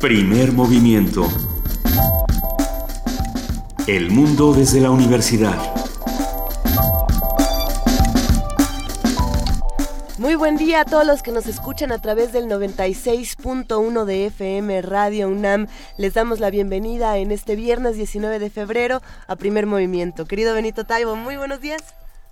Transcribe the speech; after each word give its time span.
Primer 0.00 0.52
movimiento. 0.52 1.28
El 3.86 4.10
mundo 4.10 4.54
desde 4.54 4.80
la 4.80 4.90
universidad. 4.90 5.54
Muy 10.16 10.36
buen 10.36 10.56
día 10.56 10.80
a 10.80 10.84
todos 10.86 11.06
los 11.06 11.22
que 11.22 11.32
nos 11.32 11.46
escuchan 11.46 11.92
a 11.92 11.98
través 11.98 12.32
del 12.32 12.46
96.1 12.46 14.06
de 14.06 14.26
FM 14.28 14.80
Radio 14.80 15.28
UNAM. 15.28 15.66
Les 15.98 16.14
damos 16.14 16.40
la 16.40 16.48
bienvenida 16.48 17.18
en 17.18 17.30
este 17.30 17.54
viernes 17.54 17.96
19 17.96 18.38
de 18.38 18.48
febrero 18.48 19.02
a 19.26 19.36
Primer 19.36 19.66
Movimiento. 19.66 20.24
Querido 20.24 20.54
Benito 20.54 20.86
Taibo, 20.86 21.14
muy 21.14 21.36
buenos 21.36 21.60
días. 21.60 21.82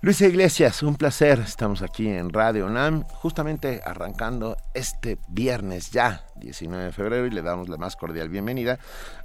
Luisa 0.01 0.27
Iglesias, 0.27 0.81
un 0.81 0.95
placer. 0.95 1.39
Estamos 1.39 1.81
aquí 1.81 2.07
en 2.07 2.29
Radio 2.31 2.67
UNAM, 2.67 3.03
justamente 3.09 3.81
arrancando 3.83 4.55
este 4.73 5.17
viernes 5.27 5.91
ya, 5.91 6.25
19 6.37 6.85
de 6.85 6.91
febrero, 6.93 7.25
y 7.25 7.31
le 7.31 7.41
damos 7.41 7.67
la 7.67 7.75
más 7.75 7.97
cordial 7.97 8.29
bienvenida 8.29 8.79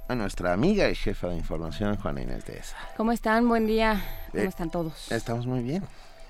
a 0.09 0.15
nuestra 0.15 0.51
amiga 0.51 0.89
y 0.89 0.95
jefa 0.95 1.29
de 1.29 1.37
información, 1.37 1.95
Juana 1.95 2.21
Inés 2.23 2.45
de 2.45 2.57
esa. 2.57 2.75
¿Cómo 2.97 3.13
están? 3.13 3.47
Buen 3.47 3.67
día. 3.67 4.03
¿Cómo 4.31 4.43
Eh, 4.43 4.47
están 4.47 4.69
todos? 4.69 5.09
Estamos 5.13 5.45
muy 5.47 5.63
bien. 5.63 5.81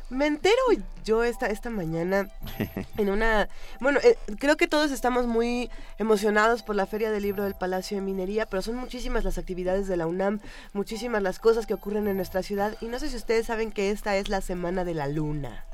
Me 0.10 0.28
entero 0.28 0.62
yo 1.04 1.24
esta, 1.24 1.48
esta 1.48 1.70
mañana 1.70 2.30
en 2.98 3.10
una... 3.10 3.50
Bueno, 3.80 4.00
eh, 4.04 4.18
creo 4.40 4.56
que 4.56 4.68
todos 4.68 4.92
estamos 4.92 5.26
muy 5.26 5.72
emocionados 5.98 6.62
por 6.62 6.76
la 6.76 6.86
Feria 6.86 7.12
del 7.12 7.24
Libro 7.24 7.44
del 7.44 7.56
Palacio 7.56 7.98
de 7.98 8.02
Minería, 8.02 8.46
pero 8.46 8.62
son 8.62 8.76
muchísimas 8.76 9.24
las 9.24 9.38
actividades 9.38 9.88
de 9.88 9.98
la 9.98 10.06
UNAM, 10.06 10.42
muchísimas 10.74 11.24
las 11.24 11.40
cosas 11.40 11.66
que 11.66 11.74
ocurren 11.74 12.08
en 12.08 12.18
nuestra 12.18 12.44
ciudad, 12.44 12.78
y 12.82 12.86
no 12.86 13.00
sé 13.00 13.10
si 13.10 13.16
ustedes 13.16 13.48
saben 13.48 13.72
que 13.72 13.90
esta 13.90 14.16
es 14.16 14.30
la 14.30 14.42
Semana 14.42 14.84
de 14.84 14.94
la 14.94 15.08
Luna. 15.08 15.66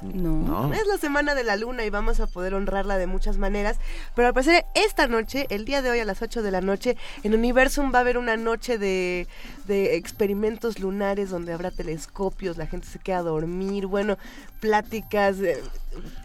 No. 0.00 0.72
Es 0.72 0.86
la 0.86 0.96
semana 0.98 1.34
de 1.34 1.44
la 1.44 1.56
luna 1.56 1.84
y 1.84 1.90
vamos 1.90 2.20
a 2.20 2.26
poder 2.26 2.54
honrarla 2.54 2.98
de 2.98 3.06
muchas 3.06 3.36
maneras. 3.38 3.78
Pero 4.14 4.28
al 4.28 4.34
parecer, 4.34 4.64
esta 4.74 5.06
noche, 5.08 5.46
el 5.50 5.64
día 5.64 5.82
de 5.82 5.90
hoy 5.90 5.98
a 5.98 6.04
las 6.04 6.22
8 6.22 6.42
de 6.42 6.50
la 6.50 6.60
noche, 6.60 6.96
en 7.22 7.34
Universum 7.34 7.92
va 7.92 7.98
a 7.98 8.00
haber 8.02 8.16
una 8.18 8.36
noche 8.36 8.78
de, 8.78 9.26
de 9.66 9.96
experimentos 9.96 10.78
lunares 10.78 11.30
donde 11.30 11.52
habrá 11.52 11.70
telescopios, 11.70 12.56
la 12.56 12.66
gente 12.66 12.86
se 12.86 12.98
queda 12.98 13.18
a 13.18 13.22
dormir, 13.22 13.86
bueno, 13.86 14.18
pláticas. 14.60 15.38
De, 15.38 15.62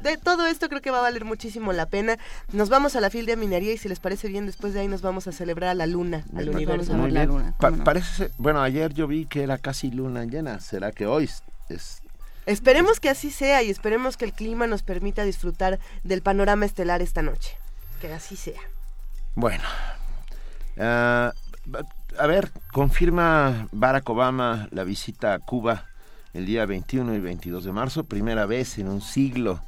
de 0.04 0.18
todo 0.18 0.46
esto 0.46 0.70
creo 0.70 0.82
que 0.82 0.92
va 0.92 1.00
a 1.00 1.04
valer 1.04 1.26
muchísimo 1.26 1.74
la 1.74 1.86
pena. 1.88 2.18
Nos 2.52 2.70
vamos 2.70 2.96
a 2.96 3.02
la 3.02 3.10
fil 3.10 3.26
de 3.26 3.36
minería 3.38 3.74
y 3.74 3.78
si 3.78 3.90
les 3.90 4.00
parece 4.00 4.28
bien, 4.28 4.46
después 4.46 4.74
de 4.74 4.82
ahí 4.82 4.88
nos 4.88 5.02
vamos 5.02 5.28
a 5.28 5.32
celebrar 5.32 5.70
a 5.72 5.74
la 5.74 5.88
luna, 5.88 6.24
al 6.36 6.50
universo. 6.50 6.94
a 6.94 6.98
ver 6.98 7.12
la 7.12 7.26
luna, 7.26 7.56
Pa- 7.60 7.70
¿cómo 7.70 7.78
no? 7.78 7.84
parece, 7.84 8.30
bueno, 8.38 8.62
ayer 8.62 8.94
yo 8.94 9.08
vi 9.08 9.26
que 9.26 9.42
era 9.44 9.58
casi 9.58 9.90
luna 9.90 10.26
llena. 10.26 10.60
¿Será 10.60 10.92
que 10.92 11.06
hoy 11.08 11.30
es 11.70 12.03
Esperemos 12.46 13.00
que 13.00 13.10
así 13.10 13.32
sea 13.32 13.64
y 13.64 13.70
esperemos 13.70 14.18
que 14.18 14.26
el 14.26 14.34
clima 14.34 14.68
nos 14.68 14.84
permita 14.84 15.24
disfrutar 15.24 15.80
del 16.04 16.22
panorama 16.22 16.66
estelar 16.66 17.02
esta 17.02 17.22
noche. 17.22 17.56
Que 18.02 18.14
así 18.14 18.36
sea. 18.36 18.60
Bueno, 19.36 19.64
ah, 20.78 21.34
a 22.18 22.28
ver, 22.28 22.52
confirma 22.72 23.68
Barack 23.72 24.10
Obama 24.10 24.68
la 24.72 24.84
visita 24.84 25.34
a 25.34 25.40
Cuba 25.40 25.86
el 26.34 26.46
día 26.46 26.66
21 26.66 27.16
y 27.16 27.20
22 27.20 27.64
de 27.64 27.72
marzo, 27.72 28.04
primera 28.04 28.46
vez 28.46 28.78
en 28.78 28.90
un 28.90 29.02
siglo 29.02 29.62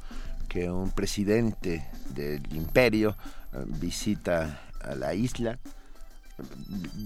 que 0.48 0.70
un 0.70 0.90
presidente 0.90 1.88
del 2.10 2.42
imperio 2.54 3.16
ah, 3.52 3.58
visita 3.66 4.60
a 4.82 4.94
la 4.94 5.14
isla. 5.14 5.58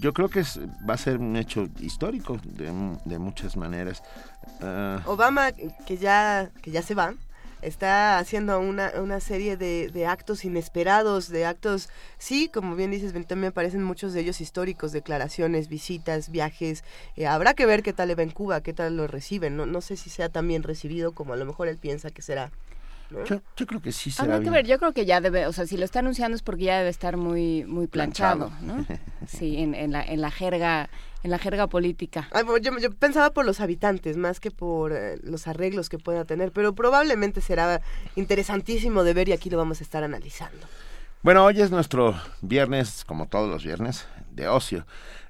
Yo 0.00 0.12
creo 0.12 0.28
que 0.28 0.41
es- 0.41 0.59
va 0.89 0.95
a 0.95 0.98
ser 0.98 1.19
un 1.19 1.36
hecho 1.36 1.69
histórico 1.81 2.39
de, 2.45 2.73
de 3.05 3.19
muchas 3.19 3.56
maneras. 3.56 4.03
Ah, 4.61 5.03
Obama, 5.06 5.53
que 5.53 5.97
ya, 5.97 6.50
que 6.62 6.70
ya 6.72 6.83
se 6.83 6.95
va, 6.95 7.14
está 7.62 8.19
haciendo 8.19 8.59
una, 8.59 8.91
una 9.00 9.20
serie 9.20 9.56
de, 9.56 9.89
de 9.89 10.06
actos 10.06 10.45
inesperados, 10.45 11.28
de 11.28 11.45
actos, 11.47 11.91
sí, 12.19 12.48
como 12.53 12.75
bien 12.75 12.91
dices, 12.91 13.12
Benito, 13.12 13.37
me 13.37 13.53
parecen 13.53 13.84
muchos 13.84 14.12
de 14.15 14.21
ellos 14.21 14.41
históricos, 14.41 14.93
declaraciones, 14.93 15.69
visitas, 15.69 16.31
viajes. 16.31 16.82
Eh, 17.16 17.26
habrá 17.26 17.55
que 17.55 17.66
ver 17.66 17.82
qué 17.82 17.93
tal 17.93 18.09
le 18.09 18.15
va 18.16 18.22
en 18.22 18.31
Cuba, 18.31 18.62
qué 18.62 18.72
tal 18.72 18.97
lo 18.97 19.06
reciben. 19.06 19.56
No, 19.56 19.66
no 19.66 19.81
sé 19.81 19.97
si 19.97 20.10
sea 20.10 20.28
tan 20.28 20.49
bien 20.49 20.62
recibido 20.62 21.12
como 21.12 21.34
a 21.34 21.37
lo 21.37 21.44
mejor 21.44 21.69
él 21.69 21.76
piensa 21.78 22.10
que 22.10 22.22
será. 22.22 22.50
¿No? 23.10 23.25
yo, 23.25 23.43
yo 23.56 23.66
creo 23.66 23.81
que 23.81 23.93
sí 23.93 24.10
será 24.10 24.34
Habrá 24.34 24.44
que 24.44 24.50
ver, 24.50 24.66
yo 24.66 24.78
creo 24.78 24.93
que 24.93 25.06
ya 25.06 25.21
debe, 25.21 25.47
o 25.47 25.53
sea, 25.53 25.66
si 25.66 25.76
lo 25.76 25.84
está 25.84 25.98
anunciando 26.00 26.37
es 26.37 26.43
porque 26.43 26.65
ya 26.65 26.78
debe 26.78 26.91
estar 26.91 27.16
muy 27.16 27.65
muy 27.65 27.87
planchado, 27.87 28.50
¿no? 28.62 28.84
Sí, 29.26 29.59
en, 29.59 29.75
en 29.75 29.93
la 29.93 30.03
en 30.03 30.21
la 30.21 30.31
jerga 30.31 30.88
en 31.22 31.31
la 31.31 31.38
jerga 31.38 31.66
política. 31.66 32.28
Ay, 32.32 32.44
bueno, 32.44 32.59
yo, 32.59 32.78
yo 32.78 32.94
pensaba 32.94 33.31
por 33.31 33.44
los 33.44 33.60
habitantes 33.60 34.16
más 34.16 34.41
que 34.41 34.50
por 34.50 34.93
eh, 34.93 35.19
los 35.22 35.47
arreglos 35.47 35.88
que 35.88 35.99
pueda 35.99 36.25
tener, 36.25 36.53
pero 36.53 36.75
probablemente 36.75 37.41
será 37.41 37.82
interesantísimo 38.16 39.04
de 39.04 39.15
ver 39.15 39.28
y 39.28 39.32
aquí 39.32 39.50
lo 39.50 39.59
vamos 39.59 39.81
a 39.81 39.84
estar 39.84 40.03
analizando. 40.03 40.66
Bueno, 41.22 41.44
hoy 41.44 41.60
es 41.60 41.70
nuestro 41.70 42.19
viernes, 42.41 43.04
como 43.04 43.28
todos 43.28 43.50
los 43.50 43.62
viernes, 43.62 44.06
de 44.31 44.49
ocio. 44.49 44.87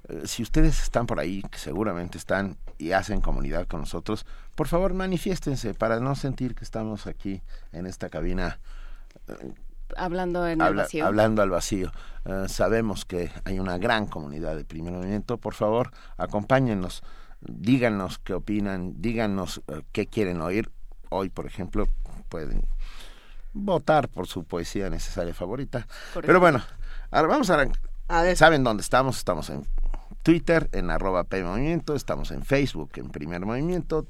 Eh, 0.09 0.23
si 0.25 0.43
ustedes 0.43 0.81
están 0.83 1.07
por 1.07 1.19
ahí, 1.19 1.43
que 1.51 1.59
seguramente 1.59 2.17
están 2.17 2.57
y 2.81 2.93
hacen 2.93 3.21
comunidad 3.21 3.67
con 3.67 3.81
nosotros, 3.81 4.27
por 4.55 4.67
favor 4.67 4.95
manifiéstense 4.95 5.75
para 5.75 6.01
no 6.01 6.15
sentir 6.15 6.55
que 6.55 6.65
estamos 6.65 7.07
aquí 7.07 7.43
en 7.73 7.87
esta 7.87 8.09
cabina 8.09 8.59
Hablando 9.97 10.47
en 10.47 10.61
el 10.61 10.75
vacío. 10.75 11.07
hablando 11.07 11.43
al 11.43 11.51
vacío. 11.51 11.93
Eh, 12.25 12.47
sabemos 12.49 13.05
que 13.05 13.31
hay 13.45 13.59
una 13.59 13.77
gran 13.79 14.07
comunidad 14.07 14.57
de 14.57 14.65
primer 14.65 14.93
movimiento. 14.93 15.37
Por 15.39 15.55
favor, 15.55 15.91
acompáñennos, 16.17 17.03
díganos 17.41 18.19
qué 18.19 18.35
opinan, 18.35 19.01
díganos 19.03 19.63
eh, 19.69 19.83
qué 19.93 20.07
quieren 20.07 20.41
oír. 20.43 20.71
Hoy, 21.09 21.29
por 21.29 21.47
ejemplo, 21.47 21.87
pueden 22.29 22.67
votar 23.53 24.09
por 24.09 24.29
su 24.29 24.45
poesía 24.45 24.91
necesaria 24.91 25.35
favorita. 25.35 25.87
Pero 26.15 26.39
bueno, 26.39 26.63
ahora 27.11 27.29
vamos 27.29 27.51
a 27.51 27.55
arrancar. 27.55 27.83
A 28.07 28.23
ver, 28.23 28.37
¿Saben 28.37 28.63
dónde 28.65 28.83
estamos? 28.83 29.19
Estamos 29.19 29.51
en 29.51 29.67
Twitter, 30.23 30.69
en 30.73 30.91
arroba 30.91 31.25
P 31.25 31.43
Movimiento, 31.43 31.95
estamos 31.95 32.31
en 32.31 32.45
Facebook, 32.45 32.91
en 32.97 33.11
Primer 33.11 33.45
Movimiento, 33.47 34.07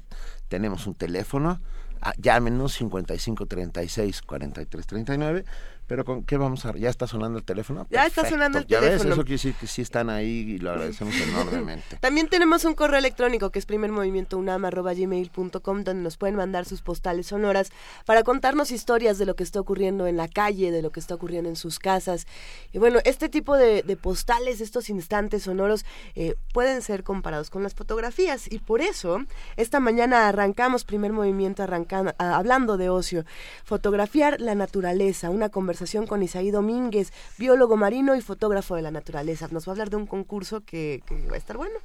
tenemos 0.49 0.87
un 0.87 0.95
teléfono, 0.95 1.61
ah, 2.01 2.13
llámenos 2.17 2.73
55 2.73 3.45
36 3.45 4.21
43 4.21 4.87
39, 4.87 5.45
pero 5.91 6.05
¿con 6.05 6.23
qué 6.23 6.37
vamos 6.37 6.65
a...? 6.65 6.73
¿Ya 6.77 6.89
está 6.89 7.05
sonando 7.05 7.37
el 7.37 7.43
teléfono? 7.43 7.85
Ya 7.89 8.05
está 8.05 8.23
sonando 8.23 8.59
el 8.59 8.65
¿Ya 8.65 8.79
ves? 8.79 8.91
teléfono. 8.91 9.15
Eso 9.15 9.23
quiere 9.23 9.33
decir 9.33 9.53
que 9.55 9.67
sí 9.67 9.81
están 9.81 10.09
ahí 10.09 10.55
y 10.55 10.57
lo 10.57 10.71
agradecemos 10.71 11.13
enormemente. 11.21 11.97
También 11.99 12.29
tenemos 12.29 12.63
un 12.63 12.75
correo 12.75 12.97
electrónico 12.97 13.49
que 13.49 13.59
es 13.59 13.65
primermovimientounam.gmail.com 13.65 15.83
donde 15.83 16.01
nos 16.01 16.15
pueden 16.15 16.37
mandar 16.37 16.63
sus 16.63 16.81
postales 16.81 17.27
sonoras 17.27 17.73
para 18.05 18.23
contarnos 18.23 18.71
historias 18.71 19.17
de 19.17 19.25
lo 19.25 19.35
que 19.35 19.43
está 19.43 19.59
ocurriendo 19.59 20.07
en 20.07 20.15
la 20.15 20.29
calle, 20.29 20.71
de 20.71 20.81
lo 20.81 20.91
que 20.91 21.01
está 21.01 21.15
ocurriendo 21.15 21.49
en 21.49 21.57
sus 21.57 21.77
casas. 21.77 22.25
Y 22.71 22.77
bueno, 22.77 22.99
este 23.03 23.27
tipo 23.27 23.57
de, 23.57 23.83
de 23.83 23.97
postales, 23.97 24.61
estos 24.61 24.89
instantes 24.89 25.43
sonoros, 25.43 25.83
eh, 26.15 26.35
pueden 26.53 26.83
ser 26.83 27.03
comparados 27.03 27.49
con 27.49 27.63
las 27.63 27.75
fotografías 27.75 28.49
y 28.49 28.59
por 28.59 28.79
eso 28.79 29.25
esta 29.57 29.81
mañana 29.81 30.29
arrancamos 30.29 30.85
primer 30.85 31.11
movimiento 31.11 31.63
arrancando, 31.63 32.13
ah, 32.17 32.37
hablando 32.37 32.77
de 32.77 32.87
ocio. 32.87 33.25
Fotografiar 33.65 34.39
la 34.39 34.55
naturaleza, 34.55 35.29
una 35.29 35.49
conversación 35.49 35.80
con 36.07 36.21
Isaí 36.21 36.51
Domínguez, 36.51 37.11
biólogo 37.39 37.75
marino 37.75 38.15
y 38.15 38.21
fotógrafo 38.21 38.75
de 38.75 38.83
la 38.83 38.91
naturaleza. 38.91 39.47
Nos 39.49 39.67
va 39.67 39.71
a 39.71 39.73
hablar 39.73 39.89
de 39.89 39.95
un 39.95 40.05
concurso 40.05 40.61
que, 40.61 41.01
va 41.29 41.33
a 41.33 41.37
estar 41.37 41.57
bueno. 41.57 41.79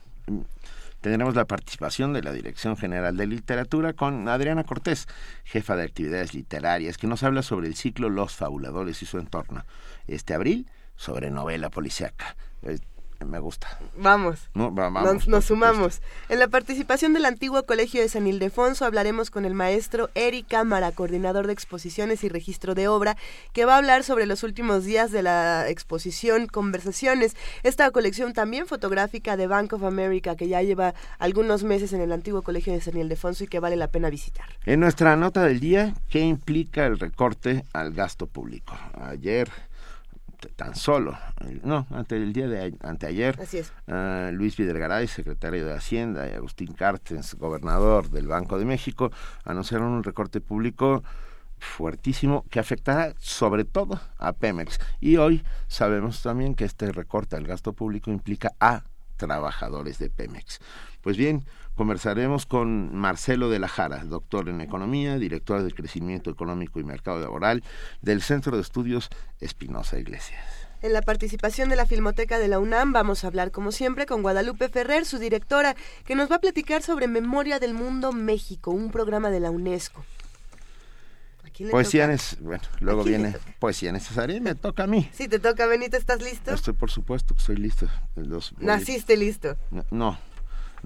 Tendremos 1.01 1.35
la 1.35 1.47
participación 1.47 2.13
de 2.13 2.23
la 2.23 2.33
Dirección 2.33 2.77
General 2.77 3.17
de 3.17 3.27
Literatura 3.27 3.95
con 3.95 4.29
Adriana 4.29 4.65
Cortés, 4.65 5.07
jefa 5.45 5.77
de 5.77 5.85
actividades 5.85 6.35
literarias, 6.35 6.99
que 6.99 7.07
nos 7.07 7.23
habla 7.23 7.43
sobre 7.43 7.69
el 7.69 7.75
ciclo 7.75 8.11
Los 8.11 8.35
Fabuladores 8.37 9.01
y 9.03 9.07
su 9.07 9.19
entorno. 9.19 9.65
Este 10.07 10.35
abril, 10.35 10.67
sobre 10.95 11.31
novela 11.31 11.71
policiaca. 11.71 12.37
Me 13.25 13.39
gusta. 13.39 13.79
Vamos. 13.97 14.49
No, 14.55 14.75
va- 14.75 14.91
vamos, 14.91 15.05
nos, 15.15 15.29
nos 15.29 15.45
sumamos. 15.47 16.01
En 16.29 16.39
la 16.39 16.49
participación 16.49 17.13
del 17.15 17.25
antiguo 17.25 17.63
Colegio 17.65 18.03
de 18.03 18.09
San 18.09 18.27
Ildefonso 18.27 18.85
hablaremos 18.85 19.31
con 19.31 19.45
el 19.45 19.55
maestro 19.55 20.11
Eric 20.15 20.47
Cámara, 20.49 20.93
coordinador 20.93 21.47
de 21.47 21.53
exposiciones 21.55 22.23
y 22.25 22.29
registro 22.29 22.75
de 22.75 22.89
obra, 22.89 23.17
que 23.53 23.65
va 23.65 23.75
a 23.75 23.79
hablar 23.79 24.05
sobre 24.05 24.27
los 24.27 24.43
últimos 24.43 24.85
días 24.85 25.13
de 25.13 25.23
la 25.23 25.69
exposición 25.69 26.47
Conversaciones, 26.47 27.37
esta 27.63 27.91
colección 27.91 28.33
también 28.35 28.67
fotográfica 28.67 29.37
de 29.37 29.47
Bank 29.47 29.73
of 29.73 29.85
America 29.85 30.37
que 30.37 30.49
ya 30.49 30.63
lleva 30.63 30.95
algunos 31.19 31.65
meses 31.65 31.93
en 31.93 32.01
el 32.01 32.13
antiguo 32.13 32.43
Colegio 32.43 32.73
de 32.73 32.81
San 32.81 32.97
Ildefonso 32.97 33.45
y 33.45 33.49
que 33.49 33.61
vale 33.61 33.77
la 33.77 33.89
pena 33.89 34.11
visitar. 34.11 34.47
En 34.67 34.81
nuestra 34.81 35.17
nota 35.17 35.43
del 35.45 35.61
día, 35.61 35.95
¿qué 36.11 36.21
implica 36.21 36.87
el 36.87 36.99
recorte 36.99 37.65
al 37.73 37.93
gasto 37.93 38.27
público? 38.27 38.77
Ayer, 39.01 39.51
tan 40.55 40.75
solo, 40.75 41.17
eh, 41.41 41.61
no, 41.65 41.87
ante 41.91 42.17
el 42.17 42.33
día 42.33 42.47
de 42.49 42.75
anteayer, 42.83 43.39
Así 43.41 43.59
es. 43.59 43.73
ah, 43.89 44.31
Luis 44.33 44.57
Videgaray, 44.57 45.07
secretario 45.09 45.67
de 45.67 45.75
Hacienda, 45.75 46.29
y 46.29 46.33
Agustín 46.33 46.73
Cartens, 46.75 47.35
gobernador 47.35 48.11
del 48.11 48.27
Banco 48.29 48.59
de 48.59 48.65
México, 48.65 49.11
anunciaron 49.45 49.89
un 49.89 50.05
recorte 50.05 50.41
público 50.41 51.03
fuertísimo 51.59 52.45
que 52.51 52.61
afectará 52.61 53.15
sobre 53.19 53.65
todo 53.65 54.01
a 54.19 54.33
Pemex. 54.33 54.79
Y 55.01 55.17
hoy 55.17 55.43
sabemos 55.69 56.23
también 56.23 56.55
que 56.55 56.65
este 56.65 56.93
recorte 56.93 57.37
al 57.37 57.47
gasto 57.47 57.73
público 57.73 58.11
implica 58.11 58.53
a 58.61 58.85
trabajadores 59.17 59.99
de 59.99 60.11
Pemex. 60.11 60.61
Pues 61.01 61.17
bien, 61.17 61.45
conversaremos 61.77 62.47
con 62.47 62.97
Marcelo 62.97 63.51
de 63.51 63.59
la 63.59 63.69
Jara, 63.69 64.03
doctor 64.05 64.49
en 64.49 64.61
Economía, 64.61 65.19
director 65.19 65.63
de 65.63 65.73
Crecimiento 65.73 66.31
Económico 66.31 66.81
y 66.81 66.85
Mercado 66.85 67.21
Laboral 67.21 67.63
del 68.01 68.23
Centro 68.23 68.57
de 68.57 68.63
Estudios 68.63 69.11
Espinosa 69.41 69.99
Iglesias. 69.99 70.43
En 70.83 70.93
la 70.93 71.03
participación 71.03 71.69
de 71.69 71.77
la 71.77 71.87
Filmoteca 71.87 72.39
de 72.39 72.49
la 72.49 72.59
UNAM 72.59 72.93
vamos 72.93 73.25
a 73.25 73.29
hablar, 73.29 73.51
como 73.51 73.73
siempre, 73.73 74.07
con 74.07 74.23
Guadalupe 74.23 74.69
Ferrer, 74.69 75.05
su 75.05 75.19
directora, 75.19 75.75
que 76.05 76.15
nos 76.15 76.31
va 76.31 76.37
a 76.37 76.41
platicar 76.41 76.83
sobre 76.83 77.09
Memoria 77.09 77.59
del 77.59 77.75
Mundo 77.75 78.13
México, 78.13 78.71
un 78.71 78.91
programa 78.91 79.31
de 79.31 79.41
la 79.41 79.51
UNESCO. 79.51 80.05
Poesía, 81.71 82.15
bueno, 82.41 82.63
luego 82.81 83.03
viene 83.03 83.35
poesía 83.59 83.91
necesaria 83.91 84.37
y 84.37 84.41
me 84.43 84.55
toca 84.55 84.85
a 84.85 84.87
mí. 84.87 85.09
Sí, 85.13 85.27
te 85.27 85.39
toca, 85.39 85.67
Benito, 85.67 85.97
¿estás 85.97 86.21
listo? 86.21 86.53
Estoy, 86.53 86.75
por 86.75 86.91
supuesto, 86.91 87.35
que 87.35 87.41
estoy 87.41 87.57
listo. 87.57 87.89
Naciste 88.59 89.17
listo. 89.17 89.57
no, 89.71 89.85
no, 89.91 90.19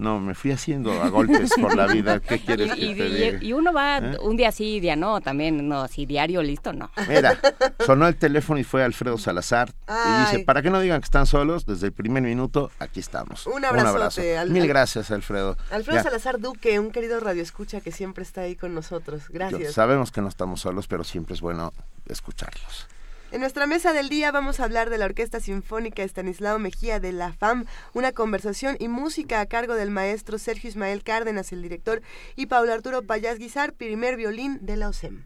me 0.01 0.35
fui 0.35 0.51
haciendo 0.51 0.91
a 1.03 1.09
golpes 1.09 1.51
por 1.61 1.77
la 1.77 1.87
vida. 1.87 2.21
¿Qué 2.21 2.39
quieres 2.45 2.73
y, 2.77 2.95
que 2.95 3.39
te 3.39 3.45
y, 3.45 3.49
y 3.49 3.53
uno 3.53 3.73
va 3.73 3.99
¿Eh? 3.99 4.17
un 4.23 4.37
día 4.37 4.51
sí, 4.51 4.81
día 4.81 4.97
no, 4.97 5.21
también, 5.21 5.69
no, 5.69 5.83
así 5.83 6.07
diario, 6.07 6.43
listo, 6.43 6.73
no. 6.73 6.91
Mira, 7.09 7.39
sonó 7.87 8.09
el 8.09 8.17
teléfono 8.17 8.59
y 8.59 8.65
fue 8.65 8.83
Alfredo 8.83 9.19
Salazar. 9.19 9.73
Y 9.89 10.21
dice, 10.21 10.45
para 10.45 10.63
que 10.63 10.71
no 10.71 10.81
digan 10.81 11.01
que 11.01 11.05
están 11.05 11.27
solos, 11.27 11.67
desde 11.67 11.89
el 11.89 11.93
primer 11.93 12.23
minuto, 12.23 12.71
aquí 12.79 13.01
estamos. 13.01 13.47
Un, 13.47 13.65
abrazo. 13.65 14.21
Mil 14.49 14.67
gracias, 14.67 15.11
Alfredo. 15.11 15.57
Alfredo 15.71 16.03
Salazar 16.03 16.41
Duque, 16.41 16.79
un 16.79 16.91
querido 16.91 17.21
radioescucha 17.21 17.81
que 17.81 17.93
siempre 17.93 18.23
está 18.23 18.43
ahí 18.43 18.57
con 18.57 18.75
nosotros. 18.75 19.29
Gracias. 19.29 19.75
sabemos 19.75 20.11
que 20.11 20.21
no 20.21 20.29
estamos 20.29 20.61
solos, 20.61 20.89
pero 20.89 21.05
siempre 21.05 21.35
es 21.35 21.41
bueno 21.41 21.73
escucharlos. 22.07 22.89
En 23.33 23.39
nuestra 23.39 23.69
mesa 23.69 23.93
del 23.93 24.09
día 24.09 24.33
vamos 24.33 24.59
a 24.59 24.65
hablar 24.65 24.91
de 24.91 24.99
la 24.99 25.05
Orquesta 25.05 25.39
Sinfónica 25.39 26.03
Estanislao 26.03 26.59
Mejía 26.59 26.99
de 26.99 27.13
la 27.13 27.33
FAM, 27.33 27.65
una 27.95 28.11
conversación 28.11 28.77
y 28.81 28.89
música 28.89 29.41
a 29.41 29.47
cargo 29.47 29.75
del 29.75 29.93
maestro 29.93 30.37
Sergio 30.37 30.69
Ismael 30.69 31.05
Cárdenas, 31.05 31.53
el 31.53 31.63
director, 31.63 32.03
y 32.35 32.47
Paulo 32.47 32.73
Arturo 32.73 33.03
Payás 33.03 33.39
Guizar, 33.39 33.73
primer 33.75 34.17
violín 34.17 34.59
de 34.63 34.77
la 34.77 34.89
OSEM. 34.89 35.23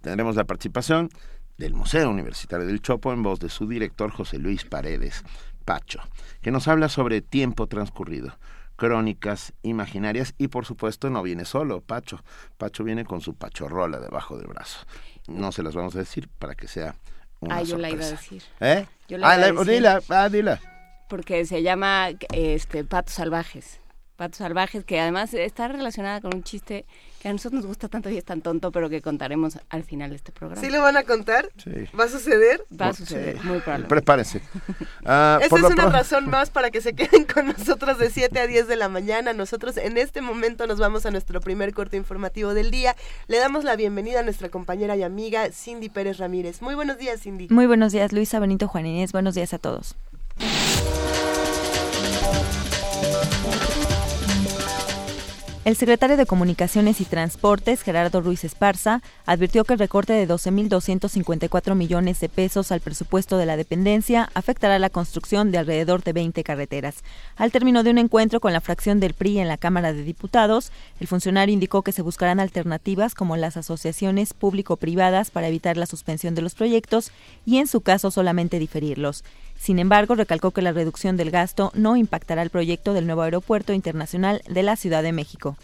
Tendremos 0.00 0.36
la 0.36 0.44
participación 0.44 1.10
del 1.58 1.74
Museo 1.74 2.08
Universitario 2.08 2.66
del 2.66 2.80
Chopo 2.80 3.12
en 3.12 3.22
voz 3.22 3.40
de 3.40 3.50
su 3.50 3.68
director 3.68 4.10
José 4.10 4.38
Luis 4.38 4.64
Paredes, 4.64 5.22
Pacho, 5.66 6.00
que 6.40 6.50
nos 6.50 6.66
habla 6.66 6.88
sobre 6.88 7.20
tiempo 7.20 7.66
transcurrido 7.66 8.38
crónicas 8.76 9.52
imaginarias 9.62 10.34
y 10.38 10.48
por 10.48 10.64
supuesto 10.64 11.10
no 11.10 11.22
viene 11.22 11.44
solo 11.44 11.80
Pacho. 11.80 12.22
Pacho 12.56 12.84
viene 12.84 13.04
con 13.04 13.20
su 13.20 13.34
pachorrola 13.34 13.98
debajo 13.98 14.38
del 14.38 14.46
brazo. 14.46 14.86
No 15.26 15.50
se 15.50 15.64
las 15.64 15.74
vamos 15.74 15.96
a 15.96 15.98
decir 15.98 16.28
para 16.38 16.54
que 16.54 16.68
sea 16.68 16.94
ah, 17.48 17.62
yo 17.62 17.78
la 17.78 17.90
iba 17.90 18.04
a 18.04 18.10
decir. 18.10 18.42
¿Eh? 18.60 18.86
Yo 19.08 19.18
la 19.18 19.30
ah, 19.30 19.36
iba 19.36 19.46
a 19.46 19.52
decir. 19.52 19.66
Dila, 19.66 20.00
ah, 20.08 20.28
dila. 20.28 20.60
Porque 21.08 21.44
se 21.46 21.62
llama 21.62 22.10
este 22.32 22.84
Patos 22.84 23.14
Salvajes. 23.14 23.80
Patos 24.18 24.38
Salvajes, 24.38 24.84
que 24.84 24.98
además 24.98 25.32
está 25.32 25.68
relacionada 25.68 26.20
con 26.20 26.34
un 26.34 26.42
chiste 26.42 26.84
que 27.22 27.28
a 27.28 27.32
nosotros 27.32 27.62
nos 27.62 27.66
gusta 27.66 27.86
tanto 27.88 28.10
y 28.10 28.18
es 28.18 28.24
tan 28.24 28.42
tonto, 28.42 28.72
pero 28.72 28.90
que 28.90 29.00
contaremos 29.00 29.60
al 29.70 29.84
final 29.84 30.10
de 30.10 30.16
este 30.16 30.32
programa. 30.32 30.60
¿Sí 30.60 30.70
lo 30.70 30.82
van 30.82 30.96
a 30.96 31.04
contar? 31.04 31.48
Sí. 31.56 31.70
¿Va 31.98 32.04
a 32.04 32.08
suceder? 32.08 32.64
Va 32.68 32.88
a 32.88 32.94
suceder, 32.94 33.36
muy 33.44 33.60
probablemente. 33.60 33.88
Prepárense. 33.88 34.42
Uh, 35.04 35.38
Esa 35.40 35.56
es 35.56 35.62
una 35.62 35.86
razón 35.86 36.28
más 36.28 36.50
para 36.50 36.72
que 36.72 36.80
se 36.80 36.94
queden 36.94 37.26
con 37.26 37.46
nosotros 37.46 37.96
de 37.98 38.10
7 38.10 38.40
a 38.40 38.48
10 38.48 38.66
de 38.66 38.74
la 38.74 38.88
mañana. 38.88 39.32
Nosotros 39.34 39.76
en 39.76 39.96
este 39.96 40.20
momento 40.20 40.66
nos 40.66 40.80
vamos 40.80 41.06
a 41.06 41.12
nuestro 41.12 41.40
primer 41.40 41.72
corte 41.72 41.96
informativo 41.96 42.54
del 42.54 42.72
día. 42.72 42.96
Le 43.28 43.38
damos 43.38 43.62
la 43.62 43.76
bienvenida 43.76 44.20
a 44.20 44.22
nuestra 44.24 44.48
compañera 44.48 44.96
y 44.96 45.04
amiga 45.04 45.52
Cindy 45.52 45.90
Pérez 45.90 46.18
Ramírez. 46.18 46.60
Muy 46.60 46.74
buenos 46.74 46.98
días, 46.98 47.20
Cindy. 47.20 47.46
Muy 47.50 47.66
buenos 47.66 47.92
días, 47.92 48.12
Luisa 48.12 48.40
Benito 48.40 48.66
Juan 48.66 48.84
Inés. 48.84 49.12
Buenos 49.12 49.36
días 49.36 49.54
a 49.54 49.58
todos. 49.58 49.94
El 55.68 55.76
secretario 55.76 56.16
de 56.16 56.24
Comunicaciones 56.24 56.98
y 57.02 57.04
Transportes, 57.04 57.82
Gerardo 57.82 58.22
Ruiz 58.22 58.42
Esparza, 58.42 59.02
advirtió 59.26 59.64
que 59.64 59.74
el 59.74 59.78
recorte 59.78 60.14
de 60.14 60.26
12.254 60.26 61.74
millones 61.74 62.20
de 62.20 62.30
pesos 62.30 62.72
al 62.72 62.80
presupuesto 62.80 63.36
de 63.36 63.44
la 63.44 63.58
dependencia 63.58 64.30
afectará 64.32 64.78
la 64.78 64.88
construcción 64.88 65.50
de 65.50 65.58
alrededor 65.58 66.02
de 66.02 66.14
20 66.14 66.42
carreteras. 66.42 67.04
Al 67.36 67.52
término 67.52 67.82
de 67.82 67.90
un 67.90 67.98
encuentro 67.98 68.40
con 68.40 68.54
la 68.54 68.62
fracción 68.62 68.98
del 68.98 69.12
PRI 69.12 69.40
en 69.40 69.48
la 69.48 69.58
Cámara 69.58 69.92
de 69.92 70.04
Diputados, 70.04 70.72
el 71.00 71.06
funcionario 71.06 71.52
indicó 71.52 71.82
que 71.82 71.92
se 71.92 72.00
buscarán 72.00 72.40
alternativas 72.40 73.14
como 73.14 73.36
las 73.36 73.58
asociaciones 73.58 74.32
público-privadas 74.32 75.30
para 75.30 75.48
evitar 75.48 75.76
la 75.76 75.84
suspensión 75.84 76.34
de 76.34 76.40
los 76.40 76.54
proyectos 76.54 77.12
y, 77.44 77.58
en 77.58 77.66
su 77.66 77.82
caso, 77.82 78.10
solamente 78.10 78.58
diferirlos. 78.58 79.22
Sin 79.58 79.78
embargo, 79.78 80.14
recalcó 80.14 80.52
que 80.52 80.62
la 80.62 80.72
reducción 80.72 81.16
del 81.16 81.30
gasto 81.30 81.72
no 81.74 81.96
impactará 81.96 82.42
el 82.42 82.50
proyecto 82.50 82.94
del 82.94 83.06
nuevo 83.06 83.22
aeropuerto 83.22 83.72
internacional 83.72 84.40
de 84.48 84.62
la 84.62 84.76
Ciudad 84.76 85.02
de 85.02 85.12
México. 85.12 85.56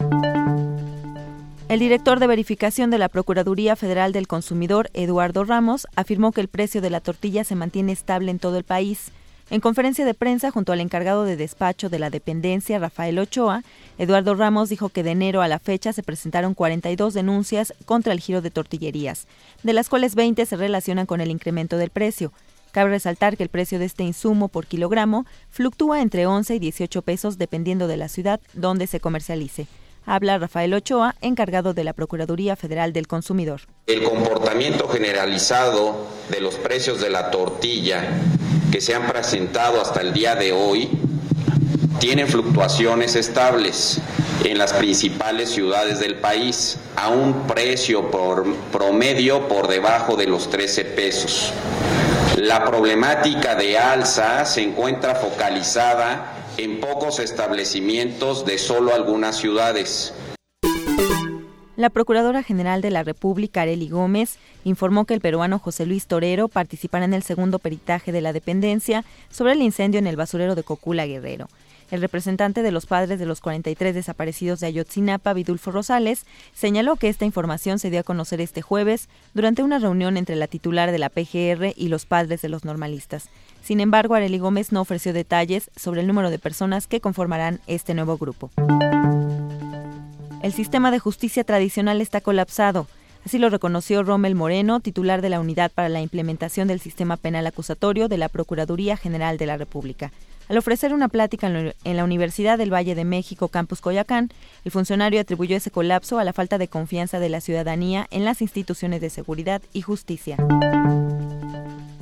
El 1.67 1.79
director 1.79 2.19
de 2.19 2.27
verificación 2.27 2.91
de 2.91 2.99
la 2.99 3.09
Procuraduría 3.09 3.75
Federal 3.75 4.11
del 4.11 4.27
Consumidor, 4.27 4.91
Eduardo 4.93 5.43
Ramos, 5.43 5.87
afirmó 5.95 6.31
que 6.31 6.41
el 6.41 6.47
precio 6.47 6.79
de 6.81 6.91
la 6.91 6.99
tortilla 6.99 7.43
se 7.43 7.55
mantiene 7.55 7.91
estable 7.91 8.29
en 8.29 8.37
todo 8.37 8.57
el 8.57 8.63
país. 8.63 9.11
En 9.49 9.61
conferencia 9.61 10.05
de 10.05 10.13
prensa 10.13 10.51
junto 10.51 10.73
al 10.73 10.79
encargado 10.79 11.23
de 11.23 11.37
despacho 11.37 11.89
de 11.89 11.99
la 11.99 12.09
dependencia, 12.09 12.77
Rafael 12.77 13.17
Ochoa, 13.17 13.63
Eduardo 13.97 14.35
Ramos 14.35 14.69
dijo 14.69 14.89
que 14.89 15.03
de 15.03 15.11
enero 15.11 15.41
a 15.41 15.47
la 15.47 15.59
fecha 15.59 15.93
se 15.93 16.03
presentaron 16.03 16.53
42 16.53 17.13
denuncias 17.13 17.73
contra 17.85 18.13
el 18.13 18.19
giro 18.19 18.41
de 18.41 18.51
tortillerías, 18.51 19.25
de 19.63 19.73
las 19.73 19.89
cuales 19.89 20.15
20 20.15 20.45
se 20.45 20.57
relacionan 20.57 21.05
con 21.05 21.21
el 21.21 21.31
incremento 21.31 21.77
del 21.77 21.89
precio. 21.89 22.31
Cabe 22.75 22.89
resaltar 22.89 23.37
que 23.37 23.43
el 23.43 23.47
precio 23.47 23.79
de 23.79 23.85
este 23.85 24.03
insumo 24.03 24.49
por 24.49 24.65
kilogramo 24.65 25.25
fluctúa 25.49 26.01
entre 26.01 26.25
11 26.25 26.55
y 26.55 26.59
18 26.59 27.03
pesos 27.03 27.37
dependiendo 27.37 27.87
de 27.87 27.95
la 27.95 28.09
ciudad 28.09 28.41
donde 28.51 28.85
se 28.85 28.99
comercialice. 28.99 29.67
Habla 30.05 30.37
Rafael 30.39 30.73
Ochoa, 30.73 31.15
encargado 31.21 31.73
de 31.73 31.85
la 31.85 31.93
Procuraduría 31.93 32.57
Federal 32.57 32.91
del 32.91 33.07
Consumidor. 33.07 33.61
El 33.87 34.03
comportamiento 34.03 34.89
generalizado 34.89 36.05
de 36.29 36.41
los 36.41 36.55
precios 36.55 36.99
de 36.99 37.09
la 37.09 37.31
tortilla 37.31 38.09
que 38.73 38.81
se 38.81 38.93
han 38.93 39.07
presentado 39.07 39.79
hasta 39.79 40.01
el 40.01 40.11
día 40.11 40.35
de 40.35 40.51
hoy 40.51 40.89
tienen 42.01 42.27
fluctuaciones 42.27 43.15
estables 43.15 44.01
en 44.43 44.57
las 44.57 44.73
principales 44.73 45.49
ciudades 45.49 46.01
del 46.01 46.15
país 46.15 46.77
a 46.97 47.07
un 47.07 47.47
precio 47.47 48.11
por 48.11 48.53
promedio 48.73 49.47
por 49.47 49.69
debajo 49.69 50.17
de 50.17 50.27
los 50.27 50.49
13 50.49 50.83
pesos. 50.83 51.53
La 52.37 52.65
problemática 52.65 53.55
de 53.55 53.77
alza 53.77 54.43
se 54.43 54.61
encuentra 54.61 55.15
focalizada 55.15 56.33
en 56.57 56.81
pocos 56.81 57.19
establecimientos 57.19 58.45
de 58.45 58.57
solo 58.57 58.93
algunas 58.93 59.37
ciudades. 59.37 60.13
La 61.77 61.89
Procuradora 61.89 62.43
General 62.43 62.81
de 62.81 62.91
la 62.91 63.03
República, 63.03 63.61
Areli 63.61 63.87
Gómez, 63.87 64.37
informó 64.65 65.05
que 65.05 65.13
el 65.13 65.21
peruano 65.21 65.59
José 65.59 65.85
Luis 65.85 66.07
Torero 66.07 66.49
participará 66.49 67.05
en 67.05 67.13
el 67.13 67.23
segundo 67.23 67.57
peritaje 67.57 68.11
de 68.11 68.19
la 68.19 68.33
dependencia 68.33 69.05
sobre 69.29 69.53
el 69.53 69.61
incendio 69.61 69.99
en 69.99 70.07
el 70.07 70.17
basurero 70.17 70.55
de 70.55 70.63
Cocula 70.63 71.05
Guerrero. 71.05 71.47
El 71.91 72.01
representante 72.01 72.63
de 72.63 72.71
los 72.71 72.87
padres 72.87 73.19
de 73.19 73.25
los 73.25 73.41
43 73.41 73.93
desaparecidos 73.93 74.59
de 74.59 74.67
Ayotzinapa, 74.67 75.33
Vidulfo 75.33 75.71
Rosales, 75.71 76.25
señaló 76.53 76.95
que 76.95 77.09
esta 77.09 77.25
información 77.25 77.77
se 77.77 77.91
dio 77.91 77.99
a 77.99 78.03
conocer 78.03 78.41
este 78.41 78.61
jueves 78.61 79.07
durante 79.33 79.61
una 79.61 79.77
reunión 79.77 80.17
entre 80.17 80.35
la 80.35 80.47
titular 80.47 80.91
de 80.91 80.99
la 80.99 81.09
PGR 81.09 81.73
y 81.75 81.87
los 81.89 82.05
padres 82.05 82.41
de 82.41 82.49
los 82.49 82.65
normalistas. 82.65 83.29
Sin 83.61 83.79
embargo, 83.79 84.15
Arely 84.15 84.39
Gómez 84.39 84.71
no 84.71 84.81
ofreció 84.81 85.13
detalles 85.13 85.69
sobre 85.75 86.01
el 86.01 86.07
número 86.07 86.31
de 86.31 86.39
personas 86.39 86.87
que 86.87 87.01
conformarán 87.01 87.59
este 87.67 87.93
nuevo 87.93 88.17
grupo. 88.17 88.51
El 90.41 90.53
sistema 90.53 90.91
de 90.91 90.99
justicia 90.99 91.43
tradicional 91.43 92.01
está 92.01 92.21
colapsado. 92.21 92.87
Así 93.25 93.39
lo 93.39 93.49
reconoció 93.49 94.03
Rommel 94.03 94.35
Moreno, 94.35 94.79
titular 94.79 95.23
de 95.23 95.29
la 95.29 95.39
Unidad 95.39 95.71
para 95.71 95.89
la 95.89 96.01
Implementación 96.01 96.67
del 96.67 96.79
Sistema 96.79 97.17
Penal 97.17 97.47
Acusatorio 97.47 98.07
de 98.07 98.19
la 98.19 98.29
Procuraduría 98.29 98.97
General 98.97 99.39
de 99.39 99.47
la 99.47 99.57
República. 99.57 100.11
Al 100.47 100.59
ofrecer 100.59 100.93
una 100.93 101.07
plática 101.07 101.47
en 101.47 101.97
la 101.97 102.03
Universidad 102.03 102.59
del 102.59 102.71
Valle 102.71 102.93
de 102.93 103.03
México, 103.03 103.47
Campus 103.47 103.81
Coyacán, 103.81 104.29
el 104.63 104.71
funcionario 104.71 105.19
atribuyó 105.19 105.57
ese 105.57 105.71
colapso 105.71 106.19
a 106.19 106.23
la 106.23 106.33
falta 106.33 106.59
de 106.59 106.67
confianza 106.67 107.19
de 107.19 107.29
la 107.29 107.41
ciudadanía 107.41 108.07
en 108.11 108.25
las 108.25 108.43
instituciones 108.43 109.01
de 109.01 109.09
seguridad 109.09 109.63
y 109.73 109.81
justicia. 109.81 110.37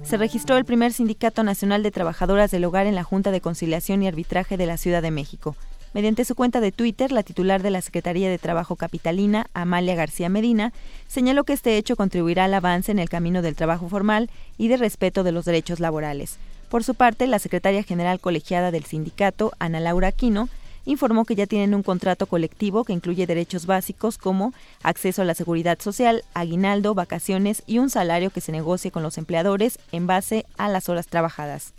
Se 0.04 0.18
registró 0.18 0.58
el 0.58 0.66
primer 0.66 0.92
Sindicato 0.92 1.44
Nacional 1.44 1.84
de 1.84 1.92
Trabajadoras 1.92 2.52
del 2.52 2.66
Hogar 2.66 2.86
en 2.86 2.96
la 2.96 3.06
Junta 3.06 3.32
de 3.32 3.40
Conciliación 3.40 4.04
y 4.04 4.08
Arbitraje 4.10 4.58
de 4.58 4.66
la 4.66 4.76
Ciudad 4.76 5.02
de 5.02 5.12
México. 5.12 5.56
Mediante 5.94 6.26
su 6.26 6.36
cuenta 6.36 6.60
de 6.60 6.74
Twitter, 6.74 7.14
la 7.14 7.24
titular 7.24 7.62
de 7.62 7.72
la 7.72 7.82
Secretaría 7.82 8.30
de 8.30 8.40
Trabajo 8.40 8.76
Capitalina, 8.76 9.48
Amalia 9.54 9.96
García 9.96 10.28
Medina, 10.28 10.74
señaló 11.08 11.46
que 11.46 11.54
este 11.54 11.78
hecho 11.78 11.96
contribuirá 11.96 12.46
al 12.46 12.54
avance 12.56 12.92
en 12.92 13.00
el 13.00 13.10
camino 13.10 13.42
del 13.42 13.56
trabajo 13.56 13.88
formal 13.88 14.30
y 14.58 14.68
de 14.68 14.78
respeto 14.78 15.24
de 15.24 15.32
los 15.32 15.46
derechos 15.46 15.80
laborales. 15.80 16.40
Por 16.74 16.84
su 16.84 16.96
parte, 16.96 17.27
la 17.27 17.38
secretaria 17.38 17.84
general 17.84 18.20
colegiada 18.20 18.72
del 18.72 18.86
sindicato, 18.86 19.51
Ana 19.60 19.80
Laura 19.80 20.08
Aquino, 20.08 20.50
informó 20.86 21.24
que 21.24 21.36
ya 21.36 21.46
tienen 21.46 21.75
un 21.75 21.84
contrato 21.84 22.25
colectivo 22.25 22.84
que 22.84 22.94
incluye 22.94 23.27
derechos 23.27 23.68
básicos 23.68 24.18
como 24.18 24.56
acceso 24.82 25.22
a 25.22 25.25
la 25.25 25.36
seguridad 25.36 25.80
social, 25.80 26.24
aguinaldo, 26.34 26.96
vacaciones 26.96 27.62
y 27.68 27.77
un 27.77 27.92
salario 27.92 28.32
que 28.32 28.42
se 28.42 28.51
negocie 28.51 28.89
con 28.89 29.03
los 29.03 29.20
empleadores 29.20 29.77
en 29.92 30.08
base 30.08 30.48
a 30.58 30.68
las 30.68 30.89
horas 30.89 31.06
trabajadas. 31.06 31.75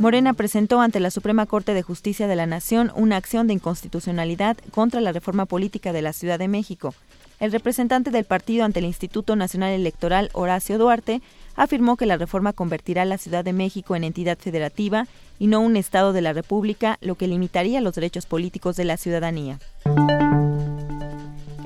Morena 0.00 0.32
presentó 0.32 0.80
ante 0.80 0.98
la 0.98 1.12
Suprema 1.12 1.46
Corte 1.46 1.74
de 1.74 1.82
Justicia 1.82 2.26
de 2.26 2.34
la 2.34 2.46
Nación 2.46 2.90
una 2.96 3.16
acción 3.16 3.46
de 3.46 3.54
inconstitucionalidad 3.54 4.56
contra 4.72 5.00
la 5.00 5.12
reforma 5.12 5.46
política 5.46 5.92
de 5.92 6.02
la 6.02 6.12
Ciudad 6.12 6.40
de 6.40 6.48
México. 6.48 6.94
El 7.38 7.52
representante 7.52 8.10
del 8.10 8.24
partido 8.24 8.64
ante 8.64 8.80
el 8.80 8.86
Instituto 8.86 9.36
Nacional 9.36 9.70
Electoral, 9.70 10.30
Horacio 10.32 10.76
Duarte, 10.78 11.22
afirmó 11.58 11.96
que 11.96 12.06
la 12.06 12.16
reforma 12.16 12.54
convertirá 12.54 13.02
a 13.02 13.04
la 13.04 13.18
Ciudad 13.18 13.44
de 13.44 13.52
México 13.52 13.96
en 13.96 14.04
entidad 14.04 14.38
federativa 14.38 15.06
y 15.38 15.48
no 15.48 15.60
un 15.60 15.76
Estado 15.76 16.12
de 16.12 16.22
la 16.22 16.32
República, 16.32 16.98
lo 17.02 17.16
que 17.16 17.26
limitaría 17.26 17.80
los 17.80 17.96
derechos 17.96 18.26
políticos 18.26 18.76
de 18.76 18.84
la 18.84 18.96
ciudadanía. 18.96 19.58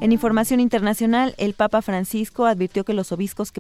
En 0.01 0.11
información 0.11 0.59
internacional, 0.59 1.35
el 1.37 1.53
Papa 1.53 1.81
Francisco 1.83 2.47
advirtió 2.47 2.85
que 2.85 2.95
los 2.95 3.13
obispos 3.13 3.53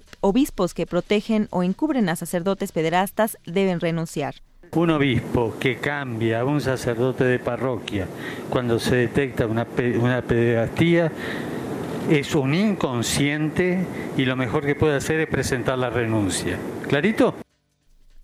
que, 0.74 0.86
protegen 0.86 1.46
o 1.50 1.62
encubren 1.62 2.08
a 2.08 2.16
sacerdotes 2.16 2.72
pederastas 2.72 3.38
deben 3.46 3.78
renunciar. 3.78 4.34
Un 4.72 4.90
obispo 4.90 5.54
que 5.60 5.76
cambia 5.76 6.40
a 6.40 6.44
un 6.44 6.62
sacerdote 6.62 7.24
de 7.24 7.38
parroquia 7.38 8.08
cuando 8.48 8.78
se 8.78 8.96
detecta 8.96 9.46
una, 9.46 9.66
una 10.00 10.22
pederastía 10.22 11.12
es 12.10 12.34
un 12.34 12.54
inconsciente 12.54 13.86
y 14.16 14.24
lo 14.24 14.36
mejor 14.36 14.64
que 14.64 14.74
puede 14.74 14.96
hacer 14.96 15.20
es 15.20 15.28
presentar 15.28 15.78
la 15.78 15.90
renuncia. 15.90 16.58
¿Clarito? 16.88 17.34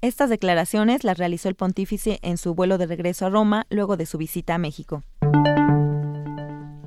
Estas 0.01 0.31
declaraciones 0.31 1.03
las 1.03 1.19
realizó 1.19 1.49
el 1.49 1.55
pontífice 1.57 2.19
en 2.23 2.39
su 2.39 2.55
vuelo 2.55 2.79
de 2.79 2.87
regreso 2.87 3.27
a 3.27 3.31
Roma 3.31 3.67
luego 3.69 3.97
de 3.97 4.07
su 4.07 4.17
visita 4.17 4.55
a 4.55 4.59
México. 4.59 5.03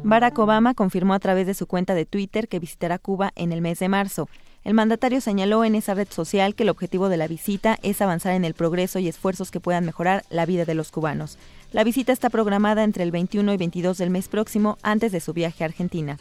Barack 0.04 0.40
Obama 0.40 0.74
confirmó 0.74 1.14
a 1.14 1.20
través 1.20 1.48
de 1.48 1.54
su 1.54 1.68
cuenta 1.68 1.94
de 1.94 2.06
Twitter 2.06 2.48
que 2.48 2.60
visitará 2.60 2.98
Cuba 2.98 3.32
en 3.36 3.52
el 3.52 3.62
mes 3.62 3.80
de 3.80 3.90
marzo. 3.90 4.28
El 4.64 4.74
mandatario 4.74 5.22
señaló 5.22 5.64
en 5.64 5.76
esa 5.76 5.94
red 5.94 6.08
social 6.10 6.54
que 6.54 6.64
el 6.64 6.70
objetivo 6.70 7.10
de 7.10 7.18
la 7.18 7.28
visita 7.28 7.78
es 7.82 8.02
avanzar 8.02 8.34
en 8.34 8.46
el 8.46 8.54
progreso 8.54 9.00
y 9.00 9.08
esfuerzos 9.08 9.52
que 9.52 9.60
puedan 9.60 9.86
mejorar 9.86 10.24
la 10.30 10.46
vida 10.46 10.66
de 10.66 10.76
los 10.76 10.92
cubanos. 10.92 11.38
La 11.72 11.86
visita 11.86 12.12
está 12.12 12.30
programada 12.30 12.84
entre 12.84 13.04
el 13.04 13.12
21 13.12 13.54
y 13.54 13.58
22 13.58 13.98
del 13.98 14.10
mes 14.10 14.28
próximo, 14.28 14.78
antes 14.84 15.14
de 15.14 15.22
su 15.22 15.32
viaje 15.32 15.64
a 15.64 15.68
Argentina. 15.68 16.18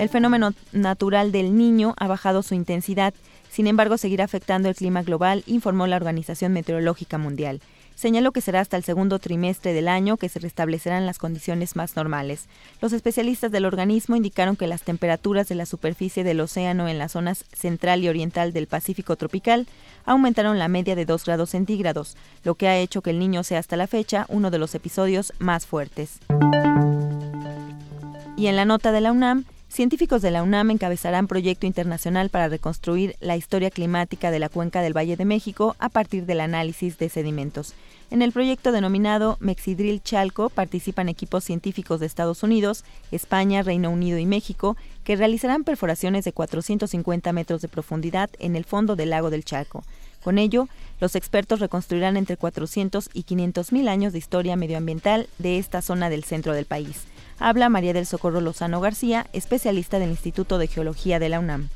El 0.00 0.08
fenómeno 0.08 0.52
natural 0.72 1.30
del 1.30 1.56
niño 1.56 1.94
ha 1.96 2.08
bajado 2.08 2.42
su 2.42 2.54
intensidad, 2.54 3.14
sin 3.50 3.68
embargo 3.68 3.98
seguirá 3.98 4.24
afectando 4.24 4.68
el 4.68 4.74
clima 4.74 5.04
global, 5.04 5.44
informó 5.46 5.86
la 5.86 5.94
Organización 5.94 6.52
Meteorológica 6.52 7.18
Mundial 7.18 7.60
señaló 8.02 8.32
que 8.32 8.40
será 8.40 8.58
hasta 8.58 8.76
el 8.76 8.82
segundo 8.82 9.20
trimestre 9.20 9.72
del 9.72 9.86
año 9.86 10.16
que 10.16 10.28
se 10.28 10.40
restablecerán 10.40 11.06
las 11.06 11.18
condiciones 11.18 11.76
más 11.76 11.94
normales. 11.94 12.48
Los 12.80 12.92
especialistas 12.92 13.52
del 13.52 13.64
organismo 13.64 14.16
indicaron 14.16 14.56
que 14.56 14.66
las 14.66 14.82
temperaturas 14.82 15.48
de 15.48 15.54
la 15.54 15.66
superficie 15.66 16.24
del 16.24 16.40
océano 16.40 16.88
en 16.88 16.98
las 16.98 17.12
zonas 17.12 17.44
central 17.52 18.02
y 18.02 18.08
oriental 18.08 18.52
del 18.52 18.66
Pacífico 18.66 19.14
tropical 19.14 19.68
aumentaron 20.04 20.58
la 20.58 20.66
media 20.66 20.96
de 20.96 21.06
2 21.06 21.24
grados 21.24 21.50
centígrados, 21.50 22.16
lo 22.42 22.56
que 22.56 22.66
ha 22.66 22.76
hecho 22.76 23.02
que 23.02 23.10
el 23.10 23.20
niño 23.20 23.44
sea 23.44 23.60
hasta 23.60 23.76
la 23.76 23.86
fecha 23.86 24.26
uno 24.28 24.50
de 24.50 24.58
los 24.58 24.74
episodios 24.74 25.32
más 25.38 25.64
fuertes. 25.64 26.18
Y 28.36 28.48
en 28.48 28.56
la 28.56 28.64
nota 28.64 28.90
de 28.90 29.00
la 29.00 29.12
UNAM, 29.12 29.44
Científicos 29.72 30.20
de 30.20 30.30
la 30.30 30.42
UNAM 30.42 30.70
encabezarán 30.70 31.26
proyecto 31.26 31.66
internacional 31.66 32.28
para 32.28 32.48
reconstruir 32.48 33.16
la 33.20 33.38
historia 33.38 33.70
climática 33.70 34.30
de 34.30 34.38
la 34.38 34.50
cuenca 34.50 34.82
del 34.82 34.94
Valle 34.94 35.16
de 35.16 35.24
México 35.24 35.76
a 35.78 35.88
partir 35.88 36.26
del 36.26 36.40
análisis 36.40 36.98
de 36.98 37.08
sedimentos. 37.08 37.72
En 38.12 38.20
el 38.20 38.30
proyecto 38.30 38.72
denominado 38.72 39.38
Mexidril 39.40 40.02
Chalco 40.02 40.50
participan 40.50 41.08
equipos 41.08 41.44
científicos 41.44 41.98
de 41.98 42.04
Estados 42.04 42.42
Unidos, 42.42 42.84
España, 43.10 43.62
Reino 43.62 43.88
Unido 43.88 44.18
y 44.18 44.26
México, 44.26 44.76
que 45.02 45.16
realizarán 45.16 45.64
perforaciones 45.64 46.26
de 46.26 46.34
450 46.34 47.32
metros 47.32 47.62
de 47.62 47.68
profundidad 47.68 48.28
en 48.38 48.54
el 48.54 48.66
fondo 48.66 48.96
del 48.96 49.08
lago 49.08 49.30
del 49.30 49.46
Chalco. 49.46 49.82
Con 50.22 50.36
ello, 50.36 50.68
los 51.00 51.16
expertos 51.16 51.60
reconstruirán 51.60 52.18
entre 52.18 52.36
400 52.36 53.08
y 53.14 53.22
500 53.22 53.72
mil 53.72 53.88
años 53.88 54.12
de 54.12 54.18
historia 54.18 54.56
medioambiental 54.56 55.26
de 55.38 55.56
esta 55.56 55.80
zona 55.80 56.10
del 56.10 56.24
centro 56.24 56.52
del 56.52 56.66
país. 56.66 57.04
Habla 57.38 57.70
María 57.70 57.94
del 57.94 58.04
Socorro 58.04 58.42
Lozano 58.42 58.82
García, 58.82 59.26
especialista 59.32 59.98
del 59.98 60.10
Instituto 60.10 60.58
de 60.58 60.66
Geología 60.66 61.18
de 61.18 61.30
la 61.30 61.40
UNAM. 61.40 61.70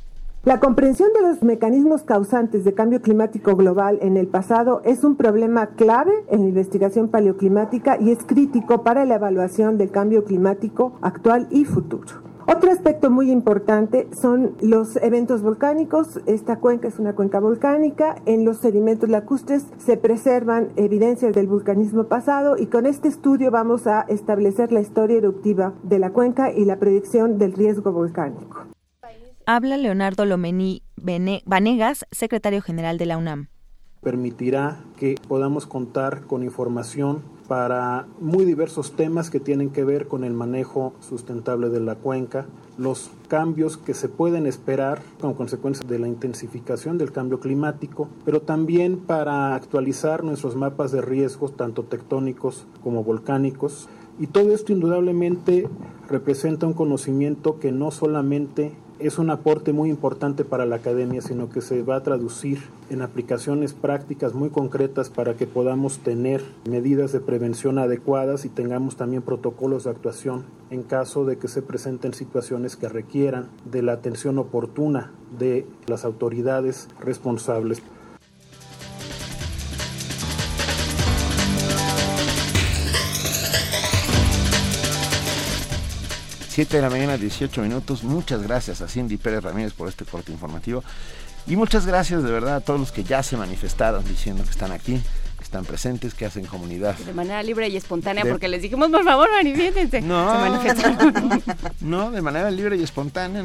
La 0.47 0.61
comprensión 0.61 1.09
de 1.11 1.21
los 1.27 1.43
mecanismos 1.43 2.03
causantes 2.03 2.63
de 2.63 2.73
cambio 2.73 3.01
climático 3.01 3.57
global 3.57 3.99
en 4.01 4.15
el 4.15 4.27
pasado 4.27 4.81
es 4.85 5.03
un 5.03 5.17
problema 5.17 5.67
clave 5.75 6.13
en 6.29 6.43
la 6.43 6.47
investigación 6.47 7.09
paleoclimática 7.09 7.97
y 7.99 8.11
es 8.11 8.19
crítico 8.23 8.81
para 8.81 9.03
la 9.03 9.15
evaluación 9.15 9.77
del 9.77 9.91
cambio 9.91 10.23
climático 10.23 10.93
actual 11.01 11.47
y 11.51 11.65
futuro. 11.65 12.27
Otro 12.47 12.71
aspecto 12.71 13.09
muy 13.09 13.29
importante 13.29 14.07
son 14.13 14.55
los 14.61 14.95
eventos 15.03 15.41
volcánicos. 15.41 16.21
Esta 16.27 16.61
cuenca 16.61 16.87
es 16.87 16.97
una 16.97 17.13
cuenca 17.13 17.41
volcánica. 17.41 18.15
En 18.25 18.45
los 18.45 18.59
sedimentos 18.59 19.09
lacustres 19.09 19.65
se 19.79 19.97
preservan 19.97 20.69
evidencias 20.77 21.35
del 21.35 21.47
vulcanismo 21.47 22.05
pasado 22.05 22.55
y 22.57 22.67
con 22.67 22.85
este 22.85 23.09
estudio 23.09 23.51
vamos 23.51 23.85
a 23.85 24.05
establecer 24.07 24.71
la 24.71 24.79
historia 24.79 25.17
eruptiva 25.17 25.73
de 25.83 25.99
la 25.99 26.11
cuenca 26.11 26.53
y 26.53 26.63
la 26.63 26.79
predicción 26.79 27.37
del 27.37 27.51
riesgo 27.51 27.91
volcánico. 27.91 28.76
Habla 29.49 29.77
Leonardo 29.77 30.25
Lomení 30.25 30.83
Vanegas, 30.97 32.05
secretario 32.11 32.61
general 32.61 32.97
de 32.97 33.05
la 33.05 33.17
UNAM. 33.17 33.47
Permitirá 34.01 34.83
que 34.97 35.15
podamos 35.25 35.65
contar 35.65 36.23
con 36.23 36.43
información 36.43 37.21
para 37.47 38.07
muy 38.19 38.43
diversos 38.43 38.97
temas 38.97 39.29
que 39.29 39.39
tienen 39.39 39.69
que 39.69 39.85
ver 39.85 40.09
con 40.09 40.25
el 40.25 40.33
manejo 40.33 40.95
sustentable 40.99 41.69
de 41.69 41.79
la 41.79 41.95
cuenca, 41.95 42.45
los 42.77 43.09
cambios 43.29 43.77
que 43.77 43.93
se 43.93 44.09
pueden 44.09 44.47
esperar 44.47 45.01
como 45.21 45.37
consecuencia 45.37 45.87
de 45.87 45.97
la 45.97 46.09
intensificación 46.09 46.97
del 46.97 47.13
cambio 47.13 47.39
climático, 47.39 48.09
pero 48.25 48.41
también 48.41 48.97
para 48.97 49.55
actualizar 49.55 50.25
nuestros 50.25 50.57
mapas 50.57 50.91
de 50.91 50.99
riesgos, 50.99 51.55
tanto 51.55 51.83
tectónicos 51.83 52.67
como 52.83 53.05
volcánicos. 53.05 53.87
Y 54.19 54.27
todo 54.27 54.53
esto 54.53 54.73
indudablemente 54.73 55.69
representa 56.09 56.67
un 56.67 56.73
conocimiento 56.73 57.59
que 57.59 57.71
no 57.71 57.91
solamente 57.91 58.73
es 58.99 59.19
un 59.19 59.29
aporte 59.29 59.73
muy 59.73 59.89
importante 59.89 60.43
para 60.43 60.65
la 60.65 60.77
academia, 60.77 61.21
sino 61.21 61.49
que 61.49 61.61
se 61.61 61.83
va 61.83 61.97
a 61.97 62.03
traducir 62.03 62.59
en 62.89 63.01
aplicaciones 63.01 63.73
prácticas 63.73 64.33
muy 64.33 64.49
concretas 64.49 65.09
para 65.09 65.35
que 65.35 65.45
podamos 65.45 65.99
tener 65.99 66.43
medidas 66.67 67.11
de 67.11 67.19
prevención 67.19 67.77
adecuadas 67.77 68.45
y 68.45 68.49
tengamos 68.49 68.95
también 68.95 69.21
protocolos 69.21 69.83
de 69.83 69.91
actuación 69.91 70.45
en 70.69 70.83
caso 70.83 71.25
de 71.25 71.37
que 71.37 71.47
se 71.47 71.61
presenten 71.61 72.13
situaciones 72.13 72.75
que 72.75 72.89
requieran 72.89 73.49
de 73.65 73.81
la 73.81 73.93
atención 73.93 74.37
oportuna 74.39 75.11
de 75.37 75.65
las 75.85 76.03
autoridades 76.03 76.87
responsables. 76.99 77.81
7 86.57 86.77
de 86.77 86.81
la 86.81 86.89
mañana, 86.89 87.17
18 87.17 87.61
minutos. 87.61 88.03
Muchas 88.03 88.41
gracias 88.41 88.81
a 88.81 88.87
Cindy 88.87 89.17
Pérez 89.17 89.43
Ramírez 89.43 89.73
por 89.73 89.87
este 89.87 90.05
corte 90.05 90.31
informativo. 90.31 90.83
Y 91.45 91.55
muchas 91.55 91.85
gracias 91.85 92.23
de 92.23 92.31
verdad 92.31 92.55
a 92.55 92.61
todos 92.61 92.79
los 92.79 92.91
que 92.91 93.03
ya 93.03 93.21
se 93.21 93.37
manifestaron 93.37 94.03
diciendo 94.03 94.43
que 94.43 94.49
están 94.49 94.71
aquí, 94.71 94.99
que 95.37 95.43
están 95.43 95.65
presentes, 95.65 96.15
que 96.15 96.25
hacen 96.25 96.47
comunidad. 96.47 96.97
De 96.97 97.13
manera 97.13 97.43
libre 97.43 97.69
y 97.69 97.77
espontánea, 97.77 98.25
porque 98.25 98.47
les 98.47 98.63
dijimos, 98.63 98.89
por 98.89 99.03
favor, 99.03 99.29
manifiéstense. 99.31 100.01
No, 100.01 100.33
no, 101.81 102.09
de 102.09 102.23
manera 102.23 102.49
libre 102.49 102.75
y 102.75 102.81
espontánea. 102.81 103.43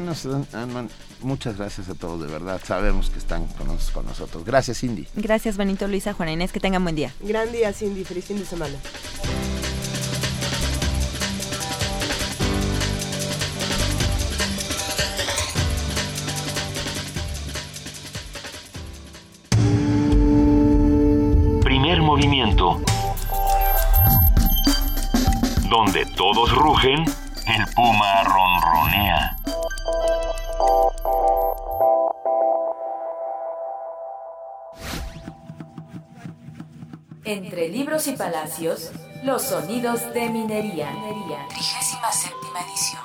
muchas 1.21 1.55
gracias 1.55 1.89
a 1.89 1.93
todos, 1.93 2.19
de 2.19 2.33
verdad. 2.33 2.59
Sabemos 2.65 3.11
que 3.11 3.19
están 3.19 3.45
con, 3.45 3.67
con 3.93 4.05
nosotros. 4.07 4.43
Gracias, 4.43 4.79
Cindy. 4.79 5.05
Gracias, 5.13 5.55
Benito, 5.55 5.87
Luisa, 5.87 6.13
Juana 6.13 6.31
Inés. 6.31 6.51
Que 6.51 6.59
tengan 6.59 6.81
buen 6.81 6.95
día. 6.95 7.13
Gran 7.21 7.51
día, 7.51 7.73
Cindy. 7.73 8.05
Feliz 8.05 8.25
fin 8.25 8.39
de 8.39 8.45
semana. 8.45 8.73
Movimiento. 22.13 22.79
Donde 25.67 26.05
todos 26.15 26.55
rugen, 26.55 27.03
el 27.47 27.73
puma 27.73 28.23
ronronea. 28.23 29.35
Entre 37.25 37.69
libros 37.69 38.07
y 38.07 38.11
palacios, 38.11 38.91
los 39.23 39.41
sonidos 39.41 40.13
de 40.13 40.29
minería. 40.29 40.91
Trigésima 41.49 42.11
séptima 42.11 42.59
edición. 42.67 43.01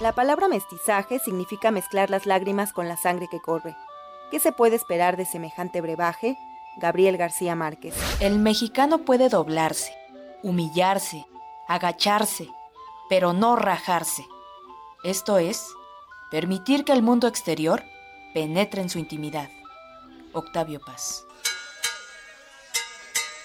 La 0.00 0.12
palabra 0.12 0.48
mestizaje 0.48 1.20
significa 1.20 1.70
mezclar 1.70 2.10
las 2.10 2.26
lágrimas 2.26 2.72
con 2.72 2.88
la 2.88 2.96
sangre 2.96 3.28
que 3.30 3.38
corre. 3.38 3.76
¿Qué 4.32 4.40
se 4.40 4.50
puede 4.50 4.74
esperar 4.74 5.16
de 5.16 5.26
semejante 5.26 5.80
brebaje? 5.80 6.36
Gabriel 6.78 7.16
García 7.16 7.54
Márquez. 7.54 7.94
El 8.20 8.38
mexicano 8.38 8.98
puede 8.98 9.28
doblarse, 9.28 9.92
humillarse, 10.42 11.26
agacharse, 11.66 12.48
pero 13.08 13.32
no 13.32 13.56
rajarse. 13.56 14.24
Esto 15.04 15.38
es, 15.38 15.66
permitir 16.30 16.84
que 16.84 16.92
el 16.92 17.02
mundo 17.02 17.26
exterior 17.26 17.84
penetre 18.34 18.82
en 18.82 18.90
su 18.90 18.98
intimidad. 18.98 19.48
Octavio 20.32 20.80
Paz. 20.80 21.24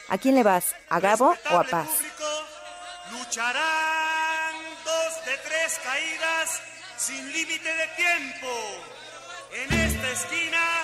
¿A 0.09 0.17
quién 0.17 0.35
le 0.35 0.43
vas? 0.43 0.75
¿A 0.89 0.99
Gabo 0.99 1.33
o 1.51 1.57
a 1.57 1.63
Paz? 1.63 1.89
Lucharán 3.11 4.55
dos 4.85 5.25
de 5.25 5.37
tres 5.47 5.79
caídas 5.83 6.61
sin 6.97 7.31
límite 7.31 7.69
de 7.69 7.87
tiempo 7.95 8.47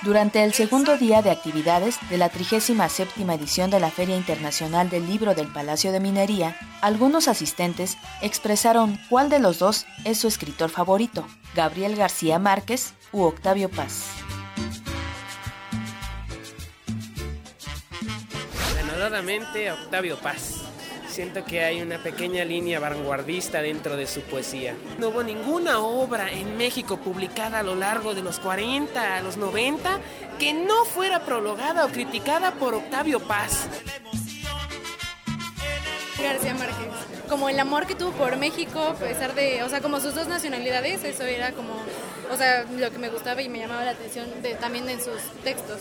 Durante 0.04 0.44
el 0.44 0.54
segundo 0.54 0.98
día 0.98 1.22
de 1.22 1.30
actividades 1.30 2.00
de 2.10 2.18
la 2.18 2.30
37 2.30 3.14
edición 3.34 3.70
de 3.70 3.80
la 3.80 3.92
Feria 3.92 4.16
Internacional 4.16 4.90
del 4.90 5.08
Libro 5.08 5.36
del 5.36 5.48
Palacio 5.48 5.92
de 5.92 6.00
Minería, 6.00 6.56
algunos 6.82 7.28
asistentes 7.28 7.98
expresaron 8.22 8.98
cuál 9.10 9.30
de 9.30 9.40
los 9.40 9.60
dos 9.60 9.86
es 10.06 10.18
su 10.18 10.28
escritor 10.28 10.70
favorito, 10.70 11.28
Gabriel 11.54 11.96
García 11.96 12.40
Márquez 12.40 12.94
u 13.12 13.24
Octavio 13.24 13.70
Paz. 13.70 14.06
Ganadoramente 18.76 19.72
Octavio 19.72 20.18
Paz. 20.18 20.59
Siento 21.20 21.44
que 21.44 21.66
hay 21.66 21.82
una 21.82 22.02
pequeña 22.02 22.46
línea 22.46 22.80
vanguardista 22.80 23.62
dentro 23.62 23.98
de 23.98 24.08
su 24.08 24.22
poesía. 24.22 24.74
No 25.00 25.10
hubo 25.10 25.22
ninguna 25.22 25.80
obra 25.80 26.32
en 26.32 26.56
México 26.56 26.96
publicada 26.96 27.60
a 27.60 27.64
lo 27.64 27.76
largo 27.76 28.16
de 28.16 28.22
los 28.22 28.40
40 28.40 29.18
a 29.18 29.22
los 29.22 29.36
90 29.36 30.00
que 30.40 30.54
no 30.54 30.86
fuera 30.86 31.26
prologada 31.26 31.84
o 31.84 31.90
criticada 31.90 32.54
por 32.54 32.74
Octavio 32.74 33.20
Paz. 33.20 33.68
García 36.22 36.54
Márquez. 36.54 36.88
Como 37.28 37.50
el 37.50 37.60
amor 37.60 37.86
que 37.86 37.96
tuvo 37.96 38.12
por 38.12 38.38
México, 38.38 38.80
a 38.80 38.94
pesar 38.96 39.36
de, 39.36 39.64
o 39.64 39.70
sea, 39.70 39.82
como 39.82 40.00
sus 40.00 40.16
dos 40.16 40.28
nacionalidades, 40.28 41.04
eso 41.04 41.24
era 41.24 41.52
como, 41.52 41.74
o 42.32 42.38
sea, 42.38 42.66
lo 42.78 42.92
que 42.92 42.98
me 42.98 43.10
gustaba 43.10 43.42
y 43.42 43.50
me 43.50 43.60
llamaba 43.60 43.86
la 43.86 43.92
atención 43.92 44.28
de, 44.42 44.56
también 44.56 44.90
en 44.90 45.00
sus 45.00 45.22
textos. 45.44 45.80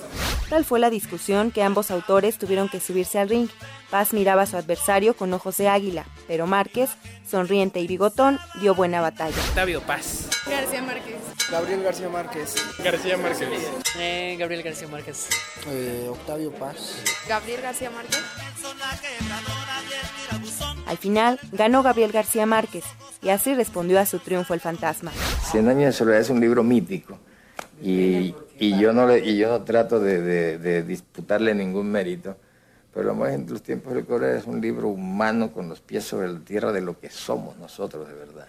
Tal 0.49 0.64
fue 0.64 0.78
la 0.78 0.90
discusión 0.90 1.50
que 1.50 1.62
ambos 1.62 1.90
autores 1.90 2.38
tuvieron 2.38 2.68
que 2.68 2.80
subirse 2.80 3.18
al 3.18 3.28
ring. 3.28 3.49
Paz 3.90 4.12
miraba 4.12 4.42
a 4.42 4.47
su 4.47 4.57
adversario 4.57 5.16
con 5.16 5.33
ojos 5.33 5.57
de 5.57 5.68
águila, 5.68 6.04
pero 6.26 6.47
Márquez, 6.47 6.90
sonriente 7.28 7.80
y 7.80 7.87
bigotón, 7.87 8.38
dio 8.61 8.75
buena 8.75 9.00
batalla. 9.00 9.37
Octavio 9.49 9.80
Paz. 9.83 10.28
García 10.47 10.83
Márquez. 10.83 11.27
Gabriel 11.50 11.82
García 11.82 12.08
Márquez. 12.10 12.54
García 12.84 13.16
Márquez. 13.16 13.48
Eh, 13.98 14.36
Gabriel 14.38 14.62
García 14.62 14.88
Márquez. 14.88 15.28
Eh, 15.66 16.06
Octavio 16.10 16.52
Paz. 16.52 17.02
Gabriel 17.26 17.62
García 17.62 17.90
Márquez. 17.90 18.22
Al 20.86 20.98
final, 20.98 21.40
ganó 21.52 21.82
Gabriel 21.82 22.12
García 22.12 22.44
Márquez, 22.44 22.84
y 23.22 23.30
así 23.30 23.54
respondió 23.54 23.98
a 23.98 24.06
su 24.06 24.18
triunfo 24.18 24.54
el 24.54 24.60
fantasma. 24.60 25.12
Cien 25.50 25.68
años 25.68 25.86
de 25.86 25.92
soledad 25.92 26.20
es 26.20 26.30
un 26.30 26.40
libro 26.40 26.62
mítico, 26.62 27.18
y, 27.82 28.34
y 28.58 28.78
yo, 28.78 28.92
no 28.92 29.06
le, 29.06 29.20
y 29.20 29.36
yo 29.38 29.48
no 29.48 29.62
trato 29.64 30.00
de, 30.00 30.20
de, 30.20 30.58
de 30.58 30.82
disputarle 30.82 31.54
ningún 31.54 31.90
mérito 31.90 32.36
pero 32.92 33.10
lo 33.10 33.14
más 33.14 33.32
en 33.32 33.46
los 33.48 33.62
tiempos 33.62 33.94
de 33.94 34.04
Corea 34.04 34.36
es 34.36 34.44
un 34.46 34.60
libro 34.60 34.88
humano 34.88 35.52
con 35.52 35.68
los 35.68 35.80
pies 35.80 36.04
sobre 36.04 36.32
la 36.32 36.40
tierra 36.40 36.72
de 36.72 36.80
lo 36.80 36.98
que 36.98 37.10
somos 37.10 37.56
nosotros 37.58 38.08
de 38.08 38.14
verdad. 38.14 38.48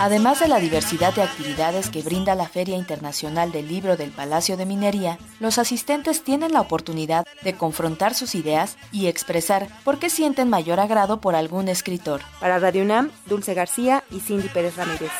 Además 0.00 0.40
de 0.40 0.48
la 0.48 0.60
diversidad 0.60 1.14
de 1.14 1.22
actividades 1.22 1.90
que 1.90 2.02
brinda 2.02 2.34
la 2.34 2.48
Feria 2.48 2.76
Internacional 2.76 3.50
del 3.50 3.68
Libro 3.68 3.96
del 3.96 4.10
Palacio 4.10 4.56
de 4.56 4.64
Minería, 4.64 5.18
los 5.40 5.58
asistentes 5.58 6.22
tienen 6.22 6.52
la 6.52 6.60
oportunidad 6.60 7.26
de 7.42 7.54
confrontar 7.54 8.14
sus 8.14 8.34
ideas 8.34 8.76
y 8.92 9.08
expresar 9.08 9.68
por 9.84 9.98
qué 9.98 10.08
sienten 10.08 10.48
mayor 10.48 10.80
agrado 10.80 11.20
por 11.20 11.34
algún 11.34 11.68
escritor. 11.68 12.20
Para 12.40 12.58
Radio 12.58 12.82
UNAM, 12.82 13.10
Dulce 13.26 13.54
García 13.54 14.04
y 14.10 14.20
Cindy 14.20 14.48
Pérez 14.48 14.76
Ramírez. 14.76 15.10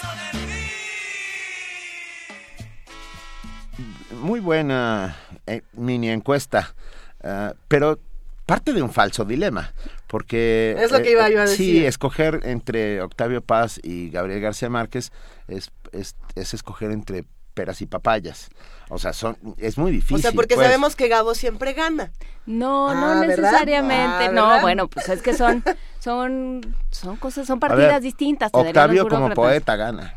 Muy 4.21 4.41
buena 4.41 5.17
eh, 5.47 5.63
mini 5.73 6.09
encuesta 6.11 6.75
Uh, 7.23 7.53
pero 7.67 7.99
parte 8.47 8.73
de 8.73 8.81
un 8.81 8.93
falso 8.93 9.25
dilema, 9.25 9.73
porque... 10.09 10.75
Es 10.79 10.91
lo 10.91 11.01
que 11.01 11.13
iba 11.13 11.29
yo 11.31 11.39
a 11.39 11.43
decir. 11.43 11.57
Sí, 11.57 11.87
escoger 11.87 12.41
entre 12.43 13.01
Octavio 13.01 13.41
Paz 13.41 13.79
y 13.83 14.11
Gabriel 14.11 14.41
García 14.41 14.69
Márquez 14.69 15.13
es, 15.47 15.71
es, 15.93 16.17
es 16.35 16.55
escoger 16.55 16.91
entre 16.91 17.25
peras 17.55 17.83
y 17.83 17.87
papayas. 17.87 18.51
O 18.89 18.99
sea, 18.99 19.13
son, 19.13 19.37
es 19.59 19.79
muy 19.79 19.91
difícil. 19.91 20.17
O 20.17 20.19
sea, 20.21 20.33
porque 20.33 20.55
pues. 20.55 20.67
sabemos 20.67 20.97
que 20.97 21.09
Gabo 21.09 21.35
siempre 21.35 21.73
gana. 21.73 22.13
No, 22.47 22.91
Ah, 22.91 22.95
no 22.95 23.27
necesariamente. 23.27 24.27
Ah, 24.27 24.33
no, 24.33 24.61
bueno, 24.61 24.89
pues 24.89 25.09
es 25.09 25.23
que 25.23 25.35
son, 25.35 25.63
son, 25.99 26.75
son 26.91 27.17
cosas, 27.17 27.47
son 27.47 27.61
partidas 27.61 27.95
ver, 27.95 28.03
distintas. 28.03 28.51
Octavio 28.53 29.09
como 29.09 29.31
poeta 29.31 29.77
gana. 29.77 30.15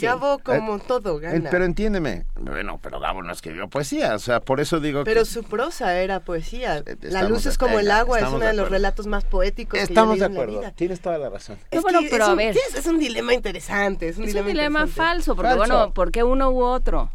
Gabo 0.00 0.38
como 0.38 0.78
todo 0.78 1.18
Eh, 1.18 1.20
gana. 1.22 1.50
Pero 1.50 1.64
entiéndeme, 1.64 2.24
bueno, 2.36 2.78
pero 2.82 3.00
Gabo 3.00 3.22
no 3.22 3.32
escribió 3.32 3.68
poesía, 3.68 4.14
o 4.14 4.18
sea, 4.18 4.40
por 4.40 4.60
eso 4.60 4.80
digo 4.80 5.04
Pero 5.04 5.20
que 5.20 5.26
su 5.26 5.42
prosa 5.44 5.98
era 6.00 6.20
poesía. 6.20 6.82
La 6.84 6.92
estamos 6.92 7.30
luz 7.30 7.44
de- 7.44 7.50
es 7.50 7.58
como 7.58 7.78
el 7.78 7.90
agua, 7.90 8.20
es 8.20 8.28
uno 8.28 8.38
de 8.38 8.46
de 8.48 8.52
los 8.54 8.70
relatos 8.70 9.06
más 9.06 9.24
poéticos 9.24 9.78
estamos 9.80 10.14
que 10.14 10.20
de 10.20 10.20
yo 10.20 10.26
en 10.26 10.34
la 10.34 10.40
acuerdo, 10.40 10.60
vida. 10.60 10.70
tienes 10.72 11.00
toda 11.00 11.18
la 11.18 11.28
razón. 11.30 11.58
Es 11.70 11.82
bueno, 11.82 12.00
que 12.00 12.08
pero 12.10 12.24
es 12.24 12.28
a 12.28 12.32
un- 12.32 12.38
ver. 12.38 12.56
Es, 12.56 12.74
es 12.74 12.86
un 12.86 12.98
dilema 12.98 13.34
interesante. 13.34 14.08
Es 14.08 14.16
un 14.16 14.22
Es 14.24 14.28
dilema, 14.28 14.46
un 14.46 14.52
dilema 14.52 14.80
interesante. 14.80 15.08
falso, 15.10 15.36
porque 15.36 15.54
Falso. 15.54 15.74
bueno, 15.74 15.94
¿por 15.94 16.10
qué 16.12 16.22
uno 16.24 16.50
u 16.50 16.62
otro? 16.62 17.10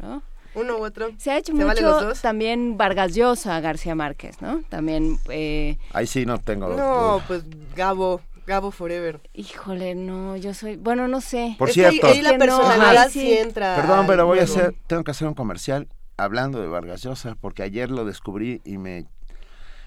¿no? 0.00 0.22
Uno 0.56 0.76
u 0.78 0.84
otro. 0.84 1.10
Se 1.18 1.30
ha 1.32 1.36
hecho 1.38 1.54
¿Se 1.56 1.64
valen 1.64 1.84
los 1.84 1.94
mucho 1.96 2.06
dos? 2.10 2.20
también 2.22 2.76
Vargas 2.76 3.12
Llosa, 3.14 3.58
García 3.60 3.94
Márquez, 3.96 4.40
¿no? 4.40 4.62
También, 4.68 5.18
eh, 5.28 5.78
Ahí 5.92 6.06
sí 6.06 6.24
no 6.26 6.38
tengo... 6.38 6.68
No, 6.68 7.20
pues 7.26 7.42
Gabo, 7.74 8.20
Gabo 8.46 8.70
Forever. 8.70 9.20
híjole, 9.32 9.94
no, 9.94 10.36
yo 10.36 10.52
soy, 10.54 10.76
bueno, 10.76 11.08
no 11.08 11.20
sé. 11.20 11.56
Por 11.58 11.68
Es 11.70 11.74
que 11.74 11.86
ahí- 11.86 11.98
cierto. 11.98 12.08
ahí 12.08 12.22
la 12.22 12.32
no, 12.32 12.38
personalidad 12.38 12.96
ajá, 12.96 13.08
sí, 13.08 13.20
sí. 13.20 13.32
entra. 13.38 13.76
Perdón, 13.76 14.06
pero 14.06 14.26
voy 14.26 14.38
a 14.40 14.44
hacer, 14.44 14.74
tengo 14.86 15.02
que 15.04 15.10
hacer 15.12 15.26
un 15.28 15.34
comercial 15.34 15.88
hablando 16.16 16.60
de 16.60 16.68
Vargas 16.68 17.02
Llosa, 17.02 17.36
porque 17.40 17.62
ayer 17.62 17.90
lo 17.90 18.04
descubrí 18.04 18.60
y 18.64 18.78
me... 18.78 19.06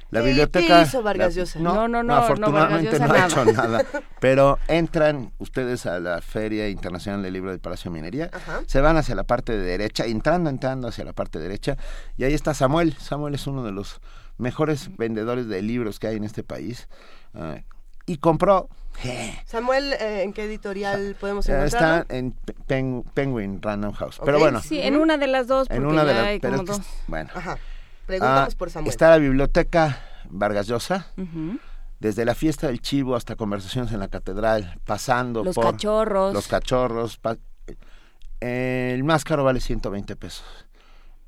La 0.10 0.22
¿Qué- 0.22 0.28
biblioteca... 0.28 0.78
qué 0.78 0.84
hizo 0.88 1.04
Vargas 1.04 1.36
la- 1.36 1.41
Llosa? 1.41 1.60
No, 1.60 1.74
No, 1.74 1.88
no, 1.89 2.04
no, 2.04 2.04
no, 2.04 2.15
afortunadamente 2.15 2.98
no, 2.98 3.08
Llosa 3.08 3.24
ha 3.24 3.28
hecho 3.28 3.46
nada. 3.52 3.86
Pero 4.22 4.58
entran 4.70 5.34
ustedes 5.38 5.86
a 5.86 6.00
la 6.00 6.22
Feria 6.22 6.70
Internacional 6.70 7.22
del 7.22 7.34
Libro 7.34 7.52
del 7.52 7.60
Palacio 7.60 7.91
de 7.91 7.96
Minería, 8.00 8.30
Ajá. 8.34 8.62
se 8.67 8.80
van 8.82 8.96
hacia 8.98 9.15
la 9.15 9.26
parte 9.26 9.52
de 9.58 9.63
derecha, 9.65 10.06
entrando, 10.06 10.50
entrando 10.50 10.88
hacia 10.88 11.04
la 11.04 11.12
parte 11.13 11.39
derecha, 11.39 11.76
y 12.15 12.24
ahí 12.24 12.34
está 12.34 12.54
Samuel. 12.54 12.93
Samuel 12.93 13.36
es 13.36 13.48
uno 13.48 13.63
de 13.63 13.74
los 13.74 14.00
mejores 14.38 14.96
vendedores 14.96 15.48
de 15.50 15.62
libros 15.62 16.00
que 16.00 16.08
hay 16.08 16.15
en 16.15 16.24
este 16.24 16.41
país. 16.43 16.88
ah, 17.34 17.58
y 18.08 18.17
compró... 18.17 18.67
Samuel, 19.46 19.93
eh, 19.93 20.24
¿en 20.24 20.34
qué 20.34 20.46
editorial 20.46 21.15
podemos 21.20 21.48
encontrarlo? 21.48 22.02
Está 22.02 22.15
en 22.15 22.32
Pe- 22.32 22.56
Pen- 22.65 23.04
Penguin 23.13 23.62
Random 23.62 23.93
House. 23.93 24.20
Pero 24.26 24.39
bueno, 24.39 24.60
Sí, 24.60 24.82
en 24.82 24.96
una 24.96 25.17
de 25.17 25.28
las 25.28 25.46
dos, 25.46 25.67
en 25.70 25.86
una 25.86 26.04
de 26.04 26.13
las 26.15 26.39
pero 26.39 26.63
dos. 26.63 26.82
bueno 27.06 27.30
Ajá. 27.36 27.60
Preguntamos 28.08 28.54
Ah, 28.56 28.58
por 28.58 28.72
Samuel. 28.72 28.89
está 28.89 29.12
la 29.12 29.17
biblioteca 29.20 30.00
Vargas 30.32 30.65
Llosa 30.65 31.06
desde 32.00 32.26
la 32.26 32.34
fiesta 32.34 32.67
del 32.67 32.82
chivo 32.82 33.15
hasta 33.15 33.36
conversaciones 33.36 33.91
en 33.91 34.00
la 34.00 34.08
catedral 34.08 34.80
pasando 34.84 35.43
Los 35.43 35.54
por 35.56 35.65
cachorros. 35.74 36.34
los 36.34 36.48
cachorros 36.48 37.20
el 38.39 39.04
más 39.04 39.24
caro 39.24 39.43
vale 39.43 39.60
120 39.60 40.15
pesos 40.15 40.46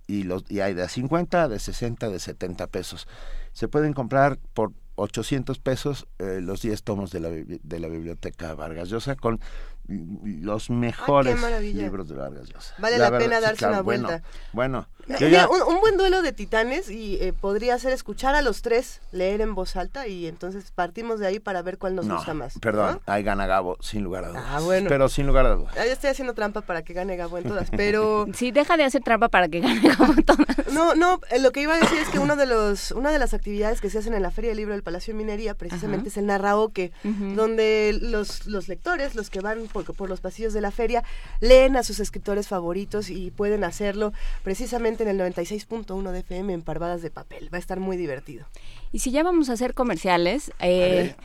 y 0.08 0.24
los 0.24 0.44
y 0.50 0.60
hay 0.62 0.74
de 0.74 0.84
a 0.84 0.90
50 0.90 1.48
de 1.50 1.60
60 1.60 2.10
de 2.10 2.20
70 2.20 2.68
pesos 2.68 3.08
se 3.54 3.68
pueden 3.68 3.94
comprar 3.94 4.38
por 4.54 4.72
800 5.00 5.60
pesos 5.60 6.08
eh, 6.20 6.40
los 6.42 6.62
10 6.62 6.84
tomos 6.84 7.12
de 7.12 7.20
la, 7.20 7.30
de 7.30 7.80
la 7.80 7.88
biblioteca 7.88 8.54
Vargas 8.54 8.90
Llosa 8.90 9.16
con 9.16 9.40
los 9.90 10.70
mejores 10.70 11.40
libros 11.74 12.10
de 12.10 12.16
Vargas 12.16 12.48
Llosa. 12.50 12.76
Vale 12.78 12.98
la 12.98 13.10
verdad, 13.10 13.26
pena 13.26 13.38
sí, 13.38 13.42
darse 13.44 13.58
claro, 13.58 13.74
una 13.74 13.82
vuelta. 13.82 14.22
Bueno, 14.54 14.88
Mira, 15.08 15.20
yo 15.20 15.28
ya- 15.28 15.48
un, 15.50 15.62
un 15.64 15.80
buen 15.80 15.98
duelo 15.98 16.22
de 16.22 16.32
titanes 16.34 16.90
y 16.92 17.16
eh, 17.16 17.34
podría 17.34 17.78
ser 17.80 17.92
escuchar 17.94 18.36
a 18.36 18.44
los 18.44 18.62
tres 18.62 19.02
leer 19.12 19.42
en 19.42 19.56
voz 19.56 19.76
alta 19.76 20.06
y 20.08 20.28
entonces 20.28 20.72
partimos 20.76 21.20
de 21.20 21.26
ahí 21.28 21.40
para 21.40 21.64
ver 21.64 21.80
cuál 21.80 21.96
nos 21.96 22.06
no, 22.06 22.18
gusta 22.18 22.36
más. 22.36 22.60
Perdón, 22.60 23.02
ahí 23.08 23.24
gana 23.24 23.48
Gabo, 23.48 23.78
sin 23.82 24.04
lugar 24.04 24.26
a 24.26 24.30
dudas. 24.30 24.44
Ah, 24.48 24.60
bueno. 24.60 24.88
Pero 24.88 25.10
sin 25.10 25.26
lugar 25.26 25.48
a 25.48 25.56
dudas. 25.56 25.74
Ah, 25.80 25.86
ya 25.86 25.94
estoy 25.94 26.12
haciendo 26.12 26.34
trampa 26.36 26.62
para 26.62 26.84
que 26.84 26.94
gane 26.94 27.16
Gabo 27.18 27.38
en 27.40 27.46
todas, 27.46 27.70
pero 27.72 28.28
Sí, 28.34 28.52
deja 28.52 28.78
de 28.78 28.84
hacer 28.84 29.02
trampa 29.04 29.30
para 29.30 29.48
que 29.50 29.60
gane 29.62 29.82
como 29.98 30.14
todas. 30.22 30.46
no, 30.72 30.94
no, 30.94 31.20
eh, 31.32 31.40
lo 31.40 31.52
que 31.52 31.62
iba 31.62 31.74
a 31.74 31.80
decir 31.80 31.98
es 31.98 32.10
que 32.10 32.20
uno 32.20 32.36
de 32.36 32.46
los, 32.46 32.92
una 32.92 33.12
de 33.12 33.18
las 33.18 33.34
actividades 33.34 33.82
que 33.82 33.90
se 33.90 33.98
hacen 33.98 34.14
en 34.14 34.22
la 34.22 34.30
Feria 34.30 34.52
del 34.52 34.58
Libro 34.58 34.74
del 34.74 34.84
Palacio 34.84 35.14
de 35.14 35.18
Minería 35.18 35.56
precisamente 35.56 36.02
Ajá. 36.04 36.10
es 36.10 36.18
el 36.18 36.28
narraoke, 36.28 36.92
Ujú. 37.04 37.34
donde 37.36 37.98
los, 38.00 38.46
los 38.46 38.68
lectores, 38.68 39.16
los 39.16 39.30
que 39.32 39.40
van 39.42 39.64
por, 39.74 39.79
por 39.84 40.10
los 40.10 40.22
pasillos 40.22 40.54
de 40.54 40.62
la 40.62 40.72
feria, 40.72 41.04
leen 41.40 41.76
a 41.76 41.84
sus 41.84 42.00
escritores 42.00 42.48
favoritos 42.48 43.10
y 43.10 43.32
pueden 43.32 43.64
hacerlo 43.64 44.14
precisamente 44.44 45.04
en 45.04 45.10
el 45.10 45.20
96.1 45.20 46.12
de 46.12 46.20
FM 46.20 46.54
en 46.54 46.62
Parvadas 46.62 47.02
de 47.02 47.12
Papel. 47.12 47.54
Va 47.54 47.58
a 47.58 47.60
estar 47.60 47.80
muy 47.80 47.98
divertido. 47.98 48.46
Y 48.92 49.00
si 49.00 49.12
ya 49.12 49.24
vamos 49.24 49.50
a 49.50 49.54
hacer 49.54 49.74
comerciales, 49.74 50.52
eh, 50.60 51.16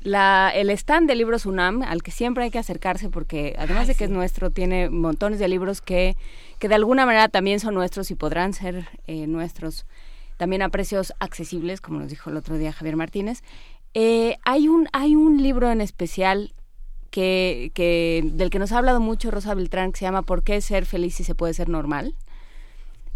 la, 0.00 0.52
el 0.54 0.70
stand 0.70 1.08
de 1.08 1.14
libros 1.14 1.46
UNAM, 1.46 1.82
al 1.82 2.02
que 2.02 2.10
siempre 2.10 2.44
hay 2.44 2.50
que 2.50 2.58
acercarse 2.58 3.08
porque 3.08 3.54
además 3.58 3.86
de 3.86 3.94
que 3.94 4.04
es 4.04 4.10
nuestro, 4.10 4.50
tiene 4.50 4.90
montones 4.90 5.38
de 5.38 5.48
libros 5.48 5.80
que, 5.80 6.16
que 6.58 6.68
de 6.68 6.74
alguna 6.74 7.06
manera 7.06 7.28
también 7.28 7.60
son 7.60 7.74
nuestros 7.74 8.10
y 8.10 8.14
podrán 8.14 8.52
ser 8.52 8.88
eh, 9.06 9.26
nuestros 9.26 9.86
también 10.36 10.62
a 10.62 10.68
precios 10.68 11.14
accesibles, 11.20 11.80
como 11.80 12.00
nos 12.00 12.10
dijo 12.10 12.30
el 12.30 12.36
otro 12.36 12.58
día 12.58 12.72
Javier 12.72 12.96
Martínez. 12.96 13.42
Eh, 13.94 14.38
hay, 14.44 14.68
un, 14.68 14.88
hay 14.92 15.14
un 15.14 15.42
libro 15.42 15.70
en 15.70 15.80
especial 15.80 16.52
que, 17.14 18.22
del 18.24 18.50
que 18.50 18.58
nos 18.58 18.72
ha 18.72 18.78
hablado 18.78 19.00
mucho 19.00 19.30
Rosa 19.30 19.54
Beltrán, 19.54 19.92
que 19.92 20.00
se 20.00 20.04
llama 20.04 20.22
¿Por 20.22 20.42
qué 20.42 20.60
ser 20.60 20.84
feliz 20.84 21.14
si 21.14 21.24
se 21.24 21.34
puede 21.34 21.54
ser 21.54 21.68
normal? 21.68 22.14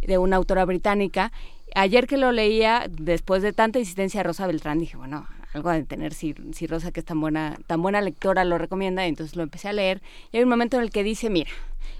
de 0.00 0.16
una 0.16 0.36
autora 0.36 0.64
británica. 0.64 1.32
Ayer 1.74 2.06
que 2.06 2.16
lo 2.16 2.30
leía, 2.32 2.86
después 2.88 3.42
de 3.42 3.52
tanta 3.52 3.80
insistencia 3.80 4.20
de 4.20 4.24
Rosa 4.24 4.46
Beltrán, 4.46 4.78
dije, 4.78 4.96
bueno, 4.96 5.26
algo 5.52 5.70
de 5.70 5.82
tener 5.82 6.14
si, 6.14 6.34
si 6.52 6.66
Rosa, 6.66 6.92
que 6.92 7.00
es 7.00 7.06
tan 7.06 7.20
buena, 7.20 7.58
tan 7.66 7.82
buena 7.82 8.00
lectora, 8.00 8.44
lo 8.44 8.58
recomienda, 8.58 9.06
entonces 9.06 9.36
lo 9.36 9.42
empecé 9.42 9.68
a 9.68 9.72
leer. 9.72 10.00
Y 10.30 10.36
hay 10.36 10.44
un 10.44 10.48
momento 10.48 10.76
en 10.76 10.84
el 10.84 10.90
que 10.90 11.02
dice, 11.02 11.30
mira, 11.30 11.50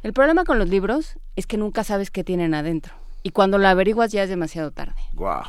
el 0.03 0.13
problema 0.13 0.45
con 0.45 0.59
los 0.59 0.69
libros 0.69 1.19
es 1.35 1.47
que 1.47 1.57
nunca 1.57 1.85
sabes 1.85 2.11
qué 2.11 2.25
tienen 2.25 2.55
adentro. 2.55 2.95
Y 3.23 3.31
cuando 3.31 3.59
lo 3.59 3.67
averiguas 3.67 4.13
ya 4.13 4.23
es 4.23 4.29
demasiado 4.29 4.71
tarde. 4.71 4.95
Wow. 5.15 5.43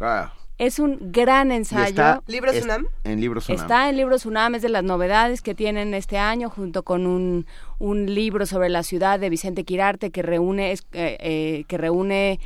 Wow. 0.00 0.39
Es 0.60 0.78
un 0.78 0.98
gran 1.10 1.52
ensayo. 1.52 1.88
está- 1.88 2.22
¿Libros 2.26 2.54
es- 2.54 2.64
UNAM? 2.64 2.86
En 3.04 3.18
Libros 3.20 3.48
UNAM. 3.48 3.60
Está 3.62 3.88
en 3.88 3.96
Libros 3.96 4.26
UNAM, 4.26 4.54
es 4.56 4.62
de 4.62 4.68
las 4.68 4.84
novedades 4.84 5.40
que 5.40 5.54
tienen 5.54 5.94
este 5.94 6.18
año, 6.18 6.50
junto 6.50 6.82
con 6.82 7.06
un, 7.06 7.46
un 7.78 8.14
libro 8.14 8.44
sobre 8.44 8.68
la 8.68 8.82
ciudad 8.82 9.18
de 9.18 9.30
Vicente 9.30 9.64
Quirarte 9.64 10.10
que 10.10 10.20
reúne, 10.22 10.72
es- 10.72 10.86
eh, 10.92 11.16
eh, 11.20 11.64
que 11.66 11.78
reúne 11.78 12.40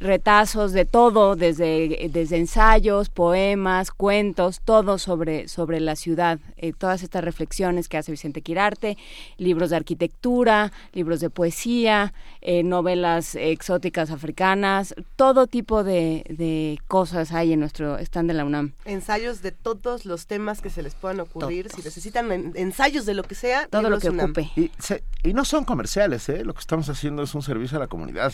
retazos 0.00 0.72
de 0.72 0.86
todo, 0.86 1.36
desde, 1.36 2.08
desde 2.10 2.38
ensayos, 2.38 3.10
poemas, 3.10 3.90
cuentos, 3.90 4.60
todo 4.64 4.98
sobre, 4.98 5.46
sobre 5.46 5.78
la 5.78 5.94
ciudad, 5.94 6.38
eh, 6.56 6.72
todas 6.72 7.02
estas 7.02 7.22
reflexiones 7.22 7.88
que 7.88 7.98
hace 7.98 8.10
Vicente 8.10 8.40
Quirarte, 8.42 8.96
libros 9.36 9.70
de 9.70 9.76
arquitectura, 9.76 10.72
libros 10.94 11.20
de 11.20 11.28
poesía, 11.30 12.14
eh, 12.40 12.62
novelas 12.62 13.34
exóticas 13.34 14.10
africanas, 14.10 14.94
todo 15.16 15.46
tipo 15.46 15.84
de, 15.84 16.24
de 16.30 16.78
cosas 16.88 17.32
hay 17.32 17.52
en 17.52 17.60
nuestro 17.60 17.98
stand 17.98 18.28
de 18.28 18.34
la 18.34 18.44
UNAM. 18.46 18.72
Ensayos 18.86 19.42
de 19.42 19.52
todos 19.52 20.06
los 20.06 20.26
temas 20.26 20.60
que 20.62 20.70
se 20.70 20.82
les 20.82 20.94
puedan 20.94 21.20
ocurrir. 21.20 21.68
Si 21.74 21.82
necesitan 21.82 22.32
en- 22.32 22.52
ensayos 22.56 23.04
de 23.04 23.14
lo 23.14 23.22
que 23.22 23.34
sea, 23.34 23.66
Todo 23.68 23.90
lo 23.90 23.98
que 23.98 24.08
UNAM. 24.08 24.30
ocupe. 24.30 24.50
Y, 24.56 24.70
se- 24.78 25.02
y 25.22 25.34
no 25.34 25.44
son 25.44 25.64
comerciales, 25.64 26.28
¿eh? 26.30 26.42
Lo 26.44 26.54
que 26.54 26.60
estamos 26.60 26.88
haciendo 26.88 27.22
es 27.22 27.34
un 27.34 27.42
servicio 27.42 27.76
a 27.76 27.80
la 27.80 27.86
comunidad. 27.88 28.32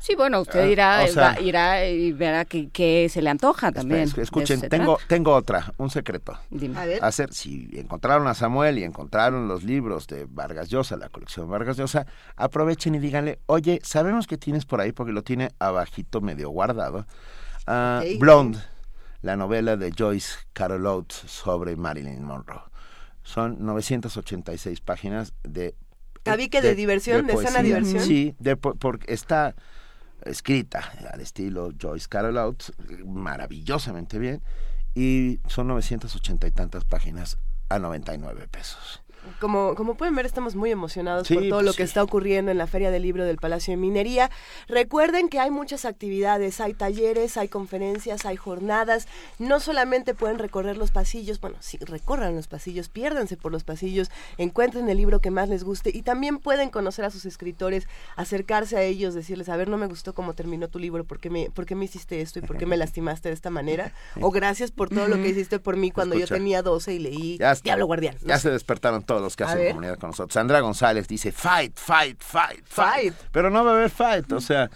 Sí, 0.00 0.14
bueno, 0.14 0.40
usted 0.40 0.60
Ah, 0.60 0.66
irá, 0.66 1.04
o 1.04 1.08
sea- 1.08 1.32
va- 1.34 1.40
irá 1.40 1.86
y 1.88 2.12
verá 2.12 2.44
que, 2.44 2.68
que 2.70 3.08
se 3.08 3.20
le 3.20 3.30
antoja 3.30 3.72
también. 3.72 4.02
Es- 4.02 4.14
De 4.14 4.22
Escuchen, 4.22 4.60
tengo, 4.68 4.96
trata. 4.96 5.08
tengo 5.08 5.34
otra, 5.34 5.72
un 5.76 5.90
secreto. 5.90 6.38
Dime. 6.50 6.78
A 6.78 6.86
ver. 6.86 7.04
Hacer, 7.04 7.32
si 7.34 7.68
encontraron 7.74 8.26
a 8.28 8.34
Samuel 8.34 8.78
y 8.78 8.84
encontraron 8.84 9.48
los 9.48 9.64
libros 9.64 10.06
de 10.06 10.26
Vargas 10.28 10.68
Llosa, 10.68 10.96
la 10.96 11.08
colección 11.08 11.48
Vargas 11.50 11.76
Llosa, 11.76 12.06
aprovechen 12.36 12.94
y 12.94 12.98
díganle, 13.00 13.40
oye, 13.46 13.80
sabemos 13.82 14.26
que 14.26 14.38
tienes 14.38 14.64
por 14.66 14.80
ahí, 14.80 14.92
porque 14.92 15.12
lo 15.12 15.22
tiene 15.22 15.50
abajito 15.58 16.20
medio 16.20 16.50
guardado, 16.50 17.06
ah, 17.66 18.00
Ok. 18.04 18.18
Blonde, 18.20 18.58
la 19.22 19.36
novela 19.36 19.76
de 19.76 19.92
Joyce 19.96 20.34
Carol 20.52 20.86
Oates 20.86 21.16
sobre 21.26 21.74
Marilyn 21.76 22.22
Monroe. 22.22 22.62
Son 23.24 23.56
986 23.64 24.80
páginas 24.80 25.34
de... 25.42 25.74
Tabique 26.22 26.60
de 26.62 26.74
diversión, 26.74 27.26
de 27.26 27.36
sana 27.36 27.62
diversión. 27.62 28.02
Sí, 28.04 28.34
de, 28.38 28.56
po- 28.56 28.74
porque 28.74 29.12
está 29.12 29.54
escrita 30.24 30.92
al 31.12 31.20
estilo 31.20 31.70
Joyce 31.80 32.08
Carol 32.08 32.36
Oates, 32.36 32.72
maravillosamente 33.04 34.18
bien, 34.18 34.42
y 34.94 35.40
son 35.46 35.68
980 35.68 36.46
y 36.46 36.50
tantas 36.50 36.84
páginas 36.84 37.38
a 37.68 37.78
99 37.78 38.48
pesos. 38.48 39.02
Como, 39.40 39.74
como 39.74 39.94
pueden 39.96 40.14
ver, 40.14 40.26
estamos 40.26 40.54
muy 40.54 40.70
emocionados 40.70 41.28
Sí, 41.28 41.34
por 41.34 41.42
todo 41.44 41.58
pues 41.60 41.66
lo 41.66 41.72
que 41.72 41.76
sí. 41.78 41.82
está 41.84 42.02
ocurriendo 42.02 42.50
en 42.50 42.58
la 42.58 42.66
Feria 42.66 42.90
del 42.90 43.02
Libro 43.02 43.24
del 43.24 43.36
Palacio 43.36 43.72
de 43.72 43.76
Minería. 43.76 44.30
Recuerden 44.68 45.28
que 45.28 45.38
hay 45.40 45.50
muchas 45.50 45.84
actividades, 45.84 46.60
hay 46.60 46.74
talleres, 46.74 47.36
hay 47.36 47.48
conferencias, 47.48 48.26
hay 48.26 48.36
jornadas. 48.36 49.08
No 49.38 49.60
solamente 49.60 50.14
pueden 50.14 50.38
recorrer 50.38 50.76
los 50.76 50.90
pasillos, 50.90 51.40
bueno, 51.40 51.56
sí, 51.60 51.78
recorran 51.80 52.34
los 52.36 52.48
pasillos, 52.48 52.88
piérdanse 52.88 53.36
por 53.36 53.52
los 53.52 53.64
pasillos, 53.64 54.10
encuentren 54.36 54.88
el 54.88 54.96
libro 54.98 55.20
que 55.20 55.30
más 55.30 55.48
les 55.48 55.64
guste 55.64 55.90
y 55.94 56.02
también 56.02 56.38
pueden 56.38 56.70
conocer 56.70 57.04
a 57.04 57.10
sus 57.10 57.24
escritores, 57.24 57.86
acercarse 58.16 58.76
a 58.76 58.82
ellos, 58.82 59.14
decirles, 59.14 59.48
a 59.48 59.56
ver, 59.56 59.68
no 59.68 59.76
me 59.78 59.86
gustó 59.86 60.14
cómo 60.14 60.34
terminó 60.34 60.68
tu 60.68 60.78
libro, 60.78 61.04
¿por 61.04 61.18
qué 61.20 61.30
me, 61.30 61.50
por 61.50 61.66
qué 61.66 61.74
me 61.74 61.84
hiciste 61.84 62.20
esto 62.20 62.38
y 62.38 62.42
por 62.42 62.56
qué 62.58 62.66
me 62.66 62.76
lastimaste 62.76 63.28
de 63.28 63.34
esta 63.34 63.50
manera? 63.50 63.92
O 64.20 64.30
gracias 64.30 64.70
por 64.70 64.88
todo 64.90 65.06
lo 65.08 65.16
que 65.16 65.28
hiciste 65.28 65.58
por 65.58 65.76
mí 65.76 65.90
cuando 65.90 66.14
Escucha. 66.16 66.34
yo 66.34 66.38
tenía 66.38 66.62
12 66.62 66.94
y 66.94 66.98
leí 66.98 67.38
Ya. 67.38 67.54
Diablo 67.54 67.86
Guardián. 67.86 68.16
No 68.22 68.28
Ya 68.28 68.36
sé. 68.36 68.42
se 68.42 68.50
despertaron 68.50 69.02
todos 69.02 69.17
los 69.22 69.36
que 69.36 69.44
hacen 69.44 69.68
comunidad 69.68 69.98
con 69.98 70.10
nosotros. 70.10 70.34
Sandra 70.34 70.60
González 70.60 71.08
dice, 71.08 71.32
fight, 71.32 71.76
fight, 71.76 72.22
fight, 72.22 72.64
fight. 72.64 73.12
Fight. 73.12 73.14
Pero 73.32 73.50
no 73.50 73.64
va 73.64 73.72
a 73.72 73.74
haber 73.74 73.90
fight, 73.90 74.30
o 74.32 74.40
sea, 74.40 74.70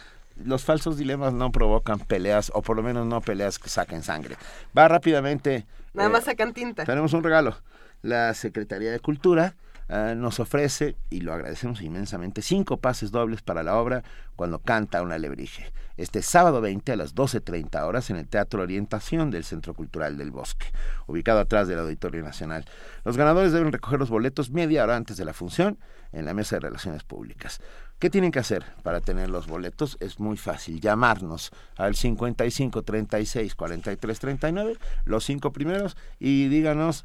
los 0.44 0.64
falsos 0.64 0.96
dilemas 0.96 1.32
no 1.32 1.50
provocan 1.52 1.98
peleas, 1.98 2.50
o 2.54 2.62
por 2.62 2.76
lo 2.76 2.82
menos 2.82 3.06
no 3.06 3.20
peleas 3.20 3.58
que 3.58 3.68
saquen 3.68 4.02
sangre. 4.02 4.36
Va 4.76 4.88
rápidamente. 4.88 5.66
Nada 5.94 6.08
eh, 6.08 6.12
más 6.12 6.24
sacan 6.24 6.52
tinta. 6.52 6.84
Tenemos 6.84 7.12
un 7.12 7.22
regalo. 7.22 7.56
La 8.02 8.34
Secretaría 8.34 8.90
de 8.90 9.00
Cultura 9.00 9.54
ah, 9.88 10.14
nos 10.16 10.40
ofrece, 10.40 10.96
y 11.10 11.20
lo 11.20 11.32
agradecemos 11.32 11.82
inmensamente, 11.82 12.42
cinco 12.42 12.76
pases 12.76 13.10
dobles 13.10 13.42
para 13.42 13.62
la 13.62 13.76
obra 13.76 14.02
cuando 14.36 14.58
canta 14.58 15.02
un 15.02 15.12
alebrije. 15.12 15.72
Este 15.96 16.22
sábado 16.22 16.60
20 16.60 16.92
a 16.92 16.96
las 16.96 17.14
12.30 17.14 17.82
horas 17.82 18.10
en 18.10 18.16
el 18.16 18.26
Teatro 18.26 18.62
Orientación 18.62 19.30
del 19.30 19.44
Centro 19.44 19.74
Cultural 19.74 20.16
del 20.16 20.30
Bosque, 20.30 20.66
ubicado 21.06 21.40
atrás 21.40 21.68
del 21.68 21.78
Auditorio 21.78 22.22
Nacional. 22.22 22.64
Los 23.04 23.16
ganadores 23.16 23.52
deben 23.52 23.72
recoger 23.72 23.98
los 23.98 24.10
boletos 24.10 24.50
media 24.50 24.84
hora 24.84 24.96
antes 24.96 25.16
de 25.16 25.24
la 25.24 25.34
función 25.34 25.78
en 26.12 26.24
la 26.24 26.34
Mesa 26.34 26.56
de 26.56 26.60
Relaciones 26.60 27.04
Públicas. 27.04 27.60
¿Qué 27.98 28.10
tienen 28.10 28.32
que 28.32 28.40
hacer 28.40 28.64
para 28.82 29.00
tener 29.00 29.30
los 29.30 29.46
boletos? 29.46 29.96
Es 30.00 30.18
muy 30.18 30.36
fácil, 30.36 30.80
llamarnos 30.80 31.52
al 31.76 31.94
55 31.94 32.82
36 32.82 33.54
43 33.54 34.18
39, 34.18 34.76
los 35.04 35.24
cinco 35.24 35.52
primeros, 35.52 35.96
y 36.18 36.48
díganos 36.48 37.04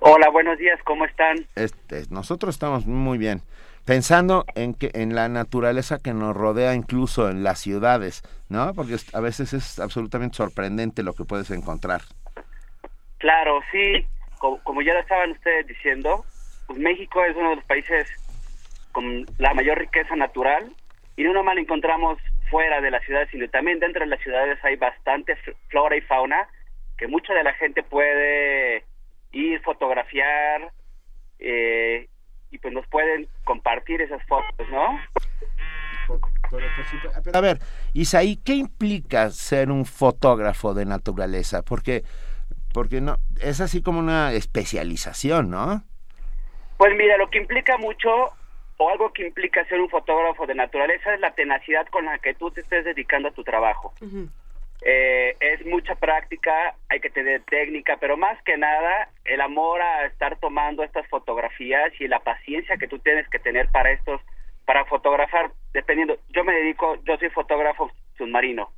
Hola, 0.00 0.28
buenos 0.28 0.58
días, 0.58 0.78
¿cómo 0.84 1.06
están? 1.06 1.46
Este, 1.54 2.04
nosotros 2.10 2.54
estamos 2.54 2.84
muy 2.84 3.16
bien, 3.16 3.40
pensando 3.84 4.44
en 4.54 4.74
que 4.74 4.90
en 4.94 5.14
la 5.14 5.28
naturaleza 5.28 5.98
que 5.98 6.14
nos 6.14 6.34
rodea 6.36 6.74
incluso 6.74 7.28
en 7.30 7.42
las 7.42 7.60
ciudades, 7.60 8.22
¿no? 8.48 8.74
Porque 8.74 8.96
a 9.12 9.20
veces 9.20 9.52
es 9.52 9.78
absolutamente 9.78 10.36
sorprendente 10.36 11.02
lo 11.02 11.14
que 11.14 11.24
puedes 11.24 11.50
encontrar. 11.50 12.02
Claro, 13.18 13.60
sí, 13.72 14.06
co- 14.38 14.60
como, 14.64 14.82
ya 14.82 14.94
lo 14.94 15.00
estaban 15.00 15.32
ustedes 15.32 15.66
diciendo, 15.66 16.24
pues 16.66 16.78
México 16.78 17.24
es 17.24 17.36
uno 17.36 17.50
de 17.50 17.56
los 17.56 17.64
países 17.64 18.06
con 18.92 19.26
la 19.38 19.54
mayor 19.54 19.78
riqueza 19.78 20.14
natural 20.16 20.74
y 21.16 21.24
no 21.24 21.32
nomás 21.32 21.56
encontramos 21.56 22.18
fuera 22.50 22.80
de 22.80 22.90
las 22.90 23.02
ciudades, 23.04 23.28
sino 23.30 23.48
también 23.48 23.80
dentro 23.80 24.00
de 24.00 24.08
las 24.10 24.20
ciudades 24.20 24.58
hay 24.64 24.76
bastante 24.76 25.36
flora 25.68 25.96
y 25.96 26.00
fauna 26.02 26.48
que 26.96 27.08
mucha 27.08 27.34
de 27.34 27.42
la 27.42 27.54
gente 27.54 27.82
puede 27.82 28.84
ir, 29.32 29.60
fotografiar 29.62 30.70
eh, 31.38 32.08
y 32.54 32.58
pues 32.58 32.72
nos 32.72 32.86
pueden 32.86 33.28
compartir 33.44 34.00
esas 34.00 34.22
fotos, 34.26 34.68
¿no? 34.70 35.00
a 37.32 37.40
ver, 37.40 37.58
Isaí, 37.94 38.36
¿qué 38.36 38.54
implica 38.54 39.30
ser 39.30 39.70
un 39.72 39.84
fotógrafo 39.84 40.72
de 40.72 40.84
naturaleza? 40.84 41.62
Porque, 41.62 42.04
porque 42.72 43.00
no, 43.00 43.18
es 43.40 43.60
así 43.60 43.82
como 43.82 43.98
una 43.98 44.32
especialización, 44.32 45.50
¿no? 45.50 45.82
Pues 46.76 46.94
mira, 46.96 47.16
lo 47.16 47.28
que 47.28 47.38
implica 47.38 47.76
mucho 47.78 48.08
o 48.76 48.88
algo 48.88 49.12
que 49.12 49.26
implica 49.26 49.64
ser 49.66 49.80
un 49.80 49.88
fotógrafo 49.88 50.46
de 50.46 50.54
naturaleza 50.54 51.14
es 51.14 51.20
la 51.20 51.34
tenacidad 51.34 51.86
con 51.88 52.04
la 52.04 52.18
que 52.18 52.34
tú 52.34 52.50
te 52.52 52.60
estés 52.60 52.84
dedicando 52.84 53.28
a 53.28 53.32
tu 53.32 53.42
trabajo. 53.42 53.94
Eh, 54.86 55.36
es 55.40 55.64
mucha 55.64 55.94
práctica, 55.94 56.74
hay 56.90 57.00
que 57.00 57.10
tener 57.10 57.42
técnica, 57.44 57.96
pero 57.98 58.16
más 58.16 58.40
que 58.42 58.58
nada 58.58 59.08
el 59.24 59.40
amor 59.40 59.80
a 59.80 60.04
estar 60.06 60.38
tomando 60.38 60.82
estas 60.82 61.06
fotografías 61.08 61.92
y 61.98 62.06
la 62.06 62.20
paciencia 62.20 62.76
que 62.76 62.88
tú 62.88 62.98
tienes 62.98 63.26
que 63.30 63.38
tener 63.38 63.68
para 63.68 63.92
estos, 63.92 64.20
para 64.66 64.84
fotografar, 64.84 65.50
dependiendo, 65.72 66.18
yo 66.28 66.44
me 66.44 66.54
dedico, 66.54 67.02
yo 67.04 67.16
soy 67.16 67.30
fotógrafo 67.30 67.90
submarino. 68.18 68.70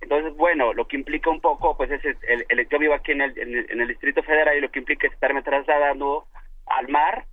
Entonces, 0.00 0.36
bueno, 0.36 0.72
lo 0.72 0.86
que 0.86 0.96
implica 0.96 1.30
un 1.30 1.40
poco, 1.40 1.76
pues 1.76 1.90
es 1.90 2.04
el, 2.04 2.46
el, 2.48 2.68
yo 2.68 2.78
vivo 2.78 2.94
aquí 2.94 3.12
en 3.12 3.22
el, 3.22 3.36
en 3.36 3.80
el 3.80 3.88
Distrito 3.88 4.22
Federal 4.22 4.56
y 4.56 4.60
lo 4.60 4.70
que 4.70 4.78
implica 4.78 5.06
es 5.06 5.14
estarme 5.14 5.42
trasladando 5.42 6.26
al 6.66 6.88
mar 6.88 7.24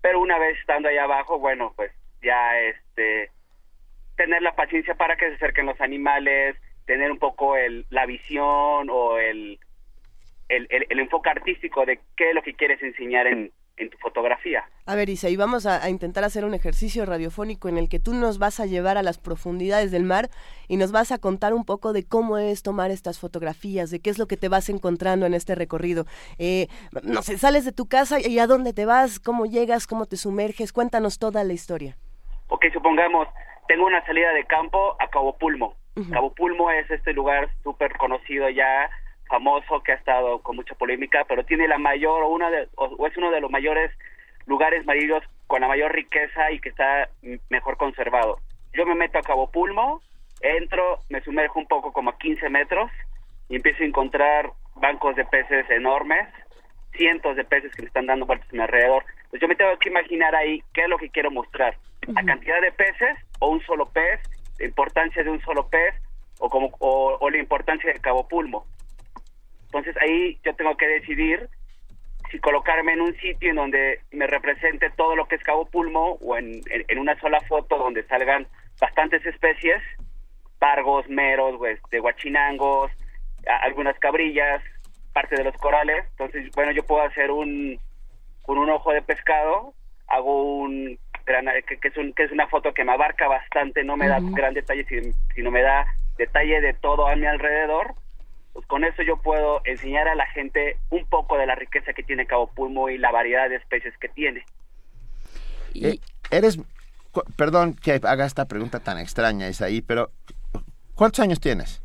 pero 0.00 0.20
una 0.20 0.38
vez 0.38 0.58
estando 0.58 0.88
ahí 0.88 0.98
abajo, 0.98 1.38
bueno, 1.38 1.72
pues 1.76 1.92
ya 2.22 2.58
este 2.58 3.30
tener 4.16 4.42
la 4.42 4.54
paciencia 4.54 4.94
para 4.94 5.16
que 5.16 5.28
se 5.28 5.34
acerquen 5.36 5.66
los 5.66 5.80
animales, 5.80 6.56
tener 6.90 7.12
un 7.12 7.20
poco 7.20 7.56
el, 7.56 7.86
la 7.90 8.04
visión 8.04 8.90
o 8.90 9.16
el, 9.16 9.60
el, 10.48 10.66
el, 10.68 10.98
enfoque 10.98 11.30
artístico 11.30 11.86
de 11.86 12.00
qué 12.16 12.30
es 12.30 12.34
lo 12.34 12.42
que 12.42 12.54
quieres 12.54 12.82
enseñar 12.82 13.28
en, 13.28 13.52
en 13.76 13.90
tu 13.90 13.98
fotografía. 13.98 14.64
A 14.86 14.96
ver, 14.96 15.08
Isa, 15.08 15.28
y 15.28 15.36
vamos 15.36 15.66
a, 15.66 15.88
intentar 15.88 16.24
hacer 16.24 16.44
un 16.44 16.52
ejercicio 16.52 17.06
radiofónico 17.06 17.68
en 17.68 17.78
el 17.78 17.88
que 17.88 18.00
tú 18.00 18.12
nos 18.12 18.40
vas 18.40 18.58
a 18.58 18.66
llevar 18.66 18.98
a 18.98 19.04
las 19.04 19.18
profundidades 19.18 19.92
del 19.92 20.02
mar 20.02 20.30
y 20.66 20.78
nos 20.78 20.90
vas 20.90 21.12
a 21.12 21.18
contar 21.18 21.54
un 21.54 21.64
poco 21.64 21.92
de 21.92 22.02
cómo 22.02 22.38
es 22.38 22.64
tomar 22.64 22.90
estas 22.90 23.20
fotografías, 23.20 23.92
de 23.92 24.00
qué 24.00 24.10
es 24.10 24.18
lo 24.18 24.26
que 24.26 24.36
te 24.36 24.48
vas 24.48 24.68
encontrando 24.68 25.26
en 25.26 25.34
este 25.34 25.54
recorrido. 25.54 26.06
Eh, 26.38 26.66
no 27.04 27.22
sé, 27.22 27.38
sales 27.38 27.64
de 27.64 27.70
tu 27.70 27.86
casa 27.86 28.18
y 28.18 28.40
a 28.40 28.48
dónde 28.48 28.72
te 28.72 28.84
vas, 28.84 29.20
cómo 29.20 29.46
llegas, 29.46 29.86
cómo 29.86 30.06
te 30.06 30.16
sumerges, 30.16 30.72
cuéntanos 30.72 31.20
toda 31.20 31.44
la 31.44 31.52
historia. 31.52 31.96
Ok, 32.48 32.64
supongamos, 32.72 33.28
tengo 33.70 33.86
una 33.86 34.04
salida 34.04 34.32
de 34.32 34.46
campo 34.46 34.96
a 34.98 35.06
Cabo 35.10 35.38
Pulmo. 35.38 35.76
Cabo 36.10 36.34
Pulmo 36.34 36.72
es 36.72 36.90
este 36.90 37.12
lugar 37.12 37.48
súper 37.62 37.96
conocido 37.98 38.48
ya 38.48 38.90
famoso 39.28 39.80
que 39.84 39.92
ha 39.92 39.94
estado 39.94 40.40
con 40.42 40.56
mucha 40.56 40.74
polémica, 40.74 41.24
pero 41.28 41.44
tiene 41.44 41.68
la 41.68 41.78
mayor 41.78 42.24
una 42.24 42.50
de 42.50 42.66
o, 42.74 43.06
es 43.06 43.16
uno 43.16 43.30
de 43.30 43.40
los 43.40 43.48
mayores 43.48 43.92
lugares 44.46 44.84
marinos 44.86 45.22
con 45.46 45.60
la 45.60 45.68
mayor 45.68 45.92
riqueza 45.92 46.50
y 46.50 46.58
que 46.58 46.70
está 46.70 47.10
mejor 47.48 47.76
conservado. 47.76 48.40
Yo 48.72 48.84
me 48.86 48.96
meto 48.96 49.18
a 49.18 49.22
Cabo 49.22 49.48
Pulmo, 49.52 50.02
entro, 50.40 50.98
me 51.08 51.20
sumerjo 51.20 51.60
un 51.60 51.68
poco 51.68 51.92
como 51.92 52.10
a 52.10 52.18
15 52.18 52.48
metros 52.48 52.90
y 53.48 53.54
empiezo 53.54 53.84
a 53.84 53.86
encontrar 53.86 54.50
bancos 54.74 55.14
de 55.14 55.26
peces 55.26 55.70
enormes, 55.70 56.26
cientos 56.96 57.36
de 57.36 57.44
peces 57.44 57.72
que 57.76 57.82
me 57.82 57.88
están 57.88 58.06
dando 58.06 58.26
vueltas 58.26 58.48
a 58.50 58.52
mi 58.52 58.62
alrededor. 58.62 59.04
Pues 59.30 59.40
yo 59.40 59.46
me 59.46 59.54
tengo 59.54 59.78
que 59.78 59.90
imaginar 59.90 60.34
ahí 60.34 60.60
qué 60.74 60.82
es 60.82 60.88
lo 60.88 60.98
que 60.98 61.10
quiero 61.10 61.30
mostrar. 61.30 61.76
La 62.06 62.24
cantidad 62.24 62.60
de 62.60 62.72
peces 62.72 63.16
o 63.38 63.50
un 63.50 63.60
solo 63.62 63.86
pez, 63.90 64.20
la 64.58 64.66
importancia 64.66 65.22
de 65.22 65.30
un 65.30 65.40
solo 65.42 65.68
pez 65.68 65.94
o 66.38 66.48
como 66.48 66.70
o 66.78 67.30
la 67.30 67.38
importancia 67.38 67.92
de 67.92 68.00
Cabo 68.00 68.26
Pulmo. 68.26 68.66
Entonces 69.66 69.96
ahí 69.98 70.38
yo 70.44 70.54
tengo 70.56 70.76
que 70.76 70.88
decidir 70.88 71.48
si 72.30 72.38
colocarme 72.38 72.92
en 72.92 73.00
un 73.00 73.14
sitio 73.16 73.50
en 73.50 73.56
donde 73.56 74.00
me 74.12 74.26
represente 74.26 74.90
todo 74.90 75.16
lo 75.16 75.26
que 75.26 75.36
es 75.36 75.42
Cabo 75.42 75.66
Pulmo 75.66 76.18
o 76.20 76.36
en, 76.36 76.60
en, 76.70 76.98
una 76.98 77.18
sola 77.20 77.40
foto 77.42 77.76
donde 77.76 78.04
salgan 78.04 78.46
bastantes 78.80 79.24
especies, 79.26 79.82
pargos, 80.58 81.08
meros, 81.08 81.56
pues, 81.58 81.80
de 81.90 81.98
guachinangos, 81.98 82.90
algunas 83.62 83.98
cabrillas, 83.98 84.62
parte 85.12 85.36
de 85.36 85.44
los 85.44 85.56
corales. 85.56 86.04
Entonces, 86.10 86.50
bueno, 86.54 86.72
yo 86.72 86.84
puedo 86.84 87.02
hacer 87.02 87.30
un 87.30 87.78
con 88.42 88.58
un 88.58 88.70
ojo 88.70 88.92
de 88.92 89.02
pescado, 89.02 89.74
hago 90.08 90.42
un 90.42 90.98
gran, 91.30 91.46
que, 91.66 91.88
es 91.88 91.96
un, 91.96 92.12
que 92.12 92.24
es 92.24 92.32
una 92.32 92.48
foto 92.48 92.74
que 92.74 92.84
me 92.84 92.92
abarca 92.92 93.28
bastante, 93.28 93.84
no 93.84 93.96
me 93.96 94.08
da 94.08 94.18
gran 94.20 94.54
detalle, 94.54 94.84
sino 95.34 95.50
me 95.50 95.62
da 95.62 95.86
detalle 96.18 96.60
de 96.60 96.74
todo 96.74 97.08
a 97.08 97.16
mi 97.16 97.26
alrededor 97.26 97.94
pues 98.52 98.66
con 98.66 98.84
eso 98.84 99.02
yo 99.02 99.16
puedo 99.16 99.60
enseñar 99.64 100.08
a 100.08 100.14
la 100.14 100.26
gente 100.26 100.76
un 100.90 101.06
poco 101.06 101.38
de 101.38 101.46
la 101.46 101.54
riqueza 101.54 101.92
que 101.92 102.02
tiene 102.02 102.26
Cabo 102.26 102.48
Pulmo 102.48 102.88
y 102.88 102.98
la 102.98 103.12
variedad 103.12 103.48
de 103.48 103.56
especies 103.56 103.96
que 103.98 104.08
tiene. 104.08 104.44
Y... 105.72 106.00
eres, 106.30 106.58
perdón 107.36 107.74
que 107.74 108.00
haga 108.02 108.26
esta 108.26 108.46
pregunta 108.46 108.80
tan 108.80 108.98
extraña, 108.98 109.48
Isaí, 109.48 109.82
pero 109.82 110.10
¿cuántos 110.94 111.20
años 111.20 111.40
tienes? 111.40 111.82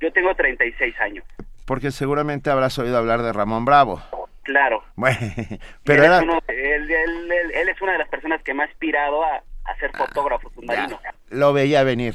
Yo 0.00 0.12
tengo 0.12 0.32
36 0.34 0.94
años. 1.00 1.24
Porque 1.64 1.90
seguramente 1.90 2.50
habrás 2.50 2.78
oído 2.78 2.96
hablar 2.96 3.22
de 3.22 3.32
Ramón 3.32 3.64
Bravo. 3.64 4.00
Claro. 4.48 4.82
Bueno, 4.96 5.18
pero 5.84 6.04
él, 6.48 6.90
es 7.68 7.82
una 7.82 7.92
de 7.92 7.98
las 7.98 8.08
personas 8.08 8.42
que 8.42 8.54
me 8.54 8.62
ha 8.62 8.66
inspirado 8.66 9.22
a, 9.22 9.42
ser 9.78 9.90
ah, 9.92 10.06
fotógrafo 10.06 10.50
submarino. 10.54 10.98
lo 11.28 11.52
veía 11.52 11.82
venir 11.82 12.14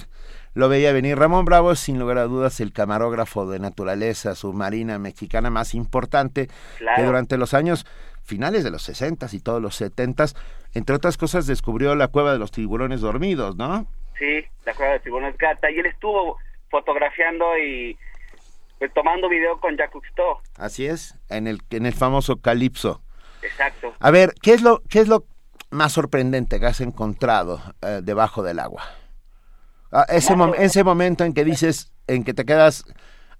lo 0.55 0.67
veía 0.67 0.91
venir. 0.93 1.17
Ramón 1.17 1.45
Bravo 1.45 1.71
es 1.71 1.79
sin 1.79 1.99
lugar 1.99 2.17
a 2.17 2.23
dudas 2.23 2.59
el 2.59 2.73
camarógrafo 2.73 3.47
de 3.49 3.59
naturaleza 3.59 4.33
submarina 4.33 4.97
mexicana 4.97 5.51
más 5.51 5.75
importante 5.75 6.47
que 6.95 7.03
durante 7.03 7.37
los 7.37 7.53
años 7.53 7.85
finales 8.23 8.63
de 8.63 8.71
los 8.71 8.81
60 8.81 9.27
y 9.31 9.39
todos 9.39 9.61
los 9.61 9.75
70 9.75 10.25
entre 10.73 10.95
otras 10.95 11.17
cosas 11.17 11.45
descubrió 11.45 11.95
la 11.95 12.07
cueva 12.07 12.33
de 12.33 12.39
los 12.39 12.51
tiburones 12.51 13.01
dormidos, 13.01 13.55
¿no? 13.57 13.85
Sí, 14.17 14.43
la 14.65 14.73
cueva 14.73 14.93
de 14.93 14.99
tiburones 15.01 15.37
gata 15.37 15.69
y 15.69 15.79
él 15.79 15.85
estuvo 15.85 16.37
fotografiando 16.69 17.57
y 17.59 17.95
pues, 18.83 18.93
tomando 18.95 19.29
video 19.29 19.61
con 19.61 19.77
Jacques 19.77 19.93
Cousteau. 19.93 20.39
Así 20.57 20.85
es, 20.85 21.17
en 21.29 21.47
el 21.47 21.59
en 21.69 21.85
el 21.85 21.93
famoso 21.93 22.41
Calipso. 22.41 23.01
Exacto. 23.41 23.93
A 23.97 24.11
ver, 24.11 24.33
¿qué 24.41 24.53
es 24.53 24.61
lo 24.61 24.81
qué 24.89 24.99
es 24.99 25.07
lo 25.07 25.23
más 25.71 25.93
sorprendente 25.93 26.59
que 26.59 26.65
has 26.65 26.81
encontrado 26.81 27.61
eh, 27.81 28.01
debajo 28.03 28.43
del 28.43 28.59
agua? 28.59 28.83
Ah, 29.93 30.05
ese, 30.09 30.35
ese 30.57 30.83
momento 30.83 31.23
en 31.23 31.33
que 31.33 31.45
dices, 31.45 31.93
en 32.07 32.25
que 32.25 32.33
te 32.33 32.43
quedas, 32.43 32.83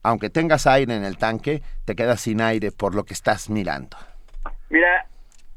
aunque 0.01 0.29
tengas 0.29 0.65
aire 0.65 0.95
en 0.95 1.03
el 1.03 1.17
tanque, 1.17 1.61
te 1.83 1.93
quedas 1.93 2.21
sin 2.21 2.39
aire 2.39 2.71
por 2.71 2.95
lo 2.95 3.03
que 3.03 3.13
estás 3.13 3.49
mirando. 3.49 3.97
Mira, 4.69 5.07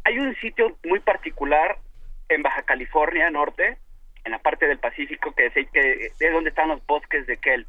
hay 0.02 0.18
un 0.18 0.34
sitio 0.36 0.76
muy 0.84 0.98
particular 0.98 1.78
en 2.28 2.42
Baja 2.42 2.62
California 2.62 3.30
Norte, 3.30 3.78
en 4.24 4.32
la 4.32 4.40
parte 4.40 4.66
del 4.66 4.80
Pacífico, 4.80 5.32
que 5.32 5.46
es, 5.46 5.52
que 5.70 6.06
es 6.18 6.32
donde 6.32 6.50
están 6.50 6.70
los 6.70 6.84
bosques 6.86 7.24
de 7.28 7.36
kelp. 7.36 7.68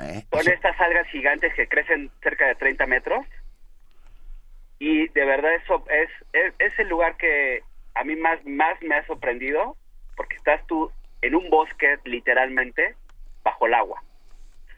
Eh, 0.00 0.24
Son 0.30 0.48
estas 0.48 0.80
algas 0.80 1.06
gigantes 1.08 1.52
que 1.54 1.68
crecen 1.68 2.10
cerca 2.22 2.46
de 2.46 2.54
30 2.54 2.86
metros. 2.86 3.26
Y 4.78 5.08
de 5.08 5.24
verdad 5.24 5.54
eso 5.54 5.84
es, 5.88 6.10
es, 6.32 6.54
es 6.58 6.78
el 6.78 6.88
lugar 6.88 7.16
que 7.16 7.62
a 7.94 8.04
mí 8.04 8.16
más, 8.16 8.44
más 8.44 8.80
me 8.82 8.96
ha 8.96 9.06
sorprendido, 9.06 9.76
porque 10.16 10.36
estás 10.36 10.66
tú 10.66 10.90
en 11.20 11.34
un 11.34 11.48
bosque 11.50 11.98
literalmente 12.04 12.96
bajo 13.42 13.66
el 13.66 13.74
agua. 13.74 14.02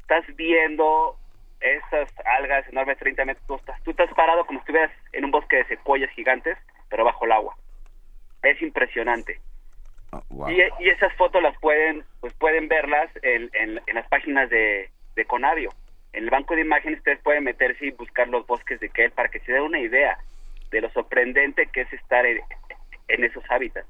Estás 0.01 0.25
viendo 0.37 1.17
esas 1.61 2.11
algas 2.27 2.69
enormes, 2.69 2.99
30 2.99 3.25
metros, 3.25 3.47
tú 3.47 3.55
estás, 3.55 3.83
tú 3.83 3.91
estás 3.93 4.13
parado 4.15 4.45
como 4.45 4.59
si 4.59 4.63
estuvieras 4.63 4.93
en 5.13 5.25
un 5.25 5.31
bosque 5.31 5.57
de 5.57 5.67
secuoyas 5.67 6.11
gigantes, 6.11 6.59
pero 6.91 7.05
bajo 7.05 7.25
el 7.25 7.33
agua. 7.33 7.57
Es 8.43 8.61
impresionante. 8.61 9.41
Oh, 10.11 10.51
y, 10.51 10.61
y, 10.81 10.91
esas 10.91 11.13
fotos 11.15 11.43
las 11.43 11.59
pueden, 11.59 12.05
pues 12.21 12.35
pueden 12.35 12.69
verlas 12.69 13.11
en, 13.23 13.51
en, 13.55 13.95
las 13.95 14.07
páginas 14.09 14.49
de, 14.51 14.91
de, 15.15 15.25
Conavio. 15.25 15.71
En 16.13 16.25
el 16.25 16.31
banco 16.31 16.55
de 16.55 16.63
imágenes 16.63 16.99
ustedes 16.99 17.21
pueden 17.21 17.45
meterse 17.45 17.87
y 17.87 17.91
buscar 17.91 18.29
los 18.29 18.47
bosques 18.47 18.79
de 18.81 18.89
Kel 18.89 19.11
para 19.11 19.29
que 19.29 19.41
se 19.41 19.53
den 19.53 19.63
una 19.63 19.81
idea 19.81 20.19
de 20.71 20.81
lo 20.81 20.91
sorprendente 20.91 21.67
que 21.73 21.83
es 21.83 21.93
estar 21.93 22.25
en 22.27 23.25
esos 23.25 23.45
hábitats. 23.51 23.89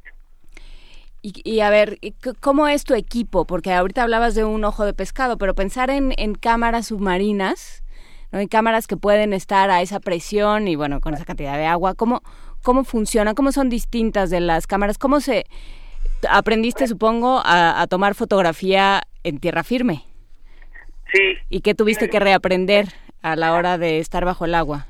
Y, 1.26 1.60
a 1.60 1.70
ver, 1.70 1.98
¿cómo 2.40 2.68
es 2.68 2.84
tu 2.84 2.92
equipo? 2.92 3.46
Porque 3.46 3.72
ahorita 3.72 4.02
hablabas 4.02 4.34
de 4.34 4.44
un 4.44 4.62
ojo 4.62 4.84
de 4.84 4.92
pescado, 4.92 5.38
pero 5.38 5.54
pensar 5.54 5.88
en, 5.88 6.34
cámaras 6.34 6.88
submarinas, 6.88 7.82
¿no? 8.30 8.40
en 8.40 8.46
cámaras 8.46 8.86
que 8.86 8.98
pueden 8.98 9.32
estar 9.32 9.70
a 9.70 9.80
esa 9.80 10.00
presión 10.00 10.68
y 10.68 10.76
bueno, 10.76 11.00
con 11.00 11.14
esa 11.14 11.24
cantidad 11.24 11.56
de 11.56 11.64
agua, 11.64 11.94
¿cómo, 11.94 12.20
cómo 12.62 12.84
funciona? 12.84 13.32
¿Cómo 13.32 13.52
son 13.52 13.70
distintas 13.70 14.28
de 14.28 14.40
las 14.40 14.66
cámaras? 14.66 14.98
¿Cómo 14.98 15.20
se 15.20 15.46
aprendiste, 16.28 16.86
supongo, 16.86 17.40
a, 17.42 17.86
tomar 17.88 18.14
fotografía 18.14 19.00
en 19.22 19.38
tierra 19.38 19.64
firme? 19.64 20.04
Sí. 21.14 21.38
¿Y 21.48 21.60
qué 21.60 21.74
tuviste 21.74 22.10
que 22.10 22.18
reaprender 22.18 22.86
a 23.22 23.36
la 23.36 23.54
hora 23.54 23.78
de 23.78 24.00
estar 24.00 24.24
bajo 24.24 24.44
el 24.44 24.54
agua? 24.54 24.86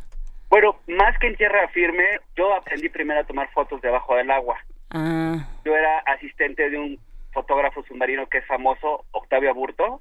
Bueno, 0.49 0.77
más 0.89 1.19
que 1.19 1.27
en 1.27 1.37
tierra 1.37 1.69
firme, 1.69 2.05
yo 2.35 2.55
aprendí 2.55 2.89
primero 2.89 3.21
a 3.21 3.25
tomar 3.25 3.51
fotos 3.51 3.83
debajo 3.83 4.17
del 4.17 4.31
agua. 4.31 4.59
Ah. 4.91 5.47
Yo 5.65 5.77
era 5.77 5.99
asistente 6.01 6.71
de 6.71 6.79
un 6.79 6.99
fotógrafo 7.33 7.83
submarino 7.85 8.27
que 8.27 8.39
es 8.39 8.47
famoso, 8.47 9.05
Octavio 9.11 9.51
Aburto. 9.51 10.01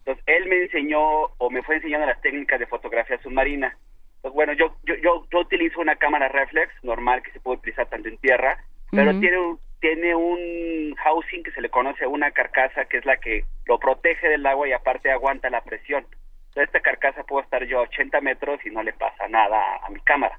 Entonces, 0.00 0.22
él 0.26 0.48
me 0.48 0.62
enseñó 0.62 1.00
o 1.38 1.50
me 1.50 1.62
fue 1.62 1.76
enseñando 1.76 2.06
las 2.06 2.20
técnicas 2.20 2.60
de 2.60 2.66
fotografía 2.66 3.20
submarina. 3.20 3.76
Pues 4.22 4.32
bueno, 4.34 4.52
yo, 4.52 4.76
yo, 4.84 4.94
yo, 4.96 5.26
yo 5.32 5.40
utilizo 5.40 5.80
una 5.80 5.96
cámara 5.96 6.28
reflex 6.28 6.72
normal 6.82 7.22
que 7.22 7.32
se 7.32 7.40
puede 7.40 7.58
utilizar 7.58 7.88
tanto 7.88 8.08
en 8.08 8.18
tierra, 8.18 8.62
pero 8.90 9.10
Ujú. 9.10 9.20
tiene, 9.20 9.38
un, 9.38 9.58
tiene 9.80 10.14
un 10.14 10.94
housing 10.96 11.42
que 11.42 11.52
se 11.52 11.60
le 11.60 11.70
conoce 11.70 12.06
una 12.06 12.30
carcasa 12.32 12.86
que 12.86 12.98
es 12.98 13.04
la 13.04 13.18
que 13.18 13.44
lo 13.66 13.78
protege 13.78 14.28
del 14.28 14.46
agua 14.46 14.68
y 14.68 14.72
aparte 14.72 15.10
aguanta 15.10 15.50
la 15.50 15.62
presión. 15.62 16.04
Entonces, 16.48 16.64
esta 16.64 16.80
carcasa 16.80 17.22
puedo 17.24 17.42
estar 17.42 17.64
yo 17.64 17.78
a 17.78 17.82
80 17.82 18.20
metros 18.20 18.58
y 18.64 18.70
no 18.70 18.82
le 18.82 18.92
pasa 18.92 19.28
nada 19.28 19.76
a, 19.84 19.90
mi 19.90 20.00
cámara. 20.00 20.38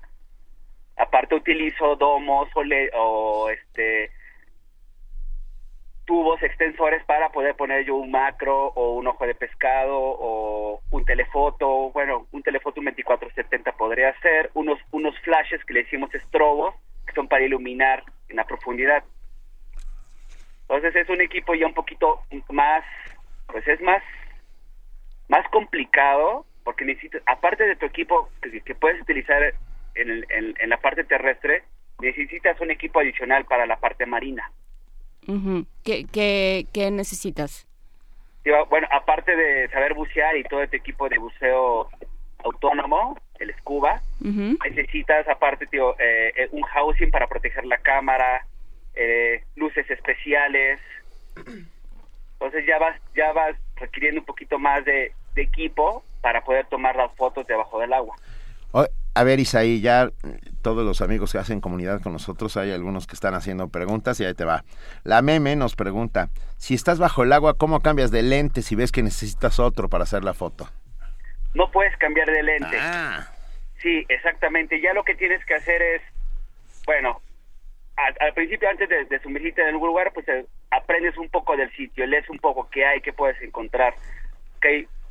Aparte 0.98 1.36
utilizo 1.36 1.96
domos 1.96 2.50
o, 2.56 2.64
le- 2.64 2.92
o 2.94 3.50
este 3.50 4.12
tubos 6.06 6.42
extensores 6.42 7.04
para 7.06 7.32
poder 7.32 7.56
poner 7.56 7.86
yo 7.86 7.96
un 7.96 8.10
macro 8.10 8.70
o 8.70 8.96
un 8.96 9.06
ojo 9.06 9.28
de 9.28 9.36
pescado 9.36 9.96
o 9.96 10.82
un 10.90 11.06
telefoto, 11.06 11.92
bueno, 11.92 12.28
un 12.32 12.42
telefoto 12.42 12.80
un 12.82 12.86
2470 12.88 13.74
podría 13.74 14.20
ser, 14.20 14.50
unos 14.56 14.80
unos 14.92 15.18
flashes 15.20 15.64
que 15.66 15.74
le 15.76 15.84
decimos 15.84 16.14
estrobos, 16.16 16.74
que 17.06 17.14
son 17.14 17.28
para 17.28 17.46
iluminar 17.46 18.04
en 18.28 18.38
la 18.38 18.46
profundidad. 18.46 19.04
Entonces 20.70 20.96
es 20.96 21.10
un 21.10 21.20
equipo 21.22 21.56
ya 21.56 21.66
un 21.66 21.74
poquito 21.74 22.22
más, 22.50 22.84
pues 23.48 23.68
es 23.68 23.82
más, 23.82 24.04
más 25.28 25.48
complicado 25.50 26.46
porque 26.64 26.86
necesitas, 26.86 27.24
aparte 27.26 27.66
de 27.66 27.76
tu 27.76 27.88
equipo 27.88 28.30
que, 28.42 28.62
que 28.62 28.76
puedes 28.76 29.02
utilizar 29.02 29.42
en, 29.96 30.10
el- 30.10 30.26
en- 30.30 30.56
en 30.60 30.70
la 30.70 30.78
parte 30.78 31.04
terrestre, 31.04 31.64
necesitas 32.00 32.60
un 32.62 32.70
equipo 32.70 33.00
adicional 33.00 33.46
para 33.46 33.66
la 33.66 33.78
parte 33.78 34.06
marina. 34.06 34.52
¿Qué, 35.84 36.06
qué, 36.12 36.68
qué 36.72 36.92
necesitas? 36.92 37.68
Bueno, 38.70 38.88
aparte 38.92 39.36
de 39.36 39.68
saber 39.70 39.94
bucear 39.96 40.36
y 40.38 40.44
todo 40.44 40.62
este 40.64 40.78
equipo 40.78 41.10
de 41.10 41.18
buceo 41.18 41.90
autónomo, 42.44 43.18
el 43.40 43.54
scuba, 43.58 44.02
necesitas 44.64 45.28
aparte 45.28 45.66
tío, 45.68 45.96
eh, 46.00 46.32
eh, 46.36 46.48
un 46.52 46.62
housing 46.64 47.10
para 47.12 47.28
proteger 47.28 47.66
la 47.66 47.78
cámara, 47.78 48.46
eh, 49.00 49.44
luces 49.56 49.90
especiales. 49.90 50.80
Entonces 52.34 52.66
ya 52.68 52.78
vas 52.78 53.00
ya 53.16 53.32
vas 53.32 53.56
requiriendo 53.78 54.22
un 54.22 54.26
poquito 54.26 54.60
más 54.60 54.84
de, 54.86 55.14
de 55.36 55.42
equipo 55.42 56.04
para 56.22 56.44
poder 56.44 56.66
tomar 56.68 56.96
las 56.96 57.14
fotos 57.16 57.48
debajo 57.48 57.80
del 57.80 57.94
agua. 57.94 58.16
A 59.16 59.24
ver, 59.24 59.40
Isaí, 59.40 59.82
ya 59.82 60.12
todos 60.62 60.86
los 60.86 61.02
amigos 61.02 61.32
que 61.32 61.40
hacen 61.40 61.60
comunidad 61.60 62.02
con 62.02 62.14
nosotros, 62.14 62.56
hay 62.56 62.72
algunos 62.72 63.08
que 63.08 63.16
están 63.16 63.34
haciendo 63.34 63.68
preguntas 63.68 64.20
y 64.20 64.26
ahí 64.26 64.34
te 64.34 64.46
va. 64.46 64.64
La 65.04 65.22
meme 65.22 65.56
nos 65.56 65.76
pregunta, 65.76 66.30
si 66.58 66.76
estás 66.76 67.00
bajo 67.00 67.24
el 67.24 67.34
agua, 67.34 67.58
¿cómo 67.58 67.82
cambias 67.82 68.12
de 68.12 68.22
lente 68.22 68.62
si 68.62 68.76
ves 68.76 68.92
que 68.92 69.04
necesitas 69.04 69.60
otro 69.60 69.90
para 69.90 70.04
hacer 70.04 70.24
la 70.24 70.34
foto? 70.34 70.70
No 71.54 71.72
puedes 71.72 71.98
cambiar 71.98 72.32
de 72.32 72.44
lente. 72.44 72.78
Ah. 72.80 73.28
Sí, 73.82 74.06
exactamente. 74.08 74.80
Ya 74.80 74.94
lo 74.94 75.04
que 75.04 75.16
tienes 75.16 75.44
que 75.46 75.56
hacer 75.56 75.82
es, 75.82 76.02
bueno, 76.86 77.22
al, 78.20 78.34
principio 78.34 78.70
antes 78.70 78.88
de, 78.90 79.06
de 79.06 79.20
sumergirte 79.20 79.62
en 79.62 79.70
algún 79.70 79.88
lugar, 79.88 80.12
pues 80.14 80.28
eh, 80.30 80.46
aprendes 80.72 81.18
un 81.18 81.30
poco 81.30 81.56
del 81.56 81.72
sitio, 81.76 82.06
lees 82.06 82.30
un 82.30 82.40
poco 82.40 82.70
qué 82.70 82.86
hay, 82.86 83.02
qué 83.02 83.14
puedes 83.14 83.42
encontrar. 83.42 83.94
Ok, 84.58 84.66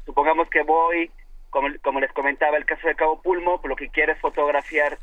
supongamos 0.07 0.49
que 0.51 0.63
voy, 0.63 1.11
como, 1.51 1.69
les 2.01 2.13
comentaba 2.13 2.57
el 2.57 2.65
caso 2.65 2.87
de 2.87 2.95
Cabo 2.95 3.21
Pulmo, 3.23 3.61
pues 3.61 3.71
lo 3.71 3.77
que 3.77 3.89
quieres 3.91 4.19
fotografiar 4.19 4.99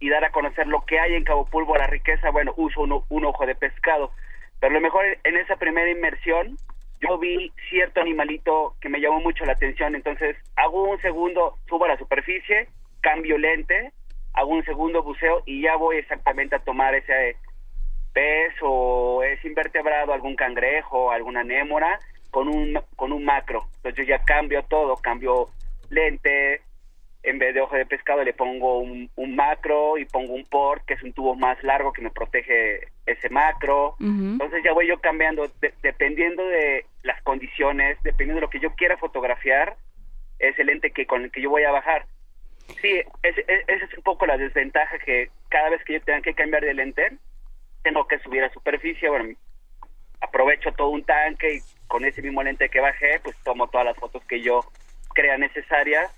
y 0.00 0.08
dar 0.08 0.24
a 0.24 0.32
conocer 0.32 0.66
lo 0.66 0.84
que 0.84 0.98
hay 0.98 1.14
en 1.14 1.24
Cabo 1.24 1.46
Pulmo, 1.46 1.76
la 1.76 1.86
riqueza, 1.86 2.30
bueno, 2.30 2.52
uso 2.56 2.82
un, 2.82 3.02
un 3.08 3.24
ojo 3.24 3.46
de 3.46 3.54
pescado. 3.54 4.10
Pero 4.60 4.74
lo 4.74 4.80
mejor 4.80 5.04
en 5.24 5.36
esa 5.36 5.56
primera 5.56 5.90
inmersión, 5.90 6.56
yo 7.00 7.18
vi 7.18 7.52
cierto 7.68 8.00
animalito 8.00 8.76
que 8.80 8.88
me 8.88 9.00
llamó 9.00 9.20
mucho 9.20 9.44
la 9.44 9.52
atención, 9.52 9.94
entonces 9.94 10.36
hago 10.56 10.84
un 10.84 11.00
segundo, 11.00 11.58
subo 11.68 11.84
a 11.84 11.88
la 11.88 11.98
superficie, 11.98 12.68
cambio 13.00 13.38
lente, 13.38 13.92
hago 14.34 14.50
un 14.50 14.64
segundo 14.64 15.02
buceo 15.02 15.42
y 15.46 15.62
ya 15.62 15.76
voy 15.76 15.96
exactamente 15.96 16.56
a 16.56 16.58
tomar 16.60 16.94
ese 16.94 17.36
pez 18.12 18.52
o 18.62 19.22
ese 19.24 19.48
invertebrado, 19.48 20.12
algún 20.12 20.36
cangrejo, 20.36 21.10
alguna 21.10 21.40
anémora, 21.40 21.98
con 22.30 22.48
un, 22.48 22.78
con 22.96 23.12
un 23.12 23.24
macro. 23.24 23.64
Entonces 23.76 23.98
yo 23.98 24.04
ya 24.04 24.22
cambio 24.24 24.62
todo, 24.64 24.96
cambio 24.96 25.48
lente, 25.90 26.62
en 27.22 27.38
vez 27.38 27.54
de 27.54 27.60
ojo 27.60 27.74
de 27.76 27.86
pescado 27.86 28.22
le 28.22 28.34
pongo 28.34 28.78
un, 28.78 29.10
un 29.16 29.34
macro 29.34 29.96
y 29.98 30.04
pongo 30.04 30.34
un 30.34 30.44
port, 30.44 30.84
que 30.84 30.94
es 30.94 31.02
un 31.02 31.12
tubo 31.12 31.34
más 31.34 31.62
largo 31.62 31.92
que 31.92 32.02
me 32.02 32.10
protege 32.10 32.88
ese 33.06 33.28
macro. 33.30 33.94
Entonces 34.32 34.62
ya 34.64 34.72
voy 34.72 34.86
yo 34.86 35.00
cambiando, 35.00 35.48
de- 35.60 35.74
dependiendo 35.82 36.46
de 36.46 36.84
las 37.02 37.20
condiciones, 37.22 37.98
dependiendo 38.02 38.36
de 38.36 38.46
lo 38.46 38.50
que 38.50 38.60
yo 38.60 38.74
quiera 38.74 38.96
fotografiar, 38.96 39.76
es 40.38 40.58
el 40.58 40.66
lente 40.66 40.90
que 40.90 41.06
con 41.06 41.22
el 41.24 41.30
que 41.30 41.40
yo 41.40 41.50
voy 41.50 41.62
a 41.64 41.70
bajar. 41.72 42.04
Sí, 42.84 43.02
esa 43.22 43.86
es 43.86 43.96
un 43.96 44.02
poco 44.02 44.26
la 44.26 44.36
desventaja 44.36 44.98
que 44.98 45.30
cada 45.48 45.70
vez 45.70 45.82
que 45.84 45.94
yo 45.94 46.02
tenga 46.02 46.20
que 46.20 46.34
cambiar 46.34 46.62
de 46.62 46.74
lente, 46.74 47.16
tengo 47.82 48.06
que 48.06 48.18
subir 48.18 48.44
a 48.44 48.52
superficie, 48.52 49.08
bueno, 49.08 49.34
aprovecho 50.20 50.70
todo 50.72 50.90
un 50.90 51.02
tanque 51.02 51.54
y 51.54 51.60
con 51.86 52.04
ese 52.04 52.20
mismo 52.20 52.42
lente 52.42 52.68
que 52.68 52.80
bajé, 52.80 53.20
pues 53.22 53.36
tomo 53.42 53.68
todas 53.68 53.86
las 53.86 53.96
fotos 53.96 54.22
que 54.26 54.42
yo 54.42 54.60
crea 55.14 55.38
necesarias, 55.38 56.12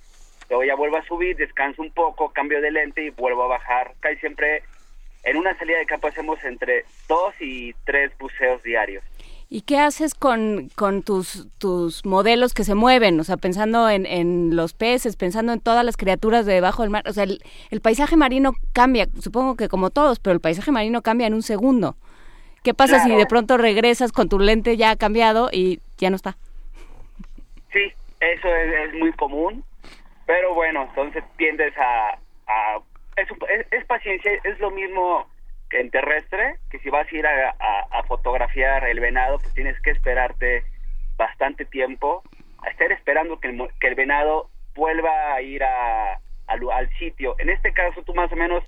luego 0.51 0.65
ya 0.65 0.75
vuelvo 0.75 0.97
a 0.97 1.05
subir, 1.05 1.37
descanso 1.37 1.83
un 1.83 1.93
poco, 1.93 2.33
cambio 2.33 2.61
de 2.61 2.73
lente 2.73 3.05
y 3.05 3.11
vuelvo 3.11 3.45
a 3.45 3.59
bajar. 3.59 3.95
Casi 4.01 4.17
siempre 4.17 4.65
en 5.23 5.37
una 5.37 5.57
salida 5.59 5.79
de 5.79 5.87
campo 5.87 6.09
hacemos 6.09 6.43
entre 6.43 6.85
dos 7.07 7.33
y 7.39 7.75
tres 7.85 8.11
buceos 8.19 8.61
diarios. 8.65 9.05
¿Y 9.49 9.61
qué 9.63 9.79
haces 9.79 10.15
con, 10.15 10.71
con 10.75 11.03
tus, 11.03 11.47
tus 11.59 12.05
modelos 12.05 12.53
que 12.53 12.65
se 12.65 12.75
mueven? 12.75 13.21
O 13.21 13.25
sea, 13.25 13.37
pensando 13.37 13.89
en, 13.89 14.05
en 14.05 14.57
los 14.57 14.73
peces, 14.75 15.15
pensando 15.17 15.53
en 15.53 15.61
todas 15.61 15.85
las 15.85 15.97
criaturas 15.97 16.47
de 16.47 16.55
debajo 16.55 16.83
del 16.83 16.91
mar. 16.91 17.05
O 17.09 17.13
sea, 17.13 17.25
el, 17.25 17.41
el 17.71 17.81
paisaje 17.81 18.17
marino 18.17 18.55
cambia, 18.73 19.07
supongo 19.21 19.55
que 19.55 19.69
como 19.69 19.91
todos, 19.91 20.19
pero 20.19 20.35
el 20.35 20.41
paisaje 20.41 20.73
marino 20.73 21.01
cambia 21.03 21.29
en 21.29 21.35
un 21.35 21.43
segundo. 21.43 21.95
¿Qué 22.65 22.75
pasa 22.75 22.99
si 22.99 23.15
de 23.15 23.27
pronto 23.27 23.57
regresas 23.57 24.11
con 24.11 24.29
tu 24.29 24.41
lente 24.41 24.77
ya 24.77 24.97
cambiado 24.97 25.51
y 25.53 25.79
ya 25.99 26.11
no 26.11 26.17
está? 26.17 26.37
Sí, 27.73 27.93
eso 28.19 28.49
es, 28.49 28.89
es 28.89 28.95
muy 28.99 29.13
común, 29.13 29.63
pero 30.27 30.55
bueno, 30.55 30.83
entonces 30.89 31.23
tiendes 31.37 31.73
a... 31.79 32.19
a- 32.49 32.79
es, 33.17 33.29
es- 33.61 33.67
es 33.73 33.85
paciencia, 33.87 34.33
es 34.43 34.59
lo 34.59 34.73
mismo 34.73 35.29
en 35.71 35.91
terrestre, 35.91 36.57
que 36.71 36.79
si 36.81 36.91
vas 36.91 37.07
a 37.11 37.17
ir 37.17 37.27
a, 37.27 37.51
a- 37.59 37.87
a 37.99 38.03
fotografiar 38.05 38.85
el 38.89 39.01
venado, 39.01 39.39
pues 39.39 39.53
tienes 39.55 39.81
que 39.81 39.91
esperarte 39.91 40.63
bastante 41.17 41.65
tiempo, 41.65 42.23
a 42.63 42.71
estar 42.71 42.91
esperando 42.93 43.39
que 43.41 43.49
el, 43.49 43.69
que 43.81 43.89
el 43.89 43.95
venado 43.95 44.51
vuelva 44.75 45.35
a 45.35 45.41
ir 45.43 45.63
a, 45.65 46.21
al, 46.47 46.89
sitio. 46.99 47.35
En 47.39 47.49
este 47.51 47.73
caso, 47.73 48.03
tú 48.03 48.15
más 48.15 48.31
o 48.33 48.37
menos, 48.37 48.63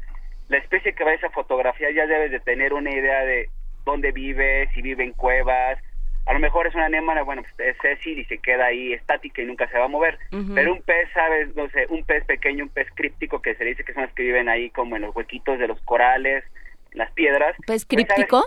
la 0.49 0.59
especie 0.59 0.95
que 0.95 1.05
vayas 1.05 1.25
a 1.25 1.31
fotografiar 1.31 1.93
ya 1.93 2.07
debes 2.07 2.31
de 2.31 2.41
tener 2.41 2.73
una 2.73 2.91
idea 2.91 3.25
de 3.25 3.49
dónde 3.85 4.13
vive, 4.13 4.69
si 4.75 4.83
vive 4.83 5.05
en 5.05 5.13
cuevas, 5.13 5.79
a 6.27 6.33
lo 6.35 6.41
mejor 6.41 6.67
es 6.67 6.75
una 6.75 6.87
anémona, 6.87 7.23
bueno, 7.23 7.43
pues 7.43 7.71
es 7.71 7.77
Cecil 7.81 8.19
y 8.19 8.25
se 8.27 8.39
queda 8.39 8.67
ahí 8.67 8.93
estática 8.93 9.41
y 9.41 9.47
nunca 9.47 9.67
se 9.69 9.79
va 9.79 9.87
a 9.87 9.89
mover. 9.89 10.19
Pero 10.55 10.73
un 10.75 10.83
pez, 10.83 11.09
¿sabes? 11.15 11.55
No 11.57 11.69
sé, 11.71 11.87
un 11.89 12.05
pez 12.05 12.25
pequeño, 12.27 12.65
un 12.65 12.71
pez 12.71 12.87
críptico 12.95 13.41
que 13.41 13.55
se 13.55 13.65
dice 13.65 13.83
que 13.85 13.95
son 13.95 14.03
los 14.03 14.13
que 14.13 14.25
viven 14.25 14.49
ahí 14.49 14.69
como 14.71 14.97
en 14.97 15.03
los 15.03 15.17
huequitos 15.17 15.59
de 15.59 15.69
los 15.69 15.81
corales, 15.83 16.45
las 16.93 17.11
piedras. 17.13 17.55
¿Pez 17.67 17.67
Pues, 17.67 17.83
¿sabes? 17.83 17.87
críptico? 17.87 18.45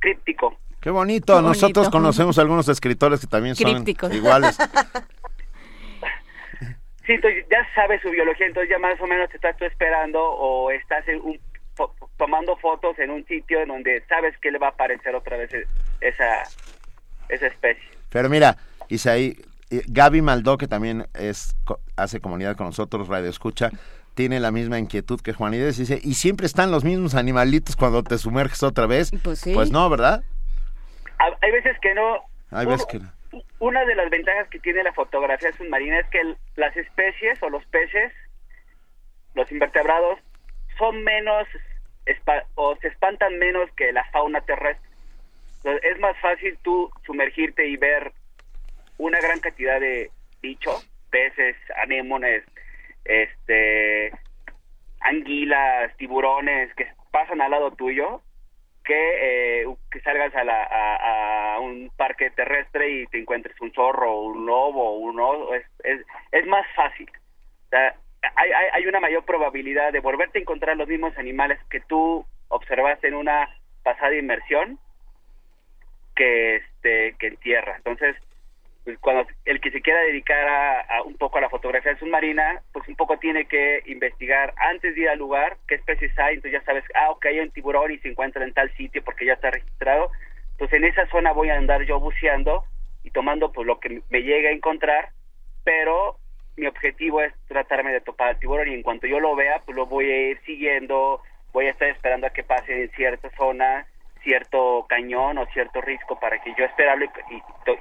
Críptico. 0.00 0.56
Qué 0.80 0.90
bonito. 0.90 1.36
Qué 1.36 1.42
Nosotros 1.42 1.86
bonito. 1.86 1.90
conocemos 1.90 2.38
algunos 2.38 2.68
escritores 2.68 3.20
que 3.20 3.26
también 3.28 3.54
son 3.54 3.72
Crípticos. 3.72 4.12
iguales. 4.14 4.58
Sí, 7.06 7.14
entonces 7.14 7.44
ya 7.50 7.66
sabes 7.74 8.00
su 8.00 8.10
biología, 8.10 8.46
entonces 8.46 8.70
ya 8.70 8.78
más 8.78 9.00
o 9.00 9.06
menos 9.08 9.28
te 9.28 9.34
estás 9.36 9.56
tú 9.56 9.64
esperando 9.64 10.20
o 10.22 10.70
estás 10.70 11.06
en 11.08 11.20
un, 11.20 11.40
tomando 12.16 12.56
fotos 12.58 12.96
en 13.00 13.10
un 13.10 13.26
sitio 13.26 13.60
en 13.60 13.68
donde 13.68 14.04
sabes 14.08 14.38
que 14.38 14.52
le 14.52 14.58
va 14.58 14.68
a 14.68 14.70
aparecer 14.70 15.12
otra 15.16 15.36
vez 15.36 15.52
e- 15.52 15.66
esa, 16.00 16.44
esa 17.28 17.46
especie. 17.48 17.82
Pero 18.08 18.28
mira, 18.28 18.56
Isaí, 18.88 19.36
eh, 19.70 19.82
Gaby 19.88 20.22
Maldó, 20.22 20.56
que 20.56 20.68
también 20.68 21.08
es 21.14 21.56
co- 21.64 21.80
hace 21.96 22.20
comunidad 22.20 22.56
con 22.56 22.66
nosotros, 22.66 23.08
Radio 23.08 23.30
Escucha, 23.30 23.70
tiene 24.14 24.40
la 24.40 24.50
misma 24.50 24.78
inquietud 24.78 25.20
que 25.20 25.32
Juanides. 25.32 25.76
Dice, 25.78 26.00
¿y 26.02 26.14
siempre 26.14 26.46
están 26.46 26.70
los 26.70 26.84
mismos 26.84 27.14
animalitos 27.14 27.76
cuando 27.76 28.02
te 28.02 28.18
sumerges 28.18 28.62
otra 28.62 28.86
vez? 28.86 29.10
Pues 29.22 29.40
sí. 29.40 29.52
Pues 29.54 29.70
no, 29.70 29.88
¿verdad? 29.88 30.22
Ha- 31.18 31.36
Hay 31.40 31.50
veces 31.52 31.76
que 31.80 31.94
no. 31.94 32.20
Hay 32.50 32.66
veces 32.66 32.86
que... 32.86 33.00
Una 33.60 33.84
de 33.84 33.94
las 33.94 34.10
ventajas 34.10 34.48
que 34.48 34.58
tiene 34.58 34.82
la 34.82 34.92
fotografía 34.92 35.52
submarina 35.56 36.00
es 36.00 36.06
que 36.08 36.20
el- 36.20 36.36
las 36.56 36.76
especies 36.76 37.42
o 37.42 37.48
los 37.48 37.64
peces, 37.66 38.12
los 39.34 39.50
invertebrados, 39.50 40.18
son 40.78 41.02
menos 41.04 41.46
espa- 42.06 42.44
o 42.56 42.76
se 42.76 42.88
espantan 42.88 43.38
menos 43.38 43.70
que 43.76 43.92
la 43.92 44.04
fauna 44.10 44.40
terrestre. 44.42 44.88
Entonces, 45.58 45.82
es 45.92 45.98
más 46.00 46.16
fácil 46.20 46.58
tú 46.62 46.90
sumergirte 47.06 47.66
y 47.68 47.76
ver 47.76 48.12
una 48.98 49.20
gran 49.20 49.38
cantidad 49.40 49.80
de 49.80 50.10
bichos, 50.42 50.86
peces, 51.10 51.56
anémones, 51.82 52.42
este, 53.04 54.12
anguilas, 55.00 55.96
tiburones 55.96 56.74
que 56.74 56.86
pasan 57.10 57.40
al 57.40 57.50
lado 57.50 57.72
tuyo 57.72 58.22
que, 58.84 59.62
eh, 59.62 59.66
que 59.90 60.00
salgas 60.00 60.34
a, 60.34 60.44
la, 60.44 61.54
a, 61.54 61.60
un 61.60 61.90
parque 61.96 62.30
terrestre 62.30 62.90
y 62.90 63.06
te 63.06 63.18
encuentres 63.20 63.60
un 63.60 63.72
zorro, 63.72 64.20
un 64.20 64.46
lobo, 64.46 64.98
un 64.98 65.20
oso, 65.20 65.54
es, 65.54 65.64
es, 65.84 66.00
es 66.32 66.46
más 66.46 66.66
fácil. 66.74 67.08
O 67.66 67.68
sea, 67.70 67.94
hay, 68.36 68.50
hay, 68.50 68.66
hay 68.72 68.86
una 68.86 69.00
mayor 69.00 69.24
probabilidad 69.24 69.92
de 69.92 70.00
volverte 70.00 70.38
a 70.38 70.42
encontrar 70.42 70.76
los 70.76 70.88
mismos 70.88 71.16
animales 71.16 71.58
que 71.70 71.80
tú 71.80 72.24
observaste 72.48 73.08
en 73.08 73.14
una 73.14 73.48
pasada 73.82 74.14
inmersión 74.14 74.78
que 76.14 76.56
este 76.56 77.14
que 77.18 77.28
en 77.28 77.36
tierra. 77.36 77.76
Entonces, 77.76 78.16
pues 78.84 78.98
cuando 78.98 79.26
el 79.44 79.60
que 79.60 79.70
se 79.70 79.80
quiera 79.80 80.00
dedicar 80.00 80.48
a, 80.48 80.80
a 80.80 81.02
un 81.02 81.16
poco 81.16 81.38
a 81.38 81.40
la 81.40 81.48
fotografía 81.48 81.96
submarina, 81.98 82.62
pues 82.72 82.88
un 82.88 82.96
poco 82.96 83.18
tiene 83.18 83.46
que 83.46 83.82
investigar 83.86 84.54
antes 84.56 84.94
de 84.94 85.02
ir 85.02 85.08
al 85.08 85.18
lugar 85.18 85.56
qué 85.68 85.76
especies 85.76 86.18
hay, 86.18 86.34
entonces 86.34 86.60
ya 86.60 86.66
sabes, 86.66 86.84
ah, 86.94 87.10
ok, 87.10 87.26
hay 87.26 87.40
un 87.40 87.50
tiburón 87.50 87.92
y 87.92 87.98
se 87.98 88.08
encuentra 88.08 88.44
en 88.44 88.52
tal 88.52 88.74
sitio 88.76 89.02
porque 89.04 89.26
ya 89.26 89.34
está 89.34 89.50
registrado. 89.50 90.10
Entonces 90.52 90.78
en 90.78 90.84
esa 90.84 91.06
zona 91.06 91.32
voy 91.32 91.50
a 91.50 91.56
andar 91.56 91.82
yo 91.84 92.00
buceando 92.00 92.64
y 93.04 93.10
tomando 93.10 93.52
pues 93.52 93.66
lo 93.66 93.78
que 93.78 94.02
me 94.10 94.22
llegue 94.22 94.48
a 94.48 94.52
encontrar, 94.52 95.10
pero 95.64 96.16
mi 96.56 96.66
objetivo 96.66 97.22
es 97.22 97.32
tratarme 97.46 97.92
de 97.92 98.00
topar 98.00 98.30
al 98.30 98.38
tiburón 98.38 98.68
y 98.68 98.74
en 98.74 98.82
cuanto 98.82 99.06
yo 99.06 99.20
lo 99.20 99.34
vea, 99.34 99.62
pues 99.64 99.76
lo 99.76 99.86
voy 99.86 100.10
a 100.10 100.30
ir 100.30 100.40
siguiendo, 100.44 101.22
voy 101.52 101.66
a 101.66 101.70
estar 101.70 101.88
esperando 101.88 102.26
a 102.26 102.30
que 102.30 102.42
pase 102.42 102.84
en 102.84 102.90
cierta 102.90 103.30
zona, 103.36 103.86
cierto 104.22 104.86
cañón 104.88 105.38
o 105.38 105.46
cierto 105.46 105.80
risco 105.80 106.18
para 106.18 106.40
que 106.42 106.54
yo 106.58 106.64
esperarlo 106.64 107.04
y, 107.04 107.34
y, 107.34 107.36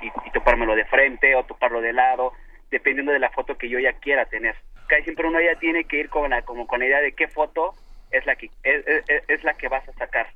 y- 0.08 0.12
y 0.26 0.32
topármelo 0.32 0.76
de 0.76 0.86
frente 0.86 1.36
o 1.36 1.44
toparlo 1.44 1.82
de 1.82 1.94
lado, 1.94 2.34
dependiendo 2.70 3.12
de 3.12 3.20
la 3.20 3.30
foto 3.30 3.58
que 3.58 3.70
yo 3.70 3.80
ya 3.80 3.94
quiera 3.94 4.26
tener. 4.26 4.56
Casi 4.88 5.04
siempre 5.04 5.28
uno 5.28 5.40
ya 5.40 5.56
tiene 5.60 5.86
que 5.86 5.98
ir 6.00 6.10
con 6.10 6.30
la, 6.30 6.42
como 6.42 6.68
con 6.68 6.80
la 6.80 6.86
idea 6.86 7.02
de 7.02 7.14
qué 7.14 7.28
foto 7.28 7.74
es 8.12 8.26
la 8.26 8.36
que 8.36 8.50
es, 8.64 8.86
es- 9.08 9.24
es 9.28 9.44
la 9.44 9.54
que 9.54 9.68
vas 9.70 9.88
a 9.88 9.94
sacar. 9.94 10.28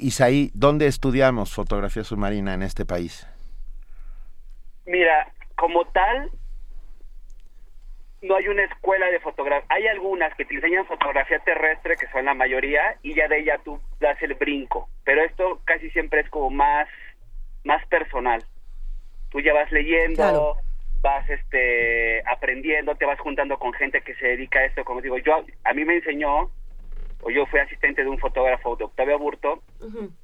Isaí, 0.00 0.50
¿dónde 0.52 0.86
estudiamos 0.86 1.54
fotografía 1.54 2.02
submarina 2.04 2.54
en 2.54 2.62
este 2.62 2.84
país? 2.84 3.26
Mira, 4.86 5.28
como 5.56 5.84
tal, 5.86 6.30
no 8.24 8.36
hay 8.36 8.48
una 8.48 8.64
escuela 8.64 9.06
de 9.10 9.20
fotografía. 9.20 9.66
Hay 9.68 9.86
algunas 9.86 10.34
que 10.34 10.44
te 10.44 10.54
enseñan 10.54 10.86
fotografía 10.86 11.38
terrestre, 11.40 11.96
que 11.96 12.06
son 12.08 12.24
la 12.24 12.34
mayoría, 12.34 12.96
y 13.02 13.14
ya 13.14 13.28
de 13.28 13.40
ella 13.40 13.58
tú 13.64 13.80
das 14.00 14.20
el 14.22 14.34
brinco. 14.34 14.88
Pero 15.04 15.22
esto 15.22 15.60
casi 15.64 15.90
siempre 15.90 16.20
es 16.20 16.30
como 16.30 16.50
más, 16.50 16.88
más 17.64 17.84
personal. 17.86 18.42
Tú 19.30 19.40
ya 19.40 19.52
vas 19.52 19.70
leyendo, 19.72 20.16
Claro. 20.16 20.54
vas 21.02 21.28
este 21.28 22.22
aprendiendo, 22.26 22.94
te 22.94 23.04
vas 23.04 23.20
juntando 23.20 23.58
con 23.58 23.72
gente 23.74 24.00
que 24.02 24.14
se 24.14 24.26
dedica 24.28 24.60
a 24.60 24.64
esto. 24.64 24.84
Como 24.84 25.00
digo, 25.02 25.18
yo 25.18 25.44
a 25.64 25.72
mí 25.74 25.84
me 25.84 25.96
enseñó, 25.96 26.50
o 27.22 27.30
yo 27.30 27.44
fui 27.46 27.60
asistente 27.60 28.02
de 28.02 28.08
un 28.08 28.18
fotógrafo 28.18 28.76
de 28.76 28.84
Octavio 28.84 29.14
Aburto, 29.16 29.62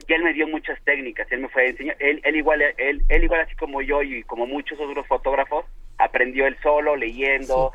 y 0.07 0.13
él 0.13 0.23
me 0.23 0.33
dio 0.33 0.47
muchas 0.49 0.83
técnicas, 0.85 1.31
él 1.33 1.41
me 1.41 1.49
fue 1.49 1.63
a 1.65 1.67
enseñar, 1.69 1.97
él, 1.99 2.21
él 2.25 2.37
igual, 2.37 2.63
él, 2.63 3.03
él 3.09 3.25
igual 3.25 3.41
así 3.41 3.55
como 3.57 3.83
yo 3.83 4.03
y 4.03 4.23
como 4.25 4.47
muchos 4.47 4.79
otros 4.81 5.07
fotógrafos, 5.07 5.67
aprendió 5.99 6.47
él 6.47 6.57
solo, 6.63 6.97
leyendo, 6.97 7.73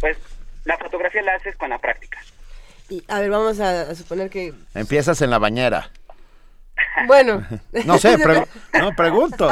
pues 0.00 0.16
la 0.64 0.76
fotografía 0.78 1.22
la 1.22 1.34
haces 1.34 1.56
con 1.56 1.70
la 1.70 1.78
práctica. 1.78 2.18
Y, 2.88 3.02
a 3.08 3.20
ver, 3.20 3.30
vamos 3.30 3.58
a, 3.60 3.82
a 3.82 3.94
suponer 3.94 4.30
que... 4.30 4.54
Empiezas 4.74 5.20
en 5.22 5.30
la 5.30 5.38
bañera. 5.38 5.90
Bueno. 7.06 7.46
No 7.84 7.98
sé, 7.98 8.18
pre- 8.22 8.46
no, 8.78 8.94
pregunto. 8.94 9.48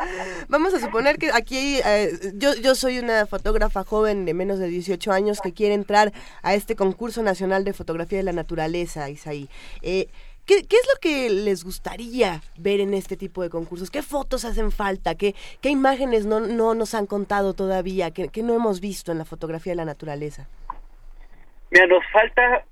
Vamos 0.48 0.74
a 0.74 0.80
suponer 0.80 1.16
que 1.16 1.30
aquí 1.32 1.80
eh, 1.84 2.32
yo, 2.34 2.54
yo 2.54 2.74
soy 2.74 2.98
una 2.98 3.26
fotógrafa 3.26 3.84
joven 3.84 4.24
de 4.24 4.34
menos 4.34 4.58
de 4.58 4.66
18 4.68 5.12
años 5.12 5.40
que 5.40 5.52
quiere 5.52 5.74
entrar 5.74 6.12
a 6.42 6.54
este 6.54 6.74
concurso 6.76 7.22
nacional 7.22 7.64
de 7.64 7.72
fotografía 7.72 8.18
de 8.18 8.24
la 8.24 8.32
naturaleza, 8.32 9.08
Isaí. 9.10 9.48
Eh, 9.82 10.08
¿qué, 10.48 10.56
es 10.60 10.88
lo 10.94 11.00
que 11.00 11.28
les 11.28 11.62
gustaría 11.62 12.40
ver 12.56 12.80
en 12.80 12.94
este 12.94 13.16
tipo 13.16 13.42
de 13.42 13.50
concursos? 13.50 13.90
¿Qué 13.90 14.02
fotos 14.02 14.44
hacen 14.44 14.72
falta? 14.72 15.14
¿Qué, 15.14 15.34
qué 15.60 15.68
imágenes 15.68 16.24
no, 16.26 16.40
no 16.40 16.74
nos 16.74 16.94
han 16.94 17.06
contado 17.06 17.54
todavía? 17.54 18.10
¿Qué, 18.10 18.28
qué 18.28 18.42
no 18.42 18.54
hemos 18.54 18.80
visto 18.80 19.12
en 19.12 19.18
la 19.18 19.24
fotografía 19.24 19.72
de 19.72 19.76
la 19.76 19.84
naturaleza? 19.84 20.48
Mira, 21.70 21.86
nos 21.86 22.04
falta 22.10 22.64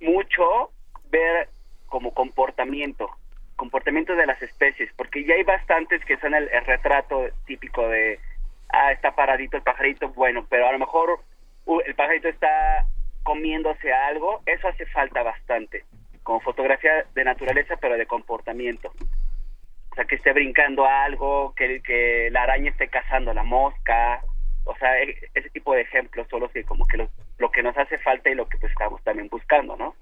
mucho 0.00 0.72
ver 1.10 1.48
como 1.86 2.12
comportamiento, 2.12 3.08
comportamiento 3.56 4.14
de 4.16 4.26
las 4.26 4.42
especies, 4.42 4.90
porque 4.96 5.24
ya 5.24 5.34
hay 5.34 5.44
bastantes 5.44 6.04
que 6.04 6.16
son 6.18 6.34
el, 6.34 6.48
el 6.48 6.64
retrato 6.64 7.28
típico 7.46 7.86
de, 7.88 8.18
ah, 8.68 8.92
está 8.92 9.14
paradito 9.14 9.56
el 9.56 9.62
pajarito, 9.62 10.08
bueno, 10.10 10.46
pero 10.48 10.66
a 10.66 10.72
lo 10.72 10.78
mejor 10.78 11.20
uh, 11.66 11.80
el 11.80 11.94
pajarito 11.94 12.28
está 12.28 12.86
comiéndose 13.22 13.92
algo, 13.92 14.42
eso 14.46 14.66
hace 14.68 14.86
falta 14.86 15.22
bastante, 15.22 15.84
como 16.30 16.40
fotografía 16.42 16.92
de 17.12 17.24
naturaleza, 17.24 17.76
pero 17.80 17.96
de 17.96 18.06
comportamiento. 18.06 18.92
O 19.90 19.94
sea, 19.96 20.04
que 20.04 20.14
esté 20.14 20.32
brincando 20.32 20.86
algo, 20.86 21.52
que, 21.56 21.82
que 21.82 22.28
la 22.30 22.44
araña 22.44 22.70
esté 22.70 22.86
cazando 22.86 23.34
la 23.34 23.42
mosca, 23.42 24.22
o 24.62 24.76
sea, 24.76 24.96
e- 25.02 25.28
ese 25.34 25.50
tipo 25.50 25.74
de 25.74 25.80
ejemplos 25.80 26.28
son 26.30 26.42
los 26.42 26.52
que 26.52 26.62
como 26.62 26.86
que 26.86 26.98
lo, 26.98 27.10
lo 27.38 27.50
que 27.50 27.64
nos 27.64 27.76
hace 27.76 27.98
falta 27.98 28.30
y 28.30 28.36
lo 28.36 28.48
que 28.48 28.58
pues 28.58 28.70
estamos 28.70 29.02
también 29.02 29.28
buscando, 29.28 29.76
¿no? 29.76 29.96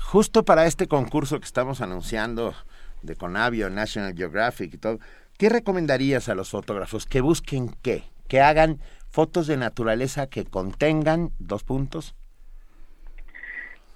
Justo 0.00 0.42
para 0.42 0.64
este 0.64 0.88
concurso 0.88 1.38
que 1.38 1.44
estamos 1.44 1.82
anunciando 1.82 2.54
de 3.02 3.14
Conavio, 3.16 3.68
National 3.68 4.14
Geographic 4.16 4.72
y 4.72 4.78
todo, 4.78 5.00
¿qué 5.36 5.50
recomendarías 5.50 6.30
a 6.30 6.34
los 6.34 6.50
fotógrafos? 6.50 7.04
¿Que 7.04 7.20
busquen 7.20 7.76
qué? 7.82 8.04
¿Que 8.26 8.40
hagan 8.40 8.78
fotos 9.10 9.46
de 9.46 9.58
naturaleza 9.58 10.30
que 10.30 10.46
contengan 10.46 11.28
dos 11.38 11.62
puntos? 11.62 12.16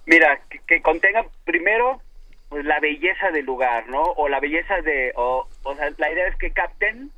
Mira, 0.05 0.41
que, 0.49 0.59
que 0.67 0.81
contengan 0.81 1.25
primero 1.45 2.01
pues 2.49 2.65
la 2.65 2.79
belleza 2.79 3.31
del 3.31 3.45
lugar, 3.45 3.87
¿no? 3.87 4.03
O 4.03 4.29
la 4.29 4.39
belleza 4.39 4.81
de, 4.81 5.11
o, 5.15 5.47
o 5.63 5.75
sea, 5.75 5.89
la 5.97 6.11
idea 6.11 6.27
es 6.27 6.35
que 6.35 6.51
capten 6.51 7.09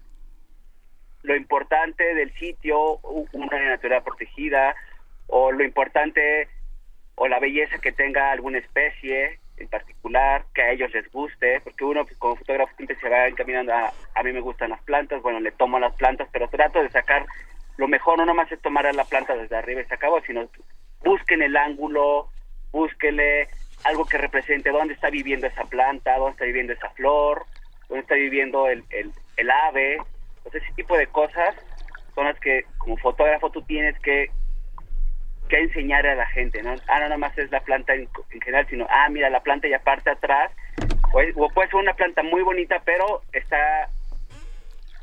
lo 1.24 1.36
importante 1.36 2.14
del 2.14 2.32
sitio, 2.36 3.00
una 3.34 3.58
área 3.58 3.70
natural 3.70 4.04
protegida, 4.04 4.76
o 5.28 5.52
lo 5.52 5.64
importante, 5.64 6.48
o 7.16 7.28
la 7.28 7.40
belleza 7.40 7.80
que 7.80 7.92
tenga 7.92 8.32
alguna 8.32 8.60
especie 8.60 9.40
en 9.58 9.68
particular, 9.68 10.46
que 10.54 10.62
a 10.62 10.72
ellos 10.72 10.94
les 10.94 11.10
guste, 11.12 11.62
porque 11.62 11.84
uno 11.84 12.06
pues, 12.06 12.18
como 12.18 12.36
fotógrafo 12.36 12.76
siempre 12.76 12.98
se 12.98 13.10
va 13.10 13.28
encaminando 13.28 13.74
a, 13.74 13.94
a 14.14 14.24
mí 14.24 14.32
me 14.32 14.42
gustan 14.42 14.70
las 14.70 14.82
plantas, 14.84 15.22
bueno, 15.22 15.40
le 15.40 15.52
tomo 15.52 15.80
las 15.80 15.96
plantas, 15.96 16.28
pero 16.32 16.48
trato 16.48 16.82
de 16.82 16.90
sacar 16.90 17.26
lo 17.78 17.88
mejor, 17.88 18.18
no 18.18 18.26
nomás 18.26 18.52
es 18.52 18.62
tomar 18.62 18.94
la 18.94 19.06
planta 19.06 19.36
desde 19.36 19.56
arriba 19.56 19.82
y 19.82 19.86
se 19.86 19.96
acabó, 19.96 20.22
sino 20.22 20.48
busquen 21.04 21.42
el 21.42 21.56
ángulo, 21.56 22.30
búsquenle 22.76 23.48
algo 23.86 24.06
que 24.06 24.18
represente 24.18 24.70
dónde 24.70 24.94
está 24.96 25.10
viviendo 25.10 25.48
esa 25.48 25.64
planta, 25.64 26.18
dónde 26.18 26.32
está 26.34 26.46
viviendo 26.46 26.74
esa 26.74 26.90
flor, 26.90 27.46
dónde 27.88 28.02
está 28.02 28.16
viviendo 28.16 28.68
el, 28.68 28.84
el, 28.90 29.12
el 29.38 29.50
ave. 29.50 29.98
Entonces, 30.38 30.62
ese 30.64 30.74
tipo 30.74 30.98
de 30.98 31.08
cosas 31.08 31.56
son 32.14 32.26
las 32.26 32.38
que 32.40 32.66
como 32.78 32.98
fotógrafo 32.98 33.50
tú 33.50 33.62
tienes 33.62 33.98
que, 34.02 34.30
que 35.50 35.60
enseñar 35.62 36.06
a 36.06 36.16
la 36.16 36.26
gente, 36.28 36.62
¿no? 36.64 36.72
Ah, 36.88 37.00
no 37.00 37.06
nada 37.06 37.18
más 37.18 37.38
es 37.38 37.50
la 37.52 37.62
planta 37.62 37.94
en, 37.94 38.10
en 38.32 38.42
general, 38.42 38.68
sino, 38.70 38.86
ah, 38.90 39.08
mira, 39.10 39.30
la 39.30 39.40
planta 39.42 39.68
ya 39.70 39.80
parte 39.80 40.10
atrás, 40.10 40.52
o, 41.14 41.22
es- 41.22 41.34
puede 41.54 41.70
ser 41.70 41.76
una 41.80 41.94
planta 41.94 42.24
muy 42.24 42.42
bonita, 42.42 42.82
pero 42.84 43.22
está 43.32 43.84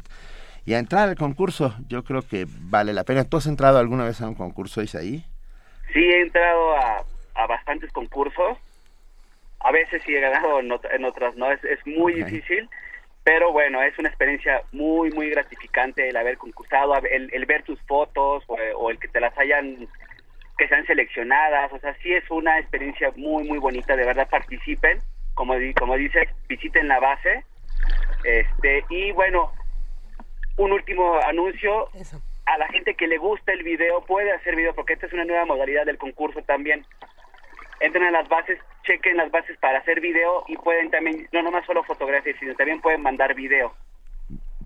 y 0.65 0.73
a 0.73 0.79
entrar 0.79 1.09
al 1.09 1.15
concurso. 1.15 1.75
Yo 1.87 2.03
creo 2.03 2.21
que 2.21 2.45
vale 2.47 2.93
la 2.93 3.03
pena. 3.03 3.25
¿Tú 3.25 3.37
has 3.37 3.47
entrado 3.47 3.79
alguna 3.79 4.05
vez 4.05 4.21
a 4.21 4.29
un 4.29 4.35
concurso, 4.35 4.81
Isaí? 4.81 5.25
Sí, 5.91 5.99
he 5.99 6.21
entrado 6.21 6.77
a, 6.77 7.03
a 7.35 7.47
bastantes 7.47 7.91
concursos. 7.91 8.57
A 9.59 9.71
veces 9.71 10.01
sí 10.05 10.15
he 10.15 10.21
ganado, 10.21 10.59
en 10.59 11.05
otras 11.05 11.35
no. 11.35 11.51
Es, 11.51 11.63
es 11.65 11.79
muy 11.85 12.13
difícil, 12.13 12.69
pero 13.23 13.51
bueno, 13.51 13.81
es 13.83 13.97
una 13.99 14.09
experiencia 14.09 14.63
muy, 14.71 15.11
muy 15.11 15.29
gratificante 15.29 16.09
el 16.09 16.17
haber 16.17 16.37
concursado, 16.37 16.95
el, 16.97 17.29
el 17.31 17.45
ver 17.45 17.63
tus 17.63 17.79
fotos 17.83 18.43
o, 18.47 18.57
o 18.77 18.89
el 18.89 18.97
que 18.99 19.07
te 19.07 19.19
las 19.19 19.37
hayan, 19.37 19.87
que 20.57 20.67
sean 20.67 20.85
seleccionadas. 20.87 21.71
O 21.71 21.79
sea, 21.79 21.95
sí 22.01 22.13
es 22.13 22.29
una 22.31 22.57
experiencia 22.57 23.11
muy, 23.15 23.43
muy 23.43 23.59
bonita. 23.59 23.95
De 23.95 24.05
verdad, 24.05 24.27
participen. 24.29 24.99
Como, 25.35 25.53
como 25.77 25.95
dices, 25.97 26.27
visiten 26.49 26.87
la 26.87 26.99
base. 26.99 27.45
Este, 28.23 28.83
y 28.89 29.11
bueno, 29.11 29.51
un 30.57 30.71
último 30.71 31.19
anuncio. 31.21 31.89
A 32.45 32.57
la 32.57 32.67
gente 32.69 32.95
que 32.95 33.07
le 33.07 33.17
gusta 33.17 33.53
el 33.53 33.63
video 33.63 34.01
puede 34.01 34.31
hacer 34.31 34.55
video 34.55 34.73
porque 34.73 34.93
esta 34.93 35.05
es 35.05 35.13
una 35.13 35.25
nueva 35.25 35.45
modalidad 35.45 35.85
del 35.85 35.99
concurso 35.99 36.41
también. 36.41 36.85
Entren 37.81 38.05
a 38.05 38.11
las 38.11 38.29
bases, 38.29 38.59
chequen 38.83 39.17
las 39.17 39.31
bases 39.31 39.57
para 39.59 39.79
hacer 39.79 39.99
video 39.99 40.43
y 40.47 40.55
pueden 40.57 40.91
también, 40.91 41.27
no 41.31 41.41
nomás 41.41 41.65
solo 41.65 41.83
fotografías, 41.83 42.37
sino 42.39 42.53
también 42.55 42.79
pueden 42.79 43.01
mandar 43.01 43.33
video. 43.33 43.73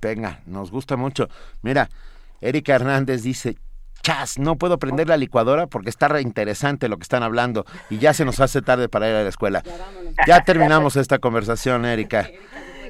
Venga, 0.01 0.41
nos 0.45 0.69
gusta 0.69 0.97
mucho. 0.97 1.29
Mira, 1.61 1.89
Erika 2.41 2.75
Hernández 2.75 3.23
dice, 3.23 3.55
chas, 4.01 4.37
no 4.37 4.55
puedo 4.57 4.77
prender 4.77 5.07
la 5.07 5.17
licuadora 5.17 5.67
porque 5.67 5.89
está 5.89 6.07
re 6.07 6.21
interesante 6.21 6.89
lo 6.89 6.97
que 6.97 7.03
están 7.03 7.23
hablando 7.23 7.65
y 7.89 7.97
ya 7.97 8.13
se 8.13 8.25
nos 8.25 8.39
hace 8.39 8.61
tarde 8.61 8.89
para 8.89 9.09
ir 9.09 9.15
a 9.15 9.23
la 9.23 9.29
escuela. 9.29 9.63
Ya 10.27 10.41
terminamos 10.43 10.95
esta 10.95 11.17
conversación, 11.19 11.85
Erika. 11.85 12.29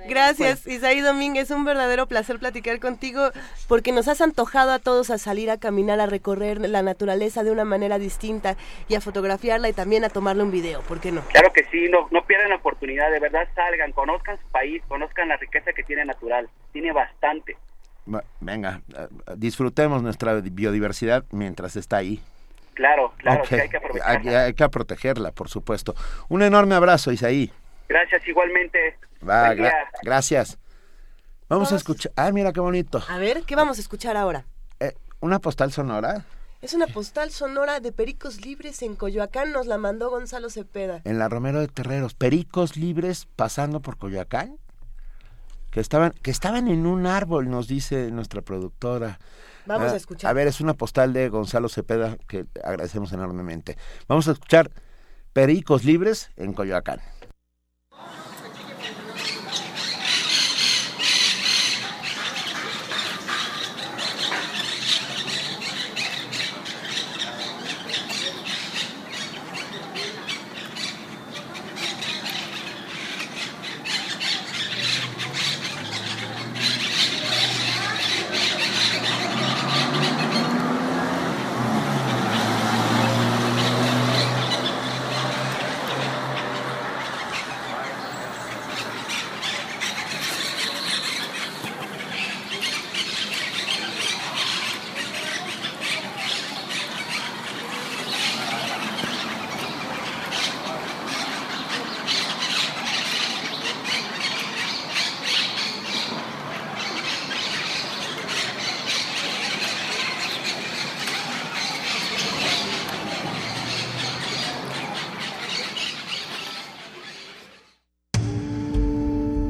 Gracias, 0.07 0.65
Isaí 0.67 1.01
Domínguez. 1.01 1.51
Un 1.51 1.65
verdadero 1.65 2.07
placer 2.07 2.39
platicar 2.39 2.79
contigo 2.79 3.29
porque 3.67 3.91
nos 3.91 4.07
has 4.07 4.21
antojado 4.21 4.71
a 4.71 4.79
todos 4.79 5.09
a 5.09 5.17
salir 5.17 5.49
a 5.49 5.57
caminar, 5.57 5.99
a 5.99 6.05
recorrer 6.05 6.59
la 6.59 6.81
naturaleza 6.81 7.43
de 7.43 7.51
una 7.51 7.65
manera 7.65 7.97
distinta 7.97 8.55
y 8.87 8.95
a 8.95 9.01
fotografiarla 9.01 9.69
y 9.69 9.73
también 9.73 10.03
a 10.03 10.09
tomarle 10.09 10.43
un 10.43 10.51
video. 10.51 10.81
¿Por 10.81 10.99
qué 10.99 11.11
no? 11.11 11.21
Claro 11.31 11.51
que 11.53 11.65
sí, 11.71 11.87
no, 11.89 12.07
no 12.11 12.25
pierdan 12.25 12.49
la 12.49 12.57
oportunidad, 12.57 13.11
de 13.11 13.19
verdad 13.19 13.47
salgan, 13.55 13.91
conozcan 13.91 14.37
su 14.37 14.47
país, 14.51 14.81
conozcan 14.87 15.29
la 15.29 15.37
riqueza 15.37 15.73
que 15.73 15.83
tiene 15.83 16.05
natural. 16.05 16.49
Tiene 16.71 16.91
bastante. 16.91 17.57
Venga, 18.39 18.81
eh, 18.95 19.07
disfrutemos 19.35 20.03
nuestra 20.03 20.35
biodiversidad 20.35 21.25
mientras 21.31 21.75
está 21.75 21.97
ahí. 21.97 22.21
Claro, 22.75 23.13
claro, 23.17 23.41
Ok, 23.41 23.49
que 23.49 23.61
hay 23.61 23.69
que 23.69 23.77
aprovechar. 23.77 24.21
hay, 24.21 24.27
hay 24.27 24.53
que 24.53 24.69
protegerla, 24.69 25.31
por 25.31 25.49
supuesto. 25.49 25.95
Un 26.27 26.43
enorme 26.43 26.75
abrazo, 26.75 27.11
Isaí. 27.11 27.51
Gracias 27.87 28.27
igualmente. 28.27 28.97
Va, 29.27 29.53
gra- 29.53 29.73
gracias. 30.03 30.57
Vamos 31.49 31.71
a 31.71 31.75
escuchar. 31.75 32.11
Ah, 32.15 32.31
mira 32.31 32.51
qué 32.53 32.59
bonito. 32.59 33.01
A 33.07 33.17
ver, 33.17 33.43
¿qué 33.43 33.55
vamos 33.55 33.77
a 33.77 33.81
escuchar 33.81 34.17
ahora? 34.17 34.45
Eh, 34.79 34.93
¿Una 35.19 35.39
postal 35.39 35.71
sonora? 35.71 36.25
Es 36.61 36.73
una 36.73 36.87
postal 36.87 37.29
sonora 37.31 37.79
de 37.79 37.91
Pericos 37.91 38.43
Libres 38.43 38.81
en 38.81 38.95
Coyoacán, 38.95 39.51
nos 39.51 39.67
la 39.67 39.77
mandó 39.77 40.09
Gonzalo 40.09 40.49
Cepeda. 40.49 41.01
En 41.03 41.19
la 41.19 41.29
Romero 41.29 41.59
de 41.59 41.67
Terreros. 41.67 42.15
Pericos 42.15 42.75
libres 42.75 43.27
pasando 43.35 43.81
por 43.81 43.97
Coyoacán. 43.97 44.57
Que 45.69 45.79
estaban, 45.81 46.11
que 46.23 46.31
estaban 46.31 46.67
en 46.69 46.85
un 46.87 47.05
árbol, 47.05 47.49
nos 47.49 47.67
dice 47.67 48.09
nuestra 48.09 48.41
productora. 48.41 49.19
Vamos 49.65 49.91
Ah, 49.91 49.93
a 49.93 49.97
escuchar. 49.97 50.29
A 50.31 50.33
ver, 50.33 50.47
es 50.47 50.61
una 50.61 50.73
postal 50.73 51.11
de 51.13 51.27
Gonzalo 51.29 51.69
Cepeda 51.69 52.17
que 52.27 52.45
agradecemos 52.63 53.11
enormemente. 53.13 53.77
Vamos 54.07 54.27
a 54.27 54.31
escuchar 54.31 54.71
Pericos 55.33 55.83
libres 55.83 56.31
en 56.37 56.53
Coyoacán. 56.53 57.01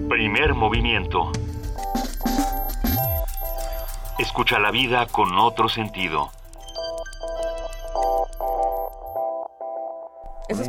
Primer 0.09 0.53
movimiento. 0.53 1.31
Escucha 4.19 4.59
la 4.59 4.64
vida 4.75 5.05
con 5.05 5.37
otro 5.37 5.69
sentido. 5.69 6.31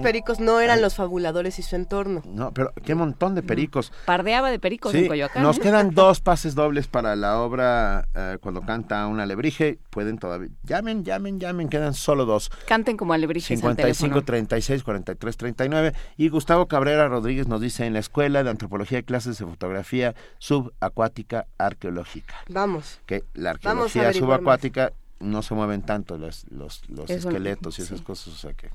Pericos 0.06 0.38
no 0.38 0.60
eran 0.60 0.80
los 0.80 0.94
fabuladores 0.94 1.58
y 1.58 1.62
su 1.62 1.74
entorno. 1.74 2.22
No, 2.24 2.52
pero 2.52 2.72
qué 2.84 2.94
montón 2.94 3.34
de 3.34 3.42
pericos. 3.42 3.92
Pardeaba 4.04 4.50
de 4.50 4.60
pericos 4.60 4.92
Sí, 4.92 4.98
en 4.98 5.08
Coyoacán. 5.08 5.42
nos 5.42 5.58
¿eh? 5.58 5.60
quedan 5.60 5.90
dos 5.94 6.20
pases 6.20 6.54
dobles 6.54 6.86
para 6.86 7.16
la 7.16 7.40
obra 7.40 8.08
eh, 8.14 8.38
cuando 8.40 8.62
canta 8.62 9.06
un 9.08 9.18
alebrije. 9.18 9.78
Pueden 9.90 10.18
todavía. 10.18 10.50
Llamen, 10.62 11.04
llamen, 11.04 11.40
llamen. 11.40 11.68
Quedan 11.68 11.92
solo 11.94 12.24
dos. 12.24 12.50
Canten 12.68 12.96
como 12.96 13.14
alebrijes 13.14 13.50
al 13.50 13.74
55 13.74 13.96
teléfono. 13.96 14.24
36 14.24 14.84
43 14.84 15.36
39 15.36 15.92
y 16.16 16.28
Gustavo 16.28 16.66
Cabrera 16.66 17.08
Rodríguez 17.08 17.48
nos 17.48 17.60
dice 17.60 17.84
en 17.86 17.92
la 17.92 17.98
escuela 17.98 18.44
de 18.44 18.50
antropología 18.50 19.00
y 19.00 19.02
clases 19.02 19.38
de 19.38 19.46
fotografía 19.46 20.14
subacuática 20.38 21.46
arqueológica 21.58 22.34
Vamos. 22.48 23.00
que 23.06 23.24
la 23.34 23.50
arqueología 23.50 24.12
subacuática 24.12 24.92
no 25.18 25.42
se 25.42 25.54
mueven 25.54 25.82
tanto 25.82 26.18
los 26.18 26.44
los, 26.50 26.88
los 26.88 27.08
esqueletos 27.10 27.78
y 27.78 27.82
esas 27.82 27.98
sí. 27.98 28.04
cosas 28.04 28.34
o 28.34 28.36
sea 28.36 28.52
que 28.52 28.70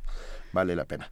vale 0.53 0.75
la 0.75 0.85
pena 0.85 1.09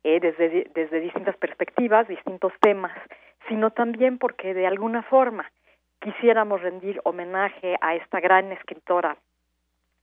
eh, 0.04 0.20
desde, 0.20 0.70
desde 0.74 1.00
distintas 1.00 1.38
perspectivas, 1.38 2.08
distintos 2.08 2.52
temas, 2.60 2.92
sino 3.48 3.72
también 3.72 4.18
porque 4.18 4.54
de 4.54 4.68
alguna 4.68 5.02
forma 5.04 5.50
quisiéramos 6.02 6.62
rendir 6.62 7.00
homenaje 7.06 7.78
a 7.82 7.96
esta 7.96 8.20
gran 8.20 8.52
escritora 8.52 9.18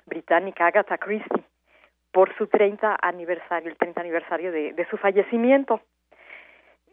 británica 0.06 0.66
Agatha 0.66 0.96
Christie 0.98 1.44
por 2.12 2.34
su 2.36 2.46
30 2.46 2.96
aniversario, 3.02 3.68
el 3.68 3.76
30 3.76 4.00
aniversario 4.00 4.52
de, 4.52 4.86
su 4.88 4.96
fallecimiento. 4.96 5.82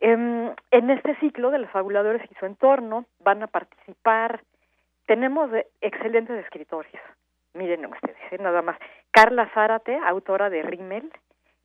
Em, 0.02 0.52
en 0.72 0.90
este 0.90 1.16
ciclo 1.22 1.50
de 1.50 1.60
los 1.60 1.70
fabuladores 1.72 2.22
y 2.30 2.36
su 2.36 2.46
entorno 2.46 3.06
van 3.20 3.42
a 3.42 3.48
participar, 3.48 4.42
tenemos 5.06 5.50
de- 5.52 5.68
excelentes 5.80 6.44
escritores, 6.44 6.92
miren 7.54 7.86
ustedes, 7.86 8.18
¿eh? 8.32 8.38
nada 8.40 8.62
más, 8.62 8.78
Carla 9.12 9.50
Zárate, 9.54 9.96
autora 10.06 10.50
de 10.50 10.62
Rimmel, 10.64 11.12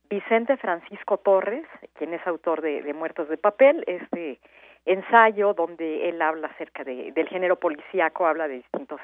Vicente 0.09 0.57
Francisco 0.57 1.17
Torres, 1.17 1.65
quien 1.93 2.13
es 2.13 2.25
autor 2.25 2.61
de, 2.61 2.93
Muertos 2.93 3.29
de 3.29 3.37
Papel, 3.37 3.83
este 3.87 4.39
ensayo 4.85 5.53
donde 5.53 6.09
él 6.09 6.21
habla 6.21 6.47
acerca 6.47 6.83
de- 6.83 7.11
del 7.11 7.27
género 7.27 7.57
policíaco, 7.57 8.25
habla 8.25 8.47
de 8.47 8.55
distintos 8.55 8.99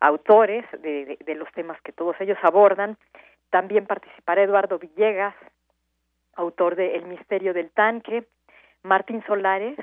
autores, 0.00 0.64
de, 0.80 1.04
de- 1.06 1.18
de 1.24 1.34
los 1.34 1.50
temas 1.52 1.80
que 1.82 1.92
todos 1.92 2.14
ellos 2.20 2.38
abordan. 2.42 2.96
También 3.50 3.86
participará 3.86 4.42
Eduardo 4.42 4.78
Villegas, 4.78 5.34
autor 6.36 6.76
de 6.76 6.96
El 6.96 7.06
misterio 7.06 7.52
del 7.54 7.70
tanque, 7.70 8.24
Martín 8.82 9.24
Solares, 9.26 9.78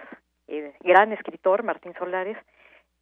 eh, 0.47 0.73
gran 0.81 1.11
escritor 1.11 1.63
Martín 1.63 1.93
Solares, 1.97 2.37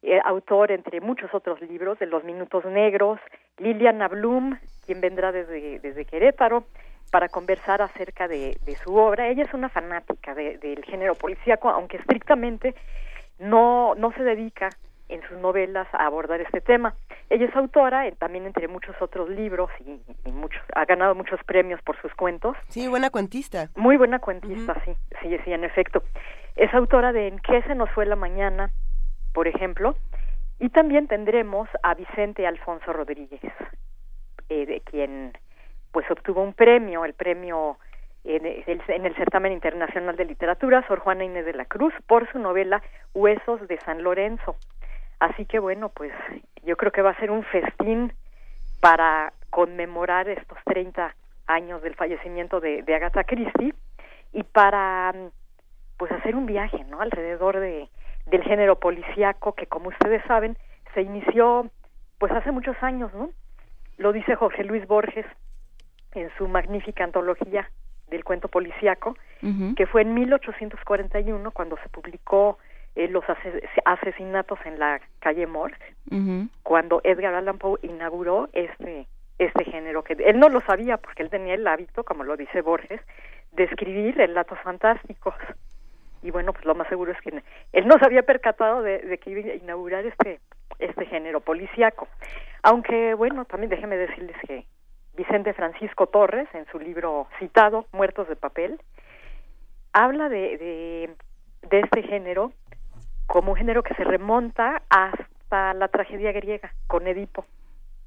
eh, 0.02 0.20
autor 0.24 0.70
entre 0.72 1.00
muchos 1.00 1.32
otros 1.34 1.60
libros 1.60 1.98
de 1.98 2.06
Los 2.06 2.24
Minutos 2.24 2.64
Negros, 2.64 3.18
Liliana 3.58 4.08
Blum, 4.08 4.56
quien 4.86 5.00
vendrá 5.00 5.32
desde, 5.32 5.78
desde 5.80 6.04
Querétaro 6.04 6.64
para 7.10 7.28
conversar 7.28 7.82
acerca 7.82 8.28
de, 8.28 8.56
de 8.64 8.74
su 8.76 8.94
obra. 8.96 9.28
Ella 9.28 9.42
es 9.44 9.52
una 9.52 9.68
fanática 9.68 10.34
de- 10.34 10.58
del 10.58 10.84
género 10.84 11.14
policíaco, 11.16 11.68
aunque 11.68 11.96
estrictamente 11.98 12.74
no, 13.38 13.94
no 13.96 14.12
se 14.12 14.22
dedica 14.22 14.70
en 15.08 15.22
sus 15.28 15.38
novelas 15.38 15.88
a 15.92 16.06
abordar 16.06 16.40
este 16.40 16.60
tema. 16.60 16.94
Ella 17.30 17.46
es 17.46 17.56
autora, 17.56 18.06
eh, 18.06 18.12
también 18.16 18.46
entre 18.46 18.68
muchos 18.68 18.94
otros 19.02 19.28
libros 19.28 19.68
y, 19.84 20.00
y 20.24 20.32
muchos, 20.32 20.62
ha 20.76 20.84
ganado 20.84 21.16
muchos 21.16 21.42
premios 21.44 21.82
por 21.82 22.00
sus 22.00 22.14
cuentos. 22.14 22.56
Sí, 22.68 22.86
buena 22.86 23.10
cuentista. 23.10 23.70
Muy 23.74 23.96
buena 23.96 24.20
cuentista, 24.20 24.80
sí, 24.84 24.92
sí, 25.20 25.36
sí, 25.44 25.52
en 25.52 25.64
efecto. 25.64 26.02
Es 26.54 26.72
autora 26.74 27.12
de 27.12 27.26
En 27.28 27.38
qué 27.40 27.60
se 27.62 27.74
nos 27.74 27.90
fue 27.90 28.06
la 28.06 28.14
mañana, 28.16 28.70
por 29.32 29.48
ejemplo, 29.48 29.96
y 30.58 30.68
también 30.68 31.08
tendremos 31.08 31.68
a 31.82 31.94
Vicente 31.94 32.46
Alfonso 32.46 32.92
Rodríguez, 32.92 33.40
eh, 34.48 34.66
de 34.66 34.80
quien 34.82 35.32
pues 35.92 36.08
obtuvo 36.10 36.42
un 36.42 36.52
premio, 36.52 37.04
el 37.04 37.14
premio 37.14 37.78
en 38.24 38.44
el, 38.44 38.64
en 38.66 39.06
el 39.06 39.14
certamen 39.16 39.52
internacional 39.52 40.16
de 40.16 40.24
literatura, 40.24 40.86
Sor 40.86 41.00
Juana 41.00 41.24
Inés 41.24 41.46
de 41.46 41.54
la 41.54 41.64
Cruz, 41.64 41.94
por 42.06 42.30
su 42.30 42.38
novela 42.38 42.82
Huesos 43.14 43.66
de 43.66 43.78
San 43.80 44.02
Lorenzo. 44.02 44.56
Así 45.18 45.46
que 45.46 45.58
bueno, 45.58 45.88
pues 45.88 46.12
yo 46.64 46.76
creo 46.76 46.92
que 46.92 47.02
va 47.02 47.10
a 47.10 47.20
ser 47.20 47.30
un 47.30 47.42
festín 47.44 48.12
para 48.80 49.32
conmemorar 49.50 50.28
estos 50.28 50.58
30 50.64 51.14
años 51.46 51.82
del 51.82 51.94
fallecimiento 51.94 52.60
de, 52.60 52.82
de 52.82 52.94
Agatha 52.94 53.24
Christie 53.24 53.74
y 54.32 54.42
para 54.44 55.12
pues 55.96 56.12
hacer 56.12 56.36
un 56.36 56.46
viaje, 56.46 56.84
¿no? 56.84 57.00
Alrededor 57.00 57.58
de 57.58 57.88
del 58.30 58.42
género 58.42 58.78
policíaco 58.78 59.54
que 59.54 59.66
como 59.66 59.88
ustedes 59.88 60.22
saben 60.26 60.56
se 60.94 61.02
inició 61.02 61.68
pues 62.18 62.32
hace 62.32 62.50
muchos 62.52 62.76
años, 62.82 63.12
¿no? 63.14 63.30
Lo 63.96 64.12
dice 64.12 64.34
Jorge 64.34 64.64
Luis 64.64 64.86
Borges 64.86 65.26
en 66.12 66.30
su 66.36 66.48
magnífica 66.48 67.04
antología 67.04 67.70
del 68.08 68.24
cuento 68.24 68.48
policíaco, 68.48 69.16
que 69.74 69.86
fue 69.86 70.02
en 70.02 70.14
1841 70.14 71.50
cuando 71.52 71.76
se 71.82 71.88
publicó 71.88 72.58
eh, 72.96 73.08
los 73.08 73.24
ase- 73.28 73.62
asesinatos 73.84 74.58
en 74.64 74.78
la 74.78 75.00
calle 75.20 75.46
Morgue, 75.46 75.76
cuando 76.62 77.00
Edgar 77.04 77.34
Allan 77.34 77.58
Poe 77.58 77.78
inauguró 77.82 78.48
este 78.52 79.06
este 79.38 79.64
género 79.64 80.02
que 80.04 80.12
él 80.12 80.38
no 80.38 80.50
lo 80.50 80.60
sabía 80.60 80.98
porque 80.98 81.22
él 81.22 81.30
tenía 81.30 81.54
el 81.54 81.66
hábito, 81.66 82.04
como 82.04 82.24
lo 82.24 82.36
dice 82.36 82.60
Borges, 82.60 83.00
de 83.52 83.64
escribir 83.64 84.14
relatos 84.16 84.58
fantásticos. 84.62 85.34
Y 86.22 86.30
bueno, 86.30 86.52
pues 86.52 86.64
lo 86.64 86.74
más 86.74 86.88
seguro 86.88 87.12
es 87.12 87.20
que 87.20 87.42
él 87.72 87.86
no 87.88 87.98
se 87.98 88.04
había 88.04 88.22
percatado 88.22 88.82
de, 88.82 89.18
que 89.18 89.30
iba 89.30 89.52
a 89.52 89.54
inaugurar 89.54 90.04
este 90.06 90.40
este 90.78 91.06
género 91.06 91.40
policíaco. 91.40 92.08
Aunque 92.62 93.14
bueno, 93.14 93.44
también 93.44 93.70
déjeme 93.70 93.96
decirles 93.96 94.36
que 94.46 94.64
Vicente 95.14 95.52
Francisco 95.52 96.06
Torres, 96.06 96.48
en 96.54 96.66
su 96.66 96.78
libro 96.78 97.26
citado, 97.38 97.86
Muertos 97.92 98.28
de 98.28 98.36
Papel, 98.36 98.80
habla 99.92 100.28
de, 100.28 101.14
de, 101.68 101.78
este 101.78 102.02
género 102.02 102.52
como 103.26 103.52
un 103.52 103.58
género 103.58 103.82
que 103.82 103.94
se 103.94 104.04
remonta 104.04 104.82
hasta 104.88 105.74
la 105.74 105.88
tragedia 105.88 106.32
griega 106.32 106.72
con 106.86 107.06
Edipo, 107.06 107.44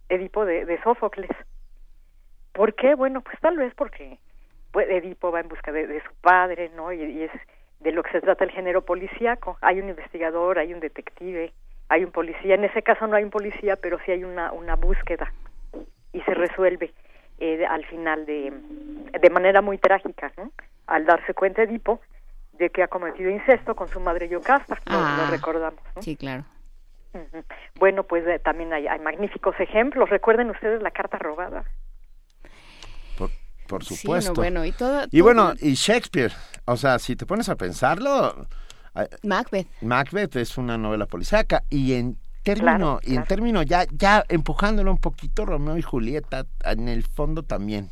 Edipo 0.10 0.46
de, 0.46 0.66
de 0.66 0.82
Sófocles. 0.82 1.30
¿Por 2.54 2.74
qué? 2.76 2.96
Bueno, 2.96 3.22
pues 3.22 3.40
tal 3.40 3.58
vez 3.58 3.74
porque 3.76 4.18
pues, 4.72 4.90
Edipo 4.90 5.32
va 5.32 5.40
en 5.40 5.50
busca 5.50 5.72
de, 5.72 6.02
su 6.02 6.14
padre, 6.22 6.72
¿no? 6.76 6.92
Y 6.92 7.24
es 7.24 7.32
de 7.84 7.92
lo 7.92 8.02
que 8.04 8.12
se 8.12 8.22
trata 8.22 8.44
el 8.44 8.52
género 8.52 8.82
policíaco. 8.82 9.58
Hay 9.62 9.80
un 9.80 9.90
investigador, 9.90 10.58
hay 10.60 10.74
un 10.74 10.80
detective, 10.80 11.52
hay 11.90 12.04
un 12.04 12.12
policía. 12.12 12.56
En 12.56 12.64
ese 12.64 12.82
caso 12.82 13.06
no 13.08 13.16
hay 13.16 13.24
un 13.24 13.30
policía, 13.30 13.76
pero 13.76 14.00
sí 14.06 14.12
hay 14.12 14.24
una, 14.24 14.52
una 14.52 14.76
búsqueda 14.76 15.32
y 16.14 16.22
se 16.22 16.34
resuelve 16.34 16.94
eh, 17.40 17.66
al 17.66 17.86
final 17.86 18.26
de, 18.26 18.54
de 19.20 19.30
manera 19.30 19.62
muy 19.62 19.78
trágica, 19.78 20.32
¿no? 20.38 20.52
Al 20.88 21.06
darse 21.06 21.34
cuenta 21.34 21.64
Edipo 21.64 22.00
de 22.54 22.70
que 22.70 22.84
ha 22.84 22.88
cometido 22.88 23.30
incesto 23.30 23.76
con 23.76 23.88
su 23.88 24.00
madre 24.00 24.30
Yocasta, 24.30 24.76
lo, 24.86 24.98
Ah. 24.98 25.24
lo 25.26 25.32
recordamos. 25.32 25.80
¿no? 25.96 26.02
Sí, 26.02 26.16
claro. 26.16 26.44
Bueno, 27.76 28.04
pues 28.04 28.26
eh, 28.28 28.40
también 28.40 28.74
hay, 28.74 28.88
hay 28.88 29.00
magníficos 29.00 29.60
ejemplos. 29.60 30.10
Recuerden 30.10 30.50
ustedes 30.50 30.82
la 30.82 30.92
carta 30.92 31.18
robada. 31.20 31.64
Por, 33.68 33.80
por 33.80 33.84
Sí, 33.86 33.96
supuesto. 33.96 34.32
no, 34.32 34.36
bueno, 34.36 34.66
y 34.66 34.72
todo- 34.72 35.04
Y 35.06 35.08
todo- 35.20 35.24
bueno, 35.24 35.54
y 35.60 35.74
Shakespeare, 35.74 36.32
o 36.66 36.78
sea, 36.78 37.00
si 37.00 37.16
te 37.16 37.26
pones 37.26 37.50
a 37.50 37.56
pensarlo, 37.56 38.48
Macbeth. 39.24 39.68
Macbeth 39.82 40.36
es 40.36 40.58
una 40.58 40.78
novela 40.78 41.06
policíaca 41.06 41.64
y 41.70 41.94
en 41.94 42.18
término 42.44 42.66
Claro, 42.78 43.00
y 43.04 43.16
en 43.16 43.24
término 43.24 43.64
ya 43.64 43.86
ya 43.92 44.24
empujándolo 44.30 44.92
un 44.92 44.98
poquito 45.00 45.46
Romeo 45.46 45.78
y 45.78 45.82
Julieta 45.82 46.46
en 46.66 46.88
el 46.90 47.04
fondo 47.04 47.44
también. 47.44 47.90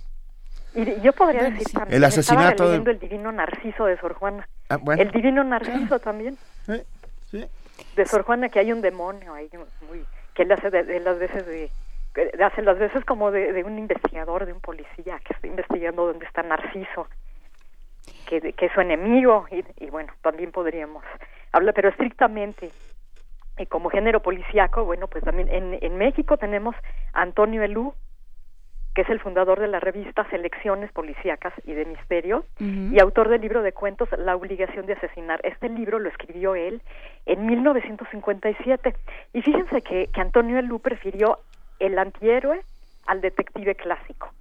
Y 0.75 1.01
yo 1.01 1.11
podría 1.13 1.49
decir 1.49 1.67
también, 1.73 1.97
El 1.97 2.03
asesinato 2.03 2.51
estaba 2.51 2.69
de- 2.79 2.91
el 2.91 2.99
divino 2.99 3.31
Narciso 3.31 3.85
de 3.85 3.97
Sor 3.99 4.13
Juana. 4.13 4.47
Ah, 4.69 4.77
bueno. 4.77 5.01
El 5.01 5.11
divino 5.11 5.43
Narciso 5.43 5.99
también. 5.99 6.37
sí. 7.31 7.45
De 7.95 8.05
Sor 8.05 8.23
Juana 8.23 8.49
que 8.49 8.59
hay 8.59 8.71
un 8.71 8.81
demonio 8.81 9.33
ahí 9.33 9.49
muy 9.89 10.05
que 10.35 10.43
él 10.43 10.51
hace 10.51 10.69
de, 10.69 10.83
de 10.83 10.99
las 10.99 11.17
veces 11.17 11.45
de 11.45 11.71
que 12.13 12.31
hace 12.43 12.61
las 12.61 12.77
veces 12.77 13.03
como 13.05 13.31
de, 13.31 13.53
de 13.53 13.63
un 13.63 13.77
investigador, 13.77 14.45
de 14.45 14.53
un 14.53 14.61
policía 14.61 15.19
que 15.19 15.33
está 15.33 15.47
investigando 15.47 16.07
dónde 16.07 16.25
está 16.25 16.43
Narciso, 16.43 17.07
que, 18.27 18.53
que 18.53 18.65
es 18.65 18.71
su 18.73 18.81
enemigo 18.81 19.45
y, 19.51 19.63
y 19.83 19.89
bueno, 19.89 20.13
también 20.21 20.51
podríamos 20.51 21.03
hablar, 21.51 21.73
pero 21.73 21.89
estrictamente 21.89 22.69
eh, 23.57 23.65
como 23.67 23.89
género 23.89 24.21
policíaco, 24.21 24.85
bueno, 24.85 25.07
pues 25.07 25.23
también 25.23 25.49
en, 25.49 25.77
en 25.81 25.97
México 25.97 26.37
tenemos 26.37 26.75
a 27.13 27.21
Antonio 27.21 27.63
Elú, 27.63 27.93
que 28.95 29.01
es 29.03 29.09
el 29.09 29.19
fundador 29.19 29.59
de 29.59 29.67
la 29.67 29.79
revista 29.79 30.27
Selecciones 30.29 30.91
Policíacas 30.91 31.53
y 31.63 31.73
de 31.73 31.85
Misterio, 31.85 32.45
y 32.59 32.99
autor 32.99 33.29
del 33.29 33.41
libro 33.41 33.61
de 33.61 33.71
cuentos 33.71 34.09
La 34.17 34.35
obligación 34.35 34.85
de 34.85 34.93
asesinar. 34.93 35.39
Este 35.43 35.69
libro 35.69 35.97
lo 35.97 36.09
escribió 36.09 36.55
él 36.55 36.81
en 37.25 37.45
1957. 37.45 38.93
Y 39.33 39.41
fíjense 39.41 39.81
que, 39.81 40.07
que 40.07 40.21
Antonio 40.21 40.59
Elú 40.59 40.79
prefirió 40.79 41.39
el 41.85 41.97
antihéroe 41.99 42.61
al 43.07 43.21
detective 43.21 43.75
clásico. 43.75 44.33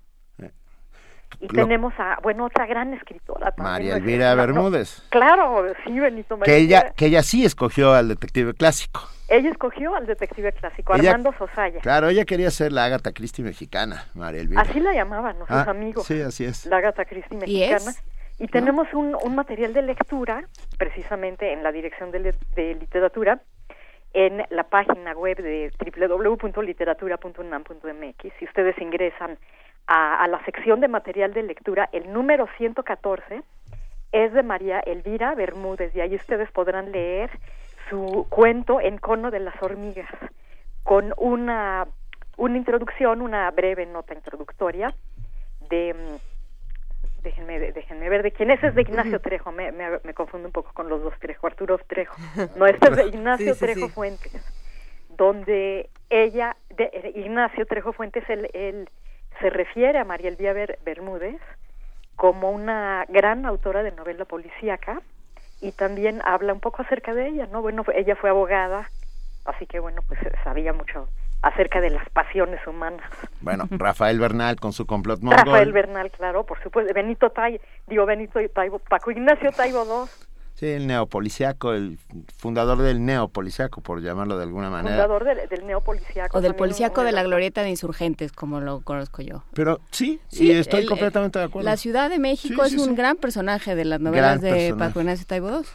Y 1.38 1.47
Lo- 1.47 1.62
tenemos 1.62 1.95
a, 1.97 2.18
bueno, 2.22 2.45
otra 2.47 2.66
gran 2.66 2.93
escritora 2.93 3.53
también. 3.53 3.72
María. 3.72 3.97
Elvira 3.97 4.30
No, 4.30 4.36
no, 4.36 4.43
Bermúdez. 4.43 5.03
Claro, 5.11 5.64
sí, 5.84 5.99
Benito 5.99 6.36
María. 6.36 6.53
Que 6.55 6.61
ella 6.61 6.91
que 6.95 7.07
ella 7.07 7.22
sí 7.22 7.45
escogió 7.45 7.95
al 7.95 8.09
detective 8.09 8.53
clásico. 8.53 9.09
Ella 9.28 9.49
escogió 9.51 9.95
al 9.95 10.07
detective 10.07 10.53
clásico, 10.53 10.95
Ella- 10.97 11.12
Armando 11.12 11.32
Sosaya. 11.38 11.80
Claro, 11.80 12.09
ella 12.09 12.24
quería 12.24 12.51
ser 12.51 12.72
la 12.72 12.84
Agatha 12.86 13.12
Christie 13.12 13.45
mexicana, 13.45 14.07
María 14.14 14.41
Elvira. 14.41 14.61
Así 14.62 14.80
la 14.80 14.93
llamaban, 14.93 15.38
¿no? 15.38 15.47
Sus 15.47 15.57
Ah, 15.57 15.70
amigos. 15.70 16.05
Sí, 16.05 16.20
así 16.20 16.45
es. 16.45 16.66
la 16.66 16.78
Agatha 16.78 17.05
Christie 17.05 17.36
¿Y 17.36 17.41
mexicana. 17.41 17.91
es? 17.93 18.03
Y 18.41 18.49
tenemos 18.49 18.88
un, 18.93 19.14
un 19.22 19.34
material 19.34 19.72
de 19.72 19.82
lectura, 19.82 20.45
precisamente 20.78 21.53
en 21.53 21.62
la 21.62 21.70
Dirección 21.72 22.11
de, 22.11 22.34
de 22.57 22.74
Literatura, 22.74 23.41
en 24.12 24.44
la 24.50 24.64
página 24.64 25.12
web 25.12 25.38
de 25.38 25.72
www.literatura.unam.mx. 25.78 28.32
Si 28.38 28.44
ustedes 28.44 28.78
ingresan 28.80 29.38
a, 29.86 30.22
a 30.22 30.28
la 30.28 30.44
sección 30.44 30.80
de 30.80 30.88
material 30.88 31.32
de 31.32 31.42
lectura, 31.42 31.88
el 31.92 32.12
número 32.12 32.46
114 32.56 33.42
es 34.12 34.32
de 34.32 34.42
María 34.42 34.80
Elvira 34.80 35.34
Bermúdez 35.34 35.94
y 35.94 36.00
ahí 36.00 36.16
ustedes 36.16 36.50
podrán 36.50 36.90
leer 36.90 37.30
su 37.88 38.26
cuento 38.28 38.80
En 38.80 38.98
cono 38.98 39.30
de 39.30 39.40
las 39.40 39.61
hormigas 39.62 40.11
con 40.82 41.12
una 41.16 41.86
una 42.36 42.56
introducción, 42.56 43.20
una 43.20 43.50
breve 43.50 43.84
nota 43.84 44.14
introductoria 44.14 44.94
de 45.68 45.94
déjenme 47.23 47.73
déjenme 47.73 48.09
ver 48.09 48.23
de 48.23 48.33
quién 48.33 48.51
es 48.51 48.62
es 48.62 48.75
de 48.75 48.83
Ignacio 48.83 49.21
Trejo 49.21 49.53
me, 49.53 49.73
me, 49.73 50.01
me 50.05 50.14
confundo 50.14 50.49
un 50.49 50.53
poco 50.53 50.73
con 50.73 50.89
los 50.89 51.03
dos 51.03 51.14
Trejo 51.18 51.47
Arturo 51.47 51.79
Trejo 51.87 52.16
no 52.57 52.66
este 52.66 52.89
es 52.89 52.97
de 52.97 53.07
Ignacio 53.07 53.55
Sí, 53.55 53.59
sí, 53.61 53.66
Trejo 53.66 53.87
sí. 53.89 53.93
Fuentes 53.95 54.33
donde 55.09 55.91
ella 56.09 56.57
de, 56.71 56.85
eh, 56.93 57.12
Ignacio 57.16 57.66
Trejo 57.66 57.93
Fuentes 57.93 58.25
él, 58.29 58.49
él 58.53 58.89
se 59.41 59.51
refiere 59.51 59.99
a 59.99 60.05
María 60.05 60.29
Elvira 60.29 60.53
Ber- 60.53 60.79
Bermúdez 60.85 61.41
como 62.16 62.51
una 62.51 63.07
gran 63.09 63.47
autora 63.47 63.83
de 63.83 63.93
novela 63.93 64.25
policíaca 64.25 65.01
y 65.61 65.73
también 65.73 66.21
habla 66.25 66.53
un 66.53 66.61
poco 66.61 66.83
acerca 66.83 67.14
de 67.14 67.27
ella, 67.29 67.47
¿no? 67.47 67.61
Bueno, 67.62 67.85
ella 67.95 68.16
fue 68.16 68.31
abogada, 68.31 68.91
así 69.45 69.66
que 69.66 69.79
bueno, 69.79 70.03
pues 70.07 70.21
sabía 70.45 70.73
mucho 70.73 71.09
acerca 71.43 71.80
de 71.80 71.91
las 71.91 72.09
pasiones 72.11 72.61
humanas. 72.66 73.03
Bueno, 73.41 73.66
Rafael 73.70 74.18
Bernal 74.18 74.57
con 74.57 74.72
su 74.72 74.86
complot 74.86 75.20
mongol. 75.20 75.38
Rafael 75.45 75.72
Bernal, 75.72 76.11
claro, 76.11 76.45
por 76.45 76.62
supuesto, 76.62 76.93
Benito 76.95 77.30
Tai, 77.30 77.61
digo 77.86 78.05
Benito 78.07 78.38
Taibo, 78.55 78.78
Paco 78.78 79.11
Ignacio 79.11 79.51
Taibo 79.53 79.84
II, 79.84 80.11
Sí, 80.55 80.66
el 80.66 80.86
neopoliciaco, 80.86 81.72
el 81.72 81.97
fundador 82.36 82.76
del 82.78 83.03
neopoliciaco, 83.07 83.80
por 83.80 84.03
llamarlo 84.03 84.36
de 84.36 84.43
alguna 84.43 84.68
manera. 84.68 84.95
Fundador 84.97 85.24
del, 85.24 85.49
del 85.49 85.66
neopoliciaco. 85.66 86.36
O 86.36 86.43
del 86.43 86.51
un- 87.01 87.07
de 87.07 87.12
la 87.12 87.22
glorieta 87.22 87.62
de 87.62 87.70
insurgentes, 87.70 88.30
como 88.32 88.61
lo 88.61 88.80
conozco 88.82 89.22
yo. 89.22 89.43
Pero 89.55 89.80
sí, 89.91 90.20
Sí, 90.28 90.49
y 90.49 90.51
estoy 90.53 90.80
el- 90.82 90.86
completamente 90.88 91.38
de 91.38 91.47
acuerdo. 91.47 91.64
La 91.66 91.78
Ciudad 91.78 92.11
de 92.11 92.18
México 92.18 92.62
Sí, 92.66 92.74
es 92.74 92.82
sí, 92.82 92.86
un 92.88 92.91
sí. 92.91 92.95
gran 92.95 93.16
personaje 93.16 93.74
de 93.74 93.86
las 93.86 94.01
novelas 94.01 94.41
Gran 94.41 94.41
de 94.43 94.51
personaje. 94.64 94.88
Paco 94.91 95.01
Ignacio 95.01 95.26
Taibo 95.26 95.49
II. 95.49 95.66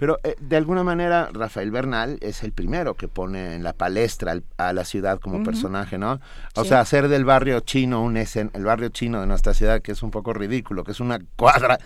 Pero 0.00 0.16
eh, 0.24 0.34
de 0.40 0.56
alguna 0.56 0.82
manera 0.82 1.28
Rafael 1.30 1.70
Bernal 1.70 2.16
es 2.22 2.42
el 2.42 2.52
primero 2.52 2.94
que 2.94 3.06
pone 3.06 3.54
en 3.54 3.62
la 3.62 3.74
palestra 3.74 4.32
al- 4.32 4.44
a 4.56 4.72
la 4.72 4.84
ciudad 4.86 5.20
como 5.20 5.42
personaje, 5.44 5.98
¿no? 5.98 6.20
O 6.56 6.62
Sí. 6.62 6.70
sea, 6.70 6.80
hacer 6.80 7.08
del 7.08 7.26
barrio 7.26 7.60
chino 7.60 8.02
un 8.02 8.16
escen 8.16 8.50
el 8.54 8.64
barrio 8.64 8.88
chino 8.88 9.20
de 9.20 9.26
nuestra 9.26 9.52
ciudad 9.52 9.82
que 9.82 9.92
es 9.92 10.02
un 10.02 10.10
poco 10.10 10.32
ridículo, 10.32 10.84
que 10.84 10.92
es 10.92 11.00
una 11.00 11.18
cuadra, 11.36 11.76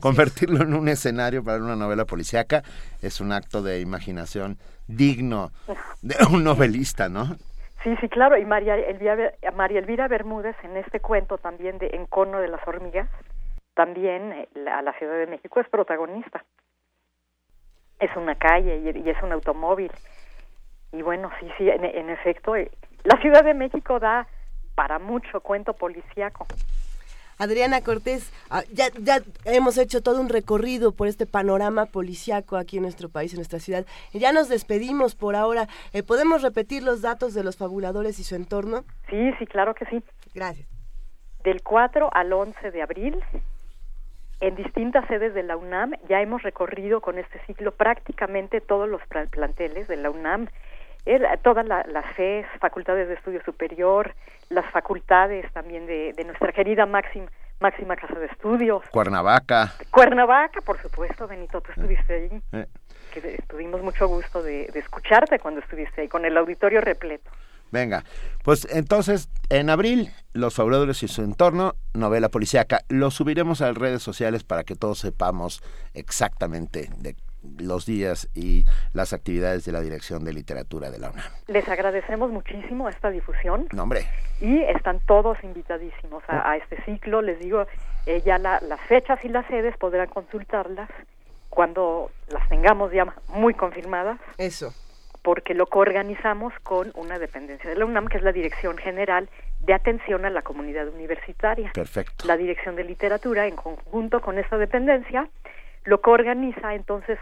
convertirlo 0.00 0.62
en 0.62 0.74
un 0.74 0.86
escenario 0.88 1.42
para 1.42 1.64
una 1.64 1.74
novela 1.74 2.04
policíaca 2.04 2.62
es 3.00 3.22
un 3.22 3.32
acto 3.32 3.62
de 3.62 3.80
imaginación 3.80 4.58
digno 4.86 5.50
de 6.02 6.14
un 6.30 6.44
novelista, 6.44 7.08
¿no? 7.08 7.36
Sí, 7.82 7.96
sí, 8.02 8.08
claro. 8.10 8.36
Y 8.36 8.44
María 8.44 8.76
Elvira, 8.76 9.16
María 9.56 9.78
Elvira 9.78 10.08
Bermúdez 10.08 10.56
en 10.62 10.76
este 10.76 11.00
cuento 11.00 11.38
también 11.38 11.78
de 11.78 11.86
Encono 11.94 12.38
de 12.38 12.48
las 12.48 12.60
hormigas, 12.68 13.08
también 13.74 14.30
eh, 14.32 14.48
la, 14.54 14.82
la 14.82 14.92
Ciudad 14.98 15.16
de 15.16 15.26
México 15.26 15.58
es 15.58 15.68
protagonista. 15.70 16.44
Es 18.02 18.14
una 18.16 18.34
calle 18.34 18.76
y, 18.78 18.98
y 18.98 19.08
es 19.08 19.22
un 19.22 19.32
automóvil. 19.32 19.90
Y 20.92 21.00
bueno, 21.02 21.30
sí, 21.40 21.46
sí, 21.56 21.70
en, 21.70 21.84
en 21.84 22.10
efecto, 22.10 22.54
eh, 22.54 22.70
la 23.04 23.18
Ciudad 23.22 23.42
de 23.42 23.54
México 23.54 23.98
da 23.98 24.26
para 24.74 24.98
mucho 24.98 25.40
cuento 25.40 25.72
policíaco. 25.72 26.46
Adriana 27.38 27.80
Cortés, 27.80 28.32
ah, 28.50 28.62
ya, 28.72 28.86
ya 29.00 29.18
hemos 29.46 29.78
hecho 29.78 30.02
todo 30.02 30.20
un 30.20 30.28
recorrido 30.28 30.92
por 30.92 31.08
este 31.08 31.26
panorama 31.26 31.86
policiaco 31.86 32.56
aquí 32.56 32.76
en 32.76 32.82
nuestro 32.82 33.08
país, 33.08 33.32
en 33.32 33.38
nuestra 33.38 33.58
ciudad. 33.58 33.84
Ya 34.12 34.32
nos 34.32 34.48
despedimos 34.48 35.14
por 35.14 35.34
ahora. 35.34 35.66
Eh, 35.92 36.02
¿Podemos 36.02 36.42
repetir 36.42 36.82
los 36.82 37.02
datos 37.02 37.34
de 37.34 37.42
los 37.42 37.56
fabuladores 37.56 38.18
y 38.18 38.24
su 38.24 38.34
entorno? 38.36 38.84
Sí, 39.10 39.32
sí, 39.38 39.46
claro 39.46 39.74
que 39.74 39.86
sí. 39.86 40.02
Gracias. 40.34 40.68
Del 41.42 41.62
4 41.62 42.10
al 42.12 42.32
11 42.32 42.70
de 42.70 42.82
abril, 42.82 43.20
en 44.42 44.56
distintas 44.56 45.06
sedes 45.06 45.34
de 45.34 45.44
la 45.44 45.56
UNAM, 45.56 45.92
ya 46.08 46.20
hemos 46.20 46.42
recorrido 46.42 47.00
con 47.00 47.16
este 47.16 47.38
ciclo 47.46 47.70
prácticamente 47.70 48.60
todos 48.60 48.88
los 48.88 49.00
pla- 49.06 49.26
planteles 49.26 49.86
de 49.86 49.96
la 49.96 50.10
UNAM, 50.10 50.48
el- 51.06 51.24
todas 51.42 51.64
la- 51.64 51.84
las 51.88 52.04
FES, 52.16 52.44
facultades 52.58 53.06
de 53.06 53.14
estudio 53.14 53.40
superior, 53.44 54.12
las 54.48 54.68
facultades 54.72 55.50
también 55.52 55.86
de, 55.86 56.12
de 56.14 56.24
nuestra 56.24 56.50
querida 56.50 56.86
máxima, 56.86 57.28
máxima 57.60 57.94
casa 57.94 58.18
de 58.18 58.26
estudios. 58.26 58.82
Cuernavaca. 58.90 59.74
Cuernavaca, 59.92 60.60
por 60.62 60.82
supuesto, 60.82 61.28
Benito, 61.28 61.60
tú 61.60 61.70
estuviste 61.70 62.12
ahí. 62.12 62.42
eh, 62.52 62.66
Que 63.12 63.38
tuvimos 63.46 63.80
mucho 63.80 64.08
gusto 64.08 64.42
de, 64.42 64.66
de 64.72 64.80
escucharte 64.80 65.38
cuando 65.38 65.60
estuviste 65.60 66.00
ahí, 66.00 66.08
con 66.08 66.24
el 66.24 66.36
auditorio 66.36 66.80
repleto. 66.80 67.30
Venga, 67.72 68.04
pues 68.44 68.68
entonces 68.70 69.28
en 69.48 69.70
abril 69.70 70.10
Los 70.34 70.54
Fabuladores 70.54 71.02
y 71.02 71.08
su 71.08 71.22
entorno, 71.22 71.74
novela 71.94 72.28
policíaca. 72.28 72.82
Lo 72.88 73.10
subiremos 73.10 73.60
a 73.62 73.68
las 73.68 73.76
redes 73.78 74.02
sociales 74.02 74.44
para 74.44 74.62
que 74.62 74.76
todos 74.76 74.98
sepamos 75.00 75.62
exactamente 75.94 76.90
de 76.98 77.16
los 77.58 77.86
días 77.86 78.28
y 78.34 78.64
las 78.92 79.12
actividades 79.12 79.64
de 79.64 79.72
la 79.72 79.80
Dirección 79.80 80.22
de 80.24 80.32
Literatura 80.32 80.90
de 80.90 80.98
la 81.00 81.10
UNAM. 81.10 81.24
Les 81.48 81.66
agradecemos 81.68 82.30
muchísimo 82.30 82.88
esta 82.88 83.10
difusión. 83.10 83.66
No, 83.72 83.82
hombre, 83.82 84.06
y 84.40 84.60
están 84.62 85.00
todos 85.06 85.36
invitadísimos 85.42 86.22
a, 86.28 86.50
a 86.52 86.56
este 86.58 86.80
ciclo. 86.84 87.20
Les 87.20 87.40
digo, 87.40 87.66
eh, 88.06 88.22
ya 88.24 88.38
la- 88.38 88.60
las 88.60 88.80
fechas 88.82 89.18
y 89.24 89.28
las 89.28 89.44
sedes 89.48 89.76
podrán 89.78 90.08
consultarlas 90.08 90.88
cuando 91.48 92.10
las 92.28 92.48
tengamos 92.48 92.92
ya 92.92 93.06
muy 93.28 93.54
confirmadas. 93.54 94.20
Eso. 94.38 94.72
Porque 95.22 95.54
lo 95.54 95.66
coorganizamos 95.66 96.52
con 96.62 96.92
una 96.94 97.18
dependencia 97.18 97.70
de 97.70 97.76
la 97.76 97.84
UNAM, 97.84 98.08
que 98.08 98.16
es 98.16 98.22
la 98.22 98.32
Dirección 98.32 98.76
General 98.76 99.28
de 99.60 99.74
Atención 99.74 100.24
a 100.24 100.30
la 100.30 100.42
Comunidad 100.42 100.88
Universitaria. 100.88 101.70
perfecto. 101.72 102.26
La 102.26 102.36
Dirección 102.36 102.74
de 102.74 102.84
Literatura, 102.84 103.46
en 103.46 103.56
conjunto 103.56 104.20
con 104.20 104.38
esta 104.38 104.58
dependencia, 104.58 105.28
lo 105.84 106.00
coorganiza 106.00 106.74
entonces 106.74 107.18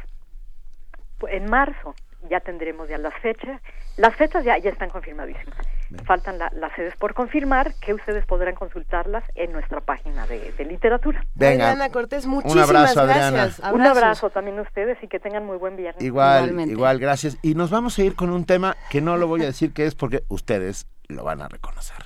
en 1.29 1.51
marzo. 1.51 1.95
Ya 2.29 2.41
tendremos 2.41 2.89
ya 2.89 2.99
las 2.99 3.15
fechas. 3.15 3.61
Las 3.97 4.15
fechas 4.17 4.45
ya, 4.45 4.57
ya 4.59 4.71
están 4.71 4.91
confirmadísimas. 4.91 5.59
Faltan 6.05 6.39
la- 6.39 6.51
las 6.57 6.73
sedes 6.77 6.95
por 6.97 7.15
confirmar, 7.15 7.75
que 7.81 7.95
ustedes 7.95 8.25
podrán 8.27 8.55
consultarlas 8.55 9.25
en 9.35 9.53
nuestra 9.53 9.81
página 9.81 10.27
de, 10.27 10.53
de 10.53 10.65
literatura. 10.65 11.25
Venga, 11.35 11.71
Adriana 11.71 11.91
Cortés, 11.91 12.25
un 12.25 12.31
muchísimas 12.33 12.69
abrazo, 12.69 13.05
gracias. 13.07 13.61
Adriana. 13.61 13.73
Un 13.75 13.83
abrazo 13.87 14.31
también 14.31 14.59
a 14.59 14.63
ustedes 14.63 14.97
y 15.03 15.09
que 15.09 15.19
tengan 15.19 15.45
muy 15.45 15.57
buen 15.59 15.77
viernes. 15.77 16.03
Igual, 16.03 16.59
igual, 16.69 16.99
gracias. 16.99 17.39
Y 17.43 17.55
nos 17.55 17.71
vamos 17.71 17.99
a 17.99 18.03
ir 18.03 18.15
con 18.15 18.31
un 18.31 18.45
tema 18.45 18.77
que 18.91 19.01
no 19.01 19.17
lo 19.17 19.27
voy 19.27 19.43
a 19.43 19.47
decir 19.47 19.73
que 19.73 19.87
es 19.87 19.95
porque 19.95 20.23
ustedes 20.29 20.87
lo 21.09 21.25
van 21.25 21.43
a 21.43 21.49
reconocer. 21.49 21.97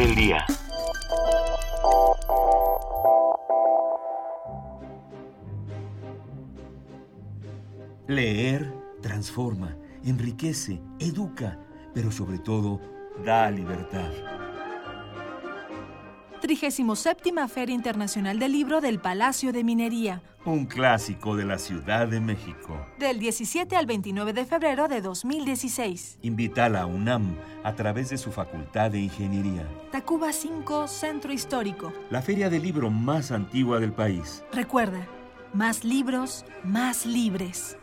El 0.00 0.14
día. 0.14 0.46
Leer 8.08 8.72
transforma, 9.02 9.76
enriquece, 10.02 10.80
educa, 11.00 11.58
pero 11.92 12.10
sobre 12.10 12.38
todo 12.38 12.80
da 13.26 13.50
libertad. 13.50 14.10
37 16.40 17.32
Feria 17.48 17.74
Internacional 17.74 18.38
del 18.38 18.52
Libro 18.52 18.80
del 18.80 18.98
Palacio 18.98 19.52
de 19.52 19.62
Minería. 19.62 20.22
Un 20.46 20.64
clásico 20.64 21.36
de 21.36 21.44
la 21.44 21.58
Ciudad 21.58 22.08
de 22.08 22.18
México. 22.18 22.86
Del 22.98 23.18
17 23.18 23.76
al 23.76 23.84
29 23.84 24.32
de 24.32 24.46
febrero 24.46 24.88
de 24.88 25.02
2016. 25.02 26.18
Invita 26.22 26.64
a 26.64 26.68
la 26.70 26.86
UNAM 26.86 27.36
a 27.62 27.74
través 27.74 28.08
de 28.08 28.16
su 28.16 28.32
Facultad 28.32 28.90
de 28.90 29.00
Ingeniería. 29.00 29.68
Tacuba 29.92 30.32
5, 30.32 30.88
Centro 30.88 31.30
Histórico. 31.30 31.92
La 32.08 32.22
feria 32.22 32.48
del 32.48 32.62
libro 32.62 32.90
más 32.90 33.32
antigua 33.32 33.78
del 33.78 33.92
país. 33.92 34.42
Recuerda, 34.50 35.06
más 35.52 35.84
libros, 35.84 36.46
más 36.64 37.04
libres. 37.04 37.76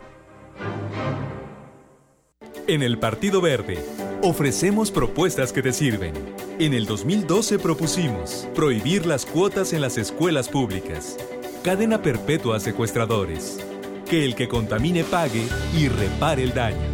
En 2.68 2.84
el 2.84 2.98
Partido 2.98 3.40
Verde, 3.40 3.84
ofrecemos 4.22 4.92
propuestas 4.92 5.54
que 5.54 5.62
te 5.62 5.72
sirven. 5.72 6.14
En 6.60 6.74
el 6.74 6.86
2012 6.86 7.60
propusimos 7.60 8.48
prohibir 8.56 9.06
las 9.06 9.26
cuotas 9.26 9.74
en 9.74 9.82
las 9.82 9.98
escuelas 9.98 10.50
públicas, 10.50 11.18
cadena 11.64 12.02
perpetua 12.02 12.58
a 12.58 12.60
secuestradores, 12.60 13.60
que 14.10 14.26
el 14.26 14.36
que 14.36 14.48
contamine 14.48 15.04
pague 15.04 15.48
y 15.78 15.88
repare 15.88 16.44
el 16.44 16.54
daño, 16.54 16.90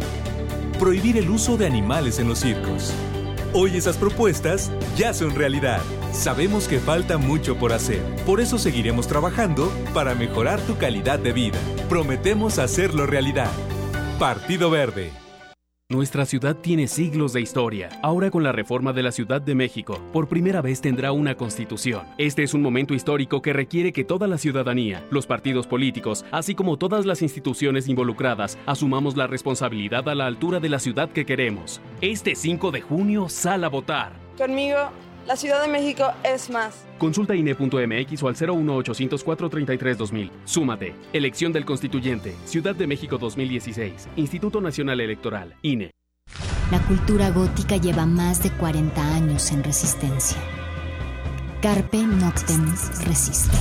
prohibir 0.78 1.16
el 1.16 1.30
uso 1.30 1.56
de 1.56 1.66
animales 1.66 2.18
en 2.18 2.28
los 2.28 2.40
circos. 2.40 2.92
Hoy 3.52 3.76
esas 3.76 3.96
propuestas 3.96 4.70
ya 4.96 5.14
son 5.14 5.34
realidad. 5.34 5.80
Sabemos 6.12 6.68
que 6.68 6.78
falta 6.78 7.18
mucho 7.18 7.56
por 7.56 7.72
hacer, 7.72 8.02
por 8.26 8.40
eso 8.40 8.58
seguiremos 8.58 9.06
trabajando 9.06 9.72
para 9.92 10.14
mejorar 10.14 10.60
tu 10.60 10.76
calidad 10.76 11.18
de 11.18 11.32
vida. 11.32 11.58
Prometemos 11.88 12.58
hacerlo 12.58 13.06
realidad. 13.06 13.50
Partido 14.18 14.70
Verde. 14.70 15.23
Nuestra 15.94 16.26
ciudad 16.26 16.56
tiene 16.56 16.88
siglos 16.88 17.32
de 17.34 17.40
historia. 17.40 17.88
Ahora 18.02 18.28
con 18.28 18.42
la 18.42 18.50
reforma 18.50 18.92
de 18.92 19.04
la 19.04 19.12
Ciudad 19.12 19.40
de 19.40 19.54
México, 19.54 20.00
por 20.12 20.26
primera 20.26 20.60
vez 20.60 20.80
tendrá 20.80 21.12
una 21.12 21.36
constitución. 21.36 22.04
Este 22.18 22.42
es 22.42 22.52
un 22.52 22.62
momento 22.62 22.94
histórico 22.94 23.40
que 23.40 23.52
requiere 23.52 23.92
que 23.92 24.02
toda 24.02 24.26
la 24.26 24.36
ciudadanía, 24.36 25.06
los 25.12 25.28
partidos 25.28 25.68
políticos, 25.68 26.24
así 26.32 26.56
como 26.56 26.78
todas 26.78 27.06
las 27.06 27.22
instituciones 27.22 27.86
involucradas, 27.86 28.58
asumamos 28.66 29.16
la 29.16 29.28
responsabilidad 29.28 30.08
a 30.08 30.16
la 30.16 30.26
altura 30.26 30.58
de 30.58 30.68
la 30.68 30.80
ciudad 30.80 31.10
que 31.10 31.24
queremos. 31.24 31.80
Este 32.00 32.34
5 32.34 32.72
de 32.72 32.80
junio, 32.80 33.28
sal 33.28 33.62
a 33.62 33.68
votar. 33.68 34.14
Conmigo, 34.36 34.90
la 35.26 35.36
Ciudad 35.36 35.62
de 35.62 35.68
México 35.68 36.12
es 36.22 36.50
más. 36.50 36.86
Consulta 36.98 37.34
INE.mx 37.34 38.22
o 38.22 38.28
al 38.28 38.34
01804 38.34 39.48
33 39.48 39.98
2000. 39.98 40.30
Súmate. 40.44 40.94
Elección 41.12 41.52
del 41.52 41.64
Constituyente. 41.64 42.34
Ciudad 42.44 42.74
de 42.74 42.86
México 42.86 43.18
2016. 43.18 44.08
Instituto 44.16 44.60
Nacional 44.60 45.00
Electoral. 45.00 45.54
INE. 45.62 45.90
La 46.70 46.80
cultura 46.86 47.30
gótica 47.30 47.76
lleva 47.76 48.06
más 48.06 48.42
de 48.42 48.50
40 48.50 49.14
años 49.14 49.52
en 49.52 49.62
resistencia. 49.62 50.38
Carpe 51.60 51.98
Noctem 51.98 52.66
Resiste. 53.06 53.56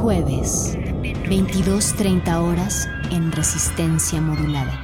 Jueves, 0.00 0.76
22.30 0.78 2.36
horas 2.36 2.88
en 3.10 3.32
resistencia 3.32 4.20
modulada. 4.20 4.80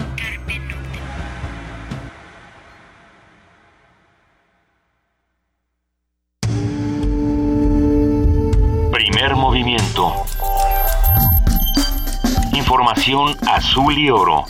Primer 9.19 9.35
movimiento. 9.35 10.13
Información 12.53 13.37
azul 13.49 13.99
y 13.99 14.11
oro. 14.11 14.45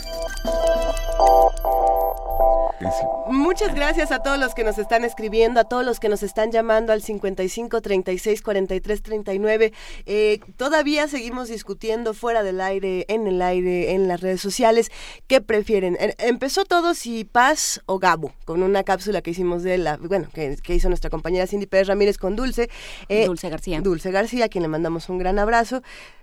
Muchas 3.27 3.75
gracias 3.75 4.11
a 4.11 4.19
todos 4.19 4.39
los 4.39 4.55
que 4.55 4.63
nos 4.63 4.77
están 4.77 5.03
escribiendo, 5.03 5.59
a 5.59 5.63
todos 5.65 5.85
los 5.85 5.99
que 5.99 6.09
nos 6.09 6.23
están 6.23 6.51
llamando 6.51 6.93
al 6.93 7.01
55 7.01 7.81
36 7.81 8.41
43 8.41 9.01
39. 9.01 9.73
Eh, 10.05 10.39
todavía 10.57 11.07
seguimos 11.07 11.49
discutiendo 11.49 12.13
fuera 12.13 12.41
del 12.41 12.61
aire, 12.61 13.05
en 13.09 13.27
el 13.27 13.41
aire, 13.41 13.93
en 13.93 14.07
las 14.07 14.21
redes 14.21 14.41
sociales. 14.41 14.91
¿Qué 15.27 15.41
prefieren? 15.41 15.97
Eh, 15.99 16.15
Empezó 16.19 16.65
todo 16.65 16.93
si 16.93 17.25
Paz 17.25 17.81
o 17.85 17.99
Gabo, 17.99 18.33
con 18.45 18.63
una 18.63 18.83
cápsula 18.83 19.21
que 19.21 19.31
hicimos 19.31 19.63
de 19.63 19.77
la, 19.77 19.97
bueno, 19.97 20.27
que, 20.33 20.57
que 20.61 20.75
hizo 20.75 20.87
nuestra 20.89 21.09
compañera 21.09 21.47
Cindy 21.47 21.67
Pérez 21.67 21.87
Ramírez 21.87 22.17
con 22.17 22.35
Dulce. 22.35 22.69
Eh, 23.09 23.25
Dulce 23.25 23.49
García. 23.49 23.81
Dulce 23.81 24.11
García, 24.11 24.45
a 24.45 24.49
quien 24.49 24.61
le 24.61 24.67
mandamos 24.67 25.09
un 25.09 25.17
gran 25.17 25.37
abrazo. 25.39 25.81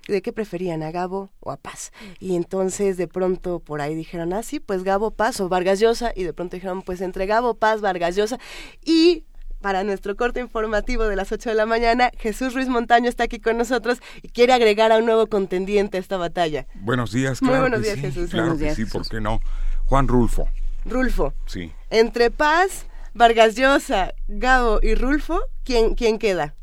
¿De 0.08 0.22
qué 0.22 0.32
preferían, 0.32 0.82
a 0.82 0.90
Gabo 0.92 1.30
o 1.40 1.50
a 1.50 1.56
Paz? 1.56 1.92
Y 2.20 2.36
entonces 2.36 2.96
de 2.96 3.08
pronto 3.08 3.58
por 3.60 3.80
ahí 3.80 3.94
dijeron, 3.94 4.32
ah, 4.32 4.42
sí, 4.42 4.60
pues 4.60 4.84
Gabo 4.84 5.10
Paz 5.10 5.40
o 5.40 5.48
Vargas 5.48 5.80
Llosa. 5.80 6.12
Y 6.14 6.22
de 6.24 6.32
pronto 6.32 6.56
dijeron, 6.56 6.82
pues 6.82 7.00
entre 7.00 7.26
Gabo 7.26 7.54
Paz, 7.54 7.80
Vargas 7.80 8.14
Llosa. 8.14 8.38
Y 8.84 9.24
para 9.60 9.82
nuestro 9.82 10.14
corte 10.16 10.38
informativo 10.38 11.04
de 11.04 11.16
las 11.16 11.32
8 11.32 11.48
de 11.50 11.56
la 11.56 11.66
mañana, 11.66 12.12
Jesús 12.18 12.54
Ruiz 12.54 12.68
Montaño 12.68 13.08
está 13.08 13.24
aquí 13.24 13.40
con 13.40 13.56
nosotros 13.56 13.98
y 14.22 14.28
quiere 14.28 14.52
agregar 14.52 14.92
a 14.92 14.98
un 14.98 15.06
nuevo 15.06 15.26
contendiente 15.26 15.96
a 15.96 16.00
esta 16.00 16.16
batalla. 16.18 16.66
Buenos 16.74 17.10
días, 17.10 17.42
Muy 17.42 17.48
claro 17.50 17.62
buenos 17.62 17.80
que 17.80 17.84
días, 17.86 17.96
sí, 17.96 18.02
Jesús. 18.02 18.30
Claro 18.30 18.44
Buenos 18.44 18.58
que 18.58 18.64
días, 18.64 18.76
sí, 18.76 18.82
Jesús. 18.84 18.92
¿por 19.08 19.08
qué 19.08 19.20
no? 19.20 19.40
Juan 19.86 20.06
Rulfo, 20.06 20.48
Rulfo. 20.84 21.32
sí. 21.46 21.72
Entre 21.90 22.30
Paz, 22.30 22.86
Vargas 23.14 23.56
Llosa, 23.56 24.14
Gabo 24.28 24.78
y 24.82 24.94
Rulfo, 24.94 25.40
¿quién, 25.64 25.94
quién 25.96 26.18
queda? 26.18 26.54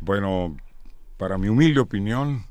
Bueno, 0.00 0.56
para 1.16 1.38
mi 1.38 1.48
humilde 1.48 1.80
opinión, 1.80 2.44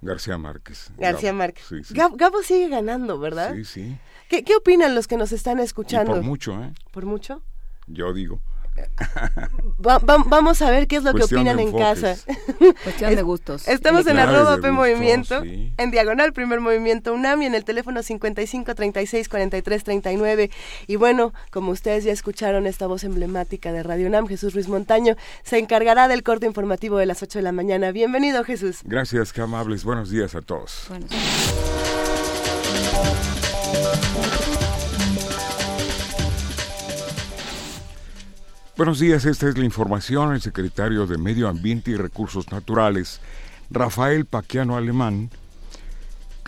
García 0.00 0.38
Márquez. 0.38 0.90
García 0.96 1.30
Gabo. 1.30 1.38
Márquez. 1.38 1.64
Sí, 1.68 1.82
sí. 1.84 1.94
Gab- 1.94 2.16
Gabo 2.16 2.42
sigue 2.42 2.68
ganando, 2.68 3.18
¿verdad? 3.18 3.54
Sí, 3.54 3.64
sí. 3.64 3.98
¿Qué, 4.28 4.44
qué 4.44 4.54
opinan 4.56 4.94
los 4.94 5.08
que 5.08 5.16
nos 5.16 5.32
están 5.32 5.58
Y 5.58 5.62
escuchando? 5.62 6.12
por 6.12 6.22
mucho, 6.22 6.62
¿eh? 6.62 6.72
¿Por 6.92 7.04
mucho? 7.06 7.42
Yo 7.86 8.12
digo. 8.12 8.40
Va- 9.84 9.98
va- 9.98 10.22
vamos 10.26 10.60
a 10.62 10.70
ver 10.70 10.86
qué 10.88 10.96
es 10.96 11.02
lo 11.04 11.12
Cuestión 11.12 11.44
que 11.44 11.50
opinan 11.50 11.60
en 11.60 11.76
casa. 11.76 12.16
Cuestión 12.84 13.14
de 13.16 13.22
gustos. 13.22 13.68
Estamos 13.68 14.06
en 14.06 14.14
Claro, 14.14 14.32
arroba 14.36 14.58
P 14.58 14.70
Movimiento, 14.72 15.42
sí. 15.42 15.72
en 15.76 15.90
diagonal 15.90 16.32
Primer 16.32 16.60
Movimiento 16.60 17.12
UNAM 17.12 17.42
y 17.42 17.46
en 17.46 17.54
el 17.54 17.64
teléfono 17.64 18.02
55 18.02 18.74
36 18.74 19.28
43 19.28 19.84
39. 19.84 20.50
Y 20.86 20.96
bueno, 20.96 21.32
como 21.50 21.70
ustedes 21.70 22.04
ya 22.04 22.12
escucharon 22.12 22.66
esta 22.66 22.86
voz 22.86 23.04
emblemática 23.04 23.72
de 23.72 23.82
Radio 23.82 24.06
UNAM, 24.08 24.26
Jesús 24.26 24.54
Ruiz 24.54 24.68
Montaño, 24.68 25.16
se 25.44 25.58
encargará 25.58 26.08
del 26.08 26.22
corte 26.22 26.46
informativo 26.46 26.98
de 26.98 27.06
las 27.06 27.22
8 27.22 27.38
de 27.38 27.42
la 27.42 27.52
mañana. 27.52 27.92
Bienvenido, 27.92 28.42
Jesús. 28.44 28.80
Gracias, 28.84 29.32
qué 29.32 29.42
amables. 29.42 29.84
Buenos 29.84 30.10
días 30.10 30.34
a 30.34 30.42
todos. 30.42 30.86
Buenos 30.88 31.08
días, 31.10 31.22
esta 38.80 39.48
es 39.48 39.58
la 39.58 39.64
información. 39.64 40.32
El 40.32 40.40
secretario 40.40 41.08
de 41.08 41.18
Medio 41.18 41.48
Ambiente 41.48 41.90
y 41.90 41.96
Recursos 41.96 42.52
Naturales, 42.52 43.20
Rafael 43.70 44.24
Paquiano 44.24 44.76
Alemán, 44.76 45.30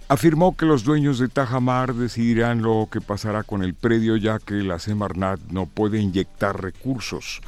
afirmó 0.07 0.57
que 0.57 0.65
los 0.65 0.85
dueños 0.85 1.19
de 1.19 1.27
Tajamar 1.27 1.93
decidirán 1.93 2.63
lo 2.63 2.89
que 2.91 3.01
pasará 3.01 3.43
con 3.43 3.65
el 3.65 3.75
predio 3.75 4.17
ya 4.17 4.39
que 4.39 4.55
la 4.63 4.79
Semarnat 4.79 5.41
no 5.51 5.67
puede 5.67 5.99
inyectar 5.99 6.63
recursos. 6.63 7.41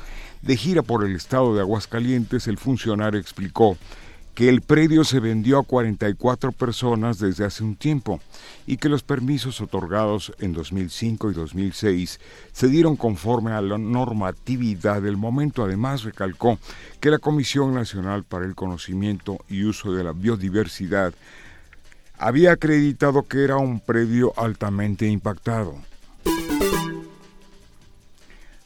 De 0.42 0.56
gira 0.56 0.82
por 0.82 1.04
el 1.04 1.14
estado 1.14 1.54
de 1.54 1.60
Aguascalientes, 1.60 2.48
el 2.48 2.58
funcionario 2.58 3.20
explicó 3.20 3.78
que 4.34 4.48
el 4.48 4.62
predio 4.62 5.04
se 5.04 5.20
vendió 5.20 5.58
a 5.58 5.64
44 5.64 6.52
personas 6.52 7.18
desde 7.18 7.44
hace 7.44 7.62
un 7.64 7.76
tiempo 7.76 8.20
y 8.66 8.78
que 8.78 8.88
los 8.88 9.02
permisos 9.02 9.60
otorgados 9.60 10.32
en 10.38 10.52
2005 10.52 11.30
y 11.30 11.34
2006 11.34 12.20
se 12.52 12.68
dieron 12.68 12.96
conforme 12.96 13.52
a 13.52 13.60
la 13.60 13.76
normatividad 13.76 15.02
del 15.02 15.16
momento. 15.16 15.64
Además, 15.64 16.04
recalcó 16.04 16.58
que 17.00 17.10
la 17.10 17.18
Comisión 17.18 17.74
Nacional 17.74 18.24
para 18.24 18.46
el 18.46 18.54
Conocimiento 18.54 19.38
y 19.48 19.64
Uso 19.64 19.92
de 19.92 20.04
la 20.04 20.12
Biodiversidad 20.12 21.12
había 22.18 22.52
acreditado 22.52 23.24
que 23.24 23.44
era 23.44 23.56
un 23.56 23.80
predio 23.80 24.32
altamente 24.36 25.06
impactado. 25.06 25.76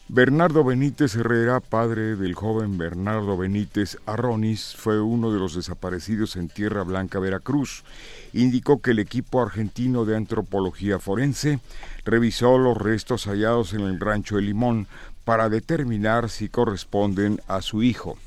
Bernardo 0.09 0.63
Benítez 0.63 1.15
Herrera, 1.15 1.59
padre 1.59 2.15
del 2.15 2.33
joven 2.33 2.77
Bernardo 2.77 3.35
Benítez 3.35 3.97
Arronis, 4.05 4.73
fue 4.77 5.01
uno 5.01 5.33
de 5.33 5.39
los 5.39 5.53
desaparecidos 5.53 6.37
en 6.37 6.47
Tierra 6.47 6.83
Blanca, 6.83 7.19
Veracruz. 7.19 7.83
Indicó 8.31 8.81
que 8.81 8.91
el 8.91 8.99
equipo 8.99 9.41
argentino 9.41 10.05
de 10.05 10.15
antropología 10.15 10.97
forense 10.99 11.59
revisó 12.05 12.57
los 12.57 12.77
restos 12.77 13.25
hallados 13.25 13.73
en 13.73 13.81
el 13.81 13.99
rancho 13.99 14.37
de 14.37 14.43
Limón 14.43 14.87
para 15.25 15.49
determinar 15.49 16.29
si 16.29 16.47
corresponden 16.47 17.41
a 17.49 17.61
su 17.61 17.83
hijo. 17.83 18.17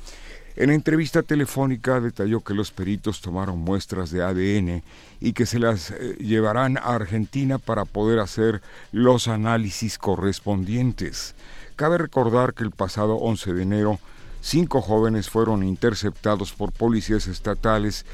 En 0.55 0.69
entrevista 0.69 1.23
telefónica 1.23 1.99
detalló 1.99 2.41
que 2.41 2.53
los 2.53 2.69
peritos 2.69 3.21
tomaron 3.21 3.57
muestras 3.57 4.11
de 4.11 4.21
ADN 4.21 4.83
y 5.19 5.33
que 5.33 5.47
se 5.47 5.57
las 5.57 5.89
eh, 5.89 6.15
llevarán 6.19 6.77
a 6.77 6.93
Argentina 6.93 7.57
para 7.57 7.85
poder 7.85 8.19
hacer 8.19 8.61
los 8.91 9.27
análisis 9.27 9.97
correspondientes. 9.97 11.33
Cabe 11.75 11.97
recordar 11.97 12.53
que 12.53 12.63
el 12.63 12.71
pasado 12.71 13.15
11 13.15 13.53
de 13.53 13.63
enero, 13.63 13.99
cinco 14.41 14.81
jóvenes 14.81 15.29
fueron 15.29 15.63
interceptados 15.63 16.53
por 16.53 16.71
policías 16.71 17.27
estatales 17.27 18.05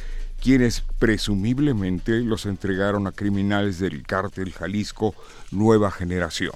quienes 0.41 0.83
presumiblemente 0.99 2.19
los 2.21 2.45
entregaron 2.45 3.07
a 3.07 3.11
criminales 3.11 3.79
del 3.79 4.03
cártel 4.03 4.53
Jalisco 4.53 5.15
Nueva 5.51 5.91
Generación. 5.91 6.53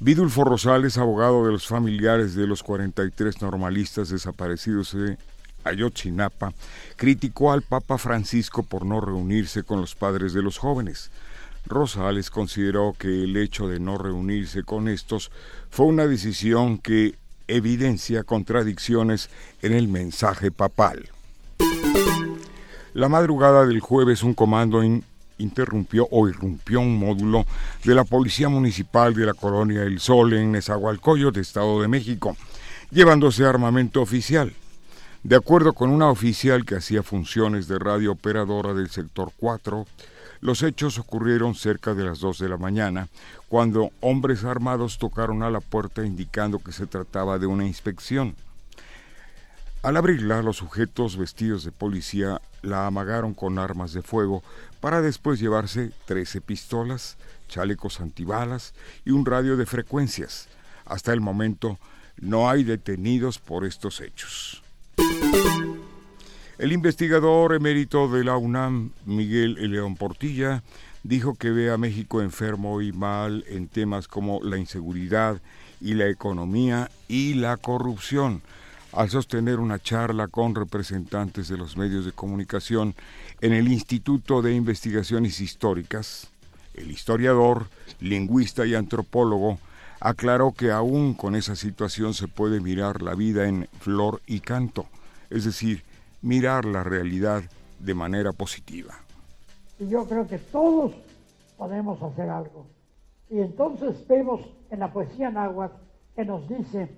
Vidulfo 0.00 0.44
Rosales, 0.44 0.98
abogado 0.98 1.46
de 1.46 1.52
los 1.52 1.66
familiares 1.66 2.34
de 2.34 2.46
los 2.46 2.62
43 2.62 3.40
normalistas 3.40 4.08
desaparecidos 4.08 4.92
de 4.92 5.16
Ayotzinapa, 5.62 6.52
criticó 6.96 7.52
al 7.52 7.62
Papa 7.62 7.98
Francisco 7.98 8.64
por 8.64 8.84
no 8.84 9.00
reunirse 9.00 9.62
con 9.62 9.80
los 9.80 9.94
padres 9.94 10.32
de 10.32 10.42
los 10.42 10.58
jóvenes. 10.58 11.12
Rosales 11.66 12.30
consideró 12.30 12.94
que 12.98 13.24
el 13.24 13.36
hecho 13.36 13.68
de 13.68 13.80
no 13.80 13.98
reunirse 13.98 14.62
con 14.62 14.88
estos 14.88 15.30
fue 15.70 15.86
una 15.86 16.06
decisión 16.06 16.78
que 16.78 17.14
evidencia 17.48 18.24
contradicciones 18.24 19.30
en 19.62 19.72
el 19.72 19.88
mensaje 19.88 20.50
papal. 20.50 21.10
La 22.94 23.08
madrugada 23.08 23.66
del 23.66 23.80
jueves 23.80 24.22
un 24.22 24.34
comando 24.34 24.82
interrumpió 25.38 26.08
o 26.10 26.28
irrumpió 26.28 26.80
un 26.80 26.98
módulo 26.98 27.46
de 27.84 27.94
la 27.94 28.04
Policía 28.04 28.48
Municipal 28.48 29.14
de 29.14 29.26
la 29.26 29.34
Colonia 29.34 29.82
El 29.82 29.98
Sol 29.98 30.34
en 30.34 30.52
Nezahualcóyotl, 30.52 31.40
Estado 31.40 31.80
de 31.80 31.88
México, 31.88 32.36
llevándose 32.90 33.44
armamento 33.44 34.02
oficial. 34.02 34.52
De 35.22 35.36
acuerdo 35.36 35.72
con 35.72 35.90
una 35.90 36.10
oficial 36.10 36.64
que 36.64 36.76
hacía 36.76 37.02
funciones 37.02 37.68
de 37.68 37.78
radio 37.78 38.12
operadora 38.12 38.74
del 38.74 38.90
sector 38.90 39.32
4, 39.36 39.86
los 40.42 40.62
hechos 40.64 40.98
ocurrieron 40.98 41.54
cerca 41.54 41.94
de 41.94 42.04
las 42.04 42.18
2 42.18 42.40
de 42.40 42.48
la 42.48 42.56
mañana, 42.56 43.08
cuando 43.48 43.90
hombres 44.00 44.44
armados 44.44 44.98
tocaron 44.98 45.42
a 45.44 45.50
la 45.50 45.60
puerta 45.60 46.04
indicando 46.04 46.58
que 46.58 46.72
se 46.72 46.86
trataba 46.86 47.38
de 47.38 47.46
una 47.46 47.64
inspección. 47.64 48.34
Al 49.84 49.96
abrirla, 49.96 50.42
los 50.42 50.56
sujetos 50.56 51.16
vestidos 51.16 51.64
de 51.64 51.70
policía 51.70 52.40
la 52.60 52.86
amagaron 52.86 53.34
con 53.34 53.58
armas 53.58 53.92
de 53.92 54.02
fuego 54.02 54.42
para 54.80 55.00
después 55.00 55.38
llevarse 55.38 55.92
13 56.06 56.40
pistolas, 56.40 57.16
chalecos 57.48 58.00
antibalas 58.00 58.74
y 59.04 59.12
un 59.12 59.24
radio 59.24 59.56
de 59.56 59.66
frecuencias. 59.66 60.48
Hasta 60.84 61.12
el 61.12 61.20
momento 61.20 61.78
no 62.20 62.50
hay 62.50 62.64
detenidos 62.64 63.38
por 63.38 63.64
estos 63.64 64.00
hechos. 64.00 64.62
El 66.58 66.72
investigador 66.72 67.54
emérito 67.54 68.08
de 68.08 68.24
la 68.24 68.36
UNAM, 68.36 68.90
Miguel 69.06 69.54
León 69.54 69.96
Portilla, 69.96 70.62
dijo 71.02 71.34
que 71.34 71.50
ve 71.50 71.70
a 71.70 71.78
México 71.78 72.20
enfermo 72.20 72.82
y 72.82 72.92
mal 72.92 73.44
en 73.48 73.68
temas 73.68 74.06
como 74.06 74.38
la 74.42 74.58
inseguridad 74.58 75.40
y 75.80 75.94
la 75.94 76.08
economía 76.08 76.90
y 77.08 77.34
la 77.34 77.56
corrupción, 77.56 78.42
al 78.92 79.08
sostener 79.08 79.60
una 79.60 79.78
charla 79.78 80.28
con 80.28 80.54
representantes 80.54 81.48
de 81.48 81.56
los 81.56 81.78
medios 81.78 82.04
de 82.04 82.12
comunicación 82.12 82.94
en 83.40 83.54
el 83.54 83.72
Instituto 83.72 84.42
de 84.42 84.54
Investigaciones 84.54 85.40
Históricas. 85.40 86.28
El 86.74 86.90
historiador, 86.90 87.66
lingüista 87.98 88.66
y 88.66 88.74
antropólogo 88.74 89.58
aclaró 90.00 90.52
que 90.52 90.70
aún 90.70 91.14
con 91.14 91.34
esa 91.34 91.56
situación 91.56 92.12
se 92.12 92.28
puede 92.28 92.60
mirar 92.60 93.00
la 93.00 93.14
vida 93.14 93.48
en 93.48 93.68
flor 93.80 94.20
y 94.26 94.40
canto, 94.40 94.86
es 95.30 95.44
decir, 95.44 95.82
mirar 96.22 96.64
la 96.64 96.84
realidad 96.84 97.42
de 97.78 97.94
manera 97.94 98.32
positiva. 98.32 98.94
Y 99.78 99.88
yo 99.88 100.06
creo 100.06 100.26
que 100.26 100.38
todos 100.38 100.92
podemos 101.56 102.00
hacer 102.02 102.30
algo. 102.30 102.66
Y 103.28 103.40
entonces 103.40 104.06
vemos 104.06 104.40
en 104.70 104.80
la 104.80 104.92
poesía 104.92 105.30
náhuatl 105.30 105.74
que 106.14 106.24
nos 106.24 106.48
dice, 106.48 106.88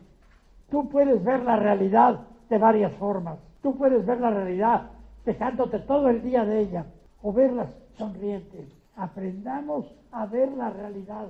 tú 0.70 0.88
puedes 0.88 1.22
ver 1.24 1.42
la 1.42 1.56
realidad 1.56 2.20
de 2.50 2.58
varias 2.58 2.92
formas. 2.94 3.38
Tú 3.62 3.76
puedes 3.76 4.04
ver 4.04 4.20
la 4.20 4.30
realidad 4.30 4.90
dejándote 5.24 5.78
todo 5.80 6.08
el 6.08 6.22
día 6.22 6.44
de 6.44 6.60
ella 6.60 6.86
o 7.22 7.32
verla 7.32 7.68
sonriente. 7.96 8.68
Aprendamos 8.96 9.86
a 10.12 10.26
ver 10.26 10.52
la 10.52 10.70
realidad 10.70 11.28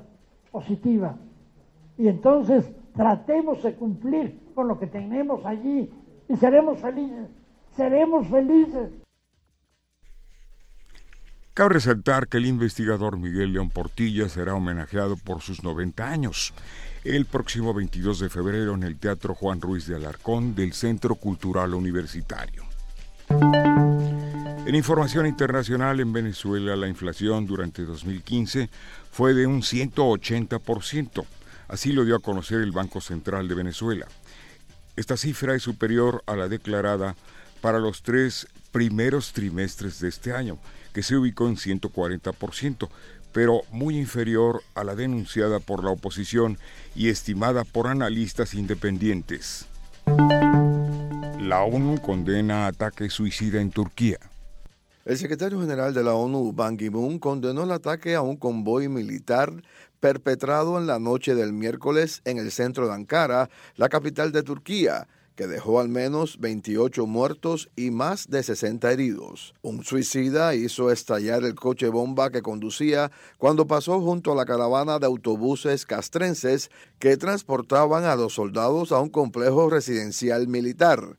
positiva. 0.50 1.14
Y 1.96 2.08
entonces 2.08 2.68
tratemos 2.94 3.62
de 3.62 3.74
cumplir 3.74 4.52
con 4.54 4.66
lo 4.66 4.78
que 4.78 4.88
tenemos 4.88 5.44
allí 5.46 5.92
y 6.28 6.36
seremos 6.36 6.78
felices 6.80 7.28
seremos 7.76 8.28
felices. 8.28 8.90
Cabe 11.54 11.74
resaltar 11.74 12.26
que 12.26 12.38
el 12.38 12.46
investigador 12.46 13.16
Miguel 13.16 13.52
León 13.52 13.70
Portilla 13.70 14.28
será 14.28 14.54
homenajeado 14.54 15.16
por 15.16 15.40
sus 15.40 15.62
90 15.62 16.08
años 16.08 16.52
el 17.04 17.26
próximo 17.26 17.72
22 17.72 18.18
de 18.18 18.28
febrero 18.28 18.74
en 18.74 18.82
el 18.82 18.96
Teatro 18.98 19.34
Juan 19.34 19.60
Ruiz 19.60 19.86
de 19.86 19.94
Alarcón 19.94 20.54
del 20.54 20.72
Centro 20.72 21.14
Cultural 21.14 21.74
Universitario. 21.74 22.64
En 24.66 24.74
información 24.74 25.26
internacional, 25.26 26.00
en 26.00 26.12
Venezuela 26.12 26.74
la 26.74 26.88
inflación 26.88 27.46
durante 27.46 27.84
2015 27.84 28.70
fue 29.12 29.34
de 29.34 29.46
un 29.46 29.60
180%. 29.60 31.24
Así 31.68 31.92
lo 31.92 32.04
dio 32.04 32.16
a 32.16 32.20
conocer 32.20 32.62
el 32.62 32.72
Banco 32.72 33.00
Central 33.00 33.46
de 33.46 33.54
Venezuela. 33.54 34.06
Esta 34.96 35.16
cifra 35.16 35.54
es 35.54 35.62
superior 35.62 36.22
a 36.26 36.34
la 36.34 36.48
declarada 36.48 37.14
para 37.64 37.78
los 37.78 38.02
tres 38.02 38.46
primeros 38.72 39.32
trimestres 39.32 39.98
de 39.98 40.08
este 40.08 40.34
año, 40.34 40.58
que 40.92 41.02
se 41.02 41.16
ubicó 41.16 41.48
en 41.48 41.56
140%, 41.56 42.90
pero 43.32 43.62
muy 43.72 43.96
inferior 43.96 44.62
a 44.74 44.84
la 44.84 44.94
denunciada 44.94 45.60
por 45.60 45.82
la 45.82 45.88
oposición 45.88 46.58
y 46.94 47.08
estimada 47.08 47.64
por 47.64 47.86
analistas 47.86 48.52
independientes. 48.52 49.64
La 51.40 51.62
ONU 51.62 52.02
condena 52.02 52.66
ataque 52.66 53.08
suicida 53.08 53.62
en 53.62 53.70
Turquía. 53.70 54.18
El 55.06 55.16
secretario 55.16 55.58
general 55.58 55.94
de 55.94 56.04
la 56.04 56.12
ONU, 56.12 56.52
Ban 56.52 56.76
Ki-moon, 56.76 57.18
condenó 57.18 57.64
el 57.64 57.70
ataque 57.70 58.14
a 58.14 58.20
un 58.20 58.36
convoy 58.36 58.90
militar 58.90 59.50
perpetrado 60.00 60.78
en 60.78 60.86
la 60.86 60.98
noche 60.98 61.34
del 61.34 61.54
miércoles 61.54 62.20
en 62.26 62.36
el 62.36 62.50
centro 62.52 62.88
de 62.88 62.92
Ankara, 62.92 63.48
la 63.76 63.88
capital 63.88 64.32
de 64.32 64.42
Turquía, 64.42 65.08
que 65.34 65.46
dejó 65.46 65.80
al 65.80 65.88
menos 65.88 66.38
28 66.38 67.06
muertos 67.06 67.68
y 67.76 67.90
más 67.90 68.28
de 68.28 68.42
60 68.42 68.92
heridos. 68.92 69.54
Un 69.62 69.84
suicida 69.84 70.54
hizo 70.54 70.90
estallar 70.90 71.44
el 71.44 71.54
coche 71.54 71.88
bomba 71.88 72.30
que 72.30 72.42
conducía 72.42 73.10
cuando 73.38 73.66
pasó 73.66 74.00
junto 74.00 74.32
a 74.32 74.36
la 74.36 74.44
caravana 74.44 74.98
de 74.98 75.06
autobuses 75.06 75.86
castrenses 75.86 76.70
que 76.98 77.16
transportaban 77.16 78.04
a 78.04 78.16
los 78.16 78.34
soldados 78.34 78.92
a 78.92 79.00
un 79.00 79.10
complejo 79.10 79.68
residencial 79.70 80.46
militar. 80.46 81.18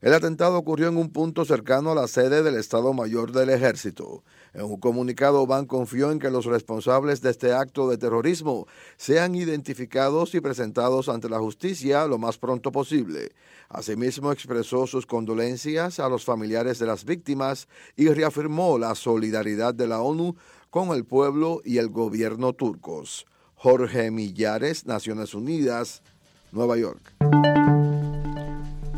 El 0.00 0.14
atentado 0.14 0.56
ocurrió 0.56 0.88
en 0.88 0.96
un 0.96 1.10
punto 1.10 1.44
cercano 1.44 1.90
a 1.90 1.94
la 1.96 2.06
sede 2.06 2.44
del 2.44 2.54
Estado 2.54 2.92
Mayor 2.92 3.32
del 3.32 3.50
Ejército. 3.50 4.22
En 4.58 4.64
un 4.64 4.78
comunicado, 4.78 5.46
Ban 5.46 5.66
confió 5.66 6.10
en 6.10 6.18
que 6.18 6.30
los 6.30 6.44
responsables 6.44 7.20
de 7.20 7.30
este 7.30 7.52
acto 7.52 7.88
de 7.88 7.96
terrorismo 7.96 8.66
sean 8.96 9.36
identificados 9.36 10.34
y 10.34 10.40
presentados 10.40 11.08
ante 11.08 11.28
la 11.28 11.38
justicia 11.38 12.08
lo 12.08 12.18
más 12.18 12.38
pronto 12.38 12.72
posible. 12.72 13.30
Asimismo, 13.68 14.32
expresó 14.32 14.88
sus 14.88 15.06
condolencias 15.06 16.00
a 16.00 16.08
los 16.08 16.24
familiares 16.24 16.80
de 16.80 16.86
las 16.86 17.04
víctimas 17.04 17.68
y 17.94 18.08
reafirmó 18.08 18.78
la 18.78 18.96
solidaridad 18.96 19.74
de 19.74 19.86
la 19.86 20.00
ONU 20.00 20.34
con 20.70 20.88
el 20.88 21.04
pueblo 21.04 21.60
y 21.64 21.78
el 21.78 21.88
gobierno 21.88 22.52
turcos. 22.52 23.26
Jorge 23.54 24.10
Millares, 24.10 24.86
Naciones 24.86 25.34
Unidas, 25.34 26.02
Nueva 26.50 26.76
York. 26.76 27.14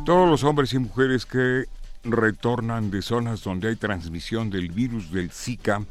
Todos 0.06 0.26
los 0.26 0.42
hombres 0.42 0.72
y 0.72 0.78
mujeres 0.78 1.26
que 1.26 1.66
retornan 2.04 2.90
de 2.90 3.02
zonas 3.02 3.42
donde 3.42 3.68
hay 3.68 3.76
transmisión 3.76 4.50
del 4.50 4.70
virus 4.70 5.10
del 5.10 5.30
Zika 5.30 5.84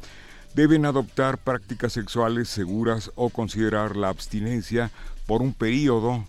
deben 0.54 0.84
adoptar 0.84 1.38
prácticas 1.38 1.92
sexuales 1.92 2.48
seguras 2.48 3.12
o 3.14 3.30
considerar 3.30 3.96
la 3.96 4.08
abstinencia 4.08 4.90
por 5.26 5.42
un 5.42 5.54
periodo 5.54 6.24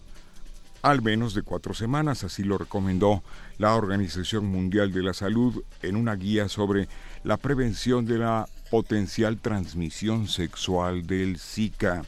al 0.82 1.02
menos 1.02 1.36
de 1.36 1.44
cuatro 1.44 1.74
semanas, 1.74 2.24
así 2.24 2.44
lo 2.44 2.58
recomendó 2.58 3.24
la 3.60 3.76
Organización 3.76 4.48
Mundial 4.48 4.92
de 4.92 5.04
la 5.04 5.14
Salud 5.14 5.64
en 5.84 5.96
una 5.96 6.16
guía 6.16 6.50
sobre 6.50 6.88
la 7.24 7.38
prevención 7.38 8.06
de 8.06 8.18
la 8.18 8.48
potencial 8.72 9.38
transmisión 9.38 10.28
sexual 10.28 11.06
del 11.06 11.38
Zika. 11.38 12.04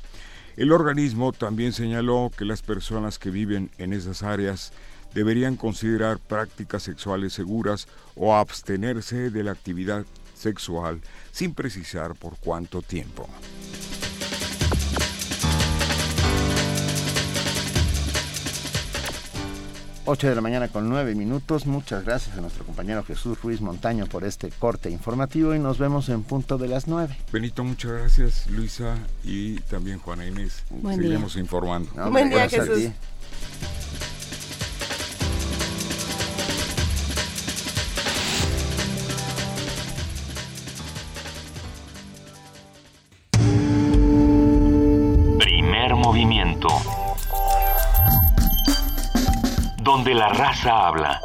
El 0.58 0.72
organismo 0.72 1.34
también 1.34 1.74
señaló 1.74 2.32
que 2.36 2.46
las 2.46 2.62
personas 2.62 3.20
que 3.20 3.30
viven 3.30 3.70
en 3.78 3.94
esas 3.94 4.24
áreas 4.24 4.72
deberían 5.14 5.56
considerar 5.56 6.20
prácticas 6.20 6.84
sexuales 6.84 7.34
seguras 7.34 7.88
o 8.16 8.36
abstenerse 8.36 9.30
de 9.30 9.44
la 9.44 9.52
actividad 9.52 10.06
sexual 10.36 11.02
sin 11.32 11.54
precisar 11.54 12.16
por 12.16 12.38
cuánto 12.38 12.82
tiempo. 12.82 13.28
8 20.06 20.28
de 20.28 20.36
la 20.36 20.42
mañana 20.42 20.68
con 20.68 20.90
9 20.90 21.16
minutos. 21.16 21.66
Muchas 21.66 22.04
gracias 22.04 22.38
a 22.38 22.42
nuestro 22.42 22.66
compañero 22.66 23.04
Jesús 23.06 23.42
Ruiz 23.42 23.62
Montaño 23.62 24.06
por 24.06 24.26
este 24.26 24.50
corte 24.50 24.90
informativo 24.90 25.56
y 25.56 25.60
nos 25.60 25.78
vemos 25.78 26.10
en 26.10 26.24
punto 26.24 26.58
de 26.58 26.68
las 26.68 26.88
9. 26.88 27.18
Benito, 27.32 27.64
muchas 27.64 27.92
gracias, 27.92 28.48
Luisa 28.48 28.98
y 29.24 29.56
también 29.62 30.00
Juana 30.00 30.26
Inés. 30.26 30.64
Seguiremos 30.70 31.38
informando. 31.38 31.90
Buen 32.12 32.30
día, 32.30 32.50
Jesús. 32.50 32.92
Momento. 46.04 46.68
Donde 49.82 50.14
la 50.14 50.30
raza 50.30 50.88
habla. 50.88 51.20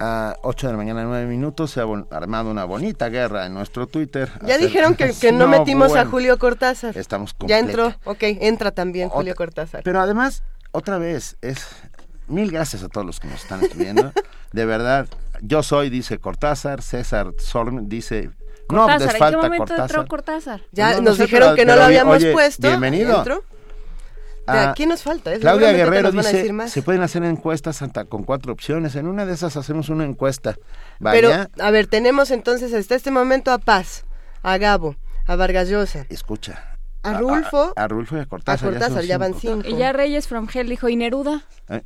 A 0.00 0.36
8 0.42 0.66
de 0.66 0.72
la 0.72 0.76
mañana, 0.76 1.04
9 1.04 1.26
minutos, 1.26 1.70
se 1.72 1.80
ha 1.80 1.84
armado 2.10 2.50
una 2.50 2.64
bonita 2.64 3.08
guerra 3.08 3.46
en 3.46 3.54
nuestro 3.54 3.86
Twitter. 3.86 4.30
Ya 4.44 4.58
dijeron 4.58 4.94
que, 4.94 5.12
que 5.14 5.32
no, 5.32 5.48
metimos 5.48 5.94
a 5.96 6.04
Julio 6.06 6.38
Cortázar. 6.38 6.96
Estamos 6.96 7.32
Ya 7.32 7.38
completa. 7.38 7.58
entró, 7.58 7.94
ok, 8.04 8.22
entra 8.22 8.70
también 8.70 9.08
Julio 9.08 9.32
Otra- 9.32 9.46
Cortázar. 9.46 9.82
Pero 9.82 10.00
además, 10.00 10.42
otra 10.72 10.98
vez, 10.98 11.36
es 11.40 11.66
mil 12.28 12.50
gracias 12.52 12.82
a 12.82 12.88
todos 12.88 13.06
los 13.06 13.18
que 13.20 13.28
nos 13.28 13.42
están 13.42 13.62
escribiendo. 13.64 14.12
de 14.52 14.64
verdad, 14.64 15.06
yo 15.40 15.62
soy, 15.62 15.90
dice 15.90 16.18
Cortázar, 16.18 16.82
César 16.82 17.32
Sorm 17.38 17.88
dice, 17.88 18.30
no 18.70 18.78
Cortázar, 18.86 19.00
les 19.00 19.06
¿en 19.06 19.12
qué 19.12 19.18
falta 19.18 19.36
momento 19.38 19.56
Cortázar. 19.58 19.82
entró 19.84 20.06
Cortázar? 20.08 20.60
Ya 20.72 20.90
No, 20.90 20.96
no 20.96 21.02
nos 21.02 21.16
sé, 21.16 21.22
dijeron 21.24 21.46
pero- 21.48 21.56
que 21.56 21.64
no 21.64 21.72
pero 21.72 21.80
lo 21.80 21.84
habíamos 21.84 22.16
oye, 22.16 22.32
puesto. 22.32 22.68
bienvenido. 22.68 23.18
¿Entró? 23.18 23.36
¿De 24.46 24.52
Ah, 24.58 24.70
aquí 24.70 24.84
nos 24.84 25.02
falta? 25.02 25.32
¿eh? 25.34 25.38
Claudia 25.40 25.72
Guerrero 25.72 26.10
dice, 26.12 26.36
decir 26.36 26.52
más. 26.52 26.70
se 26.70 26.82
pueden 26.82 27.00
hacer 27.02 27.24
encuestas 27.24 27.80
hasta 27.80 28.04
con 28.04 28.24
cuatro 28.24 28.52
opciones. 28.52 28.94
En 28.94 29.06
una 29.06 29.24
de 29.24 29.32
esas 29.32 29.56
hacemos 29.56 29.88
una 29.88 30.04
encuesta. 30.04 30.56
Pero, 31.02 31.30
Vaya, 31.30 31.48
a 31.58 31.70
ver, 31.70 31.86
tenemos 31.86 32.30
entonces 32.30 32.74
hasta 32.74 32.94
este 32.94 33.10
momento 33.10 33.52
a 33.52 33.58
Paz, 33.58 34.04
a 34.42 34.58
Gabo, 34.58 34.96
a 35.26 35.36
Vargas 35.36 35.70
Llosa, 35.70 36.04
escucha. 36.10 36.76
a 37.02 37.14
Rulfo, 37.18 37.72
A, 37.74 37.84
a 37.84 37.88
Rulfo 37.88 38.16
y 38.16 38.20
a 38.20 38.26
Cortázar. 38.26 38.68
a 38.68 38.72
Cortázar, 38.72 39.04
ya 39.04 39.16
van 39.16 39.32
cinco. 39.32 39.62
cinco. 39.62 39.68
Y 39.76 39.78
ya 39.78 39.92
Reyes 39.94 40.28
from 40.28 40.46
Hell 40.52 40.68
dijo, 40.68 40.90
¿y 40.90 40.96
Neruda? 40.96 41.44
Eh, 41.70 41.80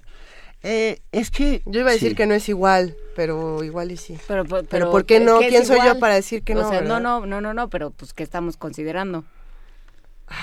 es 0.63 1.31
que... 1.31 1.63
Yo 1.67 1.81
iba 1.81 1.91
a 1.91 1.93
decir 1.93 2.11
sí. 2.11 2.15
que 2.17 2.27
no 2.27 2.35
es 2.35 2.49
igual, 2.49 2.97
pero 3.15 3.63
igual 3.63 3.93
y 3.93 3.97
sí. 3.97 4.19
Pero, 4.27 4.45
pero, 4.45 4.65
Pero 4.65 4.91
¿por 4.91 5.05
qué 5.05 5.21
no? 5.21 5.39
¿Quién 5.39 5.65
soy 5.65 5.79
yo 5.85 5.99
para 5.99 6.15
decir 6.15 6.43
que 6.43 6.55
O 6.55 6.63
no, 6.63 6.69
sea, 6.71 6.81
no, 6.81 7.01
no, 7.01 7.25
no, 7.27 7.41
no, 7.41 7.55
no, 7.55 7.69
pero 7.69 7.91
pues 7.91 8.13
¿qué 8.13 8.23
estamos 8.23 8.57
considerando? 8.57 9.25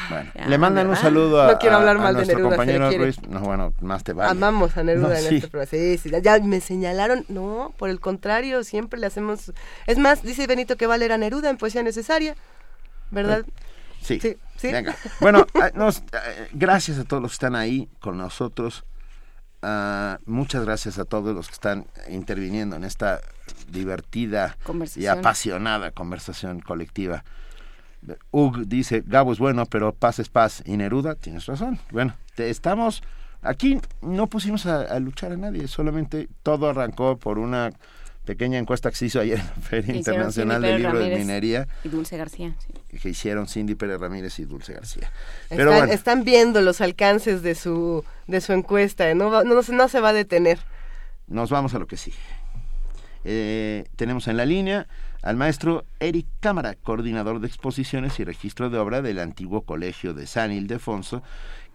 Bueno, 0.09 0.31
Ya, 0.33 0.47
le 0.47 0.57
mandan 0.57 0.87
un 0.87 0.95
saludo 0.95 1.43
a, 1.43 1.51
No 1.51 1.59
quiero 1.59 1.75
hablar 1.75 1.97
a- 1.97 1.99
a 1.99 2.03
mal 2.03 2.13
de 2.13 2.19
nuestro 2.19 2.37
Neruda, 2.39 2.55
compañero 2.55 2.89
quiere. 2.89 3.03
Ruiz. 3.03 3.21
No, 3.29 3.39
bueno, 3.41 3.71
más 3.81 4.03
te 4.03 4.13
vale. 4.13 4.31
Amamos 4.31 4.75
a 4.77 4.83
Neruda 4.83 5.09
No, 5.09 5.13
en 5.15 5.21
sí. 5.29 5.35
este 5.35 5.47
programa. 5.47 5.69
Sí, 5.69 5.97
sí, 5.99 6.09
ya- 6.23 6.39
me 6.39 6.59
señalaron. 6.59 7.23
No, 7.27 7.71
por 7.77 7.89
el 7.91 7.99
contrario, 7.99 8.63
siempre 8.63 8.99
le 8.99 9.05
hacemos... 9.05 9.51
Es 9.85 9.99
más, 9.99 10.23
dice 10.23 10.47
Benito 10.47 10.75
que 10.75 10.87
va 10.87 10.95
a 10.95 10.97
a 10.97 11.17
Neruda 11.19 11.51
en 11.51 11.57
Poesía 11.57 11.83
Necesaria, 11.83 12.35
¿verdad? 13.11 13.45
Sí. 14.01 14.19
Sí, 14.19 14.37
sí. 14.55 14.71
Venga. 14.71 14.95
Bueno, 15.19 15.45
nos- 15.75 16.01
ah, 16.13 16.21
gracias 16.53 16.97
a 16.97 17.03
todos 17.03 17.21
los 17.21 17.33
que 17.33 17.35
están 17.35 17.55
ahí 17.55 17.87
con 17.99 18.17
nosotros. 18.17 18.85
Ah, 19.67 20.19
muchas 20.27 20.63
gracias 20.63 20.99
a 20.99 21.05
todos 21.05 21.33
los 21.33 21.47
que 21.47 21.53
están 21.53 21.87
interviniendo 22.07 22.75
en 22.75 22.83
esta 22.83 23.19
divertida 23.67 24.57
y 24.95 25.07
apasionada 25.07 25.89
conversación 25.89 26.59
colectiva. 26.59 27.23
Ug 28.29 28.67
dice, 28.67 29.03
Gabo 29.03 29.31
es 29.33 29.39
bueno, 29.39 29.65
pero 29.65 29.91
paz 29.91 30.19
es 30.19 30.29
paz. 30.29 30.61
Y 30.67 30.77
Neruda, 30.77 31.15
tienes 31.15 31.47
razón. 31.47 31.79
Bueno, 31.91 32.13
te- 32.35 32.51
estamos... 32.51 33.01
Aquí 33.41 33.79
no 34.01 34.27
pusimos 34.27 34.65
a, 34.67 34.81
a 34.81 34.99
luchar 34.99 35.31
a 35.31 35.37
nadie, 35.37 35.67
solamente 35.67 36.27
todo 36.43 36.69
arrancó 36.69 37.17
por 37.17 37.37
una 37.39 37.71
pequeña 38.25 38.57
encuesta 38.57 38.89
que 38.89 38.97
se 38.97 39.05
hizo 39.05 39.19
ayer 39.21 39.39
en 39.39 39.45
la 39.45 39.53
Feria 39.61 39.91
Que 39.93 39.97
Internacional 39.99 40.57
Cindy 40.61 40.67
del 40.73 40.81
Libro 40.81 40.97
de 40.97 41.03
Ramírez 41.05 41.19
Minería 41.25 41.67
Y 41.83 41.89
Dulce 41.89 42.17
García. 42.17 42.53
sí. 42.59 42.97
que 42.97 43.09
hicieron 43.09 43.47
Cindy 43.47 43.75
Pérez 43.75 43.99
Ramírez 43.99 44.37
y 44.39 44.45
Dulce 44.45 44.73
García. 44.73 45.11
Pero 45.49 45.71
están, 45.71 45.77
bueno, 45.79 45.93
están 45.93 46.23
viendo 46.23 46.61
los 46.61 46.81
alcances 46.81 47.41
de 47.43 47.55
su, 47.55 48.03
de 48.27 48.41
su 48.41 48.53
encuesta, 48.53 49.09
¿eh? 49.09 49.15
no, 49.15 49.29
va- 49.31 49.43
no, 49.43 49.61
se- 49.63 49.73
no 49.73 49.87
se 49.87 49.99
va 50.01 50.09
a 50.09 50.13
detener. 50.13 50.59
nos 51.27 51.49
vamos 51.49 51.73
a 51.73 51.79
lo 51.79 51.87
que 51.87 51.97
sigue. 51.97 52.17
Eh, 53.23 53.85
tenemos 53.95 54.27
en 54.27 54.37
la 54.37 54.45
línea 54.45 54.87
al 55.23 55.35
maestro 55.35 55.85
Eric 55.99 56.27
Cámara, 56.39 56.75
coordinador 56.75 57.39
de 57.39 57.47
exposiciones 57.47 58.19
y 58.19 58.23
registro 58.23 58.69
de 58.69 58.77
obra 58.77 59.01
del 59.01 59.17
antiguo 59.19 59.61
colegio 59.61 60.13
de 60.13 60.27
San 60.27 60.51
Ildefonso, 60.51 61.23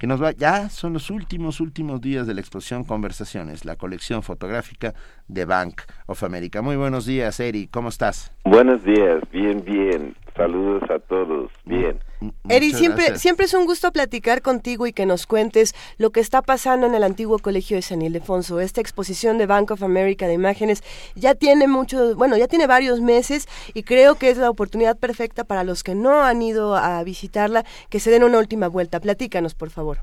que 0.01 0.07
nos 0.07 0.23
va, 0.23 0.33
ya 0.33 0.71
son 0.71 0.95
los 0.95 1.11
últimos, 1.11 1.61
últimos 1.61 2.01
días 2.01 2.27
de 2.27 2.33
la 2.33 2.41
exposición 2.41 2.85
Conversaciones, 2.85 3.67
la 3.67 3.77
colección 3.77 4.23
fotográfica 4.23 4.95
de 5.29 5.45
Bank 5.45 5.83
of 6.07 6.25
America. 6.25 6.63
Muy 6.63 6.77
buenos 6.77 7.05
días, 7.05 7.39
Eric, 7.39 7.69
¿cómo 7.71 7.91
estás? 7.91 8.33
Buenos 8.45 8.83
días, 8.83 9.21
bien, 9.31 9.63
bien. 9.63 10.17
Saludos 10.41 10.83
a 10.89 10.99
todos, 11.01 11.51
bien. 11.67 12.01
Eri, 12.49 12.73
siempre, 12.73 13.05
gracias. 13.05 13.21
siempre 13.21 13.45
es 13.45 13.53
un 13.53 13.67
gusto 13.67 13.93
platicar 13.93 14.41
contigo 14.41 14.87
y 14.87 14.95
que 14.95 15.05
nos 15.05 15.27
cuentes 15.27 15.75
lo 15.99 16.13
que 16.13 16.21
está 16.21 16.41
pasando 16.41 16.87
en 16.87 16.95
el 16.95 17.03
antiguo 17.03 17.39
colegio 17.39 17.77
de 17.77 17.83
San 17.83 18.01
Ildefonso. 18.01 18.59
Esta 18.59 18.81
exposición 18.81 19.37
de 19.37 19.45
Bank 19.45 19.71
of 19.71 19.83
America 19.83 20.27
de 20.27 20.33
imágenes 20.33 20.83
ya 21.15 21.35
tiene 21.35 21.69
mucho, 21.69 22.17
bueno, 22.17 22.39
ya 22.39 22.49
tiene 22.49 22.67
varios 22.67 23.03
meses 23.03 23.49
y 23.75 23.83
creo 23.83 24.15
que 24.15 24.31
es 24.31 24.39
la 24.39 24.49
oportunidad 24.49 24.97
perfecta 24.97 25.45
para 25.45 25.63
los 25.63 25.83
que 25.83 25.95
no 25.95 26.23
han 26.23 26.41
ido 26.41 26.75
a 26.75 27.05
visitarla 27.05 27.67
que 27.91 28.01
se 28.01 28.11
den 28.11 28.25
una 28.25 28.39
última 28.39 28.69
vuelta. 28.69 28.99
Platícanos, 28.99 29.55
por 29.55 29.69
favor. 29.69 29.99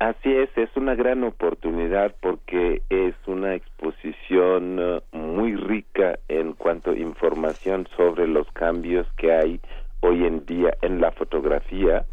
Así 0.00 0.32
es, 0.34 0.48
es 0.56 0.74
una 0.76 0.94
gran 0.94 1.22
oportunidad 1.24 2.14
porque 2.22 2.80
es 2.88 3.14
una 3.26 3.54
exposición 3.54 4.78
eh, 4.80 5.02
muy 5.12 5.54
rica 5.56 6.18
en 6.26 6.54
cuanto 6.54 6.92
a 6.92 6.96
información 6.96 7.86
sobre 7.98 8.26
los 8.26 8.50
cambios 8.52 9.06
que 9.18 9.30
hay 9.30 9.60
hoy 10.00 10.24
en 10.24 10.46
día 10.46 10.74
en 10.80 11.02
la 11.02 11.12
fotografía. 11.12 12.06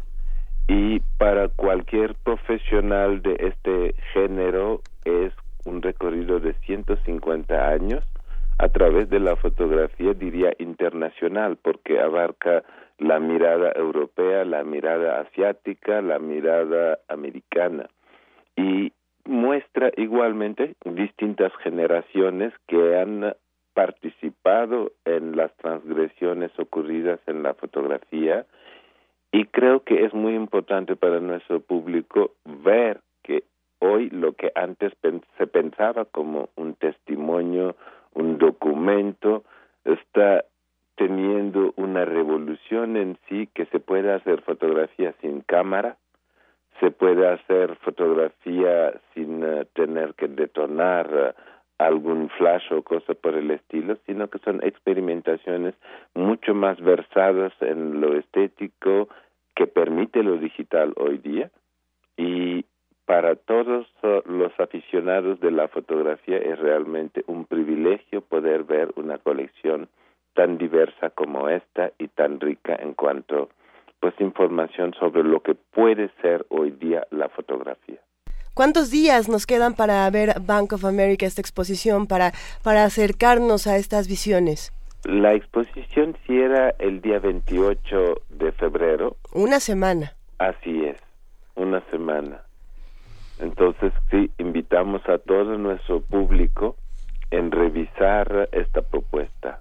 Y 0.68 1.00
para 1.16 1.48
cualquier 1.48 2.14
profesional 2.16 3.22
de 3.22 3.36
este 3.38 3.94
género 4.12 4.82
es 5.06 5.32
un 5.64 5.80
recorrido 5.80 6.40
de 6.40 6.52
150 6.66 7.70
años 7.70 8.04
a 8.58 8.68
través 8.68 9.08
de 9.08 9.20
la 9.20 9.34
fotografía, 9.36 10.12
diría, 10.12 10.52
internacional, 10.58 11.56
porque 11.56 11.98
abarca 12.00 12.64
la 12.98 13.20
mirada 13.20 13.72
europea, 13.76 14.44
la 14.44 14.64
mirada 14.64 15.20
asiática, 15.20 16.02
la 16.02 16.18
mirada 16.18 16.98
americana. 17.08 17.88
Y 18.56 18.92
muestra 19.24 19.92
igualmente 19.96 20.74
distintas 20.84 21.52
generaciones 21.62 22.52
que 22.66 22.98
han 22.98 23.34
participado 23.74 24.92
en 25.04 25.36
las 25.36 25.54
transgresiones 25.58 26.50
ocurridas 26.58 27.20
en 27.26 27.44
la 27.44 27.54
fotografía. 27.54 28.46
Y 29.30 29.44
creo 29.44 29.84
que 29.84 30.04
es 30.04 30.14
muy 30.14 30.34
importante 30.34 30.96
para 30.96 31.20
nuestro 31.20 31.60
público 31.60 32.32
ver 32.44 33.00
que 33.22 33.44
hoy 33.78 34.10
lo 34.10 34.32
que 34.32 34.50
antes 34.54 34.92
se 35.36 35.46
pensaba 35.46 36.06
como 36.06 36.48
un 36.56 36.74
testimonio, 36.74 37.76
un 38.14 38.38
documento, 38.38 39.44
está 39.84 40.44
teniendo 40.98 41.72
una 41.76 42.04
revolución 42.04 42.96
en 42.96 43.16
sí 43.28 43.48
que 43.54 43.66
se 43.66 43.78
puede 43.78 44.12
hacer 44.12 44.42
fotografía 44.42 45.14
sin 45.22 45.40
cámara, 45.42 45.96
se 46.80 46.90
puede 46.90 47.26
hacer 47.28 47.76
fotografía 47.76 49.00
sin 49.14 49.42
eh, 49.44 49.64
tener 49.74 50.14
que 50.14 50.26
detonar 50.26 51.08
eh, 51.12 51.42
algún 51.78 52.28
flash 52.30 52.72
o 52.72 52.82
cosa 52.82 53.14
por 53.14 53.34
el 53.34 53.52
estilo, 53.52 53.96
sino 54.06 54.28
que 54.28 54.40
son 54.40 54.60
experimentaciones 54.64 55.74
mucho 56.14 56.52
más 56.52 56.80
versadas 56.80 57.52
en 57.60 58.00
lo 58.00 58.16
estético 58.16 59.08
que 59.54 59.68
permite 59.68 60.24
lo 60.24 60.36
digital 60.38 60.92
hoy 60.96 61.18
día. 61.18 61.50
Y 62.16 62.64
para 63.06 63.36
todos 63.36 63.86
uh, 64.02 64.28
los 64.28 64.52
aficionados 64.58 65.38
de 65.38 65.52
la 65.52 65.68
fotografía 65.68 66.38
es 66.38 66.58
realmente 66.58 67.22
un 67.28 67.44
privilegio 67.44 68.20
poder 68.20 68.64
ver 68.64 68.92
una 68.96 69.18
colección 69.18 69.88
tan 70.38 70.56
diversa 70.56 71.10
como 71.10 71.48
esta 71.48 71.90
y 71.98 72.06
tan 72.06 72.38
rica 72.38 72.76
en 72.78 72.94
cuanto 72.94 73.48
pues 73.98 74.14
información 74.20 74.94
sobre 74.94 75.24
lo 75.24 75.40
que 75.40 75.56
puede 75.56 76.12
ser 76.22 76.46
hoy 76.48 76.70
día 76.70 77.04
la 77.10 77.28
fotografía. 77.28 77.98
¿Cuántos 78.54 78.92
días 78.92 79.28
nos 79.28 79.46
quedan 79.46 79.74
para 79.74 80.08
ver 80.10 80.34
Bank 80.40 80.74
of 80.74 80.84
America, 80.84 81.26
esta 81.26 81.40
exposición, 81.40 82.06
para, 82.06 82.30
para 82.62 82.84
acercarnos 82.84 83.66
a 83.66 83.78
estas 83.78 84.06
visiones? 84.06 84.72
La 85.02 85.34
exposición 85.34 86.16
cierra 86.24 86.72
el 86.78 87.00
día 87.00 87.18
28 87.18 88.22
de 88.28 88.52
febrero, 88.52 89.16
Una 89.34 89.58
semana. 89.58 90.14
así 90.38 90.84
es, 90.84 90.98
una 91.56 91.80
semana. 91.90 92.42
Entonces, 93.40 93.92
sí, 94.12 94.30
invitamos 94.38 95.02
a 95.08 95.18
todo 95.18 95.58
nuestro 95.58 96.00
público 96.00 96.76
en 97.32 97.50
revisar 97.50 98.48
esta 98.52 98.82
propuesta. 98.82 99.58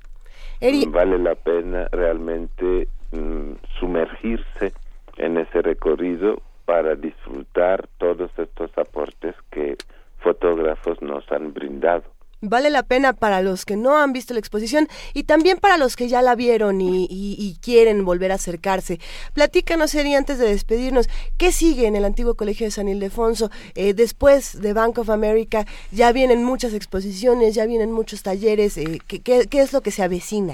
Vale 0.59 1.19
la 1.19 1.35
pena 1.35 1.87
realmente 1.91 2.87
mm, 3.11 3.51
sumergirse 3.79 4.73
en 5.17 5.37
ese 5.37 5.61
recorrido 5.61 6.41
para 6.65 6.95
disfrutar 6.95 7.87
todos 7.97 8.31
estos 8.37 8.75
aportes 8.77 9.35
que 9.51 9.77
fotógrafos 10.19 11.01
nos 11.01 11.31
han 11.31 11.53
brindado. 11.53 12.03
Vale 12.41 12.69
la 12.69 12.83
pena 12.83 13.13
para 13.13 13.41
los 13.41 13.65
que 13.65 13.75
no 13.75 13.97
han 13.97 14.13
visto 14.13 14.33
la 14.35 14.39
exposición 14.39 14.87
y 15.15 15.23
también 15.23 15.57
para 15.57 15.77
los 15.77 15.95
que 15.95 16.07
ya 16.07 16.21
la 16.21 16.35
vieron 16.35 16.81
y, 16.81 17.05
y- 17.09 17.35
y 17.39 17.57
quieren 17.63 18.05
volver 18.05 18.31
a 18.31 18.35
acercarse. 18.35 18.99
Platícanos, 19.33 19.95
Eri, 19.95 20.13
antes 20.13 20.37
de 20.37 20.45
despedirnos, 20.47 21.09
¿qué 21.39 21.51
sigue 21.51 21.87
en 21.87 21.95
el 21.95 22.05
antiguo 22.05 22.35
colegio 22.35 22.67
de 22.67 22.71
San 22.71 22.87
Ildefonso? 22.89 23.49
Eh, 23.73 23.95
después 23.95 24.61
de 24.61 24.73
Bank 24.73 24.99
of 24.99 25.09
America 25.09 25.65
ya 25.91 26.11
vienen 26.11 26.43
muchas 26.43 26.75
exposiciones, 26.75 27.55
ya 27.55 27.65
vienen 27.65 27.91
muchos 27.91 28.21
talleres. 28.21 28.77
eh, 28.77 28.99
¿qué, 29.07 29.19
qué, 29.21 29.47
qué 29.49 29.61
es 29.61 29.73
lo 29.73 29.81
que 29.81 29.89
se 29.91 30.03
avecina? 30.03 30.53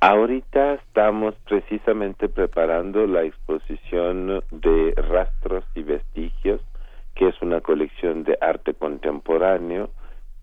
Ahorita 0.00 0.74
estamos 0.74 1.34
precisamente 1.46 2.28
preparando 2.28 3.06
la 3.06 3.24
exposición 3.24 4.42
de 4.50 4.94
rastros 4.96 5.64
y 5.74 5.82
vestigios, 5.82 6.60
que 7.14 7.28
es 7.28 7.34
una 7.42 7.60
colección 7.60 8.24
de 8.24 8.36
arte 8.40 8.74
contemporáneo 8.74 9.90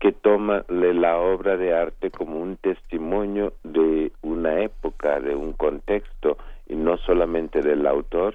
que 0.02 0.10
toma 0.10 0.64
la 0.66 1.16
obra 1.16 1.56
de 1.56 1.72
arte 1.72 2.10
como 2.10 2.40
un 2.40 2.56
testimonio 2.56 3.52
de 3.62 4.10
una 4.22 4.60
época, 4.60 5.20
de 5.20 5.36
un 5.36 5.52
contexto, 5.52 6.38
y 6.66 6.74
no 6.74 6.96
solamente 6.96 7.60
del 7.60 7.86
autor, 7.86 8.34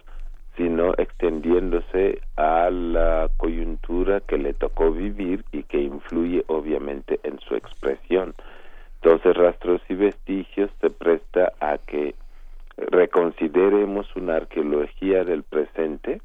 sino 0.55 0.93
extendiéndose 0.97 2.21
a 2.37 2.69
la 2.69 3.29
coyuntura 3.35 4.21
que 4.21 4.37
le 4.37 4.53
tocó 4.53 4.93
vivir 4.93 5.43
y 5.51 5.63
que 5.63 5.81
influye 5.81 6.45
obviamente 6.47 7.19
en 7.23 7.37
su 7.41 7.55
expresión. 7.55 8.33
Entonces, 9.01 9.35
rastros 9.35 9.81
y 9.89 9.95
vestigios 9.95 10.71
se 10.79 10.89
presta 10.89 11.51
a 11.59 11.79
que 11.79 12.15
reconsideremos 12.77 14.07
una 14.15 14.37
arqueología 14.37 15.25
del 15.25 15.43
presente 15.43 16.21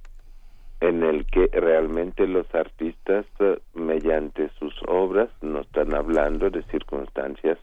en 0.83 1.05
el 1.05 1.25
que 1.27 1.49
realmente 1.53 2.27
los 2.27 2.53
artistas 2.53 3.25
eh, 3.39 3.61
mediante 3.73 4.51
sus 4.59 4.75
obras 4.89 5.29
nos 5.41 5.65
están 5.67 5.95
hablando 5.95 6.51
de 6.51 6.65
circunstancias 6.65 7.57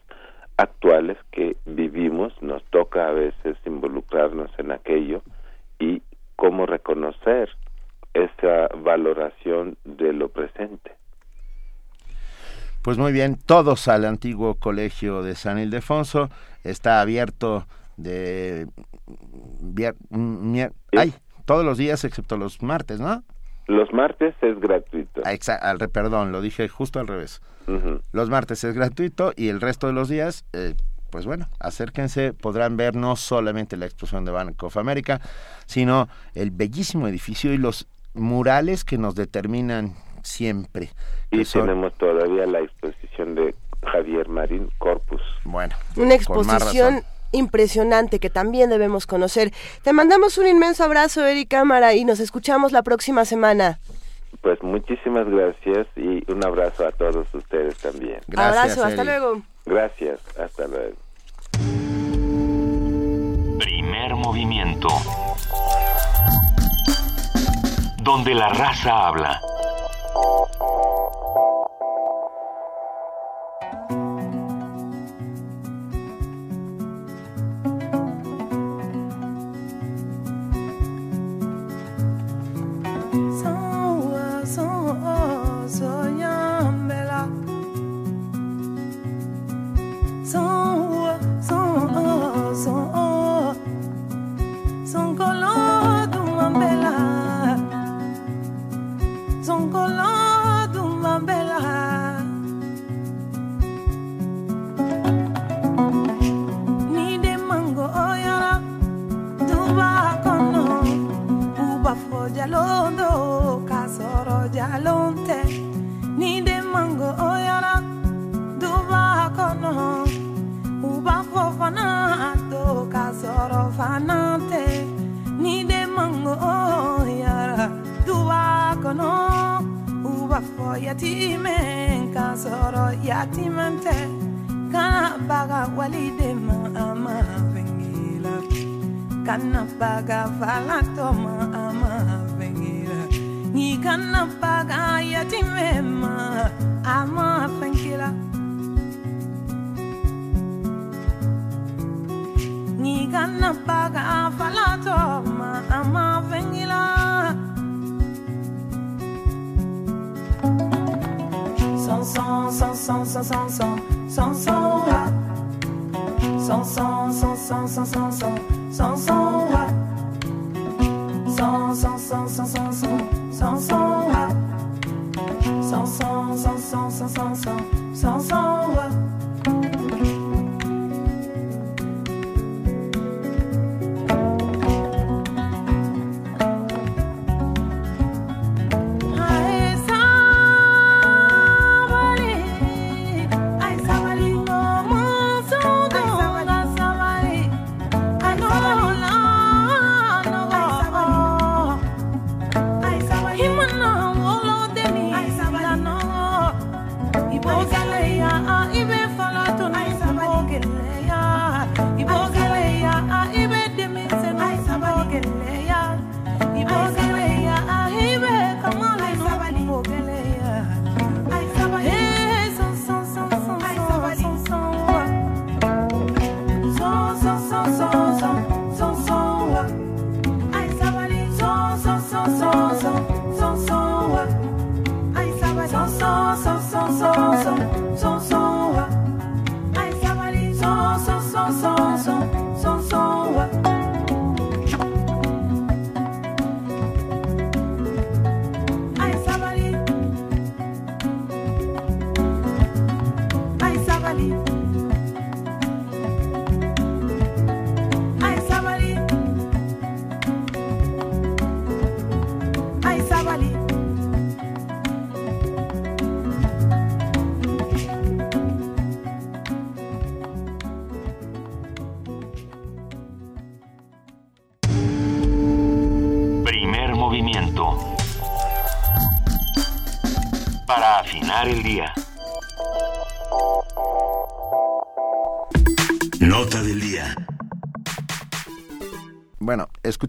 actuales 0.56 1.18
que 1.30 1.58
vivimos, 1.66 2.32
nos 2.40 2.64
toca 2.70 3.08
a 3.08 3.12
veces 3.12 3.58
involucrarnos 3.66 4.50
en 4.56 4.72
aquello 4.72 5.22
y 5.78 6.02
cómo 6.34 6.64
reconocer 6.64 7.50
esa 8.14 8.68
valoración 8.78 9.76
de 9.84 10.14
lo 10.14 10.30
presente. 10.30 10.92
Pues 12.80 12.96
muy 12.96 13.12
bien, 13.12 13.36
todos 13.36 13.86
al 13.88 14.06
antiguo 14.06 14.54
colegio 14.54 15.22
de 15.22 15.34
San 15.34 15.58
Ildefonso. 15.58 16.30
Está 16.64 17.02
abierto 17.02 17.66
de... 17.98 18.66
Ay, 20.96 21.12
todos 21.44 21.64
los 21.64 21.78
días 21.78 22.04
excepto 22.04 22.36
los 22.36 22.62
martes, 22.62 23.00
¿no? 23.00 23.22
Los 23.66 23.92
martes 23.92 24.34
es 24.42 24.58
gratuito. 24.58 25.22
Ah, 25.24 25.74
perdón, 25.92 26.32
lo 26.32 26.40
dije 26.40 26.68
justo 26.68 26.98
al 26.98 27.06
revés. 27.06 27.40
Los 28.12 28.30
martes 28.30 28.64
es 28.64 28.74
gratuito 28.74 29.32
y 29.36 29.48
el 29.48 29.60
resto 29.60 29.86
de 29.86 29.92
los 29.92 30.08
días, 30.08 30.44
eh, 30.52 30.74
pues 31.10 31.24
bueno, 31.24 31.46
acérquense, 31.60 32.32
podrán 32.32 32.76
ver 32.76 32.96
no 32.96 33.14
solamente 33.14 33.76
la 33.76 33.84
exposición 33.84 34.24
de 34.24 34.32
Bank 34.32 34.60
of 34.64 34.76
America, 34.76 35.20
sino 35.66 36.08
el 36.34 36.50
bellísimo 36.50 37.06
edificio 37.06 37.52
y 37.52 37.58
los 37.58 37.86
murales 38.12 38.84
que 38.84 38.98
nos 38.98 39.14
determinan 39.14 39.94
siempre. 40.22 40.90
Y 41.30 41.44
tenemos 41.44 41.94
todavía 41.94 42.44
la 42.46 42.58
exposición 42.58 43.36
de 43.36 43.54
Javier 43.84 44.28
Marín 44.28 44.68
Corpus. 44.78 45.22
Bueno. 45.44 45.76
Una 45.96 46.14
exposición 46.14 47.02
impresionante 47.32 48.18
que 48.18 48.30
también 48.30 48.70
debemos 48.70 49.06
conocer. 49.06 49.52
Te 49.82 49.92
mandamos 49.92 50.38
un 50.38 50.46
inmenso 50.46 50.84
abrazo, 50.84 51.24
Eric 51.26 51.48
Cámara, 51.48 51.94
y 51.94 52.04
nos 52.04 52.20
escuchamos 52.20 52.72
la 52.72 52.82
próxima 52.82 53.24
semana. 53.24 53.78
Pues 54.42 54.62
muchísimas 54.62 55.28
gracias 55.28 55.86
y 55.96 56.30
un 56.32 56.44
abrazo 56.44 56.86
a 56.86 56.92
todos 56.92 57.26
ustedes 57.34 57.76
también. 57.78 58.20
abrazo, 58.36 58.84
hasta 58.84 59.04
luego. 59.04 59.42
Gracias, 59.66 60.20
hasta 60.38 60.66
luego. 60.66 60.96
Primer 63.58 64.14
movimiento. 64.14 64.88
Donde 68.02 68.34
la 68.34 68.48
raza 68.48 69.08
habla. 69.08 69.40
走 83.12 83.59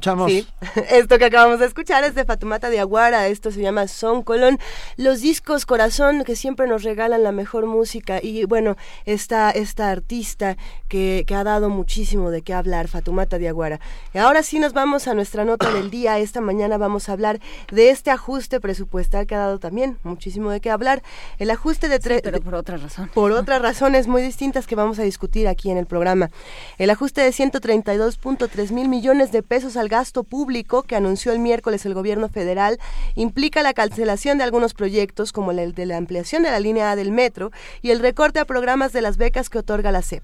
escuchamos. 0.01 0.31
Sí, 0.31 0.47
esto 0.89 1.17
que 1.19 1.25
acabamos 1.25 1.59
de 1.59 1.67
escuchar 1.67 2.03
es 2.03 2.15
de 2.15 2.25
Fatumata 2.25 2.69
de 2.69 2.79
Aguara, 2.79 3.27
esto 3.27 3.51
se 3.51 3.61
llama 3.61 3.87
Son 3.87 4.23
Colón, 4.23 4.57
los 4.97 5.21
discos 5.21 5.65
Corazón 5.65 6.23
que 6.23 6.35
siempre 6.35 6.67
nos 6.67 6.83
regalan 6.83 7.23
la 7.23 7.31
mejor 7.31 7.67
música 7.67 8.19
y 8.21 8.45
bueno, 8.45 8.77
esta, 9.05 9.51
esta 9.51 9.91
artista 9.91 10.57
que, 10.91 11.23
que 11.25 11.35
ha 11.35 11.45
dado 11.45 11.69
muchísimo 11.69 12.31
de 12.31 12.41
qué 12.41 12.53
hablar, 12.53 12.89
Fatumata 12.89 13.39
de 13.39 13.47
Aguara. 13.47 13.79
Y 14.13 14.17
ahora 14.17 14.43
sí 14.43 14.59
nos 14.59 14.73
vamos 14.73 15.07
a 15.07 15.13
nuestra 15.13 15.45
nota 15.45 15.71
del 15.71 15.89
día, 15.89 16.19
esta 16.19 16.41
mañana 16.41 16.77
vamos 16.77 17.07
a 17.07 17.13
hablar 17.13 17.39
de 17.71 17.91
este 17.91 18.11
ajuste 18.11 18.59
presupuestal 18.59 19.25
que 19.25 19.33
ha 19.33 19.37
dado 19.37 19.57
también 19.57 19.99
muchísimo 20.03 20.51
de 20.51 20.59
qué 20.59 20.69
hablar, 20.69 21.01
el 21.39 21.49
ajuste 21.49 21.87
de 21.87 21.99
tres... 21.99 22.21
pero 22.21 22.41
por 22.41 22.55
otra 22.55 22.75
razón. 22.75 23.09
Por 23.13 23.31
otras 23.31 23.61
razones 23.61 24.07
muy 24.07 24.21
distintas 24.21 24.67
que 24.67 24.75
vamos 24.75 24.99
a 24.99 25.03
discutir 25.03 25.47
aquí 25.47 25.71
en 25.71 25.77
el 25.77 25.85
programa. 25.85 26.29
El 26.77 26.89
ajuste 26.89 27.21
de 27.21 27.29
132.3 27.29 28.71
mil 28.71 28.89
millones 28.89 29.31
de 29.31 29.43
pesos 29.43 29.77
al 29.77 29.87
gasto 29.87 30.25
público 30.25 30.83
que 30.83 30.97
anunció 30.97 31.31
el 31.31 31.39
miércoles 31.39 31.85
el 31.85 31.93
gobierno 31.93 32.27
federal 32.27 32.79
implica 33.15 33.63
la 33.63 33.73
cancelación 33.73 34.39
de 34.39 34.43
algunos 34.43 34.73
proyectos 34.73 35.31
como 35.31 35.51
el 35.51 35.73
de 35.73 35.85
la 35.85 35.95
ampliación 35.95 36.43
de 36.43 36.51
la 36.51 36.59
línea 36.59 36.91
A 36.91 36.97
del 36.97 37.13
metro 37.13 37.51
y 37.81 37.91
el 37.91 37.99
recorte 37.99 38.41
a 38.41 38.45
programas 38.45 38.91
de 38.91 39.01
las 39.01 39.15
becas 39.15 39.49
que 39.49 39.59
otorga 39.59 39.93
la 39.93 40.01
CEP. 40.01 40.23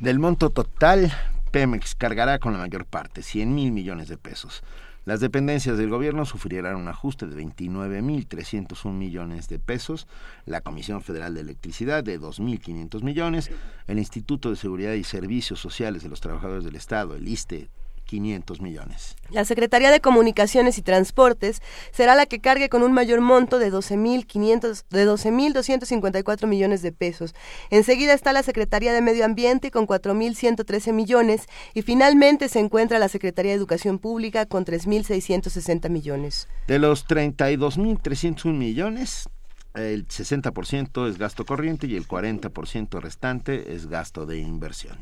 Del 0.00 0.18
monto 0.18 0.48
total, 0.48 1.12
Pemex 1.50 1.94
cargará 1.94 2.38
con 2.38 2.54
la 2.54 2.58
mayor 2.58 2.86
parte, 2.86 3.22
100 3.22 3.54
mil 3.54 3.70
millones 3.70 4.08
de 4.08 4.16
pesos. 4.16 4.62
Las 5.04 5.20
dependencias 5.20 5.76
del 5.76 5.90
gobierno 5.90 6.24
sufrirán 6.24 6.76
un 6.76 6.88
ajuste 6.88 7.26
de 7.26 7.36
29.301 7.36 8.92
millones 8.94 9.48
de 9.48 9.58
pesos, 9.58 10.06
la 10.46 10.62
Comisión 10.62 11.02
Federal 11.02 11.34
de 11.34 11.42
Electricidad 11.42 12.02
de 12.02 12.18
2.500 12.18 13.02
millones, 13.02 13.50
el 13.88 13.98
Instituto 13.98 14.48
de 14.48 14.56
Seguridad 14.56 14.94
y 14.94 15.04
Servicios 15.04 15.60
Sociales 15.60 16.02
de 16.02 16.08
los 16.08 16.22
Trabajadores 16.22 16.64
del 16.64 16.76
Estado, 16.76 17.14
el 17.14 17.28
ISTE, 17.28 17.68
500 18.10 18.60
millones. 18.60 19.14
La 19.30 19.44
Secretaría 19.44 19.92
de 19.92 20.00
Comunicaciones 20.00 20.78
y 20.78 20.82
Transportes 20.82 21.62
será 21.92 22.16
la 22.16 22.26
que 22.26 22.40
cargue 22.40 22.68
con 22.68 22.82
un 22.82 22.92
mayor 22.92 23.20
monto 23.20 23.60
de 23.60 23.70
12.500 23.72 24.82
de 24.90 25.06
12.254 25.06 26.48
millones 26.48 26.82
de 26.82 26.90
pesos. 26.90 27.36
Enseguida 27.70 28.12
está 28.12 28.32
la 28.32 28.42
Secretaría 28.42 28.92
de 28.92 29.00
Medio 29.00 29.24
Ambiente 29.24 29.70
con 29.70 29.86
4.113 29.86 30.92
millones 30.92 31.46
y 31.72 31.82
finalmente 31.82 32.48
se 32.48 32.58
encuentra 32.58 32.98
la 32.98 33.08
Secretaría 33.08 33.52
de 33.52 33.58
Educación 33.58 34.00
Pública 34.00 34.44
con 34.44 34.64
3.660 34.64 35.88
millones. 35.88 36.48
De 36.66 36.80
los 36.80 37.06
32.301 37.06 38.52
millones, 38.52 39.28
el 39.74 40.08
60% 40.08 41.08
es 41.08 41.16
gasto 41.16 41.46
corriente 41.46 41.86
y 41.86 41.94
el 41.94 42.08
40% 42.08 43.00
restante 43.00 43.72
es 43.72 43.86
gasto 43.86 44.26
de 44.26 44.38
inversión 44.38 44.98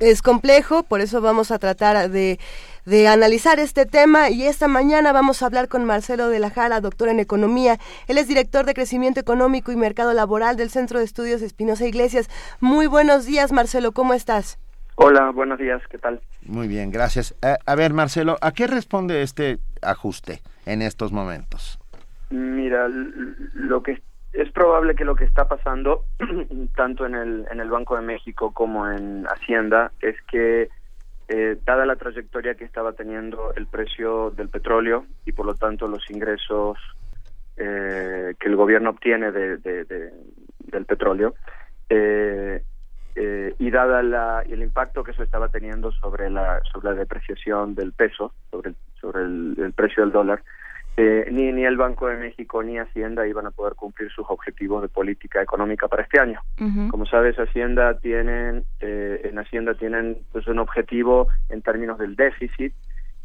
es 0.00 0.22
complejo, 0.22 0.82
por 0.82 1.00
eso 1.00 1.20
vamos 1.20 1.50
a 1.50 1.58
tratar 1.58 2.10
de, 2.10 2.38
de, 2.84 3.08
analizar 3.08 3.58
este 3.58 3.86
tema 3.86 4.30
y 4.30 4.44
esta 4.44 4.68
mañana 4.68 5.12
vamos 5.12 5.42
a 5.42 5.46
hablar 5.46 5.68
con 5.68 5.84
Marcelo 5.84 6.28
de 6.28 6.38
la 6.38 6.50
Jara, 6.50 6.80
doctor 6.80 7.08
en 7.08 7.20
economía. 7.20 7.78
Él 8.08 8.18
es 8.18 8.28
director 8.28 8.64
de 8.66 8.74
crecimiento 8.74 9.20
económico 9.20 9.72
y 9.72 9.76
mercado 9.76 10.12
laboral 10.12 10.56
del 10.56 10.70
Centro 10.70 10.98
de 10.98 11.04
Estudios 11.04 11.42
Espinosa 11.42 11.86
Iglesias. 11.86 12.28
Muy 12.60 12.86
buenos 12.86 13.26
días, 13.26 13.52
Marcelo, 13.52 13.92
¿cómo 13.92 14.14
estás? 14.14 14.58
Hola, 14.96 15.30
buenos 15.30 15.58
días, 15.58 15.82
¿qué 15.90 15.98
tal? 15.98 16.20
Muy 16.42 16.68
bien, 16.68 16.90
gracias. 16.90 17.34
A, 17.42 17.58
a 17.66 17.74
ver, 17.74 17.92
Marcelo, 17.92 18.36
¿a 18.40 18.52
qué 18.52 18.66
responde 18.66 19.22
este 19.22 19.58
ajuste 19.82 20.40
en 20.66 20.82
estos 20.82 21.12
momentos? 21.12 21.78
Mira, 22.30 22.88
lo 22.88 23.82
que 23.82 24.02
es 24.34 24.50
probable 24.50 24.94
que 24.94 25.04
lo 25.04 25.14
que 25.14 25.24
está 25.24 25.46
pasando 25.46 26.04
tanto 26.76 27.06
en 27.06 27.14
el 27.14 27.46
en 27.50 27.60
el 27.60 27.70
Banco 27.70 27.96
de 27.96 28.02
México 28.02 28.52
como 28.52 28.90
en 28.90 29.24
Hacienda 29.26 29.92
es 30.00 30.20
que 30.22 30.68
eh, 31.28 31.56
dada 31.64 31.86
la 31.86 31.96
trayectoria 31.96 32.54
que 32.54 32.64
estaba 32.64 32.92
teniendo 32.92 33.54
el 33.54 33.66
precio 33.66 34.30
del 34.30 34.48
petróleo 34.48 35.06
y 35.24 35.32
por 35.32 35.46
lo 35.46 35.54
tanto 35.54 35.86
los 35.88 36.10
ingresos 36.10 36.76
eh, 37.56 38.34
que 38.38 38.48
el 38.48 38.56
gobierno 38.56 38.90
obtiene 38.90 39.30
de, 39.30 39.56
del 39.58 40.84
petróleo 40.84 41.34
eh, 41.88 42.62
y 43.16 43.70
dada 43.70 44.02
la, 44.02 44.42
el 44.42 44.62
impacto 44.62 45.04
que 45.04 45.12
eso 45.12 45.22
estaba 45.22 45.48
teniendo 45.48 45.92
sobre 45.92 46.28
la 46.28 46.60
sobre 46.72 46.90
la 46.90 46.94
depreciación 46.94 47.76
del 47.76 47.92
peso 47.92 48.34
sobre 48.50 48.74
sobre 49.00 49.22
el 49.22 49.72
precio 49.76 50.02
del 50.02 50.12
dólar 50.12 50.42
eh, 50.96 51.26
ni, 51.32 51.50
ni 51.50 51.64
el 51.64 51.76
Banco 51.76 52.06
de 52.06 52.16
México 52.16 52.62
ni 52.62 52.78
Hacienda 52.78 53.26
iban 53.26 53.46
a 53.46 53.50
poder 53.50 53.74
cumplir 53.74 54.10
sus 54.12 54.24
objetivos 54.28 54.80
de 54.80 54.88
política 54.88 55.42
económica 55.42 55.88
para 55.88 56.04
este 56.04 56.20
año. 56.20 56.40
Como 56.88 57.04
sabes, 57.06 57.36
Hacienda 57.36 57.98
tienen, 57.98 58.64
eh, 58.78 59.22
en 59.24 59.36
Hacienda 59.40 59.74
tienen 59.74 60.18
pues, 60.30 60.46
un 60.46 60.60
objetivo 60.60 61.26
en 61.48 61.62
términos 61.62 61.98
del 61.98 62.14
déficit 62.14 62.72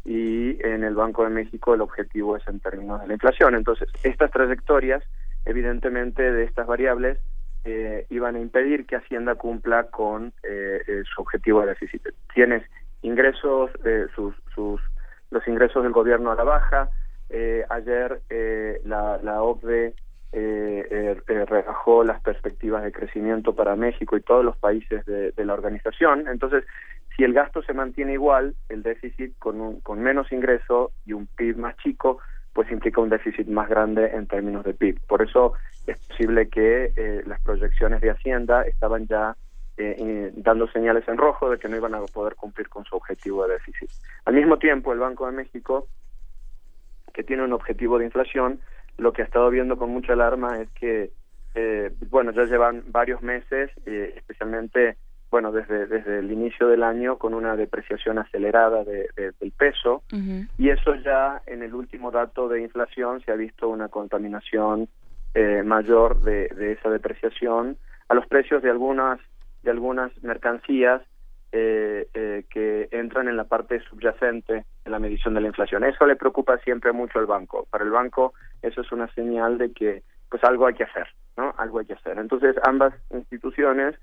y 0.04 0.58
en 0.66 0.82
el 0.82 0.96
Banco 0.96 1.22
de 1.22 1.30
México 1.30 1.72
el 1.72 1.80
objetivo 1.80 2.36
es 2.36 2.46
en 2.48 2.58
términos 2.58 3.00
de 3.02 3.06
la 3.06 3.12
inflación. 3.12 3.54
Entonces, 3.54 3.88
estas 4.02 4.32
trayectorias, 4.32 5.04
evidentemente, 5.44 6.32
de 6.32 6.44
estas 6.44 6.66
variables, 6.66 7.18
eh, 7.64 8.04
iban 8.10 8.34
a 8.34 8.40
impedir 8.40 8.84
que 8.84 8.96
Hacienda 8.96 9.36
cumpla 9.36 9.84
con 9.84 10.32
su 11.14 11.22
objetivo 11.22 11.60
de 11.60 11.68
déficit. 11.68 12.02
Tienes 12.34 12.64
ingresos, 13.02 13.70
sus, 14.16 14.34
sus, 14.54 14.80
los 15.30 15.46
ingresos 15.46 15.84
del 15.84 15.92
gobierno 15.92 16.32
a 16.32 16.34
la 16.34 16.42
baja, 16.42 16.90
eh, 17.30 17.64
ayer 17.70 18.20
eh, 18.28 18.80
la, 18.84 19.18
la 19.22 19.42
OCDE 19.42 19.94
eh, 20.32 20.86
eh, 20.90 21.44
rebajó 21.46 22.04
las 22.04 22.20
perspectivas 22.20 22.84
de 22.84 22.92
crecimiento 22.92 23.54
para 23.54 23.74
México 23.76 24.16
y 24.16 24.20
todos 24.20 24.44
los 24.44 24.56
países 24.56 25.04
de, 25.06 25.32
la 25.44 25.54
organización. 25.54 26.28
Entonces, 26.28 26.64
si 27.16 27.24
el 27.24 27.32
gasto 27.32 27.62
se 27.62 27.72
mantiene 27.72 28.12
igual, 28.12 28.54
el 28.68 28.82
déficit 28.82 29.36
con, 29.38 29.60
un, 29.60 29.80
con 29.80 30.00
menos 30.00 30.30
ingreso 30.32 30.92
y 31.06 31.12
un 31.12 31.26
PIB 31.26 31.56
más 31.56 31.76
chico, 31.78 32.18
pues 32.52 32.70
implica 32.70 33.00
un 33.00 33.10
déficit 33.10 33.48
más 33.48 33.68
grande 33.68 34.10
en 34.12 34.26
términos 34.26 34.64
de 34.64 34.74
PIB. 34.74 35.00
Por 35.06 35.22
eso 35.22 35.54
es 35.86 35.98
posible 36.06 36.48
que 36.48 37.22
las 37.26 37.40
proyecciones 37.42 38.00
de 38.00 38.10
Hacienda 38.10 38.62
estaban 38.62 39.06
ya 39.06 39.36
dando 40.34 40.68
señales 40.68 41.08
en 41.08 41.16
rojo 41.16 41.48
de 41.48 41.58
que 41.58 41.68
no 41.68 41.76
iban 41.76 41.94
a 41.94 42.00
poder 42.02 42.34
cumplir 42.34 42.68
con 42.68 42.84
su 42.84 42.96
objetivo 42.96 43.46
de 43.46 43.54
déficit. 43.54 43.88
Al 44.26 44.34
mismo 44.34 44.58
tiempo, 44.58 44.92
el 44.92 44.98
Banco 44.98 45.26
de 45.26 45.32
México 45.32 45.88
que 47.12 47.24
tiene 47.24 47.44
un 47.44 47.52
objetivo 47.52 47.98
de 47.98 48.06
inflación, 48.06 48.60
lo 48.98 49.12
que 49.12 49.22
ha 49.22 49.24
estado 49.24 49.50
viendo 49.50 49.76
con 49.76 49.90
mucha 49.90 50.12
alarma 50.12 50.60
es 50.60 50.68
que, 50.70 51.10
eh, 51.54 51.90
bueno, 52.10 52.32
ya 52.32 52.44
llevan 52.44 52.84
varios 52.88 53.22
meses, 53.22 53.70
eh, 53.86 54.14
especialmente, 54.16 54.96
bueno, 55.30 55.52
desde, 55.52 55.86
desde 55.86 56.18
el 56.18 56.30
inicio 56.30 56.68
del 56.68 56.82
año, 56.82 57.16
con 57.16 57.34
una 57.34 57.56
depreciación 57.56 58.18
acelerada 58.18 58.84
de, 58.84 59.08
del 59.38 59.52
peso, 59.52 60.02
y 60.58 60.70
eso 60.70 60.94
ya 60.96 61.40
en 61.46 61.62
el 61.62 61.74
último 61.74 62.10
dato 62.10 62.48
de 62.48 62.62
inflación 62.62 63.20
se 63.22 63.30
ha 63.30 63.36
visto 63.36 63.68
una 63.68 63.88
contaminación 63.88 64.88
eh, 65.34 65.62
mayor 65.64 66.20
de, 66.22 66.48
de 66.48 66.72
esa 66.72 66.90
depreciación. 66.90 67.76
A 68.08 68.14
los 68.14 68.26
precios 68.26 68.60
de 68.62 68.70
algunas 68.70 69.20
de 69.62 69.70
algunas 69.70 70.10
mercancías 70.22 71.02
eh, 71.52 72.06
eh, 72.14 72.44
que 72.48 72.88
entran 72.92 73.26
en 73.26 73.36
la 73.36 73.42
parte 73.42 73.80
subyacente 73.80 74.64
de 74.84 74.90
la 74.90 75.00
medición 75.00 75.34
de 75.34 75.40
la 75.40 75.48
inflación. 75.48 75.82
Eso 75.82 76.06
le 76.06 76.14
preocupa 76.14 76.58
siempre 76.58 76.92
mucho 76.92 77.18
al 77.18 77.26
banco. 77.26 77.66
Para 77.70 77.82
el 77.82 77.90
banco 77.90 78.34
eso 78.62 78.82
es 78.82 78.92
una 78.92 79.12
señal 79.14 79.58
de 79.58 79.72
que 79.72 80.04
pues 80.28 80.44
algo 80.44 80.68
hay 80.68 80.74
que 80.74 80.84
hacer, 80.84 81.08
¿no? 81.36 81.52
Algo 81.58 81.80
hay 81.80 81.86
que 81.86 81.94
hacer. 81.94 82.18
Entonces 82.18 82.54
ambas 82.62 82.94
instituciones 83.12 83.96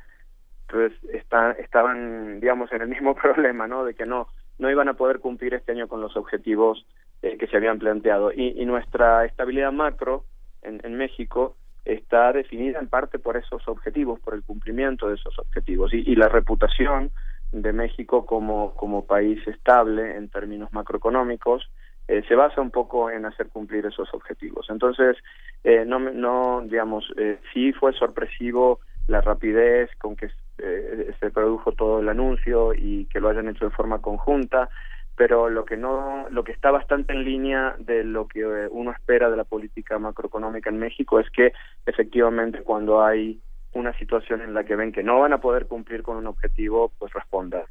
pues 0.67 0.91
está, 1.13 1.51
estaban 1.51 2.41
digamos 2.41 2.69
en 2.73 2.81
el 2.81 2.89
mismo 2.89 3.15
problema, 3.21 3.65
¿no? 3.65 3.85
De 3.85 3.93
que 3.93 4.05
no 4.05 4.27
no 4.59 4.69
iban 4.69 4.89
a 4.89 4.95
poder 4.95 5.19
cumplir 5.19 5.53
este 5.53 5.71
año 5.71 5.87
con 5.87 6.01
los 6.01 6.17
objetivos 6.17 6.85
eh, 7.21 7.37
que 7.37 7.47
se 7.47 7.55
habían 7.55 7.79
planteado 7.79 8.33
y, 8.33 8.65
nuestra 8.65 9.23
estabilidad 9.23 9.71
macro 9.71 10.25
en, 10.63 10.81
en 10.83 10.97
México 10.97 11.55
está 11.85 12.33
definida 12.33 12.79
en 12.79 12.89
parte 12.89 13.19
por 13.19 13.37
esos 13.37 13.65
objetivos, 13.69 14.19
por 14.19 14.33
el 14.33 14.43
cumplimiento 14.43 15.07
de 15.07 15.15
esos 15.15 15.39
objetivos 15.39 15.93
y 15.93 16.13
la 16.15 16.27
reputación 16.27 17.11
de 17.51 17.73
México 17.73 18.25
como, 18.25 18.73
como 18.75 19.05
país 19.05 19.45
estable 19.47 20.15
en 20.15 20.29
términos 20.29 20.71
macroeconómicos 20.73 21.69
eh, 22.07 22.23
se 22.27 22.35
basa 22.35 22.61
un 22.61 22.71
poco 22.71 23.09
en 23.09 23.25
hacer 23.25 23.49
cumplir 23.49 23.85
esos 23.85 24.13
objetivos. 24.13 24.67
Entonces, 24.69 25.17
eh, 25.63 25.83
no, 25.85 25.99
no, 25.99 26.61
digamos, 26.61 27.05
eh, 27.17 27.39
sí 27.53 27.73
fue 27.73 27.93
sorpresivo 27.93 28.79
la 29.07 29.21
rapidez 29.21 29.89
con 29.97 30.15
que 30.15 30.29
eh, 30.57 31.13
se 31.19 31.31
produjo 31.31 31.73
todo 31.73 31.99
el 31.99 32.09
anuncio 32.09 32.73
y 32.73 33.05
que 33.05 33.19
lo 33.19 33.29
hayan 33.29 33.49
hecho 33.49 33.65
de 33.65 33.71
forma 33.75 33.99
conjunta, 33.99 34.69
pero 35.15 35.49
lo 35.49 35.65
que 35.65 35.77
no, 35.77 36.27
lo 36.29 36.43
que 36.43 36.51
está 36.51 36.71
bastante 36.71 37.13
en 37.13 37.23
línea 37.23 37.75
de 37.79 38.03
lo 38.03 38.27
que 38.27 38.45
uno 38.45 38.91
espera 38.91 39.29
de 39.29 39.37
la 39.37 39.43
política 39.43 39.97
macroeconómica 39.97 40.69
en 40.69 40.79
México 40.79 41.19
es 41.19 41.29
que 41.31 41.53
efectivamente 41.85 42.61
cuando 42.61 43.03
hay 43.03 43.41
una 43.77 43.97
situación 43.97 44.41
en 44.41 44.53
la 44.53 44.63
que 44.63 44.75
ven 44.75 44.91
que 44.91 45.03
no 45.03 45.19
van 45.19 45.33
a 45.33 45.39
poder 45.39 45.67
cumplir 45.67 46.03
con 46.03 46.17
un 46.17 46.27
objetivo, 46.27 46.91
pues 46.97 47.13
responda. 47.13 47.65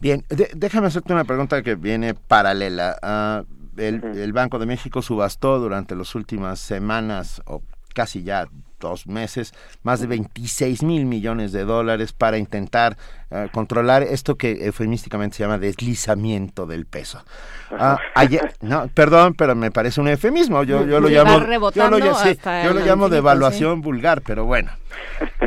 Bien, 0.00 0.24
déjame 0.54 0.86
hacerte 0.86 1.12
una 1.12 1.24
pregunta 1.24 1.62
que 1.62 1.74
viene 1.74 2.14
paralela. 2.14 2.96
Ah, 3.02 3.44
el, 3.76 4.02
el 4.16 4.32
Banco 4.32 4.58
de 4.58 4.66
México 4.66 5.02
subastó 5.02 5.58
durante 5.58 5.94
las 5.94 6.14
últimas 6.14 6.58
semanas 6.58 7.42
o 7.46 7.62
casi 7.94 8.22
ya 8.22 8.46
dos 8.80 9.06
meses 9.06 9.54
más 9.82 10.00
de 10.00 10.08
26 10.08 10.82
mil 10.82 11.04
millones 11.06 11.52
de 11.52 11.64
dólares 11.64 12.12
para 12.12 12.38
intentar 12.38 12.96
eh, 13.30 13.48
controlar 13.52 14.02
esto 14.02 14.36
que 14.36 14.66
eufemísticamente 14.66 15.36
se 15.36 15.44
llama 15.44 15.58
deslizamiento 15.58 16.66
del 16.66 16.86
peso. 16.86 17.22
Ah, 17.70 17.98
ayer, 18.14 18.54
no, 18.60 18.88
perdón, 18.88 19.34
pero 19.34 19.54
me 19.54 19.70
parece 19.70 20.00
un 20.00 20.08
eufemismo. 20.08 20.64
Yo, 20.64 20.84
yo 20.84 20.98
lo 20.98 21.08
llamo, 21.08 21.38
yo 21.70 21.88
lo, 21.88 22.14
sí, 22.16 22.36
yo 22.64 22.74
lo 22.74 22.84
llamo 22.84 23.08
devaluación 23.08 23.82
vulgar, 23.82 24.22
pero 24.22 24.46
bueno, 24.46 24.72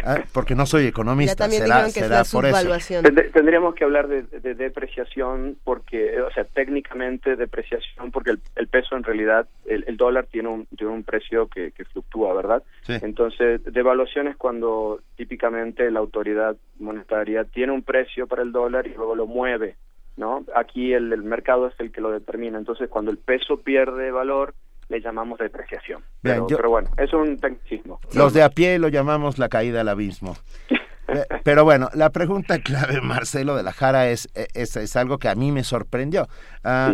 Ah, 0.04 0.22
porque 0.32 0.56
no 0.56 0.66
soy 0.66 0.88
economista, 0.88 1.36
también 1.36 1.64
será, 1.64 1.86
que 1.94 2.02
por 2.32 2.46
eso. 2.46 3.02
Tendríamos 3.34 3.76
que 3.76 3.84
hablar 3.84 4.08
de, 4.08 4.24
de 4.24 4.56
depreciación 4.56 5.58
porque, 5.64 6.22
o 6.22 6.32
sea, 6.32 6.44
técnicamente 6.46 7.36
depreciación 7.36 8.12
porque 8.12 8.32
el, 8.32 8.40
el 8.56 8.68
peso 8.68 8.96
en 8.96 9.04
realidad, 9.04 9.48
el, 9.66 9.84
el 9.88 9.98
dólar 9.98 10.28
tiene 10.32 10.50
un, 10.50 10.66
tiene 10.78 10.94
un 10.94 11.04
precio 11.04 11.48
que, 11.48 11.72
que 11.72 11.86
fluctúa, 11.86 12.34
¿verdad? 12.34 12.64
Sí. 12.82 12.94
Entonces, 13.02 13.62
devaluación 13.66 14.28
es 14.28 14.36
cuando 14.38 15.00
típicamente 15.16 15.90
la 15.92 16.00
autoridad 16.00 16.56
monetaria 16.80 17.44
tiene 17.46 17.72
un 17.72 17.84
precio 17.84 18.28
para 18.28 18.42
el 18.44 18.52
dólar 18.52 18.88
y 18.88 18.94
luego 18.94 19.16
lo 19.16 19.26
mueve, 19.28 19.76
¿no? 20.18 20.44
Aquí 20.56 20.94
el, 20.94 21.12
el 21.14 21.24
mercado 21.24 21.68
es 21.68 21.74
el 21.80 21.92
que 21.92 22.02
lo 22.02 22.12
determina. 22.12 22.58
Entonces, 22.58 22.90
cuando 22.90 23.12
el 23.12 23.18
peso 23.18 23.62
pierde 23.62 24.12
valor, 24.12 24.54
le 24.90 25.00
llamamos 25.02 25.40
depreciación. 25.40 26.02
Bien, 26.22 26.36
Pero, 26.36 26.48
yo- 26.50 26.58
pero 26.58 26.70
bueno, 26.70 26.90
es 26.98 27.14
un 27.14 27.38
tecnicismo. 27.40 28.00
Los 28.14 28.34
de 28.34 28.44
a 28.44 28.50
pie 28.50 28.78
lo 28.80 28.90
llamamos 28.90 29.40
la 29.40 29.50
caída 29.50 29.82
al 29.82 29.90
abismo. 29.90 30.36
Eh, 31.06 31.26
Pero 31.44 31.66
bueno, 31.66 31.90
la 31.94 32.12
pregunta 32.12 32.60
clave, 32.64 33.02
Marcelo 33.02 33.58
de 33.58 33.62
la 33.64 33.74
Jara, 33.74 34.08
es, 34.10 34.30
es, 34.54 34.78
es 34.78 34.96
algo 34.96 35.18
que 35.20 35.28
a 35.28 35.36
mí 35.36 35.52
me 35.52 35.64
sorprendió. 35.66 36.28
Ah, 36.64 36.94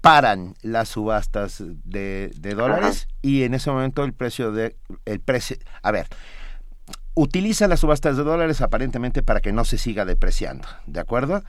Paran 0.00 0.54
las 0.62 0.88
subastas 0.88 1.62
de, 1.84 2.30
de 2.36 2.54
dólares 2.54 3.06
y 3.22 3.42
en 3.42 3.54
ese 3.54 3.70
momento 3.70 4.02
el 4.04 4.12
precio 4.14 4.50
de... 4.52 4.76
el 5.04 5.20
precio 5.20 5.56
A 5.82 5.90
ver, 5.92 6.06
utilizan 7.14 7.70
las 7.70 7.80
subastas 7.80 8.16
de 8.16 8.22
dólares 8.24 8.60
aparentemente 8.62 9.22
para 9.22 9.40
que 9.40 9.52
no 9.52 9.64
se 9.64 9.76
siga 9.78 10.04
depreciando, 10.04 10.66
¿de 10.86 11.00
acuerdo? 11.00 11.42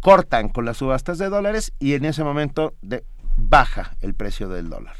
Cortan 0.00 0.48
con 0.48 0.64
las 0.64 0.78
subastas 0.78 1.18
de 1.18 1.28
dólares 1.28 1.72
y 1.78 1.94
en 1.94 2.04
ese 2.06 2.24
momento 2.24 2.74
de, 2.82 3.04
baja 3.36 3.92
el 4.00 4.14
precio 4.14 4.48
del 4.48 4.68
dólar. 4.70 4.96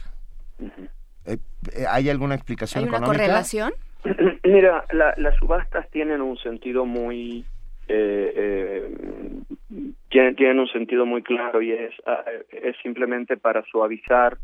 Eh, 1.24 1.38
eh, 1.72 1.86
¿Hay 1.88 2.08
alguna 2.10 2.34
explicación 2.34 2.84
¿Hay 2.84 2.88
una 2.88 2.98
económica? 2.98 3.24
correlación? 3.24 3.72
Mira, 4.44 4.84
la- 4.92 5.14
las 5.16 5.34
subastas 5.36 5.88
tienen 5.90 6.20
un 6.20 6.36
sentido 6.38 6.84
muy 6.86 7.44
eh, 7.92 8.32
eh, 8.36 9.92
tienen, 10.08 10.58
un 10.58 10.68
sentido 10.68 11.06
muy 11.06 11.22
claro 11.22 11.60
y 11.60 11.72
es 11.72 11.92
ah, 12.06 12.24
es 12.50 12.76
simplemente 12.82 13.36
para 13.36 13.62
suavizar 13.64 14.38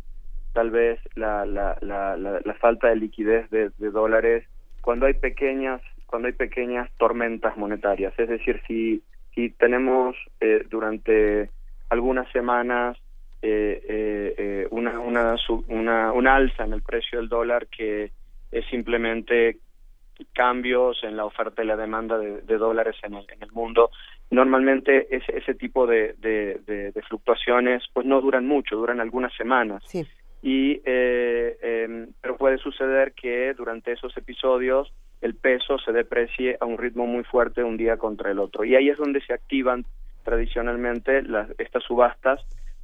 tal 0.53 0.71
vez 0.71 0.99
la, 1.15 1.45
la, 1.47 1.77
la, 1.81 2.17
la, 2.17 2.55
falta 2.55 2.89
de 2.89 2.97
liquidez 2.97 3.49
de, 3.51 3.71
dólares 3.91 4.45
cuando 4.81 5.07
hay 5.07 5.15
pequeñas 5.15 5.81
cuando 6.07 6.29
hay 6.29 6.35
pequeñas 6.35 6.91
tormentas 6.99 7.57
monetarias. 7.57 8.15
Es 8.19 8.29
decir 8.29 8.61
si 8.67 9.03
si 9.35 9.51
tenemos 9.51 10.17
eh, 10.41 10.65
durante 10.69 11.51
algunas 11.91 12.31
semanas 12.33 12.97
eh, 13.43 13.83
eh, 13.89 14.35
eh, 14.39 14.69
una, 14.71 14.99
una, 14.99 15.37
una, 15.69 16.13
una 16.13 16.37
alza 16.37 16.65
en 16.65 16.73
el 16.73 16.83
precio 16.83 17.19
del 17.19 17.29
dólar 17.29 17.67
que 17.67 18.11
es 18.51 18.67
simplemente 18.71 19.59
cambios 20.33 21.03
en 21.05 21.17
la 21.17 21.25
oferta 21.25 21.63
y 21.63 21.67
la 21.67 21.77
demanda 21.77 22.19
de, 22.19 22.41
de 22.43 22.59
dólares 22.59 22.97
en 23.03 23.15
el, 23.15 23.27
en 23.31 23.43
el 23.43 23.53
mundo. 23.53 23.91
Normalmente 24.31 25.07
ese, 25.15 25.37
ese 25.39 25.55
tipo 25.55 25.87
de, 25.87 26.15
de, 26.19 26.93
fluctuaciones 27.09 27.85
pues 27.93 28.07
no 28.07 28.21
duran 28.21 28.47
mucho, 28.47 28.77
duran 28.77 29.01
algunas 29.01 29.33
semanas. 29.35 29.83
Y, 30.43 30.81
eh, 30.85 31.57
em, 31.63 32.09
pero 32.21 32.37
puede 32.37 32.59
suceder 32.59 33.13
que 33.13 33.55
durante 33.55 33.93
esos 33.93 34.17
episodios 34.17 34.93
el 35.21 35.35
peso 35.35 35.79
se 35.79 35.93
deprecie 35.93 36.57
a 36.61 36.67
un 36.67 36.77
ritmo 36.79 37.07
muy 37.07 37.25
fuerte 37.25 37.63
un 37.65 37.77
día 37.77 37.97
contra 37.97 38.31
el 38.31 38.39
otro. 38.39 38.65
Y 38.65 38.75
ahí 38.75 38.89
es 38.89 38.99
donde 38.99 39.21
se 39.23 39.33
activan 39.33 39.85
tradicionalmente 40.25 41.23
las, 41.23 41.49
estas 41.59 41.83
subastas 41.85 42.41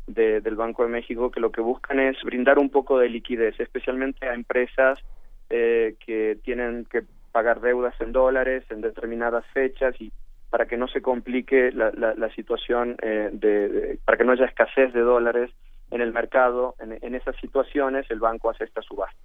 de- 0.06 0.40
del 0.40 0.56
Banco 0.56 0.82
de 0.84 0.88
México 0.90 1.30
que 1.30 1.40
lo 1.40 1.52
que 1.52 1.60
buscan 1.60 2.00
es 2.00 2.16
brindar 2.22 2.59
un 2.59 2.70
poco 2.70 2.98
de 2.98 3.09
liquidez, 3.09 3.59
especialmente 3.60 4.26
a 4.26 4.34
empresas 4.34 4.98
eh, 5.50 5.96
que 6.04 6.38
tienen 6.42 6.86
que 6.90 7.02
pagar 7.32 7.60
deudas 7.60 7.98
en 8.00 8.12
dólares 8.12 8.64
en 8.70 8.80
determinadas 8.80 9.44
fechas 9.52 9.98
y 10.00 10.12
para 10.50 10.66
que 10.66 10.76
no 10.76 10.86
se 10.86 11.00
complique 11.00 11.72
la, 11.72 11.90
la, 11.92 12.14
la 12.14 12.28
situación, 12.34 12.96
eh, 13.00 13.30
de, 13.32 13.98
para 14.04 14.18
que 14.18 14.24
no 14.24 14.32
haya 14.32 14.44
escasez 14.44 14.92
de 14.92 15.00
dólares 15.00 15.50
en 15.90 16.02
el 16.02 16.12
mercado, 16.12 16.74
en, 16.78 17.14
esas 17.14 17.36
situaciones 17.36 18.10
el 18.10 18.20
banco 18.20 18.50
hace 18.50 18.64
esta 18.64 18.82
subasta. 18.82 19.18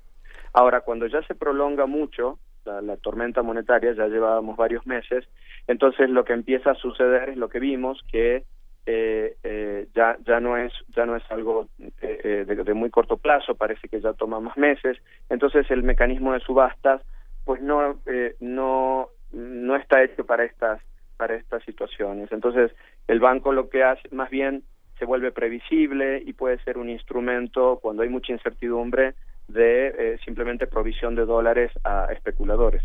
Ahora, 0.54 0.82
cuando 0.82 1.06
ya 1.08 1.22
se 1.24 1.36
prolonga 1.36 1.86
mucho 1.86 2.40
la, 2.66 2.82
la 2.82 2.96
tormenta 2.96 3.42
monetaria, 3.42 3.94
ya 3.94 4.08
llevábamos 4.08 4.56
varios 4.56 4.88
meses, 4.88 5.28
entonces 5.68 6.10
lo 6.10 6.24
que 6.24 6.34
empieza 6.34 6.72
a 6.72 6.76
suceder 6.76 7.30
es 7.30 7.38
lo 7.38 7.50
que 7.50 7.60
vimos, 7.60 8.02
que 8.10 8.44
eh, 8.86 9.36
eh, 9.44 9.88
ya 9.94 10.18
ya 10.26 10.40
no 10.40 10.56
es 10.56 10.72
ya 10.96 11.06
no 11.06 11.18
es 11.18 11.24
algo 11.30 11.68
eh, 11.80 11.92
eh, 12.02 12.46
de, 12.48 12.56
de 12.64 12.74
muy 12.74 12.90
corto 12.90 13.18
plazo, 13.18 13.56
parece 13.56 13.90
que 13.90 14.00
ya 14.00 14.14
toma 14.14 14.40
más 14.40 14.56
meses, 14.56 14.98
entonces 15.30 15.70
el 15.72 15.84
mecanismo 15.84 16.32
de 16.32 16.40
subastas 16.40 17.02
pues 17.48 17.62
no 17.62 18.00
eh, 18.06 18.36
no 18.42 19.08
no 19.32 19.76
está 19.78 20.04
hecho 20.04 20.26
para 20.26 20.44
estas 20.44 20.82
para 21.18 21.36
estas 21.36 21.64
situaciones. 21.64 22.32
Entonces 22.32 22.72
el 23.08 23.20
banco 23.20 23.54
lo 23.54 23.70
que 23.70 23.84
hace 23.84 24.08
más 24.12 24.30
bien 24.30 24.64
se 25.00 25.06
vuelve 25.06 25.32
previsible 25.32 26.22
y 26.26 26.34
puede 26.34 26.60
ser 26.66 26.78
un 26.78 26.90
instrumento 26.90 27.80
cuando 27.82 28.04
hay 28.04 28.10
mucha 28.10 28.34
incertidumbre 28.34 29.16
de 29.48 29.88
eh, 29.88 30.18
simplemente 30.26 30.68
provisión 30.68 31.16
de 31.16 31.26
dólares 31.26 31.72
a 31.86 32.10
especuladores. 32.12 32.84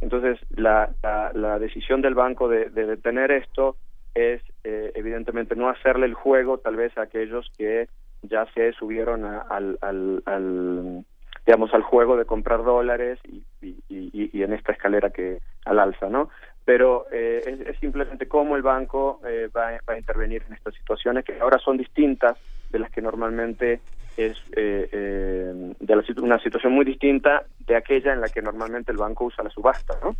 Entonces, 0.00 0.38
la, 0.50 0.90
la, 1.02 1.30
la 1.34 1.58
decisión 1.58 2.00
del 2.00 2.14
banco 2.14 2.48
de, 2.48 2.70
de 2.70 2.86
detener 2.86 3.30
esto 3.30 3.76
es, 4.14 4.42
eh, 4.64 4.90
evidentemente, 4.94 5.54
no 5.54 5.68
hacerle 5.68 6.06
el 6.06 6.14
juego 6.14 6.58
tal 6.58 6.76
vez 6.76 6.96
a 6.98 7.02
aquellos 7.02 7.52
que 7.58 7.86
ya 8.22 8.46
se 8.54 8.72
subieron 8.72 9.24
a- 9.26 9.42
al, 9.42 9.78
al, 9.82 10.22
al, 10.24 11.04
digamos, 11.46 11.72
al 11.74 11.82
juego 11.82 12.16
de 12.16 12.24
comprar 12.24 12.62
dólares 12.64 13.18
y, 13.24 13.42
en 14.42 14.52
esta 14.52 14.72
escalera 14.72 15.10
que 15.10 15.38
al 15.66 15.78
alza, 15.78 16.08
¿no? 16.08 16.30
Pero 16.64 17.06
eh, 17.12 17.42
es, 17.44 17.60
es 17.60 17.78
simplemente 17.78 18.26
cómo 18.26 18.56
el 18.56 18.62
banco 18.62 19.20
eh, 19.26 19.48
va, 19.54 19.72
va 19.88 19.94
a 19.94 19.98
intervenir 19.98 20.42
en 20.46 20.54
estas 20.54 20.74
situaciones 20.74 21.24
que 21.24 21.38
ahora 21.40 21.58
son 21.58 21.76
distintas 21.76 22.38
de 22.70 22.78
las 22.78 22.90
que 22.90 23.02
normalmente 23.02 23.80
es 24.16 24.36
eh, 24.56 24.88
eh, 24.92 25.74
de 25.78 25.96
la 25.96 26.02
una 26.22 26.38
situación 26.40 26.72
muy 26.72 26.84
distinta 26.84 27.44
de 27.66 27.76
aquella 27.76 28.12
en 28.12 28.20
la 28.20 28.28
que 28.28 28.42
normalmente 28.42 28.92
el 28.92 28.98
banco 28.98 29.24
usa 29.24 29.44
la 29.44 29.50
subasta, 29.50 29.94
¿no? 30.02 30.16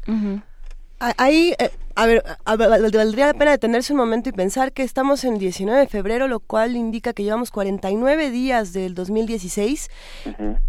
Ahí, 1.00 1.54
eh, 1.58 1.70
a 1.94 2.04
ver, 2.06 2.22
a- 2.44 2.56
valdría 2.56 3.26
la 3.26 3.34
pena 3.34 3.50
detenerse 3.52 3.92
un 3.94 3.98
momento 3.98 4.28
y 4.28 4.32
pensar 4.32 4.72
que 4.72 4.82
estamos 4.82 5.24
en 5.24 5.38
19 5.38 5.80
de 5.80 5.86
febrero, 5.86 6.28
lo 6.28 6.40
cual 6.40 6.76
indica 6.76 7.14
que 7.14 7.22
llevamos 7.24 7.50
49 7.50 8.30
días 8.30 8.72
del 8.74 8.94
2016 8.94 9.88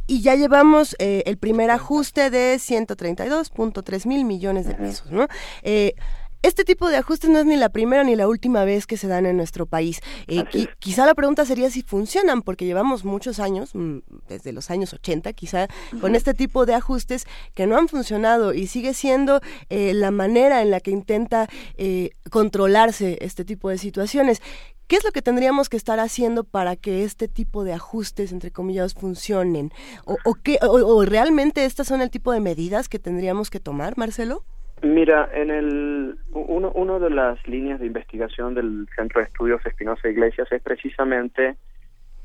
y 0.07 0.21
ya 0.21 0.35
llevamos 0.35 0.95
eh, 0.99 1.23
el 1.25 1.37
primer 1.37 1.69
ajuste 1.69 2.29
de 2.29 2.55
132.3 2.59 4.05
mil 4.05 4.23
millones 4.25 4.67
de 4.67 4.75
pesos, 4.75 5.11
¿no? 5.11 5.27
Eh, 5.63 5.95
este 6.43 6.63
tipo 6.63 6.89
de 6.89 6.97
ajustes 6.97 7.29
no 7.29 7.39
es 7.39 7.45
ni 7.45 7.55
la 7.55 7.69
primera 7.69 8.03
ni 8.03 8.15
la 8.15 8.27
última 8.27 8.63
vez 8.65 8.87
que 8.87 8.97
se 8.97 9.07
dan 9.07 9.25
en 9.25 9.37
nuestro 9.37 9.65
país. 9.65 9.99
Eh, 10.27 10.39
qui- 10.51 10.69
quizá 10.79 11.05
la 11.05 11.13
pregunta 11.13 11.45
sería 11.45 11.69
si 11.69 11.81
funcionan, 11.83 12.41
porque 12.41 12.65
llevamos 12.65 13.05
muchos 13.05 13.39
años, 13.39 13.75
mm, 13.75 13.99
desde 14.27 14.51
los 14.51 14.71
años 14.71 14.93
80 14.93 15.33
quizá, 15.33 15.67
con 15.99 16.15
este 16.15 16.33
tipo 16.33 16.65
de 16.65 16.73
ajustes 16.73 17.25
que 17.53 17.67
no 17.67 17.77
han 17.77 17.87
funcionado 17.87 18.53
y 18.53 18.67
sigue 18.67 18.93
siendo 18.93 19.41
eh, 19.69 19.93
la 19.93 20.11
manera 20.11 20.61
en 20.61 20.71
la 20.71 20.79
que 20.79 20.91
intenta 20.91 21.47
eh, 21.77 22.11
controlarse 22.29 23.17
este 23.21 23.45
tipo 23.45 23.69
de 23.69 23.77
situaciones. 23.77 24.41
¿Qué 24.87 24.97
es 24.97 25.03
lo 25.05 25.11
que 25.11 25.21
tendríamos 25.21 25.69
que 25.69 25.77
estar 25.77 25.99
haciendo 26.01 26.43
para 26.43 26.75
que 26.75 27.03
este 27.05 27.29
tipo 27.29 27.63
de 27.63 27.71
ajustes, 27.73 28.31
entre 28.33 28.51
comillas, 28.51 28.93
funcionen? 28.93 29.71
¿O, 30.05 30.17
o 30.25 30.33
qué, 30.33 30.59
o- 30.61 30.67
o 30.97 31.05
realmente 31.05 31.63
estas 31.63 31.87
son 31.87 32.01
el 32.01 32.09
tipo 32.09 32.33
de 32.33 32.41
medidas 32.41 32.89
que 32.89 32.99
tendríamos 32.99 33.49
que 33.49 33.59
tomar, 33.61 33.95
Marcelo? 33.97 34.43
Mira, 34.83 35.29
en 35.33 35.51
el 35.51 36.17
uno, 36.33 36.71
uno 36.73 36.99
de 36.99 37.09
las 37.11 37.45
líneas 37.47 37.79
de 37.79 37.85
investigación 37.85 38.55
del 38.55 38.87
Centro 38.95 39.21
de 39.21 39.27
Estudios 39.27 39.63
Espinosa 39.65 40.09
Iglesias 40.09 40.51
es 40.51 40.61
precisamente 40.61 41.55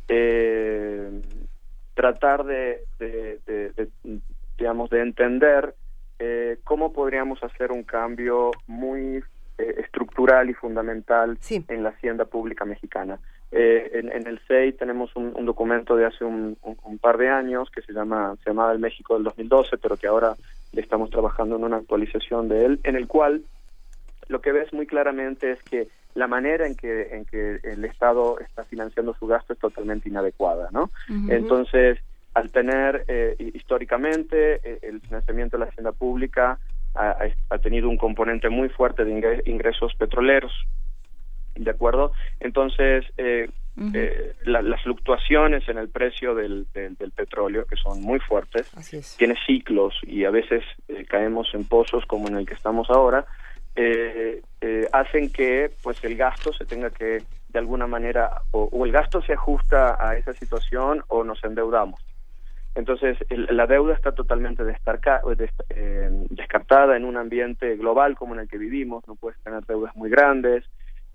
eh, 0.08 1.20
tratar 1.94 2.44
de, 2.44 2.80
de- 2.98 3.38
de- 3.46 3.70
de, 3.70 3.88
digamos, 4.58 4.88
de 4.90 5.00
entender 5.02 5.74
eh, 6.18 6.58
cómo 6.64 6.92
podríamos 6.92 7.42
hacer 7.42 7.72
un 7.72 7.82
cambio 7.82 8.50
muy 8.66 9.22
eh, 9.58 9.74
estructural 9.78 10.48
y 10.48 10.54
fundamental 10.54 11.36
en 11.68 11.82
la 11.82 11.90
hacienda 11.90 12.24
pública 12.24 12.64
mexicana. 12.64 13.18
Eh, 13.52 13.90
en, 13.94 14.10
en 14.10 14.26
el 14.26 14.40
CEI 14.48 14.72
tenemos 14.72 15.14
un, 15.14 15.32
un 15.36 15.44
documento 15.46 15.94
de 15.94 16.06
hace 16.06 16.24
un, 16.24 16.56
un- 16.62 16.78
un 16.84 16.98
par 16.98 17.16
de 17.18 17.28
años 17.28 17.70
que 17.70 17.82
se 17.82 17.92
llama 17.92 18.34
se 18.42 18.50
llamaba 18.50 18.72
el 18.72 18.78
México 18.78 19.14
del 19.14 19.24
2012, 19.24 19.76
pero 19.78 19.96
que 19.96 20.06
ahora 20.06 20.34
estamos 20.72 21.10
trabajando 21.10 21.56
en 21.56 21.64
una 21.64 21.76
actualización 21.78 22.48
de 22.48 22.64
él, 22.66 22.80
en 22.84 22.96
el 22.96 23.06
cual 23.06 23.42
lo 24.28 24.40
que 24.40 24.52
ves 24.52 24.72
muy 24.72 24.86
claramente 24.86 25.52
es 25.52 25.62
que 25.64 25.88
la 26.14 26.26
manera 26.26 26.66
en 26.66 26.74
que 26.76 27.14
en 27.14 27.24
que 27.26 27.60
el 27.62 27.84
Estado 27.84 28.38
está 28.40 28.64
financiando 28.64 29.14
su 29.18 29.26
gasto 29.26 29.52
es 29.52 29.58
totalmente 29.58 30.08
inadecuada, 30.08 30.68
¿no? 30.72 30.90
Entonces, 31.30 31.98
al 32.34 32.50
tener 32.50 33.04
eh, 33.08 33.36
históricamente 33.54 34.60
eh, 34.64 34.78
el 34.82 35.00
financiamiento 35.00 35.56
de 35.56 35.64
la 35.64 35.70
hacienda 35.70 35.92
pública 35.92 36.58
ha, 36.94 37.16
ha- 37.50 37.58
tenido 37.58 37.88
un 37.90 37.98
componente 37.98 38.48
muy 38.48 38.68
fuerte 38.70 39.04
de 39.04 39.12
ingre- 39.12 39.42
ingresos 39.46 39.94
petroleros, 39.96 40.52
¿de 41.56 41.70
acuerdo? 41.70 42.12
Entonces, 42.40 43.04
eh, 43.16 43.48
eh, 43.94 44.34
la- 44.44 44.62
las 44.62 44.82
fluctuaciones 44.82 45.68
en 45.68 45.76
el 45.78 45.88
precio 45.88 46.34
del, 46.34 46.66
del- 46.72 46.94
del 46.96 47.10
petróleo, 47.12 47.66
que 47.66 47.76
son 47.76 48.00
muy 48.00 48.18
fuertes, 48.20 48.70
tiene 49.18 49.34
ciclos 49.46 49.94
y 50.02 50.24
a 50.24 50.30
veces 50.30 50.64
eh, 50.88 51.04
caemos 51.04 51.48
en 51.54 51.64
pozos 51.68 52.06
como 52.06 52.28
en 52.28 52.36
el 52.36 52.46
que 52.46 52.54
estamos 52.54 52.88
ahora, 52.90 53.26
eh, 53.74 54.40
hacen 54.92 55.30
que 55.30 55.70
pues 55.82 56.02
el 56.04 56.16
gasto 56.16 56.52
se 56.54 56.64
tenga 56.64 56.90
que 56.90 57.22
de 57.48 57.58
alguna 57.58 57.86
manera 57.86 58.40
o, 58.50 58.68
o 58.72 58.84
el 58.86 58.92
gasto 58.92 59.20
se 59.22 59.34
ajusta 59.34 59.96
a 60.00 60.16
esa 60.16 60.32
situación 60.32 61.02
o 61.08 61.22
nos 61.24 61.42
endeudamos. 61.44 62.00
Entonces, 62.74 63.16
el- 63.30 63.48
la 63.50 63.66
deuda 63.66 63.94
está 63.94 64.12
totalmente 64.12 64.62
destarca- 64.64 65.20
des- 65.36 65.50
eh, 65.70 66.08
descartada 66.30 66.96
en 66.96 67.04
un 67.04 67.16
ambiente 67.16 67.76
global 67.76 68.16
como 68.16 68.34
en 68.34 68.40
el 68.40 68.48
que 68.48 68.58
vivimos. 68.58 69.06
No 69.08 69.14
puedes 69.16 69.38
tener 69.42 69.64
deudas 69.64 69.94
muy 69.96 70.10
grandes, 70.10 70.64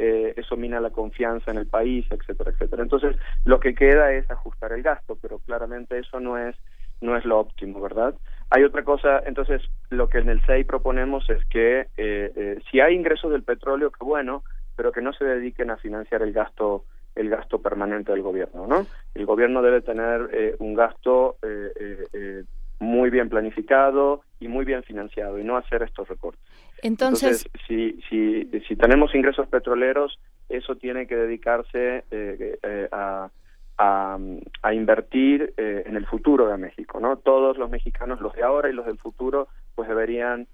eh, 0.04 0.34
eso 0.36 0.58
mina 0.58 0.80
la 0.80 0.90
confianza 0.90 1.52
en 1.52 1.58
el 1.58 1.68
país, 1.68 2.08
etcétera, 2.10 2.50
etcétera. 2.50 2.82
Entonces, 2.82 3.16
lo 3.46 3.60
que 3.60 3.76
queda 3.76 4.12
es 4.14 4.30
ajustar 4.32 4.72
el 4.72 4.82
gasto, 4.82 5.16
pero 5.22 5.38
claramente 5.38 6.00
eso 6.00 6.20
no 6.20 6.40
es 6.40 6.56
no 7.02 7.16
es 7.18 7.26
lo 7.26 7.40
óptimo, 7.40 7.82
¿verdad? 7.82 8.16
Hay 8.50 8.64
otra 8.64 8.84
cosa, 8.84 9.24
entonces, 9.26 9.62
lo 9.90 10.08
que 10.10 10.20
en 10.20 10.30
el 10.30 10.42
SEI 10.42 10.64
proponemos 10.64 11.28
es 11.30 11.44
que 11.46 11.82
eh, 11.98 12.32
eh, 12.36 12.60
si 12.70 12.80
hay 12.80 12.96
ingresos 12.96 13.32
del 13.32 13.44
petróleo, 13.44 13.92
que 13.92 14.04
bueno, 14.04 14.44
pero 14.76 14.92
que 14.92 15.02
no 15.02 15.14
se 15.14 15.26
dediquen 15.26 15.72
a 15.72 15.78
financiar 15.78 16.22
el 16.22 16.34
gasto 16.34 16.86
el 17.14 17.30
gasto 17.30 17.62
permanente 17.62 18.12
del 18.12 18.22
gobierno, 18.22 18.68
¿no? 18.68 18.88
El 19.14 19.26
gobierno 19.26 19.62
debe 19.62 19.82
tener 19.82 20.30
eh, 20.32 20.56
un 20.60 20.74
gasto 20.74 21.36
eh, 21.44 22.46
muy 22.82 23.12
bien 23.12 23.30
planificado 23.30 24.24
y 24.40 24.48
muy 24.48 24.66
bien 24.66 24.84
financiado 24.84 25.38
y 25.38 25.44
no 25.44 25.56
hacer 25.56 25.84
estos 25.84 26.10
recortes. 26.10 26.42
Entonces, 26.82 27.48
si, 27.68 28.02
si, 28.10 28.50
si 28.68 28.76
tenemos 28.76 29.14
ingresos 29.14 29.48
petroleros, 29.48 30.20
eso 30.50 30.76
tiene 30.76 31.06
que 31.06 31.16
dedicarse 31.16 32.04
eh, 32.10 32.58
eh, 32.64 32.90
a, 32.92 33.30
a, 33.78 34.18
a 34.64 34.74
invertir 34.74 35.54
eh, 35.58 35.84
en 35.86 35.96
el 35.96 36.08
futuro 36.08 36.48
de 36.48 36.58
México, 36.58 37.00
¿no? 37.00 37.18
Todos 37.18 37.58
los 37.60 37.70
mexicanos, 37.70 38.20
los 38.20 38.34
de 38.34 38.44
ahora 38.44 38.70
y 38.70 38.74
los 38.74 38.88
del 38.88 38.98
futuro, 38.98 39.48
pues 39.76 39.88
deberían 39.88 40.48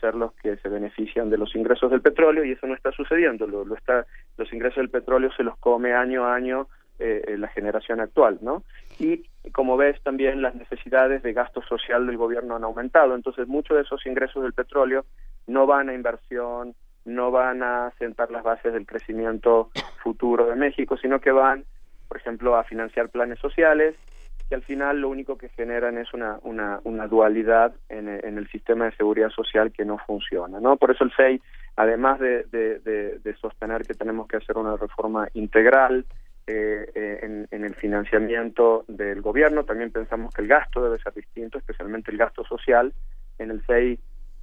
ser 0.00 0.16
los 0.16 0.32
que 0.34 0.56
se 0.56 0.68
benefician 0.68 1.30
de 1.30 1.38
los 1.38 1.54
ingresos 1.54 1.92
del 1.92 2.02
petróleo 2.02 2.44
y 2.44 2.50
eso 2.50 2.66
no 2.66 2.74
está 2.74 2.90
sucediendo. 2.90 3.46
Lo, 3.46 3.64
lo 3.64 3.76
está, 3.76 4.04
los 4.36 4.52
ingresos 4.52 4.78
del 4.78 4.90
petróleo 4.90 5.30
se 5.36 5.44
los 5.44 5.56
come 5.58 5.92
año 5.92 6.24
a 6.24 6.34
año 6.34 6.66
eh, 6.98 7.22
eh, 7.26 7.38
la 7.38 7.48
generación 7.48 8.00
actual, 8.00 8.38
¿no? 8.42 8.62
Y 9.02 9.24
como 9.50 9.76
ves 9.76 10.00
también 10.02 10.40
las 10.42 10.54
necesidades 10.54 11.22
de 11.24 11.32
gasto 11.32 11.60
social 11.62 12.06
del 12.06 12.16
gobierno 12.16 12.54
han 12.54 12.62
aumentado, 12.62 13.16
entonces 13.16 13.48
muchos 13.48 13.76
de 13.76 13.82
esos 13.82 14.06
ingresos 14.06 14.44
del 14.44 14.52
petróleo 14.52 15.04
no 15.48 15.66
van 15.66 15.88
a 15.88 15.94
inversión, 15.94 16.74
no 17.04 17.32
van 17.32 17.64
a 17.64 17.92
sentar 17.98 18.30
las 18.30 18.44
bases 18.44 18.72
del 18.72 18.86
crecimiento 18.86 19.70
futuro 20.04 20.46
de 20.46 20.54
México, 20.54 20.96
sino 20.96 21.20
que 21.20 21.32
van, 21.32 21.64
por 22.06 22.16
ejemplo, 22.18 22.54
a 22.56 22.62
financiar 22.62 23.08
planes 23.08 23.40
sociales 23.40 23.96
que 24.48 24.54
al 24.54 24.62
final 24.62 25.00
lo 25.00 25.08
único 25.08 25.36
que 25.36 25.48
generan 25.48 25.98
es 25.98 26.12
una, 26.14 26.38
una, 26.42 26.80
una 26.84 27.08
dualidad 27.08 27.74
en, 27.88 28.06
el- 28.08 28.48
sistema 28.50 28.84
de 28.84 28.92
seguridad 28.96 29.30
social 29.30 29.72
que 29.72 29.84
no 29.84 29.98
funciona, 29.98 30.60
¿no? 30.60 30.76
Por 30.76 30.90
eso 30.90 31.04
el 31.04 31.10
FEI, 31.10 31.40
además 31.76 32.20
de, 32.20 32.44
de, 32.44 32.78
de- 32.80 33.18
de 33.18 33.34
sostener 33.36 33.84
que 33.86 33.94
tenemos 33.94 34.28
que 34.28 34.36
hacer 34.36 34.58
una 34.58 34.76
reforma 34.76 35.26
integral 35.32 36.04
eh, 36.46 36.90
eh, 36.94 37.46
en, 37.50 37.64
el 37.64 37.74
financiamiento 37.76 38.84
del 38.88 39.22
gobierno, 39.22 39.64
también 39.64 39.92
pensamos 39.92 40.34
que 40.34 40.42
el 40.42 40.48
gasto 40.48 40.82
debe 40.82 40.98
ser 40.98 41.14
distinto, 41.14 41.58
especialmente 41.58 42.10
el 42.10 42.18
gasto 42.18 42.44
social. 42.44 42.92
En 43.38 43.52
el 43.52 43.62
FEI 43.62 43.92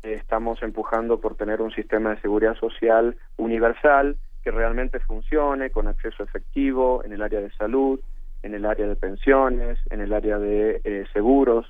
eh, 0.04 0.14
estamos 0.14 0.64
empujando 0.64 1.20
por 1.20 1.36
tener 1.36 1.62
un 1.62 1.72
sistema 1.72 2.12
de 2.12 2.22
seguridad 2.22 2.56
social 2.56 3.18
universal 3.36 4.16
que 4.44 4.52
realmente 4.52 5.02
funcione, 5.02 5.72
con 5.72 5.88
acceso 5.88 6.24
efectivo 6.24 7.04
en 7.04 7.12
el 7.12 7.22
área 7.22 7.42
de 7.42 7.52
salud, 7.52 8.00
en 8.44 8.54
el 8.54 8.66
área 8.66 8.88
de 8.88 8.96
pensiones, 8.96 9.78
en 9.90 10.00
el 10.00 10.14
área 10.14 10.40
de 10.40 10.80
eh, 10.86 11.06
seguros, 11.12 11.68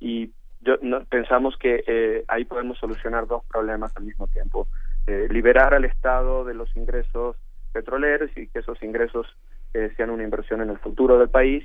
y 0.00 0.32
yo, 0.60 0.76
no- 0.82 1.04
pensamos 1.04 1.56
que 1.58 2.24
ahí 2.28 2.44
podemos 2.44 2.78
solucionar 2.78 3.26
dos 3.26 3.42
problemas 3.44 3.94
al 3.96 4.04
mismo 4.04 4.26
tiempo. 4.26 4.68
Liberar 5.06 5.74
al 5.74 5.84
Estado 5.84 6.44
de 6.44 6.54
los 6.54 6.74
ingresos 6.76 7.36
petroleros 7.74 8.30
y 8.36 8.46
que 8.46 8.60
esos 8.60 8.82
ingresos 8.82 9.26
eh, 9.74 9.92
sean 9.96 10.08
una 10.08 10.22
inversión 10.22 10.62
en 10.62 10.70
el 10.70 10.78
futuro 10.78 11.18
del 11.18 11.28
país 11.28 11.64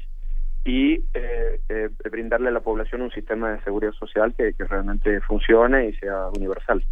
y 0.65 0.95
eh, 1.13 1.61
eh, 1.69 1.89
brindarle 2.11 2.49
a 2.49 2.51
la 2.51 2.59
población 2.59 3.01
un 3.01 3.11
sistema 3.11 3.51
de 3.51 3.63
seguridad 3.63 3.93
social 3.93 4.33
que, 4.35 4.53
que 4.53 4.65
realmente 4.65 5.21
funcione 5.21 5.87
y 5.87 5.93
sea 5.93 6.27
universal. 6.35 6.83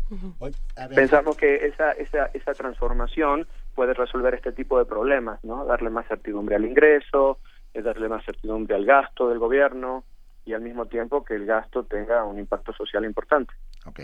Pensamos 0.95 1.35
que 1.35 1.65
esa, 1.65 1.91
esa, 1.91 2.27
esa 2.33 2.53
transformación 2.53 3.45
puede 3.75 3.93
resolver 3.93 4.33
este 4.33 4.53
tipo 4.53 4.79
de 4.79 4.85
problemas, 4.85 5.43
¿no? 5.43 5.65
Darle 5.65 5.89
más 5.89 6.07
certidumbre 6.07 6.55
al 6.55 6.65
ingreso, 6.65 7.39
eh, 7.73 7.81
darle 7.81 8.07
más 8.07 8.23
certidumbre 8.25 8.75
al 8.75 8.85
gasto 8.85 9.29
del 9.29 9.39
gobierno 9.39 10.03
y 10.45 10.53
al 10.53 10.61
mismo 10.61 10.85
tiempo 10.85 11.25
que 11.25 11.35
el 11.35 11.45
gasto 11.45 11.83
tenga 11.83 12.23
un 12.23 12.39
impacto 12.39 12.71
social 12.71 13.03
importante. 13.03 13.53
Ok. 13.85 13.99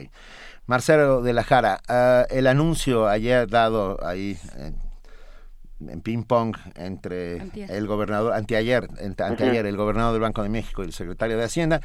Marcelo 0.68 1.22
de 1.22 1.31
la 1.31 1.44
Jara, 1.44 1.80
ah, 1.88 2.26
el 2.30 2.48
anuncio 2.48 3.07
ayer 3.07 3.48
dado 3.48 3.98
ahí 4.06 4.35
en, 4.57 4.76
en 5.89 6.01
ping 6.01 6.23
pong 6.23 6.55
entre 6.76 7.39
Antier. 7.41 7.72
el 7.72 7.88
gobernador, 7.88 8.34
anteayer, 8.34 8.88
ante- 9.03 9.23
anteayer, 9.23 9.65
el 9.65 9.77
gobernador 9.77 10.14
del 10.14 10.22
Banco 10.22 10.43
de 10.43 10.49
México 10.49 10.84
y 10.84 10.88
el 10.88 10.93
secretario 10.93 11.38
de 11.38 11.43
Hacienda, 11.43 11.81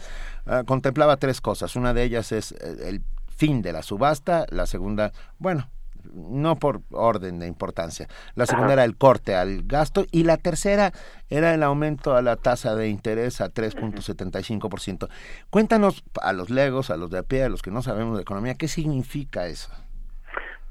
ah, 0.47 0.62
contemplaba 0.66 1.16
tres 1.16 1.41
cosas. 1.41 1.77
Una 1.77 1.95
de 1.95 2.03
ellas 2.05 2.33
es 2.33 2.53
eh, 2.53 2.89
el 2.89 3.03
fin 3.37 3.62
de 3.62 3.73
la 3.73 3.83
subasta, 3.83 4.47
la 4.51 4.66
segunda, 4.66 5.12
bueno, 5.39 5.69
no 6.15 6.57
por 6.57 6.81
orden 6.91 7.39
de 7.39 7.47
importancia. 7.47 8.09
La 8.35 8.47
segunda 8.47 8.69
Ajá. 8.69 8.73
era 8.75 8.85
el 8.85 8.97
corte 8.97 9.35
al 9.35 9.62
gasto 9.65 10.07
y 10.11 10.25
la 10.25 10.39
tercera 10.39 10.93
era 11.29 11.53
el 11.53 11.62
aumento 11.62 12.16
a 12.16 12.23
la 12.23 12.37
tasa 12.37 12.75
de 12.75 12.89
interés 12.89 13.41
a 13.43 13.51
3.75%. 13.53 15.09
Cuéntanos 15.51 16.05
a 16.23 16.33
los 16.33 16.51
legos, 16.51 16.91
a 16.91 16.97
los 16.97 17.11
de 17.11 17.19
a 17.19 17.23
pie, 17.23 17.45
a 17.45 17.49
los 17.49 17.62
que 17.62 17.70
no 17.70 17.83
sabemos 17.83 18.16
de 18.16 18.23
economía, 18.23 18.55
¿qué 18.55 18.69
significa 18.69 19.47
eso? 19.49 19.70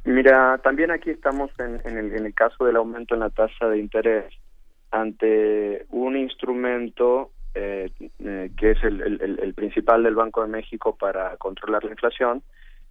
Mira, 0.07 0.57
también 0.63 0.89
aquí 0.91 1.09
estamos 1.09 1.51
en, 1.59 1.81
en 1.83 1.97
el, 1.97 2.13
en 2.15 2.25
el 2.27 2.33
caso 2.33 2.63
del 2.63 2.77
aumento 2.77 3.13
en 3.13 3.19
la 3.19 3.29
tasa 3.29 3.67
de 3.67 3.77
interés 3.77 4.33
ante 4.89 5.85
un 5.89 6.15
instrumento 6.15 7.31
eh, 7.53 7.91
eh, 8.19 8.51
que 8.57 8.71
es 8.71 8.83
el, 8.83 9.53
principal 9.53 10.03
del 10.03 10.15
Banco 10.15 10.41
de 10.43 10.47
México 10.47 10.95
para 10.95 11.35
controlar 11.35 11.83
la 11.83 11.91
inflación 11.91 12.41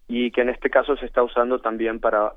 y 0.07 0.31
que 0.31 0.43
en 0.43 0.51
este 0.51 0.69
caso 0.69 0.95
se 0.99 1.07
está 1.07 1.23
usando 1.23 1.59
también 1.59 2.01
para 2.01 2.35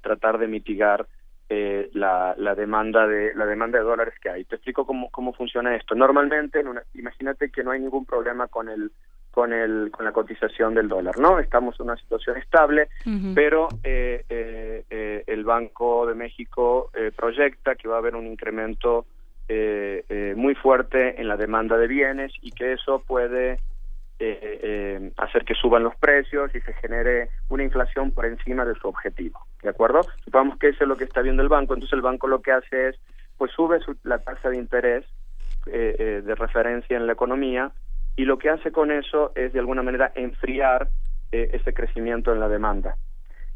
tratar 0.00 0.38
de 0.38 0.48
mitigar 0.48 1.06
eh, 1.50 1.90
la, 1.92 2.34
la 2.38 2.54
demanda 2.54 3.06
de 3.06 3.34
la 3.34 3.44
demanda 3.44 3.76
de 3.78 3.84
dólares 3.84 4.14
que 4.22 4.30
hay. 4.30 4.44
Te 4.46 4.54
explico 4.54 4.86
cómo 4.86 5.10
cómo 5.10 5.34
funciona 5.34 5.76
esto. 5.76 5.94
Normalmente, 5.94 6.60
en 6.60 6.68
una- 6.68 6.84
imagínate 6.94 7.50
que 7.50 7.62
no 7.62 7.72
hay 7.72 7.80
ningún 7.80 8.06
problema 8.06 8.48
con 8.48 8.70
el 8.70 8.90
con 9.32 9.52
el 9.52 9.90
con 9.90 10.04
la 10.04 10.12
cotización 10.12 10.74
del 10.74 10.88
dólar, 10.88 11.18
¿no? 11.18 11.40
Estamos 11.40 11.74
en 11.80 11.86
una 11.86 11.96
situación 11.96 12.36
estable, 12.36 12.88
pero 13.34 13.66
eh, 13.82 14.24
eh, 14.28 14.84
eh, 14.90 15.24
el 15.26 15.42
Banco 15.44 16.06
de 16.06 16.14
México 16.14 16.90
eh, 16.94 17.10
proyecta 17.16 17.74
que 17.74 17.88
va 17.88 17.96
a 17.96 17.98
haber 17.98 18.14
un 18.14 18.26
incremento 18.26 19.06
eh, 19.48 20.04
eh, 20.08 20.34
muy 20.36 20.54
fuerte 20.54 21.20
en 21.20 21.26
la 21.28 21.36
demanda 21.36 21.76
de 21.78 21.86
bienes 21.88 22.30
y 22.42 22.52
que 22.52 22.74
eso 22.74 23.02
puede 23.06 23.52
eh, 24.18 24.60
eh, 24.62 25.12
hacer 25.16 25.44
que 25.44 25.54
suban 25.54 25.82
los 25.82 25.96
precios 25.96 26.54
y 26.54 26.60
se 26.60 26.74
genere 26.74 27.30
una 27.48 27.64
inflación 27.64 28.12
por 28.12 28.26
encima 28.26 28.64
de 28.64 28.74
su 28.74 28.86
objetivo, 28.86 29.40
¿de 29.62 29.70
acuerdo? 29.70 30.06
Supongamos 30.24 30.58
que 30.58 30.68
eso 30.68 30.84
es 30.84 30.88
lo 30.88 30.96
que 30.96 31.04
está 31.04 31.22
viendo 31.22 31.42
el 31.42 31.48
banco, 31.48 31.74
entonces 31.74 31.94
el 31.94 32.02
banco 32.02 32.28
lo 32.28 32.40
que 32.42 32.52
hace 32.52 32.90
es, 32.90 32.96
pues 33.38 33.50
sube 33.50 33.80
su- 33.80 33.96
la 34.04 34.18
tasa 34.18 34.50
de 34.50 34.58
interés 34.58 35.04
eh, 35.66 35.96
eh, 35.98 36.22
de 36.24 36.34
referencia 36.34 36.96
en 36.96 37.06
la 37.06 37.14
economía 37.14 37.72
y 38.16 38.24
lo 38.24 38.38
que 38.38 38.50
hace 38.50 38.72
con 38.72 38.90
eso 38.90 39.32
es 39.34 39.52
de 39.52 39.60
alguna 39.60 39.82
manera 39.82 40.12
enfriar 40.14 40.88
eh, 41.30 41.50
ese 41.52 41.72
crecimiento 41.72 42.32
en 42.32 42.40
la 42.40 42.48
demanda. 42.48 42.96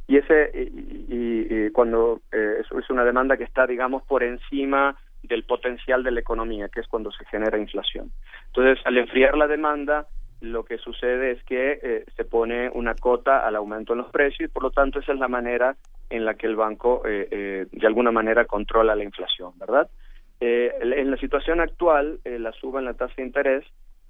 Y 0.08 0.18
ese 0.18 0.50
y, 0.54 1.70
cuando 1.70 2.20
eh, 2.32 2.58
es, 2.60 2.66
es 2.72 2.90
una 2.90 3.04
demanda 3.04 3.36
que 3.36 3.44
está, 3.44 3.66
digamos, 3.66 4.02
por 4.04 4.22
encima 4.22 4.96
del 5.22 5.44
potencial 5.44 6.02
de 6.02 6.12
la 6.12 6.20
economía, 6.20 6.68
que 6.68 6.80
es 6.80 6.86
cuando 6.86 7.10
se 7.10 7.24
genera 7.26 7.58
inflación. 7.58 8.12
Entonces, 8.46 8.84
al 8.86 8.96
enfriar 8.96 9.36
la 9.36 9.48
demanda, 9.48 10.06
lo 10.40 10.64
que 10.64 10.78
sucede 10.78 11.32
es 11.32 11.42
que 11.44 11.80
eh, 11.82 12.04
se 12.16 12.24
pone 12.24 12.70
una 12.70 12.94
cota 12.94 13.46
al 13.46 13.56
aumento 13.56 13.92
en 13.92 13.98
los 13.98 14.10
precios 14.10 14.48
y, 14.48 14.52
por 14.52 14.62
lo 14.62 14.70
tanto, 14.70 15.00
esa 15.00 15.12
es 15.12 15.18
la 15.18 15.28
manera 15.28 15.76
en 16.08 16.24
la 16.24 16.34
que 16.34 16.46
el 16.46 16.56
banco, 16.56 17.02
eh, 17.04 17.28
eh, 17.30 17.66
de 17.72 17.86
alguna 17.86 18.12
manera, 18.12 18.44
controla 18.44 18.94
la 18.94 19.02
inflación, 19.02 19.52
¿verdad? 19.58 19.88
Eh, 20.40 20.72
en 20.80 21.10
la 21.10 21.16
situación 21.16 21.60
actual, 21.60 22.20
eh, 22.24 22.38
la 22.38 22.52
suba 22.52 22.80
en 22.80 22.84
la 22.86 22.94
tasa 22.94 23.14
de 23.16 23.24
interés, 23.24 23.64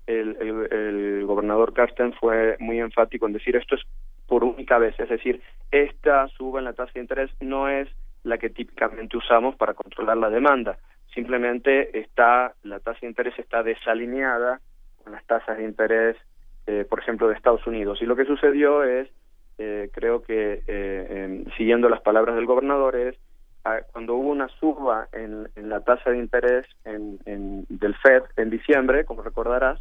el, 0.07 0.37
el- 0.71 1.25
gobernador 1.27 1.73
Carsten 1.73 2.13
fue 2.15 2.57
muy 2.61 2.79
enfático 2.81 3.27
en 3.27 3.33
decir 3.33 3.57
esto 3.57 3.75
es 3.75 3.83
por 4.27 4.45
única 4.45 4.79
vez, 4.79 4.99
es 4.99 5.09
decir, 5.09 5.41
esta 5.71 6.27
suba 6.29 6.59
en 6.61 6.65
la 6.67 6.73
tasa 6.73 6.93
de 6.95 7.01
interés 7.01 7.31
no 7.41 7.69
es 7.69 7.89
la 8.25 8.39
que 8.39 8.51
típicamente 8.51 9.17
usamos 9.17 9.55
para 9.57 9.75
controlar 9.75 10.17
la 10.17 10.31
demanda, 10.31 10.79
simplemente 11.15 11.99
está 11.99 12.55
la 12.65 12.81
tasa 12.81 13.01
de 13.03 13.09
interés 13.09 13.39
está 13.39 13.63
desalineada 13.63 14.61
con 15.03 15.13
las 15.13 15.25
tasas 15.27 15.59
de 15.59 15.65
interés, 15.65 16.17
eh, 16.67 16.85
por 16.89 16.99
ejemplo, 16.99 17.29
de 17.29 17.35
Estados 17.35 17.65
Unidos. 17.67 18.03
Y 18.03 18.07
lo 18.07 18.17
que 18.17 18.25
sucedió 18.25 18.83
es, 18.83 19.09
eh, 19.59 19.89
creo 19.93 20.23
que 20.23 20.63
eh, 20.67 21.45
siguiendo 21.57 21.89
las 21.89 22.01
palabras 22.03 22.35
del 22.35 22.47
gobernador, 22.47 22.97
es 22.97 23.15
ah, 23.65 23.79
cuando 23.93 24.15
hubo 24.17 24.31
una 24.31 24.49
suba 24.59 25.09
en, 25.13 25.49
en 25.55 25.69
la 25.69 25.81
tasa 25.81 26.11
de 26.11 26.19
interés 26.19 26.67
en, 26.85 27.19
en, 27.27 27.65
del 27.69 27.95
Fed 27.97 28.25
en 28.37 28.51
diciembre, 28.51 29.05
como 29.05 29.23
recordarás, 29.23 29.81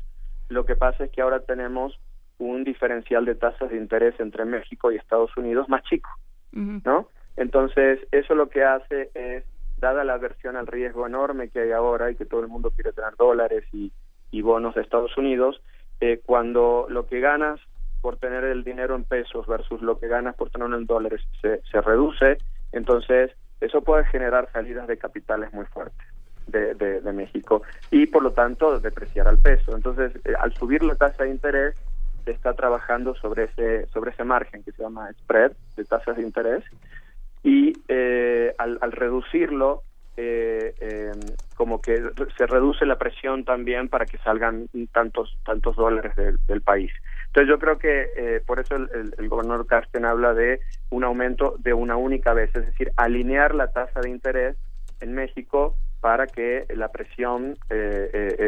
lo 0.50 0.66
que 0.66 0.76
pasa 0.76 1.06
es 1.06 1.12
que 1.12 1.22
ahora 1.22 1.42
tenemos 1.42 2.00
un 2.38 2.64
diferencial 2.64 3.26
de 3.26 3.36
tasas 3.36 3.70
de 3.70 3.78
interés 3.78 4.20
entre 4.20 4.46
México 4.46 4.92
y 4.92 4.98
Estados 4.98 5.36
Unidos 5.38 5.70
más 5.70 5.84
chico, 5.84 6.10
¿no? 6.52 7.10
Entonces, 7.38 8.00
eso 8.12 8.36
lo 8.36 8.50
que 8.50 8.64
hace 8.64 9.10
es, 9.14 9.44
dada 9.78 10.04
la 10.04 10.14
aversión 10.14 10.56
al 10.56 10.68
riesgo 10.68 11.06
enorme 11.06 11.50
que 11.50 11.60
hay 11.60 11.72
ahora 11.72 12.10
y 12.10 12.16
que 12.16 12.26
todo 12.26 12.40
el 12.42 12.48
mundo 12.48 12.72
quiere 12.72 12.94
tener 12.94 13.16
dólares 13.18 13.66
y, 13.74 13.92
y 14.32 14.42
bonos 14.42 14.76
de 14.76 14.82
Estados 14.82 15.18
Unidos, 15.18 15.62
eh, 16.00 16.22
cuando 16.26 16.88
lo 16.90 17.08
que 17.08 17.20
ganas 17.20 17.60
por 18.02 18.18
tener 18.18 18.44
el 18.46 18.64
dinero 18.64 18.96
en 18.96 19.04
pesos 19.04 19.46
versus 19.48 19.82
lo 19.82 20.00
que 20.00 20.08
ganas 20.08 20.36
por 20.36 20.50
tenerlo 20.50 20.78
en 20.78 20.86
dólares 20.86 21.22
se, 21.42 21.62
se 21.72 21.82
reduce, 21.82 22.38
entonces 22.72 23.32
eso 23.60 23.82
puede 23.82 24.06
generar 24.06 24.50
salidas 24.52 24.88
de 24.88 24.98
capitales 24.98 25.54
muy 25.54 25.66
fuertes 25.66 26.15
de, 26.48 27.02
México 27.14 27.62
y 27.92 28.08
por 28.08 28.24
lo 28.24 28.32
tanto 28.32 28.80
depreciar 28.80 29.28
al 29.28 29.38
peso. 29.40 29.76
Entonces, 29.76 30.12
eh, 30.26 30.34
al 30.40 30.54
subir 30.54 30.84
la 30.84 30.96
tasa 30.96 31.24
de 31.24 31.30
interés, 31.30 31.76
se 32.26 32.32
está 32.32 32.54
trabajando 32.54 33.16
sobre 33.16 33.46
ese 33.46 33.88
sobre 33.88 34.12
ese 34.12 34.24
margen 34.24 34.64
que 34.64 34.72
se 34.72 34.84
llama 34.84 35.12
spread 35.14 35.52
de 35.78 35.86
tasas 35.86 36.18
de 36.18 36.24
interés 36.24 36.64
y 37.44 37.74
eh, 37.88 38.54
al, 38.58 38.92
reducirlo 38.92 39.84
eh, 40.18 40.74
eh, 40.80 41.12
como 41.56 41.82
que 41.82 42.02
se 42.38 42.48
reduce 42.48 42.86
la 42.86 42.98
presión 42.98 43.46
también 43.46 43.88
para 43.88 44.06
que 44.06 44.18
salgan 44.20 44.68
tantos 44.92 45.38
tantos 45.46 45.76
dólares 45.76 46.14
del, 46.16 46.62
país 46.62 46.92
entonces 47.28 47.50
yo 47.50 47.60
creo 47.60 47.78
que 47.78 48.08
eh, 48.16 48.42
por 48.46 48.60
eso 48.60 48.76
el, 48.76 48.90
el, 48.94 49.14
el, 49.18 49.30
gobernador 49.30 49.68
Carsten 49.68 50.06
habla 50.06 50.34
de 50.34 50.62
un 50.90 51.04
aumento 51.04 51.56
de 51.60 51.74
una 51.74 51.98
única 51.98 52.34
vez 52.34 52.50
es 52.56 52.66
decir 52.66 52.92
alinear 52.96 53.54
la 53.54 53.72
tasa 53.72 54.00
de 54.02 54.10
interés 54.10 54.58
en 55.02 55.14
México 55.14 55.76
para 56.02 56.28
que 56.28 56.66
la 56.76 56.90
presión 56.90 57.58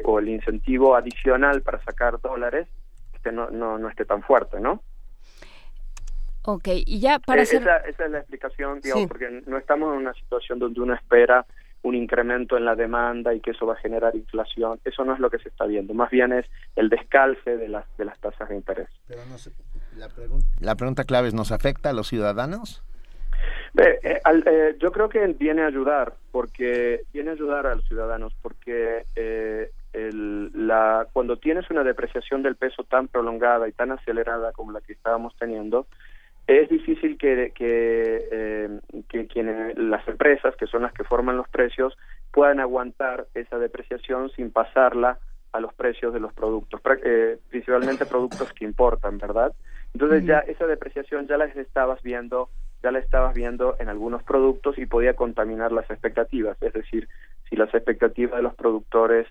o 0.03 0.19
el 0.19 0.29
incentivo 0.29 0.95
adicional 0.95 1.61
para 1.61 1.83
sacar 1.83 2.19
dólares 2.21 2.67
no, 3.31 3.49
no, 3.49 3.77
no 3.77 3.89
esté 3.89 4.05
tan 4.05 4.21
fuerte, 4.23 4.59
¿no? 4.59 4.83
Ok, 6.43 6.67
y 6.73 6.99
ya 6.99 7.19
para 7.19 7.41
hacer... 7.41 7.61
esa, 7.61 7.77
esa, 7.77 8.05
es 8.05 8.11
la 8.11 8.19
explicación, 8.19 8.79
digamos, 8.79 9.03
sí. 9.03 9.07
porque 9.07 9.43
no 9.45 9.57
estamos 9.57 9.93
en 9.93 9.99
una 9.99 10.13
situación 10.13 10.59
donde 10.59 10.79
uno 10.79 10.93
espera 10.93 11.45
un 11.83 11.93
incremento 11.95 12.57
en 12.57 12.65
la 12.65 12.75
demanda 12.75 13.33
y 13.33 13.39
que 13.39 13.51
eso 13.51 13.65
va 13.65 13.73
a 13.73 13.77
generar 13.77 14.15
inflación. 14.15 14.79
Eso 14.83 15.05
no 15.05 15.13
es 15.13 15.19
lo 15.19 15.29
que 15.29 15.39
se 15.39 15.49
está 15.49 15.65
viendo. 15.65 15.93
Más 15.93 16.09
bien 16.09 16.33
es 16.33 16.45
el 16.75 16.89
descalce 16.89 17.57
de 17.57 17.67
las, 17.67 17.85
de 17.97 18.05
las 18.05 18.19
tasas 18.19 18.49
de 18.49 18.55
interés. 18.55 18.89
Pero 19.07 19.25
no 19.25 19.37
sé, 19.37 19.51
la, 19.95 20.09
pregunta, 20.09 20.47
la 20.59 20.75
pregunta 20.75 21.03
clave 21.03 21.27
es, 21.27 21.33
¿nos 21.33 21.51
afecta 21.51 21.89
a 21.89 21.93
los 21.93 22.07
ciudadanos? 22.07 22.83
Eh, 23.77 23.99
eh, 24.03 24.21
al, 24.23 24.43
eh, 24.45 24.75
yo 24.79 24.91
creo 24.91 25.09
que 25.09 25.25
viene 25.27 25.63
a 25.63 25.67
ayudar, 25.67 26.13
porque 26.31 27.01
viene 27.13 27.31
a 27.31 27.33
ayudar 27.33 27.67
a 27.67 27.75
los 27.75 27.85
ciudadanos, 27.85 28.35
porque 28.41 29.05
eh, 29.15 29.71
el, 29.93 30.67
la, 30.67 31.07
cuando 31.13 31.37
tienes 31.37 31.69
una 31.69 31.83
depreciación 31.83 32.43
del 32.43 32.55
peso 32.55 32.83
tan 32.83 33.07
prolongada 33.07 33.67
y 33.67 33.71
tan 33.71 33.91
acelerada 33.91 34.51
como 34.51 34.71
la 34.71 34.81
que 34.81 34.93
estábamos 34.93 35.35
teniendo, 35.37 35.87
es 36.47 36.69
difícil 36.69 37.17
que, 37.17 37.51
que, 37.53 38.27
eh, 38.31 38.79
que 39.09 39.27
quienes, 39.27 39.77
las 39.77 40.07
empresas, 40.07 40.55
que 40.55 40.65
son 40.65 40.83
las 40.83 40.93
que 40.93 41.03
forman 41.03 41.35
los 41.35 41.49
precios, 41.49 41.97
puedan 42.31 42.59
aguantar 42.61 43.27
esa 43.33 43.57
depreciación 43.59 44.29
sin 44.31 44.51
pasarla 44.51 45.19
a 45.51 45.59
los 45.59 45.73
precios 45.73 46.13
de 46.13 46.19
los 46.21 46.33
productos, 46.33 46.79
eh, 47.03 47.37
principalmente 47.49 48.05
productos 48.05 48.53
que 48.53 48.63
importan, 48.63 49.17
¿verdad? 49.17 49.53
Entonces 49.93 50.25
ya 50.25 50.39
esa 50.39 50.67
depreciación 50.67 51.27
ya 51.27 51.37
la 51.37 51.45
estabas 51.45 52.01
viendo, 52.01 52.49
ya 52.83 52.91
la 52.91 52.99
estabas 52.99 53.33
viendo 53.33 53.75
en 53.79 53.89
algunos 53.89 54.23
productos 54.23 54.77
y 54.77 54.85
podía 54.85 55.15
contaminar 55.15 55.71
las 55.71 55.89
expectativas, 55.89 56.57
es 56.61 56.73
decir, 56.73 57.07
si 57.49 57.55
las 57.55 57.73
expectativas 57.73 58.37
de 58.37 58.43
los 58.43 58.55
productores 58.55 59.27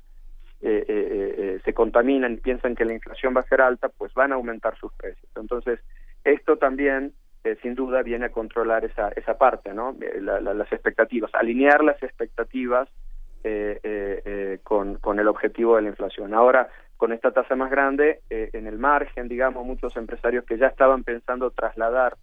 eh, 0.62 0.84
eh, 0.88 1.34
eh, 1.38 1.60
se 1.64 1.74
contaminan 1.74 2.32
y 2.32 2.36
piensan 2.38 2.74
que 2.74 2.84
la 2.84 2.94
inflación 2.94 3.34
va 3.36 3.40
a 3.42 3.48
ser 3.48 3.60
alta, 3.60 3.88
pues 3.88 4.12
van 4.14 4.32
a 4.32 4.36
aumentar 4.36 4.76
sus 4.78 4.92
precios. 4.94 5.30
Entonces, 5.36 5.80
esto 6.24 6.56
también, 6.56 7.12
eh, 7.44 7.56
sin 7.62 7.74
duda, 7.74 8.02
viene 8.02 8.26
a 8.26 8.32
controlar 8.32 8.84
esa, 8.84 9.10
esa 9.10 9.36
parte, 9.38 9.74
¿no? 9.74 9.94
Eh, 10.00 10.20
la, 10.20 10.40
la, 10.40 10.54
las 10.54 10.72
expectativas, 10.72 11.30
alinear 11.34 11.84
las 11.84 12.02
expectativas 12.02 12.88
con, 14.64 14.96
con 14.96 15.20
el 15.20 15.28
objetivo 15.28 15.76
de 15.76 15.82
la 15.82 15.88
inflación. 15.90 16.34
Ahora, 16.34 16.68
con 16.96 17.12
esta 17.12 17.30
tasa 17.30 17.54
más 17.54 17.70
grande, 17.70 18.22
en 18.28 18.66
el 18.66 18.76
margen, 18.76 19.28
digamos, 19.28 19.64
muchos 19.64 19.96
empresarios 19.96 20.44
que 20.44 20.58
ya 20.58 20.66
estaban 20.66 21.04
pensando 21.04 21.52
trasladar 21.52 22.16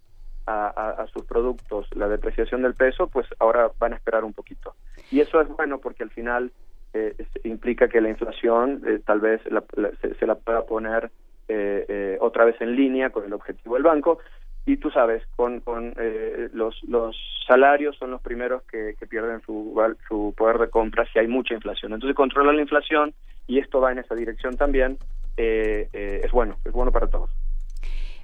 a, 0.46 0.68
a, 0.68 1.06
sus 1.08 1.24
productos 1.24 1.86
la 1.94 2.08
depreciación 2.08 2.62
del 2.62 2.74
peso, 2.74 3.08
pues 3.08 3.26
ahora 3.38 3.70
van 3.78 3.92
a 3.92 3.96
esperar 3.96 4.24
un 4.24 4.32
poquito. 4.32 4.74
Y 5.10 5.20
eso 5.20 5.40
es 5.40 5.48
bueno 5.48 5.78
porque 5.78 6.02
al 6.02 6.10
final 6.10 6.52
eh, 6.92 7.14
implica 7.44 7.88
que 7.88 8.00
la 8.00 8.10
inflación 8.10 8.82
eh, 8.86 9.00
tal 9.04 9.20
vez 9.20 9.40
la, 9.50 9.64
la, 9.74 9.90
se, 10.00 10.14
se, 10.14 10.26
la 10.26 10.34
pueda 10.36 10.64
poner 10.64 11.10
eh, 11.48 11.84
eh, 11.88 12.18
otra 12.20 12.44
vez 12.44 12.58
en 12.60 12.74
línea 12.74 13.10
con 13.10 13.24
el 13.24 13.32
objetivo 13.32 13.74
del 13.74 13.84
banco. 13.84 14.18
Y 14.66 14.78
tú 14.78 14.90
sabes 14.90 15.22
con, 15.36 15.60
con 15.60 15.92
eh, 15.98 16.48
los 16.54 16.82
los 16.84 17.14
salarios 17.46 17.96
son 17.98 18.10
los 18.12 18.22
primeros 18.22 18.62
que, 18.62 18.94
que 18.98 19.06
pierden 19.06 19.42
su 19.42 19.78
su 20.08 20.32
poder 20.36 20.58
de 20.58 20.70
compra 20.70 21.04
si 21.12 21.18
hay 21.18 21.28
mucha 21.28 21.52
inflación. 21.52 21.92
Entonces 21.92 22.16
controlar 22.16 22.54
la 22.54 22.62
inflación 22.62 23.12
y 23.46 23.58
esto 23.58 23.80
va 23.80 23.92
en 23.92 23.98
esa 23.98 24.14
dirección 24.14 24.56
también 24.56 24.96
es 25.36 26.30
bueno 26.30 26.56
es 26.64 26.72
bueno 26.72 26.92
para 26.92 27.08
todos 27.08 27.28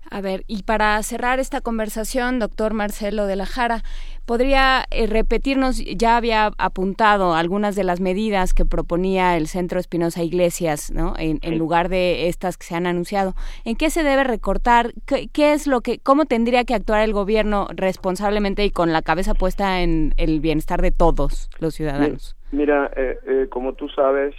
a 0.08 0.20
ver, 0.20 0.44
y 0.46 0.62
para 0.62 1.02
cerrar 1.02 1.40
esta 1.40 1.60
conversación, 1.60 2.38
doctor 2.38 2.74
Marcelo 2.74 3.26
de 3.26 3.36
la 3.36 3.46
Jara, 3.46 3.82
¿podría 4.26 4.84
eh, 4.90 5.06
repetirnos, 5.06 5.84
ya 5.84 6.16
había 6.16 6.52
apuntado 6.58 7.34
algunas 7.34 7.76
de 7.76 7.84
las 7.84 8.00
medidas 8.00 8.54
que 8.54 8.64
proponía 8.64 9.36
el 9.36 9.46
Centro 9.46 9.80
Espinosa 9.80 10.22
Iglesias, 10.22 10.90
¿no? 10.90 11.14
En, 11.18 11.38
en, 11.42 11.58
lugar 11.58 11.88
de 11.88 12.28
estas 12.28 12.56
que 12.56 12.66
se 12.66 12.74
han 12.74 12.86
anunciado. 12.86 13.34
¿En 13.64 13.76
qué 13.76 13.90
se 13.90 14.02
debe 14.02 14.24
recortar? 14.24 14.92
¿Qué, 15.06 15.28
¿Qué, 15.28 15.52
es 15.52 15.66
lo 15.66 15.80
que, 15.80 15.98
cómo 15.98 16.26
tendría 16.26 16.64
que 16.64 16.74
actuar 16.74 17.02
el 17.02 17.12
gobierno 17.12 17.66
responsablemente 17.74 18.64
y 18.64 18.70
con 18.70 18.92
la 18.92 19.02
cabeza 19.02 19.34
puesta 19.34 19.82
en 19.82 20.14
el 20.16 20.40
bienestar 20.40 20.80
de 20.82 20.92
todos 20.92 21.50
los 21.58 21.74
ciudadanos? 21.74 22.36
Mira, 22.52 22.90
eh, 22.96 23.18
eh, 23.26 23.46
como 23.48 23.74
tú 23.74 23.88
sabes, 23.88 24.34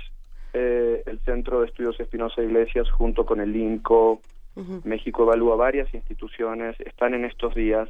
eh, 0.54 1.04
el 1.06 1.20
Centro 1.22 1.62
de 1.62 1.68
Estudios 1.68 2.00
Espinosa 2.00 2.42
Iglesias, 2.42 2.90
junto 2.92 3.26
con 3.26 3.40
el 3.40 3.56
INCO, 3.56 4.22
Uh 4.56 4.64
-huh. 4.64 4.86
México 4.86 5.23
evalúa 5.23 5.56
varias 5.56 5.94
instituciones, 5.94 6.80
están 6.82 7.14
en 7.14 7.26
estos 7.26 7.56
días 7.56 7.90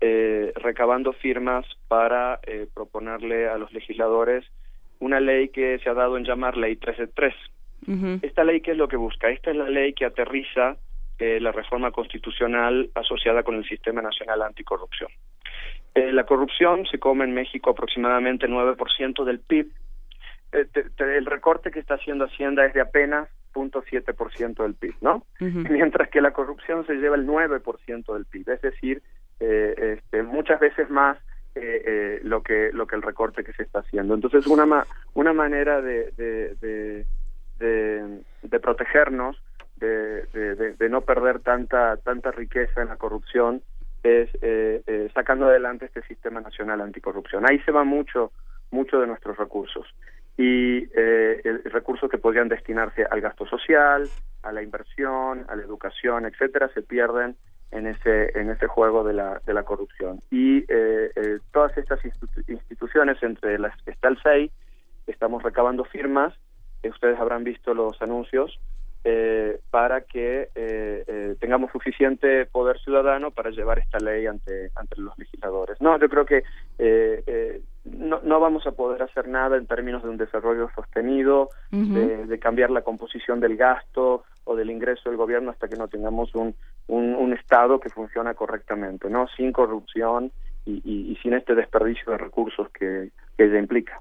eh, 0.00 0.52
recabando 0.56 1.12
firmas 1.14 1.64
para 1.88 2.38
eh, 2.46 2.66
proponerle 2.74 3.48
a 3.48 3.56
los 3.56 3.72
legisladores 3.72 4.44
una 4.98 5.20
ley 5.20 5.48
que 5.48 5.78
se 5.78 5.88
ha 5.88 5.94
dado 5.94 6.16
en 6.16 6.24
llamar 6.24 6.56
Ley 6.56 6.76
13.3. 6.76 7.34
Uh 7.86 7.92
-huh. 7.92 8.18
Esta 8.22 8.44
ley, 8.44 8.60
¿qué 8.60 8.72
es 8.72 8.76
lo 8.76 8.88
que 8.88 8.96
busca? 8.96 9.30
Esta 9.30 9.50
es 9.50 9.56
la 9.56 9.68
ley 9.68 9.94
que 9.94 10.04
aterriza 10.04 10.76
eh, 11.18 11.40
la 11.40 11.50
reforma 11.50 11.92
constitucional 11.92 12.90
asociada 12.94 13.42
con 13.42 13.54
el 13.54 13.64
Sistema 13.66 14.02
Nacional 14.02 14.42
Anticorrupción. 14.42 15.10
Eh, 15.94 16.12
la 16.12 16.24
corrupción 16.24 16.84
se 16.86 16.98
come 16.98 17.24
en 17.24 17.32
México 17.32 17.70
aproximadamente 17.70 18.44
el 18.44 18.52
9% 18.52 19.24
del 19.24 19.40
PIB. 19.40 19.66
Eh, 20.52 20.66
te, 20.70 20.90
te, 20.90 21.16
el 21.16 21.24
recorte 21.24 21.70
que 21.70 21.78
está 21.78 21.94
haciendo 21.94 22.26
Hacienda 22.26 22.66
es 22.66 22.74
de 22.74 22.82
apenas 22.82 23.30
0.7% 23.56 24.62
del 24.62 24.74
PIB, 24.74 24.94
¿no? 25.00 25.24
Uh 25.40 25.44
-huh. 25.44 25.70
Mientras 25.70 26.08
que 26.10 26.20
la 26.20 26.32
corrupción 26.32 26.86
se 26.86 26.94
lleva 26.94 27.16
el 27.16 27.26
9% 27.26 28.12
del 28.12 28.26
PIB, 28.26 28.50
es 28.50 28.62
decir, 28.62 29.02
eh, 29.40 29.98
este, 29.98 30.22
muchas 30.22 30.60
veces 30.60 30.90
más 30.90 31.18
eh, 31.54 31.82
eh, 31.86 32.20
lo 32.22 32.42
que 32.42 32.70
lo 32.72 32.86
que 32.86 32.96
el 32.96 33.02
recorte 33.02 33.42
que 33.42 33.52
se 33.54 33.62
está 33.62 33.80
haciendo. 33.80 34.14
Entonces, 34.14 34.46
una 34.46 34.66
ma 34.66 34.86
una 35.14 35.32
manera 35.32 35.80
de 35.80 36.12
de, 36.16 36.54
de, 36.60 37.06
de, 37.58 38.20
de 38.42 38.60
protegernos, 38.60 39.36
de, 39.76 40.24
de, 40.26 40.74
de, 40.74 40.88
no 40.88 41.00
perder 41.00 41.40
tanta 41.40 41.96
tanta 41.98 42.30
riqueza 42.30 42.82
en 42.82 42.88
la 42.88 42.96
corrupción, 42.96 43.62
es 44.02 44.28
eh, 44.42 44.82
eh, 44.86 45.10
sacando 45.14 45.46
adelante 45.46 45.86
este 45.86 46.02
sistema 46.02 46.40
nacional 46.40 46.80
anticorrupción. 46.82 47.48
Ahí 47.48 47.58
se 47.60 47.72
va 47.72 47.84
mucho 47.84 48.32
mucho 48.70 49.00
de 49.00 49.06
nuestros 49.06 49.36
recursos 49.36 49.86
y 50.36 50.84
eh, 50.94 51.40
el, 51.44 51.64
recursos 51.64 52.10
que 52.10 52.18
podrían 52.18 52.48
destinarse 52.48 53.04
al 53.10 53.20
gasto 53.20 53.46
social, 53.46 54.08
a 54.42 54.52
la 54.52 54.62
inversión, 54.62 55.44
a 55.48 55.56
la 55.56 55.62
educación, 55.62 56.26
etcétera, 56.26 56.70
se 56.74 56.82
pierden 56.82 57.36
en 57.72 57.86
ese 57.86 58.38
en 58.38 58.50
ese 58.50 58.66
juego 58.66 59.02
de 59.02 59.14
la 59.14 59.40
de 59.44 59.54
la 59.54 59.64
corrupción. 59.64 60.20
Y 60.30 60.58
eh, 60.68 61.10
eh, 61.16 61.38
todas 61.52 61.76
estas 61.78 62.04
institu 62.04 62.40
instituciones, 62.46 63.22
entre 63.22 63.58
las 63.58 63.74
que 63.82 63.90
está 63.90 64.08
el 64.08 64.20
SEI, 64.22 64.50
estamos 65.06 65.42
recabando 65.42 65.84
firmas. 65.84 66.34
ustedes 66.84 67.18
habrán 67.18 67.42
visto 67.42 67.74
los 67.74 68.00
anuncios 68.00 68.60
eh, 69.08 69.60
para 69.70 70.00
que 70.00 70.48
eh, 70.56 71.04
eh, 71.06 71.36
tengamos 71.38 71.70
suficiente 71.70 72.44
poder 72.46 72.76
ciudadano 72.80 73.30
para 73.30 73.50
llevar 73.50 73.78
esta 73.78 74.00
ley 74.00 74.26
ante, 74.26 74.72
ante 74.74 75.00
los 75.00 75.16
legisladores. 75.16 75.80
No, 75.80 75.96
yo 75.96 76.08
creo 76.08 76.26
que 76.26 76.42
no, 77.90 78.20
no 78.22 78.40
vamos 78.40 78.66
a 78.66 78.72
poder 78.72 79.02
hacer 79.02 79.28
nada 79.28 79.56
en 79.56 79.66
términos 79.66 80.02
de 80.02 80.08
un 80.10 80.16
desarrollo 80.16 80.68
sostenido, 80.74 81.50
de, 81.70 82.26
de 82.26 82.38
cambiar 82.38 82.70
la 82.70 82.82
composición 82.82 83.40
del 83.40 83.56
gasto 83.56 84.24
o 84.44 84.56
del 84.56 84.70
ingreso 84.70 85.08
del 85.08 85.16
gobierno 85.18 85.50
hasta 85.50 85.68
que 85.68 85.76
no 85.76 85.88
tengamos 85.88 86.34
un, 86.34 86.54
un, 86.88 87.14
un 87.14 87.32
Estado 87.32 87.80
que 87.80 87.90
funciona 87.90 88.34
correctamente, 88.34 89.08
no 89.10 89.26
sin 89.36 89.52
corrupción 89.52 90.30
y, 90.64 90.82
y- 90.84 91.12
y 91.12 91.16
sin 91.22 91.32
este 91.34 91.54
desperdicio 91.54 92.12
de 92.12 92.18
recursos 92.18 92.68
que, 92.70 93.10
que 93.36 93.44
ella 93.44 93.58
implica. 93.58 94.00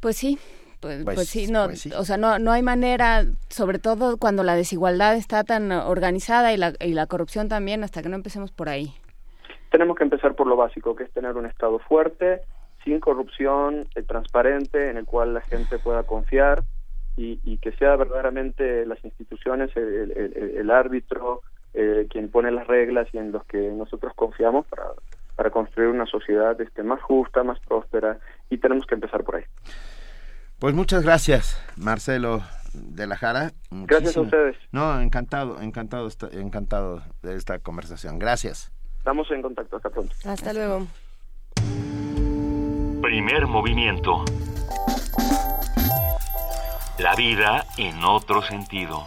Pues 0.00 0.16
sí. 0.16 0.38
Pues, 0.80 1.02
Pues- 1.04 1.14
pues 1.16 1.28
sí, 1.28 1.48
no, 1.50 1.64
pues 1.66 1.80
sí. 1.80 1.90
o 1.92 2.04
sea, 2.04 2.16
no, 2.18 2.38
no 2.38 2.52
hay 2.52 2.62
manera, 2.62 3.24
sobre 3.48 3.80
todo 3.80 4.16
cuando 4.16 4.44
la 4.44 4.54
desigualdad 4.54 5.16
está 5.16 5.42
tan 5.42 5.72
organizada 5.72 6.52
y 6.52 6.56
la, 6.56 6.72
y 6.80 6.92
la 6.94 7.06
corrupción 7.08 7.48
también, 7.48 7.82
hasta 7.82 8.00
que 8.00 8.08
no 8.08 8.14
empecemos 8.14 8.52
por 8.52 8.68
ahí. 8.68 8.92
Tenemos 9.70 9.96
que 9.96 10.04
empezar 10.04 10.34
por 10.34 10.46
lo 10.46 10.56
básico, 10.56 10.94
que 10.96 11.04
es 11.04 11.12
tener 11.12 11.36
un 11.36 11.46
Estado 11.46 11.78
fuerte, 11.78 12.42
sin 12.84 13.00
corrupción, 13.00 13.86
eh, 13.94 14.02
transparente, 14.02 14.90
en 14.90 14.96
el 14.96 15.04
cual 15.04 15.34
la 15.34 15.40
gente 15.42 15.78
pueda 15.78 16.02
confiar 16.04 16.62
y, 17.16 17.40
y 17.44 17.58
que 17.58 17.72
sea 17.72 17.96
verdaderamente 17.96 18.86
las 18.86 19.04
instituciones, 19.04 19.76
el, 19.76 20.12
el- 20.12 20.32
el- 20.36 20.56
el 20.58 20.70
árbitro, 20.70 21.42
eh, 21.74 22.06
quien 22.10 22.30
pone 22.30 22.50
las 22.50 22.66
reglas 22.66 23.08
y 23.12 23.18
en 23.18 23.32
los 23.32 23.44
que 23.46 23.58
nosotros 23.70 24.12
confiamos 24.14 24.66
para, 24.66 24.84
para 25.36 25.50
construir 25.50 25.88
una 25.90 26.06
sociedad 26.06 26.58
este, 26.60 26.82
más 26.82 27.02
justa, 27.02 27.42
más 27.42 27.58
próspera 27.60 28.18
y 28.50 28.58
tenemos 28.58 28.86
que 28.86 28.94
empezar 28.94 29.22
por 29.24 29.36
ahí. 29.36 29.44
Pues 30.58 30.74
muchas 30.74 31.02
gracias, 31.04 31.62
Marcelo 31.76 32.40
de 32.72 33.06
la 33.06 33.16
Jara. 33.16 33.50
Gracias 33.70 34.16
a 34.16 34.20
ustedes. 34.22 34.56
No, 34.72 35.00
encantado, 35.00 35.60
encantado, 35.60 36.08
encantado 36.32 37.02
de 37.22 37.34
esta 37.36 37.58
conversación. 37.58 38.18
Gracias. 38.18 38.72
Estamos 39.08 39.30
en 39.30 39.40
contacto, 39.40 39.76
hasta 39.76 39.88
pronto. 39.88 40.14
Hasta 40.26 40.52
luego. 40.52 40.86
Primer 43.00 43.46
movimiento. 43.46 44.22
La 46.98 47.14
vida 47.14 47.64
en 47.78 48.04
otro 48.04 48.42
sentido. 48.42 49.06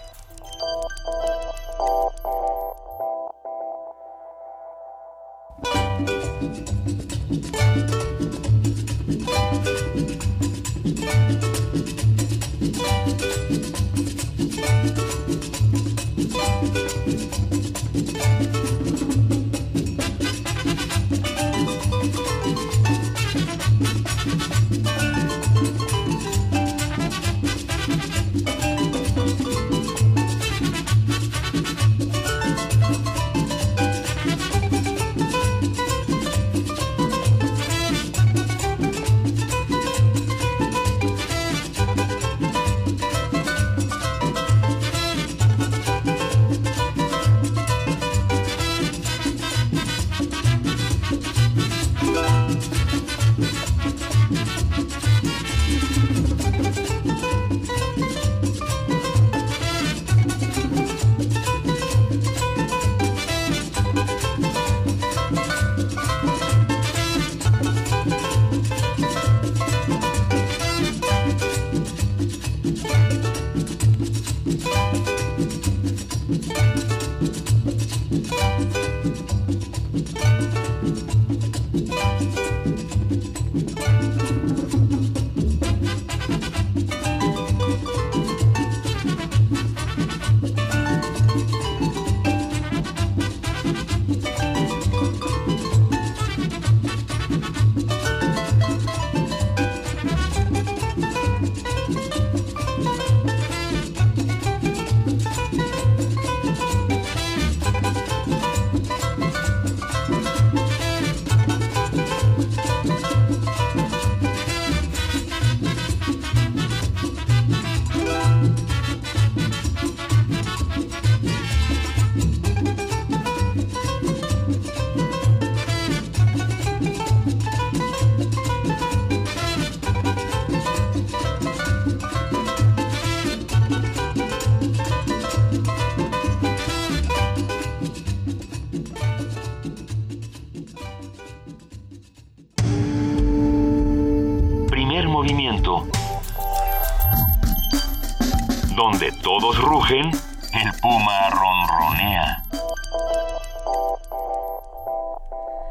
El 149.99 150.71
puma 150.81 151.29
ronronea. 151.31 152.43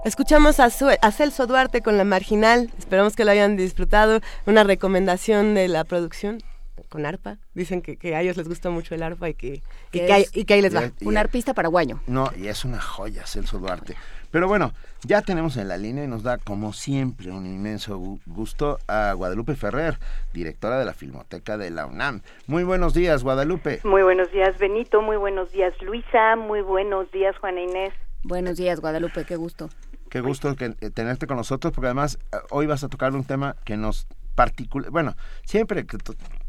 Escuchamos 0.04 0.60
a, 0.60 0.68
a 1.00 1.12
Celso 1.12 1.46
Duarte 1.46 1.80
con 1.80 1.96
La 1.96 2.04
Marginal. 2.04 2.70
Esperamos 2.78 3.16
que 3.16 3.24
lo 3.24 3.30
hayan 3.30 3.56
disfrutado. 3.56 4.20
Una 4.44 4.62
recomendación 4.62 5.54
de 5.54 5.68
la 5.68 5.84
producción 5.84 6.42
con 6.90 7.06
arpa. 7.06 7.38
Dicen 7.54 7.80
que, 7.80 7.96
que 7.96 8.14
a 8.14 8.20
ellos 8.20 8.36
les 8.36 8.46
gusta 8.48 8.68
mucho 8.68 8.94
el 8.94 9.02
arpa 9.02 9.30
y 9.30 9.34
que, 9.34 9.62
y 9.92 10.00
Que 10.00 10.12
ahí- 10.12 10.22
es 10.24 10.36
y 10.36 10.44
que 10.44 10.52
ahí 10.54 10.60
les 10.60 10.76
va. 10.76 10.90
Y- 11.00 11.06
Un 11.06 11.16
arpista 11.16 11.54
paraguayo. 11.54 12.00
No, 12.06 12.30
y 12.36 12.48
es 12.48 12.66
una 12.66 12.80
joya, 12.82 13.26
Celso 13.26 13.58
Duarte. 13.58 13.96
Pero 14.30 14.46
bueno, 14.46 14.72
ya 15.02 15.22
tenemos 15.22 15.56
en 15.56 15.66
la 15.68 15.76
línea 15.76 16.04
y 16.04 16.06
nos 16.06 16.22
da, 16.22 16.38
como 16.38 16.72
siempre, 16.72 17.30
un 17.32 17.46
inmenso 17.46 17.98
gu- 17.98 18.20
gusto 18.26 18.78
a 18.86 19.12
Guadalupe 19.14 19.56
Ferrer, 19.56 19.98
directora 20.34 20.78
de 20.78 20.84
la 20.84 20.92
Filmoteca 20.92 21.56
de 21.56 21.70
la 21.70 21.86
UNAM. 21.86 22.20
Muy 22.46 22.62
buenos 22.64 22.92
días, 22.94 23.22
Guadalupe. 23.24 23.80
Muy 23.84 24.02
buenos 24.02 24.30
días, 24.30 24.56
Benito. 24.58 25.00
Muy 25.02 25.16
buenos 25.16 25.50
días, 25.52 25.72
Luisa. 25.80 26.36
Muy 26.36 26.60
buenos 26.60 27.10
días, 27.10 27.34
Juana 27.38 27.60
Inés. 27.62 27.92
Buenos 28.22 28.56
días, 28.58 28.80
Guadalupe, 28.80 29.24
qué 29.24 29.36
gusto. 29.36 29.70
Qué 30.10 30.20
gusto 30.20 30.54
que, 30.56 30.74
eh, 30.80 30.90
tenerte 30.90 31.26
con 31.28 31.36
nosotros, 31.36 31.72
porque 31.72 31.86
además 31.86 32.18
eh, 32.32 32.36
hoy 32.50 32.66
vas 32.66 32.82
a 32.84 32.88
tocar 32.88 33.12
un 33.14 33.24
tema 33.24 33.56
que 33.64 33.76
nos 33.76 34.06
particular, 34.34 34.90
bueno, 34.90 35.14
siempre 35.44 35.84
que 35.86 35.98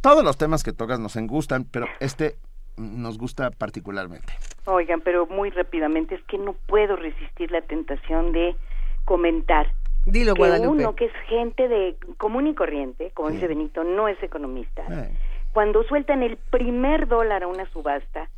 todos 0.02 0.24
los 0.24 0.38
temas 0.38 0.64
que 0.64 0.74
tocas 0.74 1.00
nos 1.00 1.16
gustan, 1.28 1.66
pero 1.66 1.88
este 2.00 2.36
nos 2.78 3.18
gusta 3.18 3.52
particularmente. 3.52 4.34
Oigan, 4.66 5.02
pero 5.02 5.28
muy 5.28 5.50
rápidamente, 5.52 6.16
es 6.16 6.24
que 6.24 6.38
no 6.38 6.54
puedo 6.68 6.96
resistir 6.96 7.52
la 7.52 7.62
tentación 7.62 8.32
de 8.32 8.56
comentar. 9.06 9.72
Dilo, 10.06 10.34
que 10.34 10.40
Guadalupe. 10.40 10.68
uno 10.70 10.96
que 10.96 11.06
es 11.06 11.14
gente 11.28 11.68
de 11.68 11.96
común 12.18 12.48
y 12.48 12.56
corriente, 12.56 13.12
como 13.14 13.30
dice 13.30 13.48
Benito, 13.48 13.84
no 13.84 14.08
es 14.08 14.22
economista. 14.24 14.84
Eh, 14.90 15.12
Cuando 15.54 15.84
sueltan 15.84 16.24
el 16.24 16.38
primer 16.38 17.08
dólar 17.08 17.44
a 17.44 17.48
una 17.48 17.70
subasta, 17.72 18.30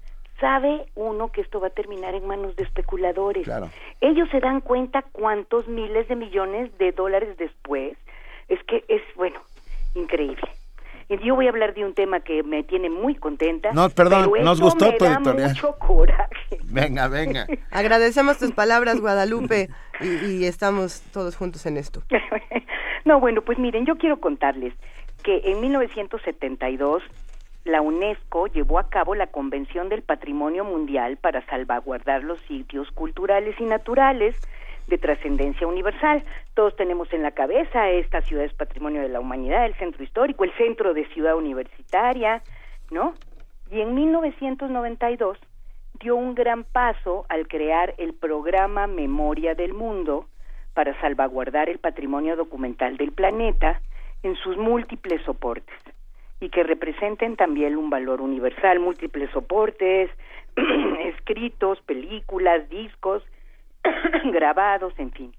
sabe 0.42 0.88
uno 0.96 1.32
que 1.32 1.40
esto 1.42 1.62
va 1.62 1.68
a 1.68 1.70
terminar 1.70 2.16
en 2.16 2.28
manos 2.28 2.56
de 2.58 2.64
especuladores. 2.64 3.46
Claro. 3.46 3.70
Ellos 4.02 4.28
se 4.32 4.42
dan 4.42 4.60
cuenta 4.60 5.04
cuántos 5.14 5.68
miles 5.70 6.08
de 6.10 6.18
millones 6.18 6.78
de 6.80 6.92
dólares 6.92 7.38
después. 7.38 7.98
Es 8.50 8.62
que 8.64 8.84
es, 8.90 9.02
bueno, 9.16 9.40
increíble. 9.96 10.50
Y 11.10 11.18
yo 11.26 11.36
voy 11.36 11.48
a 11.48 11.50
hablar 11.50 11.74
de 11.74 11.86
un 11.86 11.94
tema 11.94 12.22
que 12.22 12.44
me 12.44 12.64
tiene 12.64 12.90
muy 12.90 13.16
contenta. 13.16 13.72
No, 13.74 13.90
perdón, 13.90 14.30
pero 14.32 14.44
nos 14.46 14.62
gustó 14.62 14.92
me 14.92 14.98
tu 14.98 15.06
da 15.06 15.16
editorial. 15.16 15.50
mucho 15.50 15.76
coraje. 15.78 16.58
Venga, 16.64 17.08
venga. 17.08 17.46
Agradecemos 17.72 18.38
tus 18.38 18.52
palabras, 18.52 19.00
Guadalupe, 19.00 19.70
y, 20.02 20.26
y 20.26 20.46
estamos 20.46 21.02
todos 21.12 21.36
juntos 21.36 21.66
en 21.66 21.78
esto. 21.78 22.02
No, 23.06 23.20
bueno, 23.20 23.42
pues 23.42 23.60
miren, 23.60 23.86
yo 23.86 23.98
quiero 23.98 24.22
contarles 24.22 24.74
que 25.24 25.42
en 25.44 25.60
1972 25.60 27.04
la 27.66 27.82
UNESCO 27.82 28.48
llevó 28.48 28.80
a 28.80 28.90
cabo 28.90 29.14
la 29.14 29.28
Convención 29.28 29.90
del 29.90 30.04
Patrimonio 30.04 30.64
Mundial 30.64 31.18
para 31.18 31.46
salvaguardar 31.48 32.24
los 32.24 32.40
sitios 32.48 32.90
culturales 32.92 33.56
y 33.60 33.64
naturales 33.66 34.36
de 34.88 34.98
trascendencia 34.98 35.68
universal. 35.68 36.24
Todos 36.54 36.76
tenemos 36.76 37.12
en 37.14 37.24
la 37.24 37.32
cabeza 37.32 37.90
esta 37.90 38.22
ciudad 38.22 38.46
es 38.46 38.54
patrimonio 38.54 39.02
de 39.02 39.10
la 39.10 39.20
humanidad, 39.20 39.66
el 39.66 39.76
centro 39.76 40.04
histórico, 40.04 40.44
el 40.44 40.54
centro 40.54 40.94
de 40.94 41.06
ciudad 41.10 41.36
universitaria, 41.36 42.42
¿no? 42.92 43.14
Y 43.72 43.82
en 43.82 43.96
1992 43.96 45.38
dio 46.00 46.16
un 46.16 46.36
gran 46.36 46.64
paso 46.64 47.26
al 47.30 47.48
crear 47.48 47.94
el 47.98 48.14
programa 48.14 48.88
Memoria 48.88 49.56
del 49.56 49.74
Mundo 49.74 50.26
para 50.74 51.00
salvaguardar 51.02 51.70
el 51.70 51.80
patrimonio 51.80 52.36
documental 52.36 52.98
del 52.98 53.12
planeta 53.12 53.82
en 54.24 54.36
sus 54.36 54.58
múltiples 54.58 55.22
soportes 55.24 55.76
y 56.40 56.50
que 56.50 56.64
representen 56.64 57.36
también 57.36 57.78
un 57.78 57.90
valor 57.90 58.22
universal, 58.22 58.80
múltiples 58.80 59.30
soportes, 59.32 60.10
escritos, 61.06 61.80
películas, 61.82 62.70
discos, 62.70 63.24
grabados, 64.32 64.94
en 64.98 65.12
fin. 65.12 65.34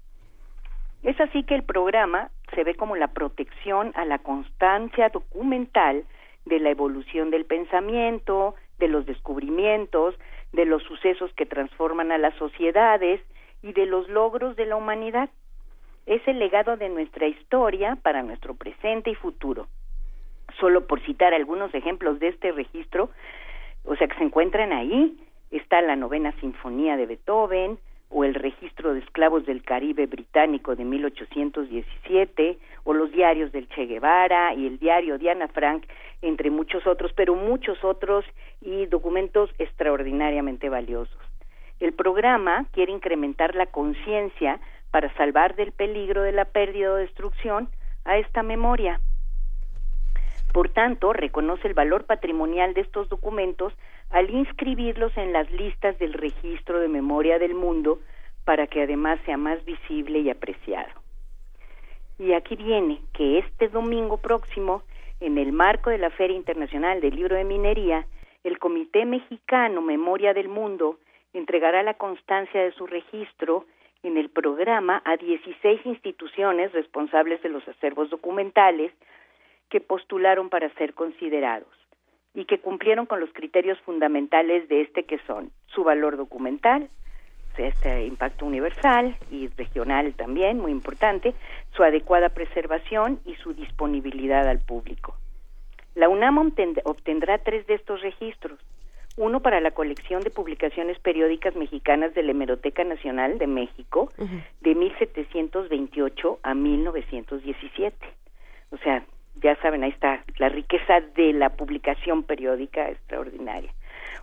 Es 1.03 1.19
así 1.19 1.43
que 1.43 1.55
el 1.55 1.63
programa 1.63 2.29
se 2.53 2.63
ve 2.63 2.75
como 2.75 2.95
la 2.95 3.09
protección 3.09 3.91
a 3.95 4.05
la 4.05 4.19
constancia 4.19 5.09
documental 5.09 6.03
de 6.45 6.59
la 6.59 6.69
evolución 6.69 7.29
del 7.31 7.45
pensamiento, 7.45 8.55
de 8.79 8.87
los 8.87 9.05
descubrimientos, 9.05 10.15
de 10.51 10.65
los 10.65 10.83
sucesos 10.83 11.31
que 11.33 11.45
transforman 11.45 12.11
a 12.11 12.17
las 12.17 12.33
sociedades 12.35 13.21
y 13.61 13.73
de 13.73 13.85
los 13.85 14.07
logros 14.09 14.55
de 14.55 14.65
la 14.65 14.75
humanidad. 14.75 15.29
Es 16.05 16.27
el 16.27 16.39
legado 16.39 16.77
de 16.77 16.89
nuestra 16.89 17.27
historia 17.27 17.97
para 18.01 18.21
nuestro 18.21 18.53
presente 18.53 19.09
y 19.09 19.15
futuro. 19.15 19.67
Solo 20.59 20.85
por 20.87 21.01
citar 21.01 21.33
algunos 21.33 21.73
ejemplos 21.73 22.19
de 22.19 22.29
este 22.29 22.51
registro, 22.51 23.09
o 23.83 23.95
sea 23.95 24.07
que 24.07 24.17
se 24.17 24.23
encuentran 24.23 24.71
ahí, 24.71 25.17
está 25.51 25.81
la 25.81 25.95
novena 25.95 26.31
sinfonía 26.39 26.95
de 26.95 27.07
Beethoven, 27.07 27.79
o 28.09 28.23
el 28.23 28.35
registro 28.35 28.93
de 28.93 28.99
esclavos 28.99 29.45
del 29.45 29.63
Caribe 29.63 30.05
británico 30.05 30.75
de 30.75 30.85
1817, 30.85 32.57
o 32.83 32.93
los 32.93 33.11
diarios 33.11 33.51
del 33.51 33.67
Che 33.69 33.85
Guevara 33.85 34.53
y 34.53 34.67
el 34.67 34.79
diario 34.79 35.17
de 35.17 35.31
Ana 35.31 35.47
Frank, 35.47 35.85
entre 36.21 36.49
muchos 36.49 36.85
otros, 36.87 37.11
pero 37.13 37.35
muchos 37.35 37.83
otros 37.83 38.25
y 38.61 38.85
documentos 38.85 39.49
extraordinariamente 39.57 40.69
valiosos. 40.69 41.19
El 41.79 41.93
programa 41.93 42.65
quiere 42.71 42.91
incrementar 42.91 43.55
la 43.55 43.65
conciencia 43.65 44.59
para 44.91 45.13
salvar 45.15 45.55
del 45.55 45.71
peligro 45.71 46.21
de 46.21 46.31
la 46.31 46.45
pérdida 46.45 46.91
o 46.91 46.95
destrucción 46.95 47.69
a 48.05 48.17
esta 48.17 48.43
memoria. 48.43 49.01
Por 50.55 50.69
tanto, 50.69 51.11
reconoce 51.11 51.67
el 51.67 51.73
valor 51.73 52.05
patrimonial 52.05 52.73
de 52.73 52.79
estos 52.79 53.09
documentos 53.09 53.73
al 54.09 54.29
inscribirlos 54.29 55.11
en 55.17 55.33
las 55.33 55.51
listas 55.51 55.99
del 55.99 56.13
registro 56.13 56.79
de 56.79 56.87
memoria 56.87 57.39
del 57.39 57.53
mundo 57.53 57.99
para 58.45 58.65
que 58.65 58.83
además 58.83 59.19
sea 59.25 59.35
más 59.35 59.65
visible 59.65 60.19
y 60.19 60.29
apreciado. 60.29 60.93
Y 62.17 62.31
aquí 62.31 62.55
viene 62.55 63.01
que 63.11 63.39
este 63.39 63.67
domingo 63.67 64.15
próximo, 64.15 64.83
en 65.19 65.37
el 65.37 65.51
marco 65.51 65.89
de 65.89 65.97
la 65.97 66.09
Feria 66.09 66.37
Internacional 66.37 67.01
del 67.01 67.17
Libro 67.17 67.35
de 67.35 67.43
Minería, 67.43 68.07
el 68.45 68.57
Comité 68.57 69.03
Mexicano 69.03 69.81
Memoria 69.81 70.33
del 70.33 70.47
Mundo 70.47 70.99
entregará 71.33 71.83
la 71.83 71.95
constancia 71.95 72.63
de 72.63 72.71
su 72.71 72.87
registro 72.87 73.65
en 74.03 74.15
el 74.15 74.29
programa 74.29 75.01
a 75.03 75.17
16 75.17 75.85
instituciones 75.85 76.71
responsables 76.71 77.43
de 77.43 77.49
los 77.49 77.67
acervos 77.67 78.09
documentales 78.09 78.93
que 79.69 79.81
postularon 79.81 80.49
para 80.49 80.69
ser 80.75 80.93
considerados 80.93 81.69
y 82.33 82.45
que 82.45 82.59
cumplieron 82.59 83.05
con 83.05 83.19
los 83.19 83.31
criterios 83.33 83.79
fundamentales 83.81 84.67
de 84.67 84.81
este 84.81 85.03
que 85.03 85.19
son 85.25 85.51
su 85.67 85.83
valor 85.83 86.17
documental, 86.17 86.89
este 87.57 88.05
impacto 88.05 88.45
universal 88.45 89.15
y 89.31 89.47
regional 89.47 90.13
también, 90.13 90.59
muy 90.59 90.71
importante, 90.71 91.33
su 91.75 91.83
adecuada 91.83 92.29
preservación 92.29 93.19
y 93.25 93.35
su 93.35 93.53
disponibilidad 93.53 94.47
al 94.47 94.59
público. 94.59 95.15
La 95.93 96.09
UNAM 96.09 96.51
obtendrá 96.83 97.37
tres 97.37 97.65
de 97.67 97.75
estos 97.75 98.01
registros, 98.01 98.59
uno 99.17 99.39
para 99.39 99.61
la 99.61 99.71
colección 99.71 100.21
de 100.23 100.29
publicaciones 100.29 100.99
periódicas 100.99 101.55
mexicanas 101.55 102.13
de 102.13 102.23
la 102.23 102.31
Hemeroteca 102.31 102.83
Nacional 102.83 103.37
de 103.37 103.47
México 103.47 104.11
de 104.59 104.75
1728 104.75 106.39
a 106.43 106.53
1917. 106.53 107.95
O 108.71 108.77
sea, 108.79 109.05
ya 109.41 109.55
saben, 109.61 109.83
ahí 109.83 109.91
está 109.91 110.23
la 110.37 110.49
riqueza 110.49 111.01
de 111.15 111.31
la 111.33 111.49
publicación 111.49 112.23
periódica 112.23 112.89
extraordinaria. 112.89 113.71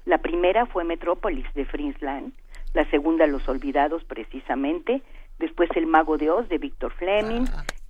La 0.04 0.18
primera 0.18 0.66
fue 0.66 0.84
Metrópolis 0.84 1.44
de 1.54 1.64
Fritz 1.64 2.00
Lang, 2.02 2.30
la 2.72 2.88
segunda 2.88 3.26
Los 3.26 3.48
Olvidados 3.48 4.04
precisamente, 4.04 5.02
después 5.40 5.70
El 5.74 5.86
Mago 5.86 6.18
de 6.18 6.30
Oz 6.30 6.48
de 6.48 6.58
Víctor 6.58 6.92
Fleming, 6.92 7.46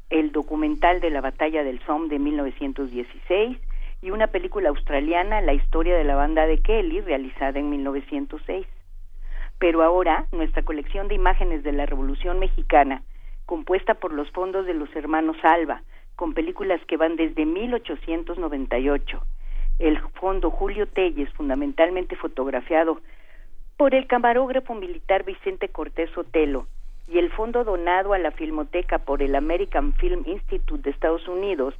el 0.08 0.32
documental 0.32 1.00
de 1.00 1.10
la 1.10 1.20
Batalla 1.20 1.64
del 1.64 1.80
Somme 1.80 2.08
de 2.08 2.18
1916 2.18 3.58
y 4.00 4.10
una 4.10 4.28
película 4.28 4.70
australiana, 4.70 5.42
La 5.42 5.52
historia 5.52 5.98
de 5.98 6.04
la 6.04 6.16
banda 6.16 6.46
de 6.46 6.62
Kelly, 6.62 7.02
realizada 7.02 7.58
en 7.58 7.68
1906 7.68 8.66
pero 9.58 9.82
ahora 9.82 10.26
nuestra 10.32 10.62
colección 10.62 11.08
de 11.08 11.14
imágenes 11.14 11.62
de 11.62 11.72
la 11.72 11.86
Revolución 11.86 12.38
Mexicana, 12.38 13.02
compuesta 13.46 13.94
por 13.94 14.12
los 14.12 14.30
fondos 14.30 14.66
de 14.66 14.74
los 14.74 14.94
hermanos 14.94 15.36
Alba, 15.42 15.82
con 16.16 16.34
películas 16.34 16.80
que 16.86 16.96
van 16.96 17.16
desde 17.16 17.44
1898, 17.44 19.22
el 19.78 19.98
fondo 20.20 20.50
Julio 20.50 20.86
Telles, 20.88 21.30
fundamentalmente 21.34 22.16
fotografiado 22.16 23.00
por 23.76 23.94
el 23.94 24.06
camarógrafo 24.06 24.74
militar 24.74 25.24
Vicente 25.24 25.68
Cortés 25.68 26.16
Otelo, 26.16 26.66
y 27.08 27.18
el 27.18 27.30
fondo 27.30 27.62
donado 27.62 28.14
a 28.14 28.18
la 28.18 28.32
Filmoteca 28.32 28.98
por 28.98 29.22
el 29.22 29.34
American 29.36 29.92
Film 29.94 30.22
Institute 30.26 30.82
de 30.82 30.90
Estados 30.90 31.28
Unidos, 31.28 31.74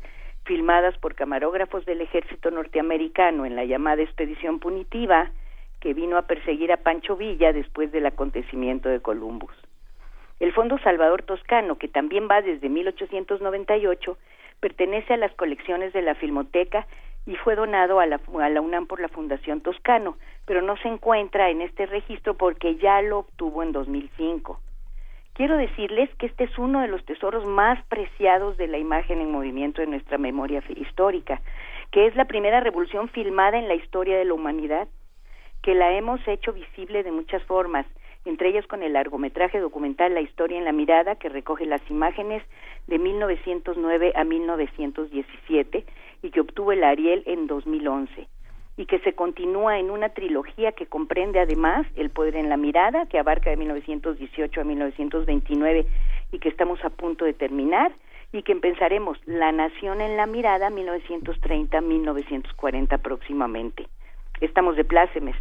filmadas 0.44 0.96
por 0.98 1.14
camarógrafos 1.14 1.84
del 1.84 2.00
ejército 2.00 2.50
norteamericano 2.50 3.44
en 3.44 3.56
la 3.56 3.64
llamada 3.64 4.02
expedición 4.02 4.60
punitiva, 4.60 5.30
que 5.80 5.94
vino 5.94 6.16
a 6.16 6.22
perseguir 6.22 6.72
a 6.72 6.78
Pancho 6.78 7.16
Villa 7.16 7.52
después 7.52 7.92
del 7.92 8.06
acontecimiento 8.06 8.88
de 8.88 9.00
Columbus. 9.00 9.52
El 10.38 10.52
Fondo 10.52 10.78
Salvador 10.78 11.22
Toscano, 11.22 11.78
que 11.78 11.88
también 11.88 12.28
va 12.30 12.42
desde 12.42 12.68
1898, 12.68 14.18
pertenece 14.60 15.14
a 15.14 15.16
las 15.16 15.32
colecciones 15.34 15.92
de 15.92 16.02
la 16.02 16.14
Filmoteca 16.14 16.86
y 17.26 17.36
fue 17.36 17.56
donado 17.56 18.00
a 18.00 18.06
la, 18.06 18.20
a 18.40 18.48
la, 18.48 18.60
UNAM 18.60 18.86
por 18.86 19.00
la 19.00 19.08
Fundación 19.08 19.60
Toscano, 19.60 20.16
pero 20.44 20.62
no 20.62 20.76
se 20.76 20.88
encuentra 20.88 21.50
en 21.50 21.60
este 21.60 21.86
registro 21.86 22.34
porque 22.34 22.76
ya 22.76 23.02
lo 23.02 23.20
obtuvo 23.20 23.62
en 23.62 23.72
2005. 23.72 24.60
Quiero 25.32 25.56
decirles 25.56 26.08
que 26.16 26.26
este 26.26 26.44
es 26.44 26.58
uno 26.58 26.80
de 26.80 26.88
los 26.88 27.04
tesoros 27.04 27.44
más 27.44 27.82
preciados 27.86 28.56
de 28.56 28.68
la 28.68 28.78
imagen 28.78 29.20
en 29.20 29.30
movimiento 29.30 29.82
de 29.82 29.86
nuestra 29.86 30.18
memoria 30.18 30.62
histórica, 30.68 31.42
que 31.90 32.06
es 32.06 32.16
la 32.16 32.24
primera 32.24 32.60
revolución 32.60 33.08
filmada 33.08 33.58
en 33.58 33.68
la 33.68 33.74
historia 33.74 34.16
de 34.16 34.24
la 34.24 34.34
humanidad 34.34 34.88
que 35.66 35.74
la 35.74 35.92
hemos 35.98 36.20
hecho 36.28 36.52
visible 36.52 37.02
de 37.02 37.10
muchas 37.10 37.42
formas, 37.42 37.86
entre 38.24 38.50
ellas 38.50 38.64
con 38.68 38.84
el 38.84 38.92
largometraje 38.92 39.58
documental 39.58 40.14
La 40.14 40.20
historia 40.20 40.58
en 40.58 40.64
la 40.64 40.70
mirada, 40.70 41.16
que 41.16 41.28
recoge 41.28 41.66
las 41.66 41.80
imágenes 41.90 42.44
de 42.86 43.00
1909 43.00 44.12
a 44.14 44.22
1917 44.22 45.84
y 46.22 46.30
que 46.30 46.40
obtuvo 46.40 46.70
el 46.70 46.84
Ariel 46.84 47.24
en 47.26 47.48
2011 47.48 48.28
y 48.76 48.86
que 48.86 49.00
se 49.00 49.14
continúa 49.14 49.80
en 49.80 49.90
una 49.90 50.10
trilogía 50.10 50.70
que 50.70 50.86
comprende 50.86 51.40
además 51.40 51.84
El 51.96 52.10
poder 52.10 52.36
en 52.36 52.48
la 52.48 52.56
mirada, 52.56 53.06
que 53.06 53.18
abarca 53.18 53.50
de 53.50 53.56
1918 53.56 54.60
a 54.60 54.64
1929 54.64 55.84
y 56.30 56.38
que 56.38 56.48
estamos 56.48 56.78
a 56.84 56.90
punto 56.90 57.24
de 57.24 57.32
terminar 57.32 57.90
y 58.32 58.44
que 58.44 58.52
empezaremos 58.52 59.18
La 59.26 59.50
Nación 59.50 60.00
en 60.00 60.16
la 60.16 60.26
Mirada 60.26 60.70
1930-1940 60.70 63.02
próximamente. 63.02 63.88
Estamos 64.40 64.76
de 64.76 64.84
plácemes, 64.84 65.34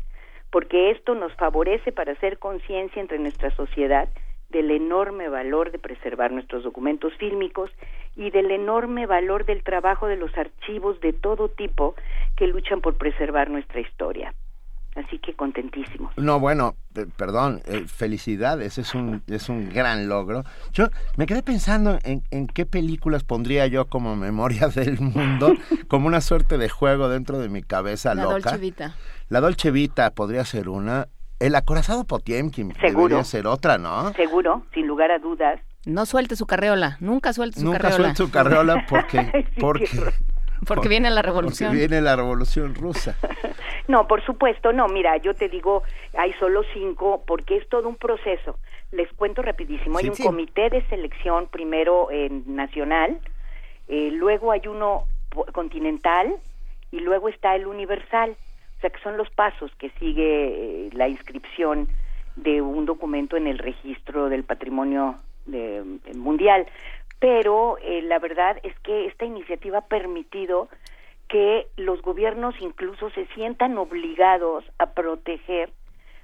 porque 0.51 0.91
esto 0.91 1.15
nos 1.15 1.34
favorece 1.35 1.91
para 1.91 2.13
hacer 2.13 2.39
conciencia 2.39 3.01
entre 3.01 3.19
nuestra 3.19 3.51
sociedad 3.55 4.09
del 4.49 4.72
enorme 4.72 5.27
valor 5.27 5.72
de 5.72 5.80
preservar 5.80 6.31
nuestros 6.31 6.63
documentos 6.63 7.13
fílmicos 7.17 7.72
y 8.15 8.30
del 8.30 8.51
enorme 8.51 9.05
valor 9.05 9.45
del 9.45 9.63
trabajo 9.63 10.07
de 10.07 10.15
los 10.15 10.35
archivos 10.38 10.99
de 11.01 11.13
todo 11.13 11.49
tipo 11.49 11.95
que 12.38 12.47
luchan 12.47 12.81
por 12.81 12.97
preservar 12.97 13.49
nuestra 13.49 13.81
historia. 13.81 14.34
Así 14.95 15.19
que 15.19 15.34
contentísimos. 15.34 16.13
No, 16.17 16.39
bueno, 16.39 16.76
perdón, 17.17 17.61
eh, 17.65 17.84
felicidades, 17.85 18.77
es 18.77 18.95
un, 18.95 19.22
es 19.27 19.49
un 19.49 19.69
gran 19.69 20.07
logro. 20.07 20.43
Yo 20.72 20.88
me 21.17 21.26
quedé 21.26 21.43
pensando 21.43 21.99
en, 22.03 22.23
en 22.31 22.47
qué 22.47 22.65
películas 22.65 23.23
pondría 23.26 23.67
yo 23.67 23.88
como 23.88 24.15
memoria 24.15 24.67
del 24.76 24.99
mundo, 25.01 25.53
como 25.89 26.07
una 26.07 26.22
suerte 26.22 26.57
de 26.57 26.69
juego 26.69 27.09
dentro 27.09 27.39
de 27.39 27.49
mi 27.49 27.61
cabeza 27.61 28.15
La 28.15 28.23
loca. 28.23 28.35
Dolce 28.51 28.57
Vita. 28.57 28.95
La 29.27 29.41
Dolce 29.41 29.72
Vita 29.72 30.11
podría 30.11 30.45
ser 30.45 30.69
una. 30.69 31.07
El 31.39 31.55
acorazado 31.55 32.05
Potiemkin 32.05 32.73
Seguro. 32.80 33.07
debería 33.09 33.23
ser 33.26 33.47
otra, 33.47 33.77
¿no? 33.77 34.13
Seguro, 34.13 34.65
sin 34.73 34.88
lugar 34.88 35.11
a 35.11 35.19
dudas. 35.19 35.59
No 35.85 36.05
suelte 36.05 36.38
su 36.38 36.45
carreola, 36.47 36.95
nunca 37.01 37.34
suelte 37.34 37.59
su 37.59 37.65
Nunca 37.65 37.80
carreola. 37.80 38.03
suelte 38.15 38.23
su 38.23 38.31
carreola 38.31 38.85
porque, 38.88 39.45
porque, 39.59 39.89
Porque 40.68 40.88
viene 40.90 41.10
la 41.10 41.22
revolución. 41.22 41.69
porque 41.72 41.80
viene 41.88 42.02
la 42.02 42.15
revolución 42.15 42.76
rusa. 42.76 43.15
No, 43.88 44.07
por 44.07 44.26
supuesto, 44.26 44.73
no. 44.73 44.88
Mira, 44.88 45.15
yo 45.18 45.36
te 45.36 45.48
digo, 45.48 45.84
hay 46.18 46.34
solo 46.40 46.64
cinco 46.73 47.23
porque 47.27 47.56
es 47.57 47.69
todo 47.69 47.88
un 47.88 47.98
proceso. 47.98 48.57
Les 48.91 49.07
cuento 49.14 49.44
rapidísimo. 49.44 49.99
Hay 49.99 50.10
un 50.10 50.15
sí. 50.15 50.23
comité 50.23 50.72
de 50.72 50.82
selección 50.88 51.45
primero 51.45 52.10
en 52.10 52.56
nacional, 52.56 53.19
eh, 53.88 54.10
luego 54.11 54.52
hay 54.52 54.61
uno 54.68 55.03
continental 55.52 56.36
y 56.91 56.99
luego 57.02 57.30
está 57.30 57.56
el 57.56 57.68
universal. 57.68 58.36
O 58.77 58.82
sea, 58.82 58.90
que 58.90 58.99
son 59.03 59.18
los 59.18 59.30
pasos 59.30 59.72
que 59.77 59.91
sigue 59.99 60.88
eh, 60.88 60.90
la 60.94 61.07
inscripción 61.07 61.88
de 62.36 62.64
un 62.64 62.88
documento 62.88 63.38
en 63.38 63.45
el 63.45 63.60
registro 63.60 64.30
del 64.30 64.44
patrimonio 64.44 65.15
de- 65.45 65.77
eh, 66.06 66.14
mundial. 66.15 66.65
Pero 67.19 67.77
eh, 67.81 68.01
la 68.01 68.19
verdad 68.19 68.59
es 68.63 68.77
que 68.79 69.07
esta 69.07 69.25
iniciativa 69.25 69.79
ha 69.79 69.87
permitido 69.87 70.69
que 71.27 71.67
los 71.77 72.01
gobiernos 72.01 72.55
incluso 72.59 73.09
se 73.11 73.25
sientan 73.27 73.77
obligados 73.77 74.63
a 74.77 74.91
proteger 74.91 75.71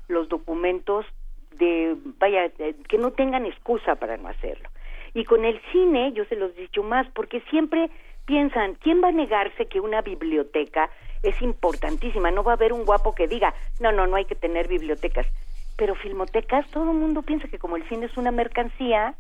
los 0.08 0.30
documentos 0.30 1.06
de, 1.58 1.96
vaya, 2.20 2.50
que 2.50 2.98
no 2.98 3.12
tengan 3.12 3.46
excusa 3.46 3.96
para 3.96 4.18
no 4.18 4.28
hacerlo. 4.28 4.70
Y 5.14 5.26
con 5.26 5.44
el 5.44 5.60
cine, 5.72 6.14
yo 6.14 6.26
se 6.26 6.36
los 6.36 6.52
he 6.58 6.62
dicho 6.62 6.84
más, 6.84 7.08
porque 7.14 7.42
siempre 7.50 7.90
piensan, 8.26 8.76
¿quién 8.76 9.02
va 9.04 9.10
a 9.10 9.12
negarse 9.12 9.66
que 9.66 9.80
una 9.80 10.02
biblioteca 10.02 10.90
es 11.24 11.42
importantísima? 11.42 12.32
No 12.32 12.44
va 12.44 12.54
a 12.54 12.56
haber 12.56 12.74
un 12.74 12.86
guapo 12.86 13.14
que 13.14 13.28
diga, 13.28 13.54
no, 13.80 13.92
no, 13.92 14.08
no 14.08 14.16
hay 14.16 14.26
que 14.26 14.36
tener 14.36 14.68
bibliotecas. 14.68 15.28
Pero 15.78 15.96
filmotecas, 15.96 16.70
todo 16.72 16.92
el 16.92 16.98
mundo 16.98 17.24
piensa 17.24 17.48
que 17.48 17.60
como 17.60 17.76
el 17.76 17.88
cine 17.90 18.06
es 18.06 18.16
una 18.18 18.32
mercancía, 18.32 19.16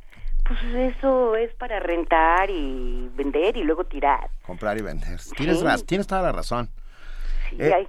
pues 0.46 0.60
eso 0.96 1.36
es 1.36 1.54
para 1.56 1.80
rentar 1.80 2.50
y 2.50 3.10
vender 3.16 3.58
y 3.58 3.64
luego 3.64 3.84
tirar. 3.86 4.30
Comprar 4.46 4.78
y 4.78 4.82
vender. 4.82 5.20
Tienes, 5.38 5.60
Sí. 5.60 5.66
raz- 5.66 5.86
tienes 5.86 6.08
toda 6.08 6.22
la 6.22 6.32
razón. 6.32 6.70
Sí, 7.50 7.58
Eh, 7.60 7.74
hay. 7.74 7.88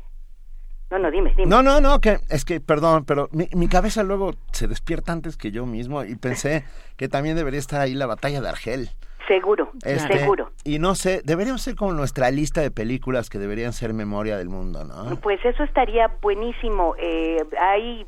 No, 0.90 0.98
no, 0.98 1.10
dime, 1.10 1.32
dime. 1.36 1.48
No, 1.48 1.62
no, 1.62 1.80
no, 1.80 2.00
que 2.00 2.18
es 2.28 2.44
que, 2.44 2.60
perdón, 2.60 3.04
pero 3.06 3.28
mi, 3.32 3.48
mi 3.54 3.66
cabeza 3.68 4.02
luego 4.02 4.32
se 4.52 4.68
despierta 4.68 5.12
antes 5.12 5.36
que 5.38 5.50
yo 5.50 5.64
mismo 5.64 6.04
y 6.04 6.16
pensé 6.16 6.64
que 6.96 7.08
también 7.08 7.34
debería 7.36 7.58
estar 7.60 7.80
ahí 7.80 7.94
la 7.94 8.06
batalla 8.06 8.40
de 8.42 8.48
Argel. 8.48 8.90
Seguro, 9.28 9.70
Este, 9.84 10.18
seguro. 10.18 10.50
Y 10.64 10.78
no 10.80 10.94
sé, 10.96 11.22
deberíamos 11.24 11.62
ser 11.62 11.76
como 11.76 11.92
nuestra 11.92 12.30
lista 12.30 12.60
de 12.60 12.70
películas 12.72 13.30
que 13.30 13.38
deberían 13.38 13.72
ser 13.72 13.94
memoria 13.94 14.36
del 14.36 14.48
mundo, 14.50 14.84
¿no? 14.84 15.16
Pues 15.20 15.42
eso 15.44 15.62
estaría 15.62 16.08
buenísimo. 16.20 16.94
Eh, 16.98 17.38
hay 17.58 18.04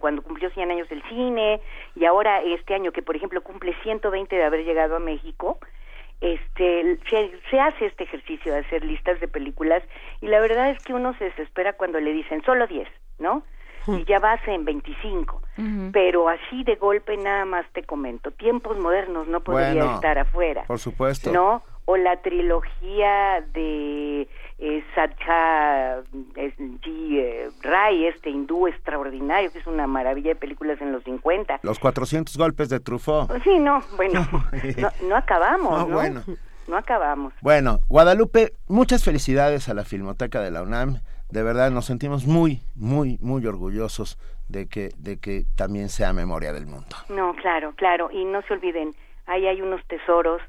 cuando 0.00 0.22
cumplió 0.22 0.50
100 0.50 0.70
años 0.70 0.86
el 0.90 1.02
cine 1.08 1.60
y 1.94 2.04
ahora 2.04 2.42
este 2.42 2.74
año 2.74 2.92
que 2.92 3.02
por 3.02 3.16
ejemplo 3.16 3.42
cumple 3.42 3.74
120 3.82 4.34
de 4.34 4.44
haber 4.44 4.64
llegado 4.64 4.96
a 4.96 5.00
México, 5.00 5.58
este 6.20 6.98
se, 7.10 7.32
se 7.50 7.60
hace 7.60 7.86
este 7.86 8.04
ejercicio 8.04 8.52
de 8.52 8.60
hacer 8.60 8.84
listas 8.84 9.20
de 9.20 9.28
películas 9.28 9.82
y 10.20 10.28
la 10.28 10.40
verdad 10.40 10.70
es 10.70 10.82
que 10.82 10.94
uno 10.94 11.16
se 11.18 11.24
desespera 11.24 11.74
cuando 11.74 12.00
le 12.00 12.12
dicen 12.12 12.42
solo 12.44 12.66
10, 12.66 12.88
¿no? 13.18 13.42
Y 13.86 14.04
ya 14.04 14.18
vas 14.18 14.40
en 14.48 14.64
25. 14.64 15.42
Pero 15.92 16.28
así 16.28 16.64
de 16.64 16.76
golpe 16.76 17.16
nada 17.18 17.44
más 17.44 17.66
te 17.74 17.82
comento, 17.82 18.30
tiempos 18.30 18.78
modernos 18.78 19.28
no 19.28 19.40
podría 19.40 19.74
Bueno, 19.74 19.94
estar 19.96 20.18
afuera. 20.18 20.64
Por 20.66 20.78
supuesto. 20.78 21.30
¿no? 21.30 21.62
O 21.84 21.98
la 21.98 22.16
trilogía 22.22 23.44
de 23.52 24.26
eh, 24.58 24.84
Sacha 24.94 25.98
eh, 25.98 26.54
G. 26.56 27.18
eh, 27.18 27.50
Ray, 27.62 28.06
este 28.06 28.30
hindú 28.30 28.66
extraordinario, 28.68 29.50
que 29.52 29.58
es 29.58 29.66
una 29.66 29.86
maravilla 29.86 30.30
de 30.30 30.36
películas 30.36 30.80
en 30.80 30.92
los 30.92 31.02
50. 31.04 31.60
Los 31.62 31.78
400 31.78 32.36
golpes 32.36 32.68
de 32.68 32.80
Truffaut. 32.80 33.30
Sí, 33.42 33.58
no, 33.58 33.80
bueno, 33.96 34.26
no, 34.78 34.90
no 35.08 35.16
acabamos, 35.16 35.70
No, 35.78 35.86
¿no? 35.88 35.94
bueno. 35.94 36.22
No 36.66 36.78
acabamos. 36.78 37.34
Bueno, 37.42 37.80
Guadalupe, 37.88 38.54
muchas 38.68 39.04
felicidades 39.04 39.68
a 39.68 39.74
la 39.74 39.84
Filmoteca 39.84 40.40
de 40.40 40.50
la 40.50 40.62
UNAM. 40.62 41.00
De 41.28 41.42
verdad 41.42 41.70
nos 41.70 41.84
sentimos 41.84 42.26
muy, 42.26 42.62
muy, 42.74 43.18
muy 43.20 43.44
orgullosos 43.46 44.18
de 44.48 44.66
que, 44.66 44.88
de 44.96 45.18
que 45.18 45.44
también 45.56 45.90
sea 45.90 46.14
memoria 46.14 46.54
del 46.54 46.64
mundo. 46.66 46.96
No, 47.10 47.34
claro, 47.34 47.74
claro. 47.76 48.08
Y 48.10 48.24
no 48.24 48.40
se 48.48 48.54
olviden, 48.54 48.94
ahí 49.26 49.46
hay 49.46 49.60
unos 49.60 49.84
tesoros 49.88 50.40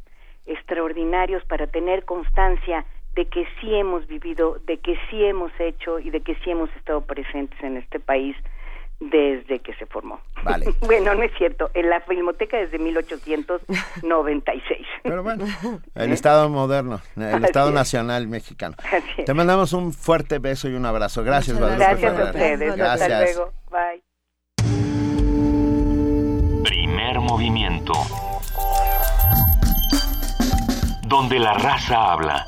extraordinarios 0.45 1.43
para 1.45 1.67
tener 1.67 2.05
constancia 2.05 2.85
de 3.15 3.25
que 3.25 3.45
sí 3.59 3.73
hemos 3.73 4.05
vivido, 4.07 4.59
de 4.65 4.77
que 4.77 4.97
sí 5.09 5.23
hemos 5.23 5.51
hecho 5.59 5.99
y 5.99 6.09
de 6.09 6.21
que 6.21 6.35
sí 6.43 6.51
hemos 6.51 6.69
estado 6.75 7.01
presentes 7.01 7.61
en 7.63 7.77
este 7.77 7.99
país 7.99 8.35
desde 8.99 9.59
que 9.59 9.73
se 9.75 9.85
formó. 9.85 10.19
Vale. 10.43 10.73
bueno, 10.81 11.15
no 11.15 11.23
es 11.23 11.31
cierto, 11.37 11.71
en 11.73 11.89
la 11.89 12.01
Filmoteca 12.01 12.57
desde 12.57 12.77
1896. 12.77 14.85
Pero 15.03 15.23
bueno, 15.23 15.45
el 15.95 16.11
Estado 16.11 16.49
moderno, 16.49 16.99
el 17.15 17.35
Así 17.35 17.45
Estado 17.45 17.69
es. 17.69 17.75
Nacional 17.75 18.27
mexicano. 18.27 18.75
Así 18.79 19.07
es. 19.17 19.25
Te 19.25 19.33
mandamos 19.33 19.71
un 19.73 19.93
fuerte 19.93 20.39
beso 20.39 20.67
y 20.69 20.75
un 20.75 20.85
abrazo. 20.85 21.23
Gracias, 21.23 21.57
Gracias 21.57 22.19
a 22.19 22.25
ustedes. 22.25 22.75
Gracias. 22.75 23.11
Hasta 23.11 23.23
luego. 23.23 23.53
Bye. 23.71 24.03
Primer 26.63 27.19
movimiento. 27.19 27.93
Donde 31.07 31.39
la 31.39 31.53
raza 31.53 32.13
habla. 32.13 32.45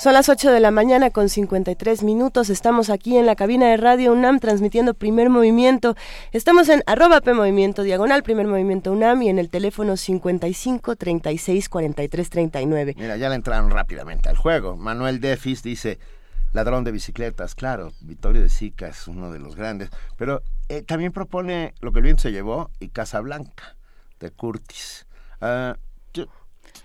Son 0.00 0.14
las 0.14 0.30
8 0.30 0.50
de 0.50 0.60
la 0.60 0.70
mañana 0.70 1.10
con 1.10 1.28
53 1.28 2.04
minutos. 2.04 2.48
Estamos 2.48 2.88
aquí 2.88 3.18
en 3.18 3.26
la 3.26 3.36
cabina 3.36 3.68
de 3.68 3.76
Radio 3.76 4.14
UNAM 4.14 4.38
transmitiendo 4.38 4.94
primer 4.94 5.28
movimiento. 5.28 5.94
Estamos 6.32 6.70
en 6.70 6.82
arroba 6.86 7.20
P 7.20 7.34
Movimiento 7.34 7.82
Diagonal, 7.82 8.22
primer 8.22 8.46
movimiento 8.46 8.92
UNAM 8.92 9.20
y 9.20 9.28
en 9.28 9.38
el 9.38 9.50
teléfono 9.50 9.98
55 9.98 10.96
36 10.96 11.68
43 11.68 12.30
39. 12.30 12.94
Mira, 12.96 13.18
ya 13.18 13.28
le 13.28 13.34
entraron 13.34 13.70
rápidamente 13.70 14.30
al 14.30 14.38
juego. 14.38 14.78
Manuel 14.78 15.20
Defis 15.20 15.62
dice, 15.62 15.98
ladrón 16.54 16.82
de 16.84 16.92
bicicletas, 16.92 17.54
claro, 17.54 17.92
Vittorio 18.00 18.40
de 18.40 18.48
Sica 18.48 18.88
es 18.88 19.06
uno 19.06 19.30
de 19.30 19.38
los 19.38 19.54
grandes, 19.54 19.90
pero 20.16 20.40
eh, 20.70 20.80
también 20.80 21.12
propone 21.12 21.74
Lo 21.82 21.92
que 21.92 21.98
el 21.98 22.04
viento 22.04 22.22
se 22.22 22.32
llevó 22.32 22.70
y 22.80 22.88
Casablanca, 22.88 23.76
de 24.18 24.30
Curtis. 24.30 25.06
Ah, 25.42 25.76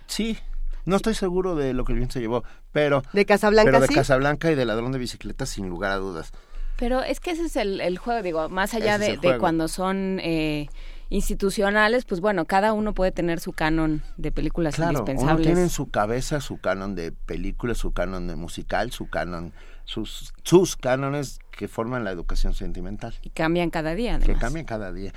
sí, 0.06 0.38
no 0.84 0.96
estoy 0.96 1.14
seguro 1.14 1.54
de 1.54 1.74
Lo 1.74 1.84
que 1.84 1.92
el 1.92 1.98
viento 1.98 2.14
se 2.14 2.20
llevó, 2.20 2.44
pero... 2.72 3.02
De 3.12 3.26
Casablanca, 3.26 3.70
Pero 3.70 3.80
de 3.80 3.88
sí. 3.88 3.94
Casablanca 3.94 4.50
y 4.50 4.54
de 4.54 4.64
Ladrón 4.64 4.92
de 4.92 4.98
bicicletas, 4.98 5.48
sin 5.48 5.68
lugar 5.68 5.92
a 5.92 5.96
dudas. 5.96 6.32
Pero 6.78 7.02
es 7.02 7.20
que 7.20 7.30
ese 7.32 7.46
es 7.46 7.56
el, 7.56 7.80
el 7.80 7.98
juego, 7.98 8.22
digo, 8.22 8.48
más 8.48 8.74
allá 8.74 8.98
de, 8.98 9.16
de 9.16 9.38
cuando 9.38 9.66
son 9.66 10.20
eh, 10.22 10.68
institucionales, 11.08 12.04
pues 12.04 12.20
bueno, 12.20 12.44
cada 12.44 12.72
uno 12.72 12.92
puede 12.92 13.12
tener 13.12 13.40
su 13.40 13.52
canon 13.52 14.02
de 14.16 14.30
películas 14.30 14.74
Claro, 14.76 14.90
uno 14.90 14.98
indispensables. 15.00 15.46
tiene 15.46 15.62
en 15.62 15.70
su 15.70 15.88
cabeza 15.90 16.40
su 16.40 16.58
canon 16.58 16.94
de 16.94 17.12
películas, 17.12 17.78
su 17.78 17.92
canon 17.92 18.26
de 18.26 18.36
musical, 18.36 18.92
su 18.92 19.08
canon, 19.08 19.52
sus, 19.84 20.34
sus 20.42 20.76
cánones 20.76 21.38
que 21.50 21.66
forman 21.66 22.04
la 22.04 22.10
educación 22.10 22.54
sentimental. 22.54 23.14
Y 23.22 23.30
cambian 23.30 23.70
cada 23.70 23.94
día, 23.94 24.18
que 24.18 24.24
además. 24.24 24.40
cambian 24.40 24.66
cada 24.66 24.92
día. 24.92 25.12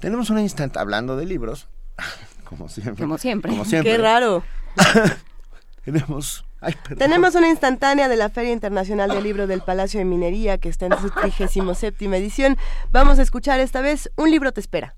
Tenemos 0.00 0.30
un 0.30 0.38
instante 0.38 0.78
hablando 0.78 1.16
de 1.16 1.24
libros, 1.26 1.68
como 2.48 2.68
siempre. 2.68 3.04
Como 3.04 3.18
siempre. 3.18 3.50
Como 3.50 3.64
siempre. 3.64 3.92
Qué 3.92 3.98
raro. 3.98 4.42
Tenemos, 5.84 6.44
ay. 6.60 6.74
Tenemos 6.96 7.34
una 7.34 7.48
instantánea 7.48 8.08
de 8.08 8.16
la 8.16 8.30
Feria 8.30 8.52
Internacional 8.52 9.10
del 9.10 9.22
Libro 9.22 9.46
del 9.46 9.60
Palacio 9.60 9.98
de 9.98 10.04
Minería 10.04 10.58
que 10.58 10.68
está 10.68 10.86
en 10.86 10.98
su 10.98 11.10
37 11.10 12.04
edición. 12.16 12.56
Vamos 12.90 13.18
a 13.18 13.22
escuchar 13.22 13.60
esta 13.60 13.80
vez 13.80 14.10
Un 14.16 14.30
libro 14.30 14.52
te 14.52 14.60
espera. 14.60 14.96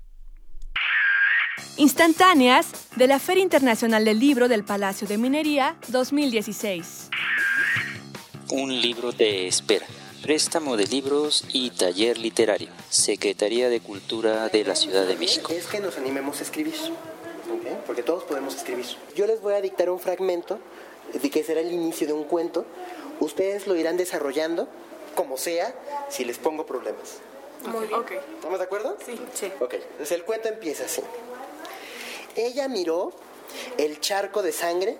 Instantáneas 1.77 2.71
de 2.95 3.07
la 3.07 3.19
Feria 3.19 3.43
Internacional 3.43 4.05
del 4.05 4.19
Libro 4.19 4.47
del 4.47 4.63
Palacio 4.63 5.07
de 5.07 5.17
Minería 5.17 5.75
2016. 5.89 7.09
Un 8.51 8.81
libro 8.81 9.11
de 9.11 9.47
espera. 9.47 9.85
préstamo 10.21 10.77
de 10.77 10.85
libros 10.85 11.45
y 11.51 11.71
taller 11.71 12.17
literario. 12.17 12.69
Secretaría 12.89 13.69
de 13.69 13.79
Cultura 13.79 14.49
de 14.49 14.63
la 14.63 14.75
Ciudad 14.75 15.05
de 15.07 15.15
México. 15.15 15.51
Es 15.51 15.65
que 15.65 15.79
nos 15.79 15.97
animemos 15.97 16.39
a 16.39 16.43
escribir, 16.43 16.75
¿ok? 17.61 17.77
porque 17.85 18.03
todos 18.03 18.23
podemos 18.23 18.55
escribir. 18.55 18.85
Yo 19.15 19.27
les 19.27 19.41
voy 19.41 19.53
a 19.53 19.61
dictar 19.61 19.89
un 19.89 19.99
fragmento 19.99 20.59
de 21.13 21.29
que 21.29 21.43
será 21.43 21.61
el 21.61 21.71
inicio 21.71 22.07
de 22.07 22.13
un 22.13 22.23
cuento. 22.23 22.65
Ustedes 23.19 23.67
lo 23.67 23.75
irán 23.75 23.97
desarrollando 23.97 24.67
como 25.15 25.37
sea 25.37 25.73
si 26.09 26.25
les 26.25 26.37
pongo 26.37 26.65
problemas. 26.65 27.19
Muy 27.65 27.87
bien. 27.87 28.01
¿Estamos 28.35 28.57
de 28.57 28.65
acuerdo? 28.65 28.97
Sí. 29.05 29.19
sí. 29.33 29.51
Ok, 29.59 29.75
entonces 29.75 30.11
el 30.11 30.23
cuento 30.23 30.49
empieza 30.49 30.85
así. 30.85 31.01
Ella 32.35 32.67
miró 32.67 33.11
el 33.77 33.99
charco 33.99 34.41
de 34.41 34.51
sangre 34.51 34.97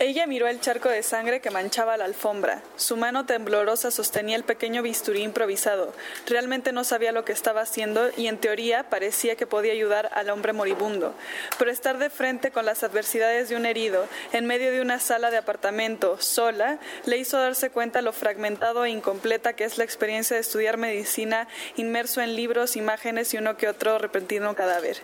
Ella 0.00 0.28
miró 0.28 0.46
el 0.46 0.60
charco 0.60 0.88
de 0.88 1.02
sangre 1.02 1.40
que 1.40 1.50
manchaba 1.50 1.96
la 1.96 2.04
alfombra. 2.04 2.62
Su 2.76 2.96
mano 2.96 3.26
temblorosa 3.26 3.90
sostenía 3.90 4.36
el 4.36 4.44
pequeño 4.44 4.80
bisturí 4.80 5.24
improvisado. 5.24 5.92
Realmente 6.26 6.70
no 6.70 6.84
sabía 6.84 7.10
lo 7.10 7.24
que 7.24 7.32
estaba 7.32 7.62
haciendo 7.62 8.08
y 8.16 8.28
en 8.28 8.38
teoría 8.38 8.90
parecía 8.90 9.34
que 9.34 9.48
podía 9.48 9.72
ayudar 9.72 10.08
al 10.14 10.30
hombre 10.30 10.52
moribundo. 10.52 11.14
Pero 11.58 11.72
estar 11.72 11.98
de 11.98 12.10
frente 12.10 12.52
con 12.52 12.64
las 12.64 12.84
adversidades 12.84 13.48
de 13.48 13.56
un 13.56 13.66
herido, 13.66 14.06
en 14.32 14.46
medio 14.46 14.70
de 14.70 14.80
una 14.80 15.00
sala 15.00 15.32
de 15.32 15.38
apartamento, 15.38 16.16
sola, 16.20 16.78
le 17.04 17.18
hizo 17.18 17.36
darse 17.36 17.70
cuenta 17.70 18.00
lo 18.00 18.12
fragmentado 18.12 18.84
e 18.84 18.90
incompleta 18.90 19.54
que 19.54 19.64
es 19.64 19.78
la 19.78 19.84
experiencia 19.84 20.36
de 20.36 20.42
estudiar 20.42 20.76
medicina 20.76 21.48
inmerso 21.74 22.20
en 22.20 22.36
libros, 22.36 22.76
imágenes 22.76 23.34
y 23.34 23.38
uno 23.38 23.56
que 23.56 23.66
otro 23.66 23.98
repentino 23.98 24.54
cadáver. 24.54 24.98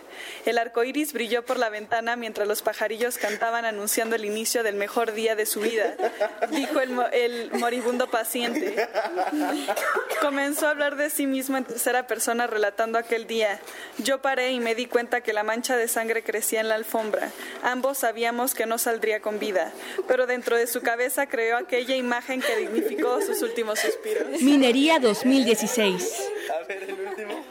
El 0.45 0.57
arco 0.57 0.85
iris 0.85 1.11
brilló 1.11 1.43
por 1.43 1.59
la 1.59 1.69
ventana 1.69 2.15
mientras 2.15 2.47
los 2.47 2.61
pajarillos 2.61 3.17
cantaban 3.17 3.65
anunciando 3.65 4.15
el 4.15 4.23
inicio 4.23 4.63
del 4.63 4.84
mejor 4.85 5.13
día 5.13 5.35
de 5.35 5.47
su 5.47 5.61
vida, 5.61 5.95
dijo 6.51 6.79
el, 6.79 6.91
mo- 6.91 7.07
el 7.11 7.49
moribundo 7.53 8.05
paciente. 8.07 8.87
Comenzó 10.21 10.67
a 10.67 10.69
hablar 10.69 10.95
de 10.95 11.09
sí 11.09 11.25
mismo 11.25 11.57
en 11.57 11.63
tercera 11.63 12.05
persona 12.05 12.45
relatando 12.45 12.99
aquel 12.99 13.25
día. 13.25 13.59
Yo 13.97 14.21
paré 14.21 14.51
y 14.51 14.59
me 14.59 14.75
di 14.75 14.85
cuenta 14.85 15.21
que 15.21 15.33
la 15.33 15.41
mancha 15.41 15.75
de 15.75 15.87
sangre 15.87 16.21
crecía 16.23 16.59
en 16.61 16.69
la 16.69 16.75
alfombra. 16.75 17.31
Ambos 17.63 17.97
sabíamos 17.97 18.53
que 18.53 18.67
no 18.67 18.77
saldría 18.77 19.21
con 19.21 19.39
vida, 19.39 19.71
pero 20.07 20.27
dentro 20.27 20.55
de 20.55 20.67
su 20.67 20.81
cabeza 20.81 21.25
creó 21.25 21.57
aquella 21.57 21.95
imagen 21.95 22.39
que 22.41 22.55
dignificó 22.55 23.19
sus 23.21 23.41
últimos 23.41 23.79
suspiros. 23.79 24.39
Minería 24.43 24.99
2016. 24.99 26.29
A 26.53 26.67
ver, 26.67 26.83
el 26.83 26.93
último. 27.07 27.43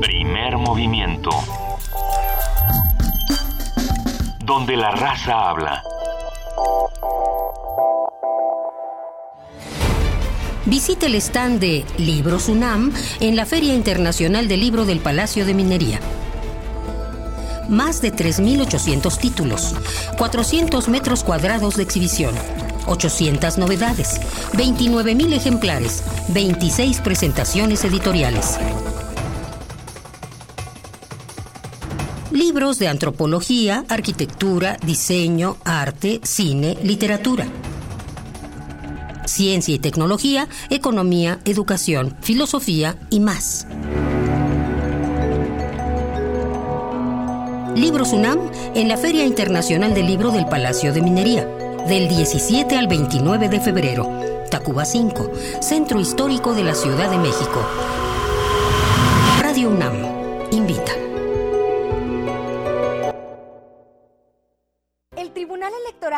Primer 0.00 0.56
movimiento. 0.56 1.30
Donde 4.50 4.76
la 4.76 4.90
raza 4.90 5.48
habla. 5.48 5.80
Visite 10.66 11.06
el 11.06 11.14
stand 11.14 11.60
de 11.60 11.84
Libros 11.98 12.48
UNAM 12.48 12.92
en 13.20 13.36
la 13.36 13.46
Feria 13.46 13.72
Internacional 13.76 14.48
del 14.48 14.58
Libro 14.58 14.86
del 14.86 14.98
Palacio 14.98 15.46
de 15.46 15.54
Minería. 15.54 16.00
Más 17.68 18.02
de 18.02 18.12
3.800 18.12 19.18
títulos, 19.18 19.76
400 20.18 20.88
metros 20.88 21.22
cuadrados 21.22 21.76
de 21.76 21.84
exhibición, 21.84 22.34
800 22.86 23.56
novedades, 23.56 24.20
29.000 24.54 25.32
ejemplares, 25.32 26.02
26 26.30 27.02
presentaciones 27.02 27.84
editoriales. 27.84 28.58
Libros 32.32 32.78
de 32.78 32.86
antropología, 32.86 33.84
arquitectura, 33.88 34.76
diseño, 34.86 35.56
arte, 35.64 36.20
cine, 36.22 36.78
literatura. 36.84 37.46
Ciencia 39.26 39.74
y 39.74 39.80
tecnología, 39.80 40.48
economía, 40.70 41.40
educación, 41.44 42.16
filosofía 42.20 42.96
y 43.10 43.18
más. 43.18 43.66
Libros 47.74 48.12
UNAM 48.12 48.38
en 48.76 48.88
la 48.88 48.96
Feria 48.96 49.24
Internacional 49.24 49.92
del 49.92 50.06
Libro 50.06 50.30
del 50.30 50.46
Palacio 50.46 50.92
de 50.92 51.02
Minería, 51.02 51.46
del 51.88 52.08
17 52.08 52.76
al 52.76 52.86
29 52.86 53.48
de 53.48 53.60
febrero. 53.60 54.08
Tacuba 54.50 54.84
5, 54.84 55.32
Centro 55.60 55.98
Histórico 55.98 56.54
de 56.54 56.62
la 56.62 56.76
Ciudad 56.76 57.10
de 57.10 57.18
México. 57.18 57.60
Radio 59.40 59.70
UNAM, 59.70 60.09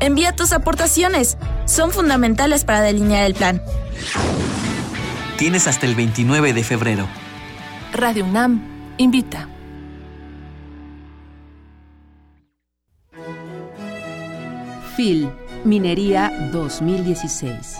Envía 0.00 0.32
tus 0.34 0.52
aportaciones. 0.52 1.38
Son 1.64 1.92
fundamentales 1.92 2.64
para 2.64 2.80
delinear 2.80 3.24
el 3.24 3.34
plan. 3.34 3.62
Tienes 5.38 5.68
hasta 5.68 5.86
el 5.86 5.94
29 5.94 6.52
de 6.52 6.64
febrero. 6.64 7.06
Radio 7.92 8.24
UNAM 8.24 8.62
invita. 8.98 9.48
FIL, 14.96 15.30
Minería 15.64 16.50
2016. 16.52 17.78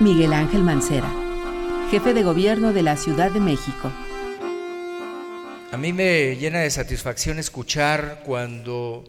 Miguel 0.00 0.32
Ángel 0.32 0.62
Mancera, 0.62 1.08
jefe 1.92 2.14
de 2.14 2.22
gobierno 2.22 2.72
de 2.72 2.82
la 2.82 2.96
Ciudad 2.96 3.30
de 3.30 3.38
México. 3.38 3.92
A 5.70 5.76
mí 5.76 5.92
me 5.92 6.36
llena 6.36 6.60
de 6.60 6.70
satisfacción 6.70 7.38
escuchar 7.38 8.22
cuando 8.24 9.04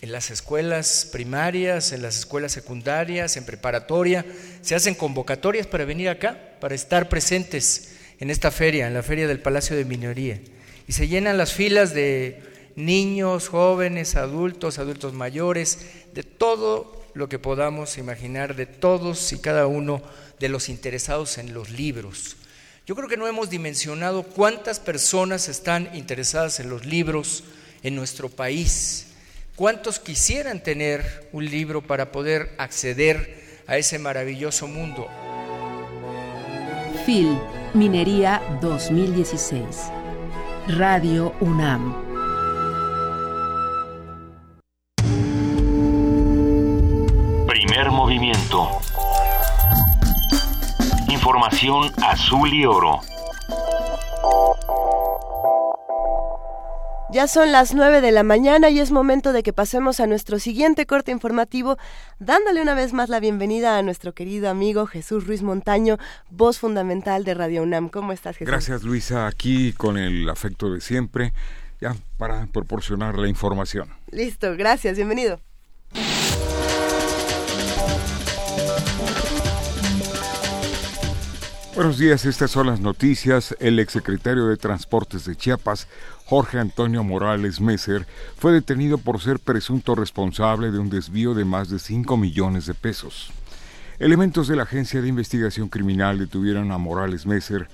en 0.00 0.12
las 0.12 0.30
escuelas 0.30 1.10
primarias, 1.12 1.92
en 1.92 2.00
las 2.00 2.16
escuelas 2.16 2.52
secundarias, 2.52 3.36
en 3.36 3.44
preparatoria, 3.44 4.24
se 4.62 4.74
hacen 4.74 4.94
convocatorias 4.94 5.66
para 5.66 5.84
venir 5.84 6.08
acá, 6.08 6.56
para 6.58 6.74
estar 6.74 7.10
presentes 7.10 7.96
en 8.18 8.30
esta 8.30 8.50
feria, 8.50 8.86
en 8.86 8.94
la 8.94 9.02
feria 9.02 9.28
del 9.28 9.40
Palacio 9.40 9.76
de 9.76 9.84
Minería. 9.84 10.40
Y 10.88 10.94
se 10.94 11.08
llenan 11.08 11.36
las 11.36 11.52
filas 11.52 11.92
de 11.92 12.42
niños, 12.76 13.48
jóvenes, 13.48 14.16
adultos, 14.16 14.78
adultos 14.78 15.12
mayores, 15.12 15.80
de 16.14 16.22
todo 16.22 16.98
lo 17.12 17.28
que 17.28 17.38
podamos 17.38 17.98
imaginar, 17.98 18.56
de 18.56 18.64
todos 18.64 19.34
y 19.34 19.38
cada 19.38 19.66
uno 19.66 20.00
de 20.42 20.48
los 20.48 20.68
interesados 20.68 21.38
en 21.38 21.54
los 21.54 21.70
libros. 21.70 22.36
Yo 22.84 22.96
creo 22.96 23.08
que 23.08 23.16
no 23.16 23.28
hemos 23.28 23.48
dimensionado 23.48 24.24
cuántas 24.24 24.80
personas 24.80 25.48
están 25.48 25.88
interesadas 25.94 26.58
en 26.58 26.68
los 26.68 26.84
libros 26.84 27.44
en 27.84 27.94
nuestro 27.94 28.28
país. 28.28 29.06
¿Cuántos 29.54 30.00
quisieran 30.00 30.60
tener 30.60 31.28
un 31.32 31.44
libro 31.44 31.80
para 31.80 32.10
poder 32.10 32.56
acceder 32.58 33.62
a 33.68 33.76
ese 33.76 34.00
maravilloso 34.00 34.66
mundo? 34.66 35.06
FIL, 37.06 37.38
Minería 37.72 38.42
2016. 38.60 39.64
Radio 40.66 41.34
UNAM. 41.40 41.94
Primer 47.46 47.90
movimiento. 47.92 48.80
Información 51.12 51.92
azul 52.02 52.54
y 52.54 52.64
oro. 52.64 52.98
Ya 57.12 57.28
son 57.28 57.52
las 57.52 57.74
9 57.74 58.00
de 58.00 58.12
la 58.12 58.22
mañana 58.22 58.70
y 58.70 58.78
es 58.78 58.90
momento 58.90 59.34
de 59.34 59.42
que 59.42 59.52
pasemos 59.52 60.00
a 60.00 60.06
nuestro 60.06 60.38
siguiente 60.38 60.86
corte 60.86 61.10
informativo, 61.10 61.76
dándole 62.18 62.62
una 62.62 62.72
vez 62.72 62.94
más 62.94 63.10
la 63.10 63.20
bienvenida 63.20 63.76
a 63.76 63.82
nuestro 63.82 64.14
querido 64.14 64.48
amigo 64.48 64.86
Jesús 64.86 65.26
Ruiz 65.26 65.42
Montaño, 65.42 65.98
voz 66.30 66.58
fundamental 66.58 67.24
de 67.24 67.34
Radio 67.34 67.62
UNAM. 67.62 67.90
¿Cómo 67.90 68.12
estás, 68.12 68.38
Jesús? 68.38 68.50
Gracias, 68.50 68.82
Luisa, 68.82 69.26
aquí 69.26 69.74
con 69.74 69.98
el 69.98 70.30
afecto 70.30 70.72
de 70.72 70.80
siempre, 70.80 71.34
ya 71.78 71.94
para 72.16 72.46
proporcionar 72.46 73.18
la 73.18 73.28
información. 73.28 73.90
Listo, 74.10 74.56
gracias, 74.56 74.96
bienvenido. 74.96 75.40
Buenos 81.74 81.96
días, 81.96 82.26
estas 82.26 82.50
son 82.50 82.66
las 82.66 82.80
noticias. 82.80 83.56
El 83.58 83.78
exsecretario 83.78 84.46
de 84.46 84.58
Transportes 84.58 85.24
de 85.24 85.36
Chiapas, 85.36 85.88
Jorge 86.26 86.58
Antonio 86.58 87.02
Morales 87.02 87.62
Messer, 87.62 88.06
fue 88.36 88.52
detenido 88.52 88.98
por 88.98 89.22
ser 89.22 89.38
presunto 89.38 89.94
responsable 89.94 90.70
de 90.70 90.78
un 90.78 90.90
desvío 90.90 91.32
de 91.32 91.46
más 91.46 91.70
de 91.70 91.78
5 91.78 92.18
millones 92.18 92.66
de 92.66 92.74
pesos. 92.74 93.32
Elementos 93.98 94.48
de 94.48 94.56
la 94.56 94.64
Agencia 94.64 95.00
de 95.00 95.08
Investigación 95.08 95.70
Criminal 95.70 96.18
detuvieron 96.18 96.72
a 96.72 96.78
Morales 96.78 97.24
Messer 97.24 97.68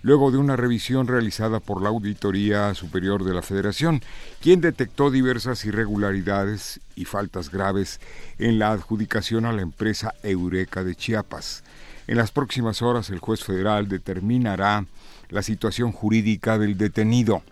luego 0.00 0.30
de 0.30 0.38
una 0.38 0.56
revisión 0.56 1.06
realizada 1.06 1.60
por 1.60 1.82
la 1.82 1.90
Auditoría 1.90 2.72
Superior 2.74 3.22
de 3.22 3.34
la 3.34 3.42
Federación, 3.42 4.00
quien 4.40 4.62
detectó 4.62 5.10
diversas 5.10 5.62
irregularidades 5.66 6.80
y 6.96 7.04
faltas 7.04 7.50
graves 7.50 8.00
en 8.38 8.58
la 8.58 8.72
adjudicación 8.72 9.44
a 9.44 9.52
la 9.52 9.60
empresa 9.60 10.14
Eureka 10.22 10.84
de 10.84 10.94
Chiapas. 10.96 11.62
En 12.06 12.16
las 12.16 12.30
próximas 12.30 12.82
horas 12.82 13.10
el 13.10 13.18
juez 13.18 13.44
federal 13.44 13.88
determinará 13.88 14.86
la 15.28 15.42
situación 15.42 15.92
jurídica 15.92 16.58
del 16.58 16.76
detenido. 16.76 17.42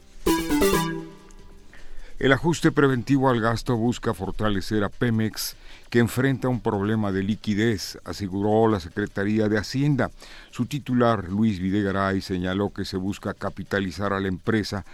El 2.19 2.33
ajuste 2.33 2.71
preventivo 2.71 3.31
al 3.31 3.41
gasto 3.41 3.77
busca 3.79 4.13
fortalecer 4.13 4.85
a 4.85 4.91
Pemex, 4.91 5.57
que 5.89 6.01
enfrenta 6.01 6.49
un 6.49 6.61
problema 6.61 7.13
de 7.13 7.23
liquidez, 7.23 7.99
aseguró 8.05 8.71
la 8.71 8.79
Secretaría 8.79 9.49
de 9.49 9.57
Hacienda. 9.57 10.11
Su 10.51 10.67
titular, 10.67 11.31
Luis 11.31 11.61
Videgaray, 11.61 12.21
señaló 12.21 12.75
que 12.75 12.85
se 12.85 12.99
busca 12.99 13.33
capitalizar 13.33 14.13
a 14.13 14.21
la 14.21 14.29
empresa 14.29 14.85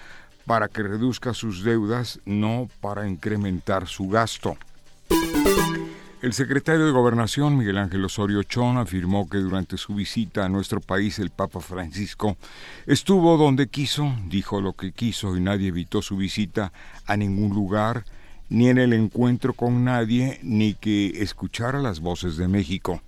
para 0.47 0.69
que 0.69 0.85
reduzca 0.85 1.35
sus 1.35 1.65
deudas, 1.65 2.21
no 2.25 2.69
para 2.81 3.09
incrementar 3.09 3.89
su 3.89 4.09
gasto. 4.09 4.57
El 6.23 6.33
secretario 6.33 6.87
de 6.87 6.93
Gobernación, 6.93 7.59
Miguel 7.59 7.77
Ángel 7.77 8.03
Osorio 8.03 8.43
Chón, 8.43 8.79
afirmó 8.79 9.29
que 9.29 9.37
durante 9.37 9.77
su 9.77 9.95
visita 9.95 10.47
a 10.47 10.49
nuestro 10.49 10.81
país 10.81 11.19
el 11.19 11.29
Papa 11.29 11.61
Francisco 11.61 12.39
estuvo 12.87 13.37
donde 13.37 13.69
quiso, 13.69 14.17
dijo 14.27 14.63
lo 14.63 14.73
que 14.73 14.93
quiso 14.93 15.37
y 15.37 15.41
nadie 15.41 15.69
evitó 15.69 16.01
su 16.01 16.17
visita 16.17 16.73
a 17.07 17.19
ningún 17.19 17.55
lugar, 17.55 18.07
ni 18.49 18.71
en 18.71 18.79
el 18.79 18.95
encuentro 18.95 19.53
con 19.53 19.85
nadie, 19.85 20.41
ni 20.43 20.73
que 20.73 21.23
escuchara 21.23 21.81
las 21.81 22.01
voces 22.01 22.39
de 22.39 22.49
México. 22.49 23.03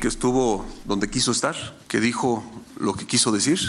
Que 0.00 0.08
estuvo 0.08 0.66
donde 0.86 1.08
quiso 1.08 1.30
estar, 1.30 1.54
que 1.86 2.00
dijo 2.00 2.42
lo 2.80 2.94
que 2.94 3.06
quiso 3.06 3.30
decir 3.30 3.60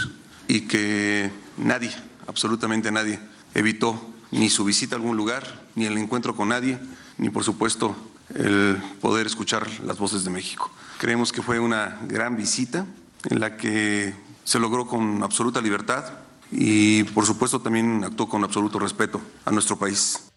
y 0.48 0.62
que 0.62 1.30
nadie, 1.56 1.92
absolutamente 2.26 2.90
nadie, 2.90 3.20
evitó 3.54 4.12
ni 4.32 4.50
su 4.50 4.64
visita 4.64 4.96
a 4.96 4.98
algún 4.98 5.16
lugar, 5.16 5.66
ni 5.76 5.84
el 5.84 5.96
encuentro 5.98 6.34
con 6.34 6.48
nadie, 6.48 6.80
ni 7.16 7.30
por 7.30 7.44
supuesto 7.44 7.94
el 8.34 8.76
poder 9.00 9.26
escuchar 9.26 9.66
las 9.84 9.98
voces 9.98 10.24
de 10.24 10.30
México. 10.30 10.70
Creemos 10.98 11.32
que 11.32 11.42
fue 11.42 11.58
una 11.58 11.98
gran 12.08 12.36
visita 12.36 12.86
en 13.28 13.40
la 13.40 13.56
que 13.56 14.14
se 14.44 14.58
logró 14.58 14.86
con 14.86 15.22
absoluta 15.22 15.60
libertad 15.60 16.04
y 16.50 17.04
por 17.04 17.24
supuesto 17.26 17.60
también 17.60 18.04
actuó 18.04 18.28
con 18.28 18.44
absoluto 18.44 18.78
respeto 18.78 19.20
a 19.44 19.50
nuestro 19.50 19.78
país. 19.78 20.32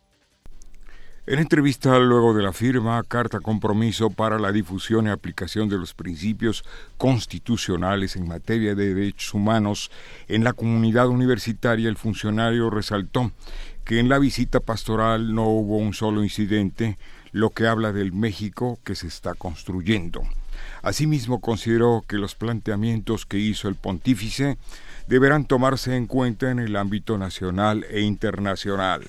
En 1.28 1.40
entrevista 1.40 1.98
luego 1.98 2.36
de 2.36 2.44
la 2.44 2.54
firma 2.54 3.02
Carta 3.02 3.40
Compromiso 3.40 4.12
para 4.12 4.38
la 4.38 4.52
difusión 4.52 5.08
y 5.08 5.10
aplicación 5.10 5.68
de 5.68 5.78
los 5.80 5.96
principios 5.96 6.64
constitucionales 6.98 8.16
en 8.16 8.28
materia 8.28 8.76
de 8.76 8.94
derechos 8.94 9.34
humanos 9.34 9.90
en 10.28 10.44
la 10.44 10.54
comunidad 10.54 11.08
universitaria, 11.08 11.90
el 11.90 11.98
funcionario 11.98 12.70
resaltó 12.70 13.32
que 13.86 14.00
en 14.00 14.08
la 14.08 14.20
visita 14.20 14.60
pastoral 14.60 15.34
no 15.34 15.48
hubo 15.48 15.78
un 15.78 15.96
solo 15.96 16.24
incidente, 16.24 17.00
lo 17.36 17.50
que 17.50 17.68
habla 17.68 17.92
del 17.92 18.14
México 18.14 18.80
que 18.86 18.96
se 18.96 19.08
está 19.08 19.34
construyendo. 19.34 20.22
Asimismo, 20.82 21.42
consideró 21.42 22.06
que 22.08 22.16
los 22.16 22.34
planteamientos 22.34 23.26
que 23.26 23.38
hizo 23.38 23.68
el 23.68 23.76
pontífice 23.76 24.58
deberán 25.10 25.44
tomarse 25.44 25.98
en 25.98 26.08
cuenta 26.08 26.50
en 26.50 26.60
el 26.60 26.78
ámbito 26.78 27.18
nacional 27.18 27.86
e 27.90 28.00
internacional. 28.00 29.04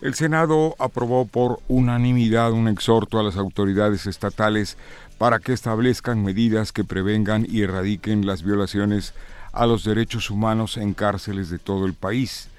El 0.00 0.14
Senado 0.14 0.74
aprobó 0.80 1.24
por 1.24 1.60
unanimidad 1.68 2.50
un 2.50 2.66
exhorto 2.66 3.20
a 3.20 3.22
las 3.22 3.36
autoridades 3.36 4.06
estatales 4.06 4.76
para 5.18 5.38
que 5.38 5.52
establezcan 5.52 6.24
medidas 6.24 6.72
que 6.72 6.82
prevengan 6.82 7.46
y 7.48 7.62
erradiquen 7.62 8.26
las 8.26 8.42
violaciones 8.42 9.14
a 9.52 9.66
los 9.66 9.84
derechos 9.84 10.30
humanos 10.30 10.78
en 10.78 10.94
cárceles 10.94 11.48
de 11.48 11.60
todo 11.60 11.86
el 11.86 11.94
país. 11.94 12.49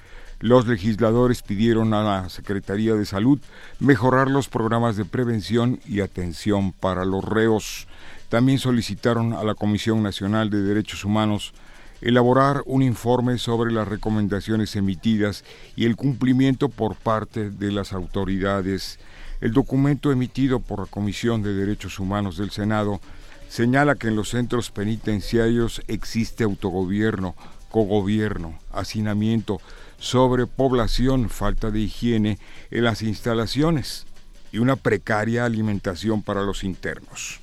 Los 0.42 0.66
legisladores 0.66 1.44
pidieron 1.44 1.94
a 1.94 2.02
la 2.02 2.30
Secretaría 2.30 2.96
de 2.96 3.06
Salud 3.06 3.40
mejorar 3.80 4.28
los 4.28 4.50
programas 4.50 4.98
de 4.98 5.06
prevención 5.06 5.80
y 5.86 6.02
atención 6.02 6.72
para 6.72 7.06
los 7.06 7.24
reos. 7.24 7.88
También 8.28 8.58
solicitaron 8.58 9.34
a 9.34 9.44
la 9.44 9.54
Comisión 9.54 10.02
Nacional 10.02 10.50
de 10.50 10.64
Derechos 10.64 11.06
Humanos 11.06 11.54
elaborar 12.02 12.64
un 12.66 12.82
informe 12.82 13.38
sobre 13.38 13.72
las 13.72 13.88
recomendaciones 13.88 14.76
emitidas 14.76 15.44
y 15.76 15.86
el 15.86 15.96
cumplimiento 15.96 16.70
por 16.70 16.96
parte 16.96 17.52
de 17.52 17.72
las 17.72 17.94
autoridades. 17.94 18.98
El 19.42 19.54
documento 19.54 20.12
emitido 20.12 20.60
por 20.60 20.80
la 20.80 20.86
Comisión 20.88 21.44
de 21.44 21.54
Derechos 21.54 22.00
Humanos 22.00 22.38
del 22.38 22.50
Senado 22.50 23.00
señala 23.48 23.94
que 23.94 24.08
en 24.08 24.16
los 24.16 24.30
centros 24.30 24.72
penitenciarios 24.72 25.84
existe 25.88 26.44
autogobierno, 26.44 27.36
cogobierno, 27.70 28.58
hacinamiento, 28.72 29.62
sobrepoblación, 30.02 31.30
falta 31.30 31.72
de 31.72 31.80
higiene 31.80 32.40
en 32.72 32.84
las 32.84 33.04
instalaciones 33.04 34.08
y 34.52 34.58
una 34.58 34.76
precaria 34.76 35.46
alimentación 35.46 36.24
para 36.24 36.42
los 36.42 36.66
internos. 36.66 37.40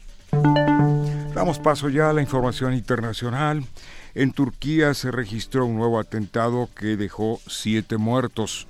Damos 1.35 1.61
paso 1.61 1.89
ya 1.89 2.11
a 2.11 2.13
la 2.13 2.21
información 2.21 2.75
internacional. 2.75 3.65
En 4.15 4.33
Turquía 4.33 4.93
se 4.93 5.13
registró 5.13 5.67
un 5.67 5.77
nuevo 5.77 6.01
atentado 6.01 6.69
que 6.75 6.97
dejó 6.97 7.41
siete 7.47 7.97
muertos. 7.97 8.67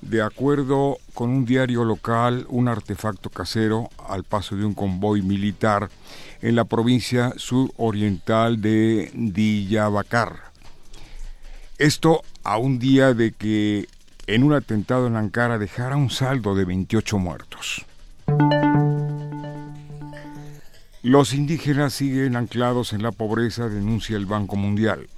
De 0.00 0.22
acuerdo 0.22 0.98
con 1.12 1.30
un 1.30 1.44
diario 1.44 1.84
local, 1.84 2.46
un 2.48 2.68
artefacto 2.68 3.30
casero 3.30 3.88
al 4.06 4.22
paso 4.22 4.54
de 4.54 4.64
un 4.64 4.74
convoy 4.74 5.22
militar 5.22 5.88
en 6.40 6.54
la 6.54 6.64
provincia 6.64 7.32
suroriental 7.36 8.60
de 8.60 9.10
Diyarbakir. 9.14 10.28
Esto 11.78 12.22
a 12.44 12.58
un 12.58 12.78
día 12.78 13.14
de 13.14 13.32
que 13.32 13.88
en 14.26 14.44
un 14.44 14.52
atentado 14.52 15.06
en 15.06 15.16
Ankara 15.16 15.58
dejara 15.58 15.96
un 15.96 16.10
saldo 16.10 16.54
de 16.54 16.64
28 16.64 17.18
muertos. 17.18 17.84
Los 21.02 21.34
indígenas 21.34 21.94
siguen 21.94 22.36
anclados 22.36 22.92
en 22.92 23.02
la 23.02 23.12
pobreza, 23.12 23.68
denuncia 23.68 24.16
el 24.16 24.26
Banco 24.26 24.56
Mundial. 24.56 25.08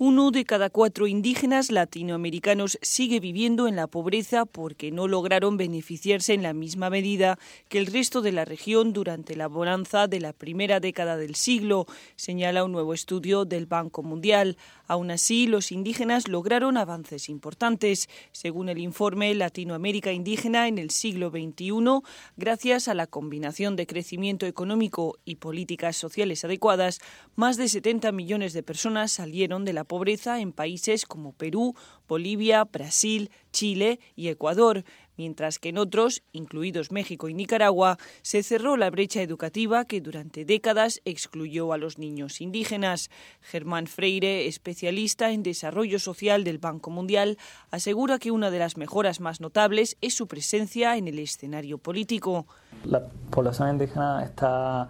Uno 0.00 0.30
de 0.30 0.44
cada 0.44 0.70
cuatro 0.70 1.08
indígenas 1.08 1.72
latinoamericanos 1.72 2.78
sigue 2.82 3.18
viviendo 3.18 3.66
en 3.66 3.74
la 3.74 3.88
pobreza 3.88 4.44
porque 4.44 4.92
no 4.92 5.08
lograron 5.08 5.56
beneficiarse 5.56 6.34
en 6.34 6.44
la 6.44 6.52
misma 6.52 6.88
medida 6.88 7.36
que 7.68 7.78
el 7.78 7.86
resto 7.86 8.20
de 8.22 8.30
la 8.30 8.44
región 8.44 8.92
durante 8.92 9.34
la 9.34 9.48
bonanza 9.48 10.06
de 10.06 10.20
la 10.20 10.32
primera 10.32 10.78
década 10.78 11.16
del 11.16 11.34
siglo, 11.34 11.86
señala 12.14 12.62
un 12.62 12.70
nuevo 12.70 12.94
estudio 12.94 13.44
del 13.44 13.66
Banco 13.66 14.04
Mundial. 14.04 14.56
Aún 14.88 15.10
así, 15.10 15.46
los 15.46 15.70
indígenas 15.70 16.26
lograron 16.28 16.78
avances 16.78 17.28
importantes. 17.28 18.08
Según 18.32 18.70
el 18.70 18.78
informe 18.78 19.34
Latinoamérica 19.34 20.12
Indígena 20.12 20.66
en 20.66 20.78
el 20.78 20.90
siglo 20.90 21.30
XXI, 21.30 22.00
gracias 22.38 22.88
a 22.88 22.94
la 22.94 23.06
combinación 23.06 23.76
de 23.76 23.86
crecimiento 23.86 24.46
económico 24.46 25.18
y 25.26 25.36
políticas 25.36 25.96
sociales 25.96 26.44
adecuadas, 26.44 27.00
más 27.36 27.58
de 27.58 27.68
70 27.68 28.10
millones 28.12 28.54
de 28.54 28.62
personas 28.62 29.12
salieron 29.12 29.66
de 29.66 29.74
la 29.74 29.84
pobreza 29.84 30.40
en 30.40 30.52
países 30.52 31.04
como 31.04 31.34
Perú, 31.34 31.74
Bolivia, 32.08 32.64
Brasil, 32.64 33.30
Chile 33.52 34.00
y 34.16 34.28
Ecuador, 34.28 34.84
mientras 35.18 35.58
que 35.58 35.68
en 35.68 35.78
otros, 35.78 36.22
incluidos 36.32 36.92
México 36.92 37.28
y 37.28 37.34
Nicaragua, 37.34 37.98
se 38.22 38.42
cerró 38.42 38.76
la 38.76 38.88
brecha 38.88 39.20
educativa 39.20 39.84
que 39.84 40.00
durante 40.00 40.44
décadas 40.44 41.02
excluyó 41.04 41.72
a 41.72 41.78
los 41.78 41.98
niños 41.98 42.40
indígenas. 42.40 43.10
Germán 43.42 43.86
Freire, 43.86 44.46
especialista 44.46 45.30
en 45.30 45.42
desarrollo 45.42 45.98
social 45.98 46.44
del 46.44 46.58
Banco 46.58 46.90
Mundial, 46.90 47.36
asegura 47.70 48.18
que 48.18 48.30
una 48.30 48.50
de 48.50 48.60
las 48.60 48.76
mejoras 48.76 49.20
más 49.20 49.40
notables 49.40 49.96
es 50.00 50.14
su 50.14 50.26
presencia 50.26 50.96
en 50.96 51.08
el 51.08 51.18
escenario 51.18 51.78
político. 51.78 52.46
La 52.84 53.02
población 53.30 53.70
indígena 53.70 54.24
está, 54.24 54.88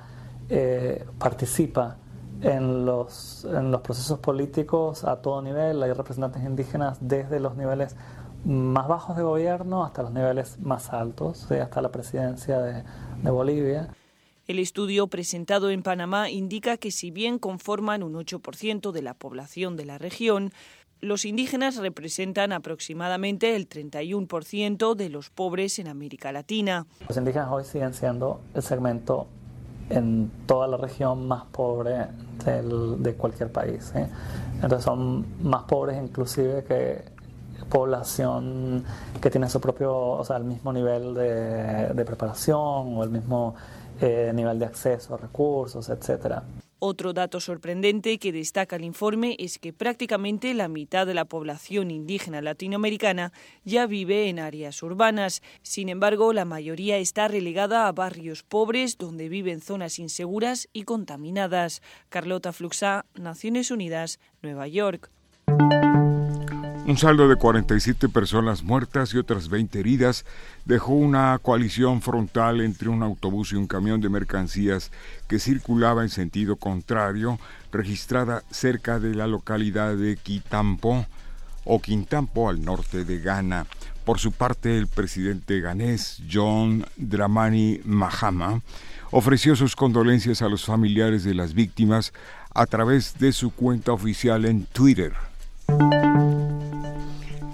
eh, 0.48 1.04
participa 1.18 1.96
en 2.40 2.84
los, 2.84 3.44
en 3.44 3.70
los 3.70 3.80
procesos 3.80 4.18
políticos 4.18 5.04
a 5.04 5.16
todo 5.16 5.42
nivel. 5.42 5.82
Hay 5.82 5.92
representantes 5.92 6.42
indígenas 6.44 6.98
desde 7.00 7.40
los 7.40 7.56
niveles 7.56 7.96
más 8.44 8.88
bajos 8.88 9.16
de 9.16 9.22
gobierno 9.22 9.84
hasta 9.84 10.02
los 10.02 10.12
niveles 10.12 10.58
más 10.60 10.92
altos, 10.92 11.50
hasta 11.50 11.82
la 11.82 11.90
presidencia 11.90 12.58
de, 12.60 12.84
de 13.22 13.30
Bolivia. 13.30 13.88
El 14.46 14.58
estudio 14.58 15.08
presentado 15.08 15.70
en 15.70 15.82
Panamá 15.82 16.30
indica 16.30 16.78
que 16.78 16.90
si 16.90 17.10
bien 17.10 17.38
conforman 17.38 18.02
un 18.02 18.14
8% 18.14 18.92
de 18.92 19.02
la 19.02 19.12
población 19.12 19.76
de 19.76 19.84
la 19.84 19.98
región, 19.98 20.52
los 21.00 21.24
indígenas 21.24 21.76
representan 21.76 22.52
aproximadamente 22.52 23.54
el 23.54 23.68
31% 23.68 24.94
de 24.94 25.08
los 25.10 25.30
pobres 25.30 25.78
en 25.78 25.88
América 25.88 26.32
Latina. 26.32 26.86
Los 27.06 27.16
indígenas 27.16 27.48
hoy 27.50 27.64
siguen 27.64 27.94
siendo 27.94 28.40
el 28.54 28.62
segmento 28.62 29.28
en 29.90 30.30
toda 30.46 30.66
la 30.66 30.76
región 30.76 31.28
más 31.28 31.44
pobre 31.46 32.06
del, 32.44 33.02
de 33.02 33.14
cualquier 33.14 33.52
país. 33.52 33.92
¿eh? 33.94 34.08
Entonces 34.54 34.82
son 34.82 35.24
más 35.42 35.64
pobres 35.64 36.02
inclusive 36.02 36.64
que 36.64 37.17
población 37.68 38.84
que 39.20 39.30
tiene 39.30 39.48
su 39.48 39.60
propio, 39.60 39.94
o 39.94 40.24
sea, 40.24 40.36
el 40.36 40.44
mismo 40.44 40.72
nivel 40.72 41.14
de, 41.14 42.04
preparación 42.04 42.96
o 42.96 43.04
el 43.04 43.10
mismo 43.10 43.54
eh, 44.00 44.32
nivel 44.34 44.58
de 44.58 44.66
acceso 44.66 45.14
a 45.14 45.18
recursos, 45.18 45.88
etcétera. 45.88 46.42
Otro 46.80 47.12
dato 47.12 47.40
sorprendente 47.40 48.18
que 48.18 48.30
destaca 48.30 48.76
el 48.76 48.84
informe 48.84 49.34
es 49.40 49.58
que 49.58 49.72
prácticamente 49.72 50.54
la 50.54 50.68
mitad 50.68 51.08
de 51.08 51.14
la 51.14 51.24
población 51.24 51.90
indígena 51.90 52.40
latinoamericana 52.40 53.32
ya 53.64 53.86
vive 53.86 54.28
en 54.28 54.38
áreas 54.38 54.80
urbanas. 54.84 55.42
Sin 55.62 55.88
embargo, 55.88 56.32
la 56.32 56.44
mayoría 56.44 56.98
está 56.98 57.26
relegada 57.26 57.88
a 57.88 57.92
barrios 57.92 58.44
pobres 58.44 58.96
donde 58.96 59.28
viven 59.28 59.60
zonas 59.60 59.98
inseguras 59.98 60.68
y 60.72 60.84
contaminadas. 60.84 61.82
Carlota 62.10 62.52
Fluxá, 62.52 63.06
Naciones 63.16 63.72
Unidas, 63.72 64.20
Nueva 64.40 64.68
York. 64.68 65.10
Un 66.88 66.96
saldo 66.96 67.28
de 67.28 67.36
47 67.36 68.08
personas 68.08 68.62
muertas 68.62 69.12
y 69.12 69.18
otras 69.18 69.50
20 69.50 69.78
heridas 69.78 70.24
dejó 70.64 70.94
una 70.94 71.38
coalición 71.38 72.00
frontal 72.00 72.62
entre 72.62 72.88
un 72.88 73.02
autobús 73.02 73.52
y 73.52 73.56
un 73.56 73.66
camión 73.66 74.00
de 74.00 74.08
mercancías 74.08 74.90
que 75.28 75.38
circulaba 75.38 76.02
en 76.02 76.08
sentido 76.08 76.56
contrario, 76.56 77.38
registrada 77.70 78.42
cerca 78.50 79.00
de 79.00 79.14
la 79.14 79.26
localidad 79.26 79.96
de 79.96 80.16
Quitampo 80.16 81.04
o 81.66 81.78
Quintampo 81.82 82.48
al 82.48 82.64
norte 82.64 83.04
de 83.04 83.18
Ghana. 83.18 83.66
Por 84.06 84.18
su 84.18 84.32
parte, 84.32 84.78
el 84.78 84.86
presidente 84.86 85.60
ganés 85.60 86.22
John 86.32 86.86
Dramani 86.96 87.82
Mahama 87.84 88.62
ofreció 89.10 89.56
sus 89.56 89.76
condolencias 89.76 90.40
a 90.40 90.48
los 90.48 90.64
familiares 90.64 91.22
de 91.22 91.34
las 91.34 91.52
víctimas 91.52 92.14
a 92.54 92.64
través 92.64 93.18
de 93.18 93.32
su 93.32 93.50
cuenta 93.50 93.92
oficial 93.92 94.46
en 94.46 94.64
Twitter. 94.64 95.27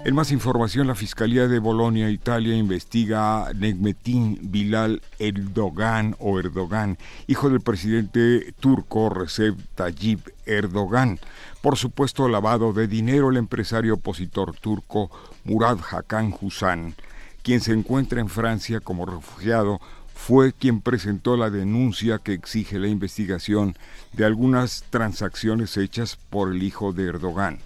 En 0.05 0.13
más 0.13 0.31
información, 0.31 0.85
la 0.85 0.93
Fiscalía 0.93 1.47
de 1.47 1.57
Bolonia, 1.57 2.11
Italia, 2.11 2.55
investiga 2.55 3.47
a 3.47 3.53
Negmetin 3.53 4.37
Bilal 4.51 5.01
Erdogan 5.17 6.15
o 6.19 6.37
Erdogan, 6.37 6.99
hijo 7.25 7.49
del 7.49 7.61
presidente 7.61 8.53
turco 8.59 9.09
Recep 9.09 9.57
Tayyip 9.73 10.27
Erdogan. 10.45 11.19
Por 11.63 11.75
supuesto, 11.75 12.29
lavado 12.29 12.71
de 12.71 12.87
dinero 12.87 13.31
el 13.31 13.37
empresario 13.37 13.95
opositor 13.95 14.55
turco 14.55 15.09
Murad 15.43 15.79
Hakan 15.91 16.35
Husan, 16.39 16.93
quien 17.41 17.59
se 17.59 17.73
encuentra 17.73 18.21
en 18.21 18.29
Francia 18.29 18.81
como 18.81 19.07
refugiado, 19.07 19.81
fue 20.13 20.53
quien 20.53 20.81
presentó 20.81 21.35
la 21.35 21.49
denuncia 21.49 22.19
que 22.19 22.33
exige 22.33 22.77
la 22.77 22.89
investigación 22.89 23.75
de 24.13 24.25
algunas 24.25 24.83
transacciones 24.91 25.77
hechas 25.77 26.15
por 26.29 26.51
el 26.51 26.61
hijo 26.61 26.93
de 26.93 27.07
Erdogan. 27.07 27.57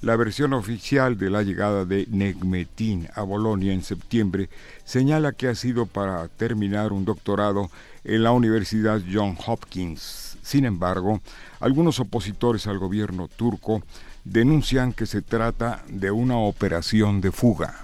La 0.00 0.14
versión 0.14 0.52
oficial 0.52 1.18
de 1.18 1.28
la 1.28 1.42
llegada 1.42 1.84
de 1.84 2.06
Negmetin 2.08 3.08
a 3.14 3.22
Bolonia 3.22 3.72
en 3.72 3.82
septiembre 3.82 4.48
señala 4.84 5.32
que 5.32 5.48
ha 5.48 5.56
sido 5.56 5.86
para 5.86 6.28
terminar 6.28 6.92
un 6.92 7.04
doctorado 7.04 7.68
en 8.04 8.22
la 8.22 8.30
Universidad 8.30 9.02
John 9.12 9.36
Hopkins. 9.44 10.38
Sin 10.40 10.64
embargo, 10.64 11.20
algunos 11.58 11.98
opositores 11.98 12.68
al 12.68 12.78
gobierno 12.78 13.26
turco 13.26 13.82
denuncian 14.24 14.92
que 14.92 15.06
se 15.06 15.20
trata 15.20 15.82
de 15.88 16.12
una 16.12 16.36
operación 16.36 17.20
de 17.20 17.32
fuga. 17.32 17.74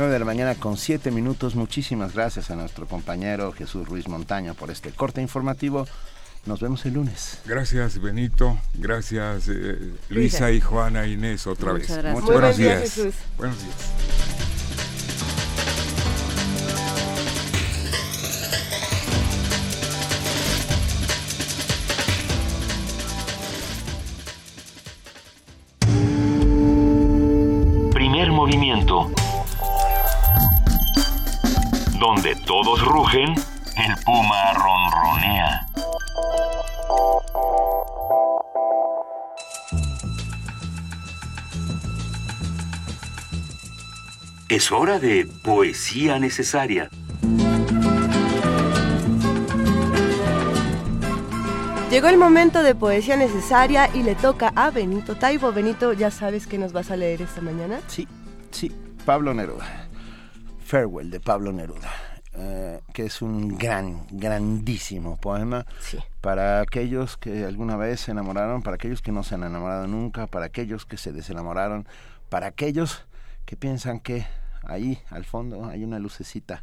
9 0.00 0.14
de 0.14 0.18
la 0.18 0.24
mañana 0.24 0.54
con 0.54 0.78
7 0.78 1.10
minutos. 1.10 1.54
Muchísimas 1.54 2.14
gracias 2.14 2.50
a 2.50 2.56
nuestro 2.56 2.86
compañero 2.86 3.52
Jesús 3.52 3.86
Ruiz 3.86 4.08
Montaño 4.08 4.54
por 4.54 4.70
este 4.70 4.92
corte 4.92 5.20
informativo. 5.20 5.86
Nos 6.46 6.58
vemos 6.58 6.86
el 6.86 6.94
lunes. 6.94 7.38
Gracias, 7.44 8.00
Benito. 8.00 8.58
Gracias, 8.72 9.48
eh, 9.48 9.92
Luisa 10.08 10.52
y 10.52 10.60
Juana 10.62 11.06
Inés, 11.06 11.46
otra 11.46 11.74
Muchas 11.74 11.88
vez. 11.88 11.98
gracias. 11.98 12.14
Muchas 12.14 12.40
buenos 12.40 12.56
día, 12.56 12.78
días. 12.78 12.94
Jesús. 12.94 13.14
Buenos 13.36 13.58
días. 13.62 13.76
Primer 27.92 28.32
movimiento. 28.32 29.12
Donde 32.00 32.34
todos 32.34 32.82
rugen, 32.82 33.34
el 33.76 34.04
puma 34.06 34.54
ronronea. 34.54 35.66
Es 44.48 44.72
hora 44.72 44.98
de 44.98 45.28
poesía 45.44 46.18
necesaria. 46.18 46.88
Llegó 51.90 52.08
el 52.08 52.16
momento 52.16 52.62
de 52.62 52.74
poesía 52.74 53.18
necesaria 53.18 53.90
y 53.92 54.04
le 54.04 54.14
toca 54.14 54.54
a 54.56 54.70
Benito 54.70 55.16
Taibo. 55.16 55.52
Benito, 55.52 55.92
¿ya 55.92 56.10
sabes 56.10 56.46
qué 56.46 56.56
nos 56.56 56.72
vas 56.72 56.90
a 56.90 56.96
leer 56.96 57.20
esta 57.20 57.42
mañana? 57.42 57.78
Sí, 57.88 58.08
sí, 58.52 58.72
Pablo 59.04 59.34
Neruda. 59.34 59.89
Farewell 60.70 61.10
de 61.10 61.18
Pablo 61.18 61.50
Neruda, 61.50 61.90
eh, 62.32 62.80
que 62.94 63.06
es 63.06 63.22
un 63.22 63.58
gran, 63.58 64.06
grandísimo 64.08 65.16
poema 65.16 65.66
para 66.20 66.60
aquellos 66.60 67.16
que 67.16 67.44
alguna 67.44 67.76
vez 67.76 68.02
se 68.02 68.12
enamoraron, 68.12 68.62
para 68.62 68.76
aquellos 68.76 69.02
que 69.02 69.10
no 69.10 69.24
se 69.24 69.34
han 69.34 69.42
enamorado 69.42 69.88
nunca, 69.88 70.28
para 70.28 70.46
aquellos 70.46 70.86
que 70.86 70.96
se 70.96 71.10
desenamoraron, 71.10 71.88
para 72.28 72.46
aquellos 72.46 73.04
que 73.46 73.56
piensan 73.56 73.98
que 73.98 74.28
ahí 74.62 75.00
al 75.10 75.24
fondo 75.24 75.64
hay 75.64 75.82
una 75.82 75.98
lucecita 75.98 76.62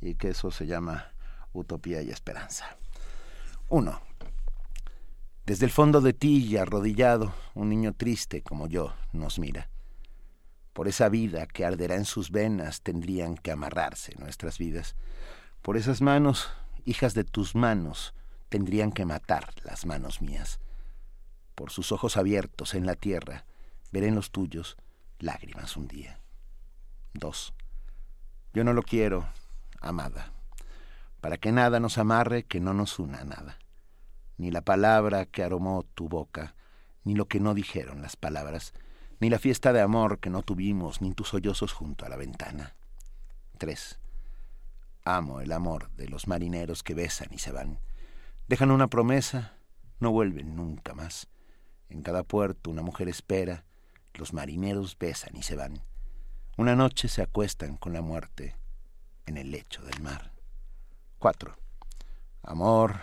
y 0.00 0.14
que 0.14 0.28
eso 0.28 0.52
se 0.52 0.68
llama 0.68 1.08
utopía 1.52 2.00
y 2.00 2.10
esperanza. 2.10 2.76
Uno. 3.70 4.00
Desde 5.46 5.64
el 5.64 5.72
fondo 5.72 6.00
de 6.00 6.12
ti 6.12 6.46
y 6.46 6.58
arrodillado, 6.58 7.34
un 7.56 7.70
niño 7.70 7.92
triste 7.92 8.40
como 8.40 8.68
yo 8.68 8.94
nos 9.12 9.40
mira. 9.40 9.68
Por 10.78 10.86
esa 10.86 11.08
vida 11.08 11.48
que 11.48 11.64
arderá 11.64 11.96
en 11.96 12.04
sus 12.04 12.30
venas 12.30 12.82
tendrían 12.82 13.36
que 13.36 13.50
amarrarse 13.50 14.14
nuestras 14.16 14.58
vidas. 14.58 14.94
Por 15.60 15.76
esas 15.76 16.00
manos, 16.00 16.50
hijas 16.84 17.14
de 17.14 17.24
tus 17.24 17.56
manos, 17.56 18.14
tendrían 18.48 18.92
que 18.92 19.04
matar 19.04 19.52
las 19.64 19.86
manos 19.86 20.22
mías. 20.22 20.60
Por 21.56 21.72
sus 21.72 21.90
ojos 21.90 22.16
abiertos 22.16 22.74
en 22.74 22.86
la 22.86 22.94
tierra, 22.94 23.44
veré 23.90 24.06
en 24.06 24.14
los 24.14 24.30
tuyos 24.30 24.76
lágrimas 25.18 25.76
un 25.76 25.88
día. 25.88 26.20
Dos. 27.12 27.54
Yo 28.54 28.62
no 28.62 28.72
lo 28.72 28.84
quiero, 28.84 29.28
amada, 29.80 30.30
para 31.20 31.38
que 31.38 31.50
nada 31.50 31.80
nos 31.80 31.98
amarre 31.98 32.44
que 32.44 32.60
no 32.60 32.72
nos 32.72 33.00
una 33.00 33.22
a 33.22 33.24
nada. 33.24 33.58
Ni 34.36 34.52
la 34.52 34.60
palabra 34.60 35.26
que 35.26 35.42
aromó 35.42 35.82
tu 35.96 36.08
boca, 36.08 36.54
ni 37.02 37.16
lo 37.16 37.26
que 37.26 37.40
no 37.40 37.54
dijeron 37.54 38.00
las 38.00 38.14
palabras, 38.14 38.74
ni 39.20 39.30
la 39.30 39.38
fiesta 39.38 39.72
de 39.72 39.80
amor 39.80 40.20
que 40.20 40.30
no 40.30 40.42
tuvimos, 40.42 41.00
ni 41.00 41.12
tus 41.12 41.28
sollozos 41.28 41.72
junto 41.72 42.04
a 42.04 42.08
la 42.08 42.16
ventana. 42.16 42.74
3. 43.58 43.98
Amo 45.04 45.40
el 45.40 45.52
amor 45.52 45.90
de 45.96 46.08
los 46.08 46.28
marineros 46.28 46.82
que 46.82 46.94
besan 46.94 47.28
y 47.32 47.38
se 47.38 47.50
van. 47.50 47.80
Dejan 48.46 48.70
una 48.70 48.88
promesa, 48.88 49.58
no 50.00 50.12
vuelven 50.12 50.54
nunca 50.54 50.94
más. 50.94 51.28
En 51.88 52.02
cada 52.02 52.22
puerto 52.22 52.70
una 52.70 52.82
mujer 52.82 53.08
espera, 53.08 53.64
los 54.14 54.32
marineros 54.32 54.96
besan 54.98 55.36
y 55.36 55.42
se 55.42 55.56
van. 55.56 55.82
Una 56.56 56.76
noche 56.76 57.08
se 57.08 57.22
acuestan 57.22 57.76
con 57.76 57.92
la 57.92 58.02
muerte 58.02 58.56
en 59.26 59.36
el 59.36 59.50
lecho 59.50 59.82
del 59.82 60.00
mar. 60.00 60.32
4. 61.18 61.56
Amor, 62.42 63.00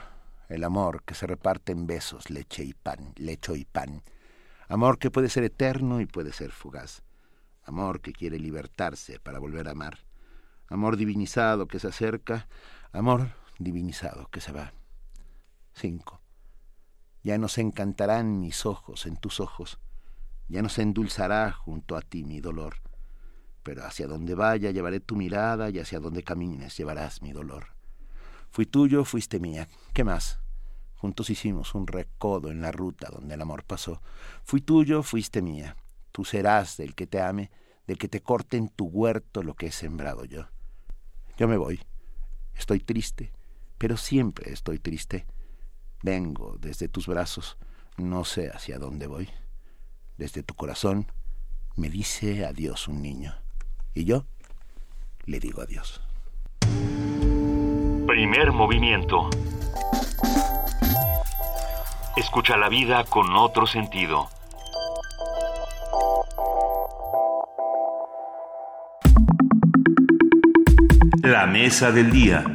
el 0.50 0.64
amor 0.64 1.04
que 1.04 1.16
se 1.16 1.28
reparte 1.28 1.72
en 1.72 1.88
besos, 1.88 2.30
leche 2.30 2.64
y 2.64 2.74
pan, 2.74 3.14
lecho 3.16 3.56
y 3.56 3.66
pan. 3.66 4.04
Amor 4.68 5.00
que 5.00 5.12
puede 5.12 5.30
ser 5.30 5.44
eterno 5.44 6.02
y 6.02 6.06
puede 6.06 6.32
ser 6.34 6.52
fugaz. 6.52 7.04
Amor 7.64 8.02
que 8.02 8.14
quiere 8.14 8.40
libertarse 8.40 9.20
para 9.20 9.40
volver 9.40 9.68
a 9.68 9.72
amar 9.72 10.06
amor 10.68 10.98
divinizado 10.98 11.68
que 11.68 11.80
se 11.80 11.88
acerca, 11.88 12.48
amor 12.92 13.30
divinizado 13.60 14.28
que 14.30 14.42
se 14.42 14.52
va. 14.52 14.74
5. 15.74 16.22
Ya 17.24 17.38
no 17.38 17.48
se 17.48 17.62
encantarán 17.62 18.40
mis 18.40 18.66
ojos 18.66 19.06
en 19.06 19.18
tus 19.18 19.40
ojos, 19.40 19.80
ya 20.48 20.62
no 20.62 20.70
se 20.70 20.82
endulzará 20.82 21.52
junto 21.52 21.96
a 21.98 22.02
ti 22.02 22.24
mi 22.24 22.40
dolor, 22.40 22.78
pero 23.64 23.84
hacia 23.84 24.08
donde 24.08 24.36
vaya 24.36 24.72
llevaré 24.72 25.00
tu 25.00 25.16
mirada 25.16 25.70
y 25.70 25.80
hacia 25.80 26.00
donde 26.00 26.24
camines 26.24 26.78
llevarás 26.78 27.22
mi 27.22 27.32
dolor. 27.32 27.76
Fui 28.52 28.66
tuyo, 28.66 29.04
fuiste 29.06 29.40
mía, 29.40 29.68
¿qué 29.94 30.04
más? 30.04 30.40
Juntos 31.06 31.30
hicimos 31.30 31.76
un 31.76 31.86
recodo 31.86 32.50
en 32.50 32.62
la 32.64 32.72
ruta 32.72 33.12
donde 33.12 33.36
el 33.36 33.42
amor 33.44 33.64
pasó. 33.64 34.02
Fui 34.44 34.60
tuyo, 34.60 35.04
fuiste 35.04 35.44
mía, 35.44 35.78
tú 36.12 36.26
serás 36.26 36.78
del 36.78 36.96
que 36.96 37.06
te 37.06 37.22
ame, 37.22 37.52
del 37.86 38.00
que 38.00 38.08
te 38.08 38.24
corte 38.24 38.58
en 38.58 38.70
tu 38.70 38.88
huerto 38.88 39.44
lo 39.44 39.54
que 39.54 39.68
he 39.68 39.72
sembrado 39.72 40.26
yo. 40.26 40.48
Yo 41.38 41.48
me 41.48 41.58
voy. 41.58 41.80
Estoy 42.56 42.80
triste, 42.80 43.32
pero 43.78 43.98
siempre 43.98 44.52
estoy 44.52 44.80
triste. 44.80 45.28
Vengo 46.02 46.58
desde 46.60 46.88
tus 46.88 47.06
brazos, 47.06 47.56
no 47.98 48.26
sé 48.26 48.50
hacia 48.50 48.80
dónde 48.80 49.06
voy. 49.06 49.30
Desde 50.18 50.42
tu 50.42 50.56
corazón 50.56 51.06
me 51.76 51.92
dice 51.92 52.48
adiós 52.48 52.88
un 52.88 53.04
niño. 53.04 53.36
Y 53.94 54.06
yo 54.06 54.26
le 55.26 55.40
digo 55.40 55.62
adiós. 55.62 56.02
Primer 58.08 58.52
movimiento. 58.52 59.30
Escucha 62.16 62.56
la 62.56 62.70
vida 62.70 63.04
con 63.04 63.36
otro 63.36 63.68
sentido. 63.68 64.30
La 71.22 71.46
mesa 71.46 71.92
del 71.92 72.12
día. 72.12 72.55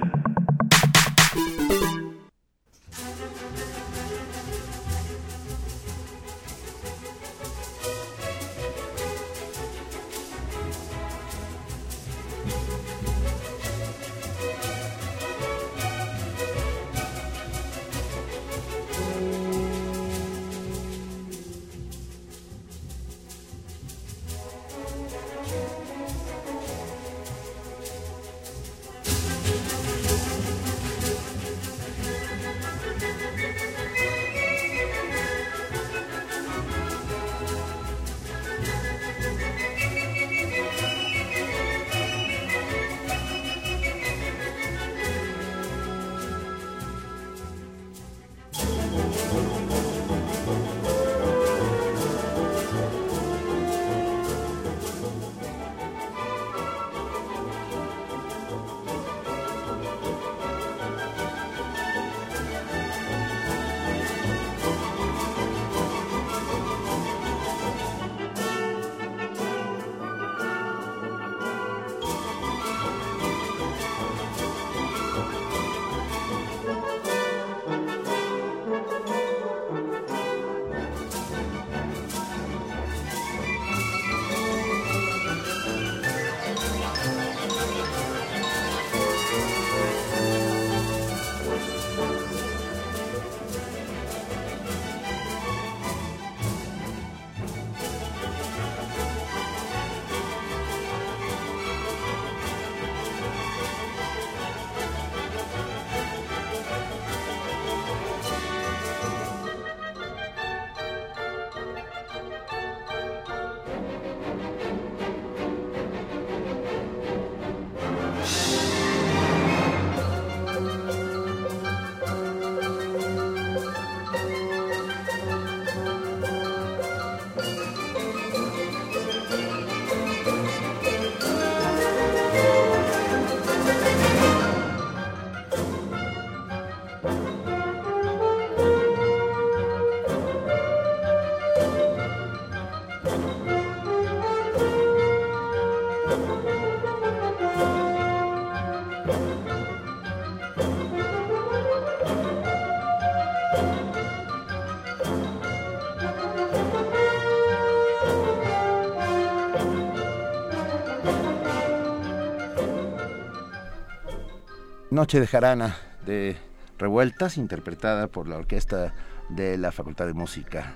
Noche 165.01 165.19
de 165.19 165.27
Jarana 165.27 165.79
de 166.05 166.37
Revueltas, 166.79 167.39
interpretada 167.39 168.09
por 168.09 168.29
la 168.29 168.37
orquesta 168.37 168.93
de 169.31 169.57
la 169.57 169.73
Facultad 169.73 170.05
de 170.05 170.13
Música 170.13 170.75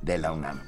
de 0.00 0.16
la 0.16 0.30
UNAM. 0.30 0.60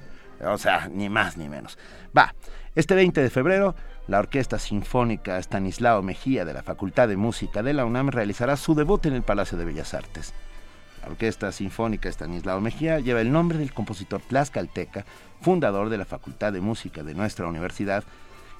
O 0.44 0.58
sea, 0.58 0.88
ni 0.88 1.08
más 1.08 1.36
ni 1.36 1.48
menos. 1.48 1.78
Va, 2.18 2.34
este 2.74 2.96
20 2.96 3.22
de 3.22 3.30
febrero, 3.30 3.76
la 4.08 4.18
Orquesta 4.18 4.58
Sinfónica 4.58 5.38
Stanislao 5.38 6.02
Mejía 6.02 6.44
de 6.44 6.52
la 6.52 6.64
Facultad 6.64 7.06
de 7.06 7.16
Música 7.16 7.62
de 7.62 7.74
la 7.74 7.84
UNAM 7.84 8.08
realizará 8.08 8.56
su 8.56 8.74
debut 8.74 9.06
en 9.06 9.14
el 9.14 9.22
Palacio 9.22 9.56
de 9.56 9.66
Bellas 9.66 9.94
Artes. 9.94 10.34
La 11.00 11.08
Orquesta 11.08 11.52
Sinfónica 11.52 12.08
Stanislao 12.08 12.60
Mejía 12.60 12.98
lleva 12.98 13.20
el 13.20 13.30
nombre 13.30 13.56
del 13.56 13.72
compositor 13.72 14.20
tlaxcalteca, 14.20 15.04
fundador 15.40 15.90
de 15.90 15.98
la 15.98 16.06
Facultad 16.06 16.52
de 16.52 16.60
Música 16.60 17.04
de 17.04 17.14
nuestra 17.14 17.46
universidad, 17.46 18.02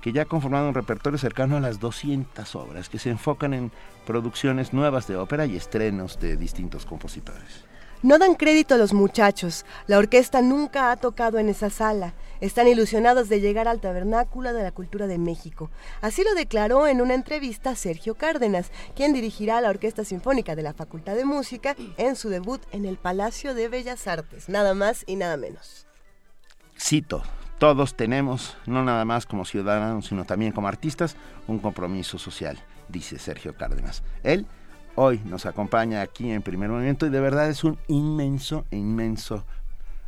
que 0.01 0.13
ya 0.13 0.23
ha 0.23 0.27
conformado 0.27 0.69
un 0.69 0.75
repertorio 0.75 1.19
cercano 1.19 1.57
a 1.57 1.61
las 1.61 1.81
200 1.81 2.55
obras 2.55 2.89
que 2.89 2.99
se 2.99 3.11
enfocan 3.11 3.55
en 3.55 3.73
producciones 4.07 4.73
nuevas 4.73 5.07
de 5.07 5.17
ópera 5.17 5.47
y 5.47 5.57
estrenos 5.57 6.21
de 6.21 6.37
distintos 6.37 6.87
compositores. 6.87 7.65
No 8.03 8.19
dan 8.19 8.35
crédito 8.35 8.75
a 8.75 8.79
los 8.79 8.93
muchachos. 8.93 9.65
La 9.87 9.99
orquesta 9.99 10.43
nunca 10.43 10.91
ha 10.91 10.97
tocado 10.97 11.39
en 11.39 11.49
esa 11.49 11.71
sala. 11.71 12.13
Están 12.41 12.69
ilusionados 12.69 13.29
de 13.29 13.41
llegar 13.41 13.67
al 13.67 13.81
tabernáculo 13.81 14.53
de 14.53 14.63
la 14.63 14.71
cultura 14.71 15.07
de 15.07 15.19
México. 15.19 15.71
Así 16.03 16.23
lo 16.23 16.35
declaró 16.35 16.87
en 16.87 17.01
una 17.01 17.15
entrevista 17.15 17.75
Sergio 17.75 18.15
Cárdenas, 18.15 18.71
quien 18.95 19.15
dirigirá 19.15 19.61
la 19.63 19.71
Orquesta 19.71 20.05
Sinfónica 20.05 20.55
de 20.55 20.63
la 20.63 20.75
Facultad 20.75 21.17
de 21.17 21.25
Música 21.25 21.75
en 21.97 22.17
su 22.17 22.29
debut 22.29 22.61
en 22.73 22.85
el 22.85 22.99
Palacio 22.99 23.55
de 23.55 23.69
Bellas 23.69 24.07
Artes, 24.07 24.51
nada 24.51 24.75
más 24.75 25.03
y 25.07 25.17
nada 25.17 25.39
menos. 25.39 25.87
Cito, 26.79 27.23
todos 27.59 27.95
tenemos, 27.95 28.57
no 28.67 28.85
nada 28.85 29.05
más 29.05 29.27
como 29.27 29.45
ciudadanos, 29.45 30.07
sino 30.07 30.25
también 30.25 30.53
como 30.53 30.69
artistas, 30.69 31.17
un 31.47 31.59
compromiso 31.59 32.19
social, 32.19 32.59
dice 32.89 33.19
Sergio 33.19 33.55
Cárdenas. 33.57 34.03
Él 34.23 34.47
hoy 34.95 35.21
nos 35.25 35.47
acompaña 35.47 36.03
aquí 36.03 36.31
en 36.31 36.43
primer 36.43 36.71
movimiento 36.71 37.07
y 37.07 37.11
de 37.11 37.21
verdad 37.21 37.49
es 37.49 37.65
un 37.65 37.79
inmenso, 37.89 38.65
inmenso 38.71 39.45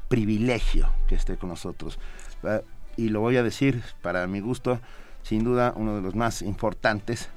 privilegio 0.09 0.91
que 1.07 1.15
esté 1.15 1.37
con 1.37 1.51
nosotros. 1.51 1.99
Ah, 2.45 2.61
y 2.97 3.11
lo 3.11 3.21
voy 3.21 3.37
a 3.37 3.43
decir, 3.43 3.83
para 4.03 4.27
mi 4.27 4.41
gusto, 4.41 4.81
sin 5.23 5.45
duda 5.45 5.73
uno 5.77 5.97
de 5.97 6.03
los 6.03 6.15
más 6.15 6.43
importantes 6.43 7.29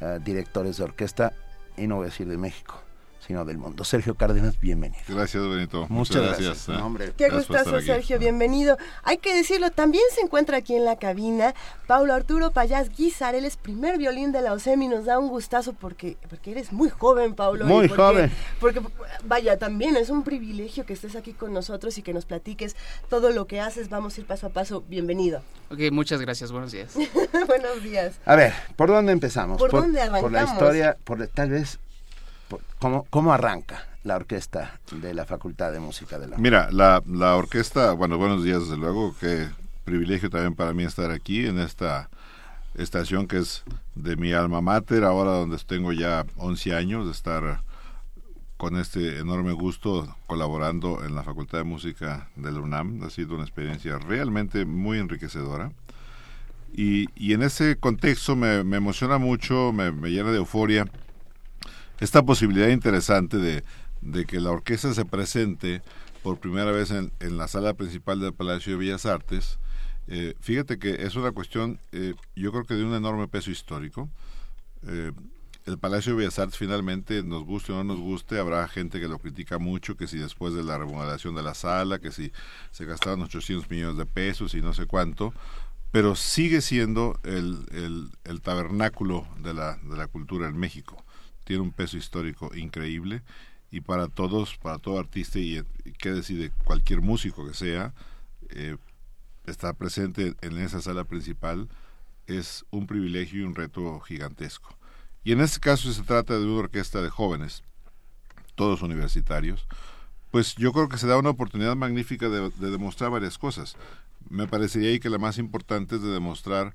uh, 0.00 0.18
directores 0.22 0.76
de 0.76 0.84
orquesta, 0.84 1.32
y 1.76 1.86
no 1.86 1.96
voy 1.96 2.04
a 2.04 2.10
decir 2.10 2.28
de 2.28 2.36
México, 2.36 2.82
sino 3.26 3.44
del 3.44 3.58
mundo. 3.58 3.84
Sergio 3.84 4.14
Cárdenas, 4.14 4.60
bienvenido. 4.60 5.02
Gracias, 5.08 5.42
Benito. 5.42 5.86
Muchas, 5.88 5.90
Muchas 5.90 6.22
gracias. 6.22 6.66
gracias. 6.66 6.82
hombre, 6.82 7.12
Qué 7.16 7.28
gustazo, 7.28 7.80
Sergio, 7.80 8.18
bienvenido. 8.18 8.76
Hay 9.02 9.18
que 9.18 9.34
decirlo, 9.34 9.70
también 9.70 10.04
se 10.14 10.20
encuentra 10.20 10.58
aquí 10.58 10.74
en 10.74 10.84
la 10.84 10.96
cabina 10.96 11.54
Paulo 11.86 12.14
Arturo 12.14 12.50
Payás 12.50 12.90
Guizar, 12.96 13.34
él 13.34 13.44
es 13.44 13.56
primer 13.56 13.98
violín 13.98 14.32
de 14.32 14.42
la 14.42 14.52
OSEM 14.52 14.82
y 14.82 14.88
nos 14.88 15.04
da 15.04 15.18
un 15.18 15.28
gustazo 15.28 15.72
porque, 15.72 16.16
porque 16.28 16.52
eres 16.52 16.72
muy 16.72 16.88
joven, 16.88 17.34
Paulo. 17.34 17.64
Muy 17.64 17.88
porque, 17.88 18.02
joven. 18.02 18.30
Porque, 18.60 18.80
vaya, 19.24 19.58
también 19.58 19.96
es 19.96 20.10
un 20.10 20.22
privilegio 20.22 20.84
que 20.84 20.92
estés 20.92 21.16
aquí 21.16 21.32
con 21.32 21.52
nosotros 21.52 21.96
y 21.98 22.02
que 22.02 22.12
nos 22.12 22.26
platiques 22.26 22.76
todo 23.08 23.30
lo 23.30 23.46
que 23.46 23.60
haces. 23.60 23.88
Vamos 23.88 24.16
a 24.16 24.20
ir 24.20 24.26
paso 24.26 24.48
a 24.48 24.50
paso. 24.50 24.84
Bienvenido. 24.88 25.42
Ok, 25.70 25.78
muchas 25.92 26.20
gracias. 26.20 26.52
Buenos 26.52 26.72
días. 26.72 26.94
Buenos 27.46 27.82
días. 27.82 28.14
A 28.24 28.36
ver, 28.36 28.52
¿por 28.76 28.88
dónde 28.88 29.12
empezamos? 29.12 29.58
¿Por, 29.58 29.70
dónde 29.70 30.00
arrancamos? 30.00 30.22
Por 30.22 30.32
la 30.32 30.44
historia, 30.44 30.96
por 31.04 31.26
tal 31.28 31.50
vez, 31.50 31.76
por, 31.76 31.85
¿cómo, 32.78 33.06
¿cómo 33.10 33.32
arranca? 33.32 33.86
la 34.06 34.14
orquesta 34.14 34.78
de 34.92 35.12
la 35.14 35.26
Facultad 35.26 35.72
de 35.72 35.80
Música 35.80 36.18
de 36.18 36.28
la 36.28 36.38
Mira, 36.38 36.70
la, 36.70 37.02
la 37.06 37.34
orquesta, 37.34 37.92
bueno, 37.92 38.18
buenos 38.18 38.44
días 38.44 38.60
desde 38.60 38.76
luego, 38.76 39.16
qué 39.18 39.48
privilegio 39.84 40.30
también 40.30 40.54
para 40.54 40.72
mí 40.72 40.84
estar 40.84 41.10
aquí 41.10 41.44
en 41.44 41.58
esta 41.58 42.08
estación 42.76 43.26
que 43.26 43.38
es 43.38 43.64
de 43.96 44.14
mi 44.16 44.32
alma 44.32 44.60
mater, 44.60 45.02
ahora 45.02 45.32
donde 45.32 45.58
tengo 45.58 45.92
ya 45.92 46.24
11 46.36 46.74
años 46.76 47.06
de 47.06 47.12
estar 47.12 47.62
con 48.56 48.78
este 48.78 49.18
enorme 49.18 49.52
gusto 49.52 50.16
colaborando 50.28 51.04
en 51.04 51.16
la 51.16 51.24
Facultad 51.24 51.58
de 51.58 51.64
Música 51.64 52.28
de 52.36 52.52
la 52.52 52.60
UNAM. 52.60 53.02
Ha 53.02 53.10
sido 53.10 53.34
una 53.34 53.44
experiencia 53.44 53.98
realmente 53.98 54.64
muy 54.64 54.98
enriquecedora. 54.98 55.72
Y, 56.72 57.06
y 57.16 57.32
en 57.34 57.42
ese 57.42 57.76
contexto 57.76 58.36
me, 58.36 58.64
me 58.64 58.76
emociona 58.76 59.18
mucho, 59.18 59.72
me, 59.72 59.92
me 59.92 60.10
llena 60.10 60.30
de 60.30 60.38
euforia 60.38 60.86
esta 62.00 62.22
posibilidad 62.22 62.68
interesante 62.68 63.38
de, 63.38 63.62
que 64.26 64.40
la 64.40 64.50
orquesta 64.50 64.92
se 64.94 65.04
presente 65.04 65.82
por 66.22 66.38
primera 66.38 66.70
vez 66.70 66.90
en, 66.90 67.12
en, 67.20 67.38
la 67.38 67.48
sala 67.48 67.74
principal 67.74 68.20
del 68.20 68.34
Palacio 68.34 68.72
de 68.72 68.78
Bellas 68.78 69.06
Artes. 69.06 69.58
Eh, 70.08 70.34
fíjate 70.40 70.78
que 70.78 71.02
es 71.04 71.16
una 71.16 71.32
cuestión, 71.32 71.80
eh, 71.92 72.14
yo 72.34 72.52
creo 72.52 72.64
que 72.64 72.74
de 72.74 72.84
un 72.84 72.94
enorme 72.94 73.28
peso 73.28 73.50
histórico. 73.50 74.08
Eh, 74.86 75.12
el 75.64 75.78
Palacio 75.78 76.12
de 76.12 76.18
Bellas 76.18 76.38
Artes 76.38 76.58
finalmente, 76.58 77.22
nos 77.24 77.44
guste 77.44 77.72
o 77.72 77.76
no 77.76 77.84
nos 77.84 77.98
guste, 77.98 78.38
habrá 78.38 78.68
gente 78.68 79.00
que 79.00 79.08
lo 79.08 79.18
critica 79.18 79.58
mucho, 79.58 79.96
que 79.96 80.06
si 80.06 80.18
después 80.18 80.54
de 80.54 80.62
la 80.62 80.78
remodelación 80.78 81.34
de 81.34 81.42
la 81.42 81.54
sala, 81.54 81.98
que 81.98 82.12
si 82.12 82.30
se 82.70 82.84
gastaron 82.84 83.22
800 83.22 83.68
millones 83.68 83.96
de 83.96 84.06
pesos 84.06 84.54
y 84.54 84.60
no 84.60 84.74
sé 84.74 84.86
cuánto, 84.86 85.34
pero 85.90 86.14
sigue 86.14 86.60
siendo 86.60 87.18
el, 87.24 87.66
el, 87.72 88.10
el 88.24 88.40
tabernáculo 88.42 89.26
de 89.42 89.54
la, 89.54 89.76
de 89.76 89.96
la 89.96 90.06
cultura 90.06 90.46
en 90.46 90.56
México. 90.56 91.05
Tiene 91.46 91.62
un 91.62 91.70
peso 91.70 91.96
histórico 91.96 92.52
increíble 92.56 93.22
y 93.70 93.80
para 93.80 94.08
todos, 94.08 94.56
para 94.56 94.78
todo 94.78 94.98
artista 94.98 95.38
y, 95.38 95.62
y 95.84 95.92
qué 95.92 96.10
decide 96.10 96.50
cualquier 96.64 97.02
músico 97.02 97.46
que 97.46 97.54
sea, 97.54 97.94
eh, 98.50 98.76
estar 99.46 99.76
presente 99.76 100.34
en 100.40 100.58
esa 100.58 100.82
sala 100.82 101.04
principal 101.04 101.68
es 102.26 102.64
un 102.70 102.88
privilegio 102.88 103.40
y 103.40 103.44
un 103.44 103.54
reto 103.54 104.00
gigantesco. 104.00 104.76
Y 105.22 105.30
en 105.30 105.40
este 105.40 105.60
caso 105.60 105.92
se 105.92 106.02
trata 106.02 106.36
de 106.36 106.44
una 106.44 106.58
orquesta 106.58 107.00
de 107.00 107.10
jóvenes, 107.10 107.62
todos 108.56 108.82
universitarios, 108.82 109.68
pues 110.32 110.56
yo 110.56 110.72
creo 110.72 110.88
que 110.88 110.98
se 110.98 111.06
da 111.06 111.16
una 111.16 111.30
oportunidad 111.30 111.76
magnífica 111.76 112.28
de, 112.28 112.50
de 112.50 112.70
demostrar 112.72 113.12
varias 113.12 113.38
cosas. 113.38 113.76
Me 114.28 114.48
parecería 114.48 114.90
ahí 114.90 114.98
que 114.98 115.10
la 115.10 115.18
más 115.18 115.38
importante 115.38 115.94
es 115.94 116.02
de 116.02 116.10
demostrar 116.10 116.74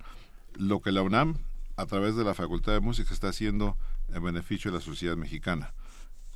lo 0.55 0.79
que 0.79 0.93
la 0.93 1.01
UNAM, 1.01 1.35
a 1.75 1.85
través 1.85 2.15
de 2.15 2.23
la 2.23 2.33
Facultad 2.33 2.71
de 2.71 2.79
Música, 2.79 3.13
está 3.13 3.27
haciendo 3.27 3.75
en 4.13 4.23
beneficio 4.23 4.71
de 4.71 4.77
la 4.77 4.83
sociedad 4.83 5.15
mexicana 5.15 5.73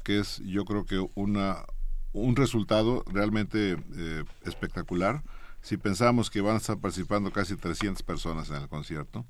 que 0.06 0.20
es 0.20 0.38
yo 0.46 0.64
creo 0.66 0.86
que 0.86 1.06
una 1.16 1.66
un 2.14 2.38
resultado 2.38 3.04
realmente 3.08 3.78
eh, 3.98 4.24
espectacular. 4.46 5.22
Si 5.62 5.76
pensamos 5.76 6.30
que 6.30 6.40
van 6.40 6.54
a 6.54 6.58
estar 6.58 6.78
participando 6.78 7.32
casi 7.32 7.58
300 7.58 8.04
personas 8.04 8.50
en 8.52 8.56
el 8.56 8.70
concierto, 8.70 9.26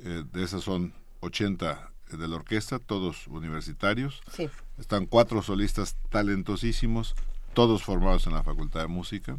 eh, 0.00 0.24
de 0.30 0.44
esas 0.44 0.62
son 0.62 0.92
80 1.20 1.90
de 2.10 2.28
la 2.28 2.36
orquesta, 2.36 2.78
todos 2.78 3.26
universitarios. 3.28 4.20
Sí. 4.30 4.50
Están 4.76 5.06
cuatro 5.06 5.40
solistas 5.40 5.96
talentosísimos, 6.10 7.14
todos 7.54 7.82
formados 7.82 8.26
en 8.26 8.34
la 8.34 8.42
Facultad 8.42 8.80
de 8.80 8.88
Música. 8.88 9.38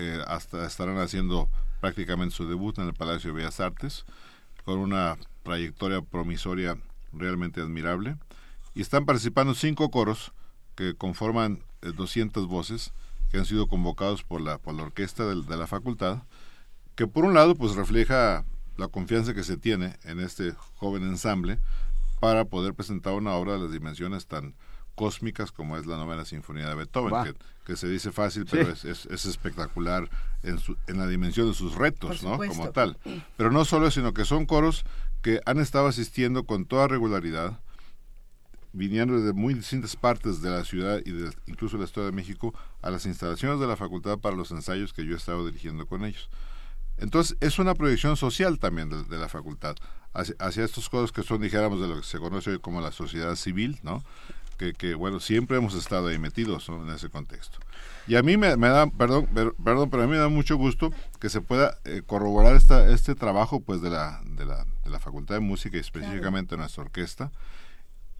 Eh, 0.00 0.20
hasta 0.26 0.66
estarán 0.66 0.98
haciendo 0.98 1.48
prácticamente 1.80 2.34
su 2.34 2.48
debut 2.48 2.76
en 2.78 2.88
el 2.88 2.94
Palacio 2.94 3.30
de 3.30 3.36
Bellas 3.36 3.60
Artes, 3.60 4.04
con 4.64 4.80
una 4.80 5.16
trayectoria 5.44 6.00
promisoria 6.02 6.76
realmente 7.12 7.60
admirable 7.60 8.16
y 8.74 8.80
están 8.80 9.06
participando 9.06 9.54
cinco 9.54 9.90
coros 9.90 10.32
que 10.74 10.94
conforman 10.94 11.64
eh, 11.82 11.92
200 11.96 12.46
voces 12.46 12.92
que 13.30 13.38
han 13.38 13.44
sido 13.44 13.66
convocados 13.66 14.22
por 14.22 14.40
la, 14.40 14.58
por 14.58 14.74
la 14.74 14.84
orquesta 14.84 15.26
de, 15.26 15.42
de, 15.42 15.56
la 15.56 15.66
facultad, 15.66 16.22
que 16.94 17.06
por 17.06 17.24
un 17.24 17.34
lado 17.34 17.54
pues 17.54 17.74
refleja 17.74 18.44
la 18.76 18.88
confianza 18.88 19.34
que 19.34 19.44
se 19.44 19.56
tiene 19.56 19.96
en 20.04 20.20
este 20.20 20.52
joven 20.76 21.02
ensamble 21.02 21.58
para 22.20 22.44
poder 22.44 22.74
presentar 22.74 23.12
una 23.14 23.34
obra 23.34 23.54
de 23.54 23.58
las 23.60 23.72
dimensiones 23.72 24.26
tan 24.26 24.54
cósmicas 24.98 25.52
como 25.52 25.76
es 25.76 25.86
la 25.86 25.96
novena 25.96 26.24
sinfonía 26.24 26.68
de 26.68 26.74
Beethoven, 26.74 27.22
que, 27.22 27.34
que, 27.64 27.76
se 27.76 27.88
dice 27.88 28.10
fácil, 28.10 28.46
pero 28.50 28.74
sí. 28.74 28.88
es, 28.88 29.06
es, 29.06 29.06
es, 29.06 29.26
espectacular 29.26 30.10
en, 30.42 30.58
su, 30.58 30.76
en 30.88 30.98
la 30.98 31.06
dimensión 31.06 31.46
de 31.46 31.54
sus 31.54 31.76
retos, 31.76 32.24
¿no? 32.24 32.36
Como 32.36 32.70
tal. 32.70 32.98
Pero 33.36 33.52
no 33.52 33.64
solo, 33.64 33.92
sino 33.92 34.12
que 34.12 34.24
son 34.24 34.44
coros 34.44 34.84
que 35.22 35.40
han 35.46 35.58
estado 35.58 35.86
asistiendo 35.86 36.44
con 36.44 36.64
toda 36.64 36.88
regularidad 36.88 37.60
viniendo 38.72 39.20
de 39.20 39.32
muy 39.32 39.54
distintas 39.54 39.96
partes 39.96 40.42
de 40.42 40.50
la 40.50 40.64
ciudad 40.64 41.00
y 41.04 41.10
incluso 41.50 41.76
de 41.76 41.84
la 41.84 41.88
Ciudad 41.88 42.06
de 42.06 42.12
México 42.12 42.54
a 42.82 42.90
las 42.90 43.06
instalaciones 43.06 43.60
de 43.60 43.66
la 43.66 43.76
facultad 43.76 44.18
para 44.18 44.36
los 44.36 44.50
ensayos 44.50 44.92
que 44.92 45.04
yo 45.04 45.14
he 45.14 45.16
estado 45.16 45.44
dirigiendo 45.46 45.86
con 45.86 46.04
ellos. 46.04 46.28
Entonces, 46.98 47.36
es 47.40 47.58
una 47.58 47.74
proyección 47.74 48.16
social 48.16 48.58
también 48.58 48.90
de, 48.90 49.18
la 49.18 49.28
facultad 49.28 49.76
hacia, 50.12 50.34
hacia, 50.40 50.64
estos 50.64 50.88
cosas 50.88 51.12
que 51.12 51.22
son, 51.22 51.40
dijéramos, 51.40 51.80
de 51.80 51.88
lo 51.88 51.96
que 51.96 52.06
se 52.06 52.18
conoce 52.18 52.50
hoy 52.50 52.58
como 52.58 52.80
la 52.80 52.92
sociedad 52.92 53.36
civil, 53.36 53.78
¿no? 53.82 54.02
Que, 54.58 54.74
que 54.74 54.94
bueno, 54.94 55.20
siempre 55.20 55.56
hemos 55.56 55.74
estado 55.74 56.08
ahí 56.08 56.18
metidos 56.18 56.68
¿no? 56.68 56.82
en 56.82 56.94
ese 56.94 57.08
contexto. 57.08 57.58
Y 58.08 58.16
a 58.16 58.22
mí 58.22 58.36
me, 58.36 58.56
me 58.56 58.68
da, 58.68 58.88
perdón, 58.90 59.28
perdón, 59.62 59.90
pero 59.90 60.02
a 60.02 60.06
mí 60.06 60.12
me 60.12 60.18
da 60.18 60.28
mucho 60.28 60.56
gusto 60.56 60.90
que 61.20 61.28
se 61.28 61.40
pueda 61.40 61.78
eh, 61.84 62.02
corroborar 62.04 62.56
esta, 62.56 62.90
este 62.90 63.14
trabajo 63.14 63.60
pues 63.60 63.80
de 63.82 63.90
la, 63.90 64.20
de, 64.24 64.44
la, 64.46 64.66
de 64.84 64.90
la 64.90 64.98
Facultad 64.98 65.36
de 65.36 65.40
Música 65.40 65.76
y 65.76 65.80
específicamente 65.80 66.48
claro. 66.48 66.62
nuestra 66.62 66.82
orquesta, 66.82 67.30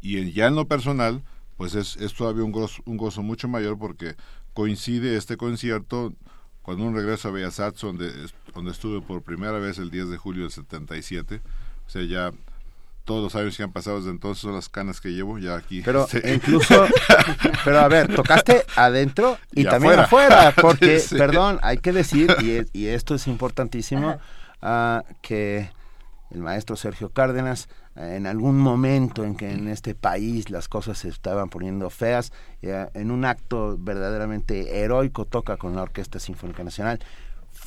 y 0.00 0.18
en, 0.18 0.32
ya 0.32 0.46
en 0.46 0.54
lo 0.54 0.68
personal, 0.68 1.22
pues 1.56 1.74
es, 1.74 1.96
es 1.96 2.14
todavía 2.14 2.44
un 2.44 2.52
gozo, 2.52 2.82
un 2.86 2.96
gozo, 2.96 3.22
mucho 3.22 3.48
mayor 3.48 3.78
porque 3.78 4.14
coincide 4.54 5.16
este 5.16 5.36
concierto 5.36 6.12
con 6.62 6.80
un 6.80 6.94
regreso 6.94 7.28
a 7.28 7.30
Bellas 7.32 7.58
Artes 7.58 7.80
donde, 7.80 8.12
donde 8.54 8.70
estuve 8.70 9.00
por 9.00 9.22
primera 9.22 9.58
vez 9.58 9.78
el 9.78 9.90
10 9.90 10.10
de 10.10 10.18
julio 10.18 10.42
del 10.42 10.52
77. 10.52 11.40
O 11.86 11.90
sea, 11.90 12.02
ya 12.04 12.32
todos 13.08 13.22
los 13.22 13.34
años 13.36 13.56
que 13.56 13.62
han 13.62 13.72
pasado 13.72 13.96
desde 13.96 14.10
entonces 14.10 14.42
son 14.42 14.54
las 14.54 14.68
canas 14.68 15.00
que 15.00 15.08
llevo 15.08 15.38
ya 15.38 15.56
aquí. 15.56 15.80
Pero 15.82 16.04
este. 16.04 16.34
incluso, 16.34 16.86
pero 17.64 17.78
a 17.78 17.88
ver, 17.88 18.14
tocaste 18.14 18.66
adentro 18.76 19.38
y, 19.54 19.62
y 19.62 19.64
también 19.64 19.98
afuera, 19.98 20.48
afuera 20.48 20.54
porque, 20.60 21.00
sí. 21.00 21.16
perdón, 21.16 21.58
hay 21.62 21.78
que 21.78 21.92
decir, 21.92 22.36
y, 22.42 22.66
y 22.78 22.88
esto 22.88 23.14
es 23.14 23.26
importantísimo, 23.26 24.18
uh, 24.60 25.00
que 25.22 25.70
el 26.30 26.40
maestro 26.42 26.76
Sergio 26.76 27.08
Cárdenas 27.08 27.70
en 27.96 28.26
algún 28.26 28.58
momento 28.58 29.24
en 29.24 29.34
que 29.34 29.50
en 29.50 29.68
este 29.68 29.94
país 29.94 30.50
las 30.50 30.68
cosas 30.68 30.98
se 30.98 31.08
estaban 31.08 31.48
poniendo 31.48 31.88
feas, 31.88 32.30
en 32.60 33.10
un 33.10 33.24
acto 33.24 33.76
verdaderamente 33.78 34.82
heroico 34.82 35.24
toca 35.24 35.56
con 35.56 35.74
la 35.74 35.82
Orquesta 35.82 36.20
Sinfónica 36.20 36.62
Nacional. 36.62 37.00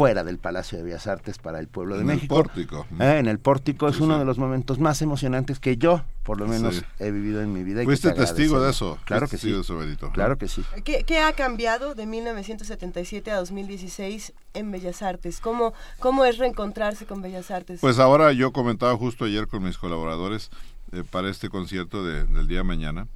Fuera 0.02 0.24
del 0.24 0.40
Palacio 0.40 0.80
de 0.80 0.84
Bellas 0.84 1.06
Artes 1.06 1.38
para 1.38 1.60
el 1.60 1.68
pueblo 1.68 1.94
de 1.94 2.02
en 2.02 2.08
México. 2.08 2.38
El 2.38 2.44
pórtico. 2.44 2.88
Eh, 3.00 3.20
en 3.20 3.28
el 3.28 3.38
pórtico 3.38 3.88
es 3.88 4.00
uno 4.00 4.18
de 4.18 4.26
los 4.26 4.40
momentos 4.40 4.80
más 4.80 5.00
emocionantes 5.04 5.60
que 5.60 5.78
yo, 5.78 6.04
por 6.24 6.40
lo 6.40 6.48
menos, 6.48 6.78
sí. 6.78 6.82
he 6.98 7.12
vivido 7.12 7.40
en 7.40 7.54
mi 7.54 7.64
vida. 7.64 7.84
Fuiste 7.84 8.12
testigo 8.14 8.60
de 8.60 8.72
eso. 8.72 8.98
Claro 9.06 9.28
que 9.28 9.38
sí. 9.38 9.54
Eso, 9.54 9.78
claro 10.12 10.40
que 10.40 10.48
sí. 10.48 10.64
¿Qué, 10.84 11.04
¿Qué, 11.04 11.20
ha 11.20 11.34
cambiado 11.34 11.94
de 11.94 12.08
1977 12.08 13.30
a 13.30 13.36
2016 13.38 14.34
en 14.56 14.72
Bellas 14.72 15.04
Artes? 15.04 15.40
¿Cómo, 15.40 15.74
¿Cómo 16.00 16.26
es 16.26 16.40
reencontrarse 16.40 17.06
con 17.06 17.22
Bellas 17.22 17.52
Artes? 17.52 17.80
Pues 17.80 18.00
ahora 18.00 18.32
yo 18.32 18.52
comentaba 18.52 18.98
justo 18.98 19.26
ayer 19.26 19.48
con 19.48 19.62
mis 19.62 19.78
colaboradores 19.78 20.50
eh, 20.94 21.04
para 21.08 21.30
este 21.30 21.50
concierto 21.50 22.04
de, 22.04 22.24
del 22.24 22.48
día 22.48 22.58
de 22.60 22.64
mañana 22.64 23.08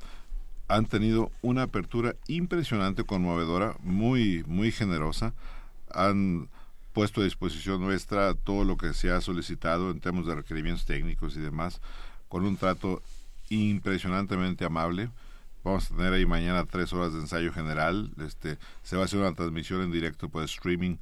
han 0.67 0.85
tenido 0.85 1.31
una 1.41 1.63
apertura 1.63 2.15
impresionante, 2.27 3.03
conmovedora, 3.03 3.75
muy, 3.81 4.43
muy 4.45 4.71
generosa. 4.71 5.33
Han 5.91 6.47
puesto 6.95 7.19
a 7.19 7.25
disposición 7.25 7.81
nuestra 7.81 8.33
todo 8.33 8.63
lo 8.63 8.77
que 8.77 8.93
se 8.93 9.11
ha 9.11 9.19
solicitado 9.19 9.91
en 9.91 9.99
temas 9.99 10.25
de 10.25 10.33
requerimientos 10.33 10.85
técnicos 10.85 11.35
y 11.35 11.41
demás, 11.41 11.81
con 12.29 12.45
un 12.45 12.55
trato 12.55 13.03
impresionantemente 13.49 14.63
amable. 14.63 15.09
Vamos 15.65 15.91
a 15.91 15.95
tener 15.97 16.13
ahí 16.13 16.25
mañana 16.25 16.63
tres 16.65 16.93
horas 16.93 17.11
de 17.11 17.19
ensayo 17.19 17.51
general. 17.51 18.11
Este, 18.25 18.57
se 18.81 18.95
va 18.95 19.01
a 19.01 19.05
hacer 19.05 19.19
una 19.19 19.35
transmisión 19.35 19.81
en 19.81 19.91
directo 19.91 20.29
por 20.29 20.45
streaming 20.45 20.95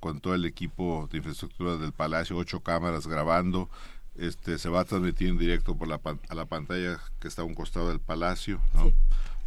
con 0.00 0.20
todo 0.20 0.34
el 0.34 0.44
equipo 0.44 1.08
de 1.12 1.18
infraestructura 1.18 1.76
del 1.76 1.92
Palacio, 1.92 2.36
ocho 2.36 2.58
cámaras 2.58 3.06
grabando. 3.06 3.70
Este, 4.16 4.58
se 4.58 4.68
va 4.68 4.80
a 4.80 4.84
transmitir 4.84 5.28
en 5.28 5.38
directo 5.38 5.76
por 5.76 5.86
la, 5.86 6.00
a 6.28 6.34
la 6.34 6.46
pantalla 6.46 6.98
que 7.20 7.28
está 7.28 7.42
a 7.42 7.44
un 7.44 7.54
costado 7.54 7.88
del 7.90 8.00
Palacio, 8.00 8.60
¿no? 8.74 8.86
Sí. 8.86 8.94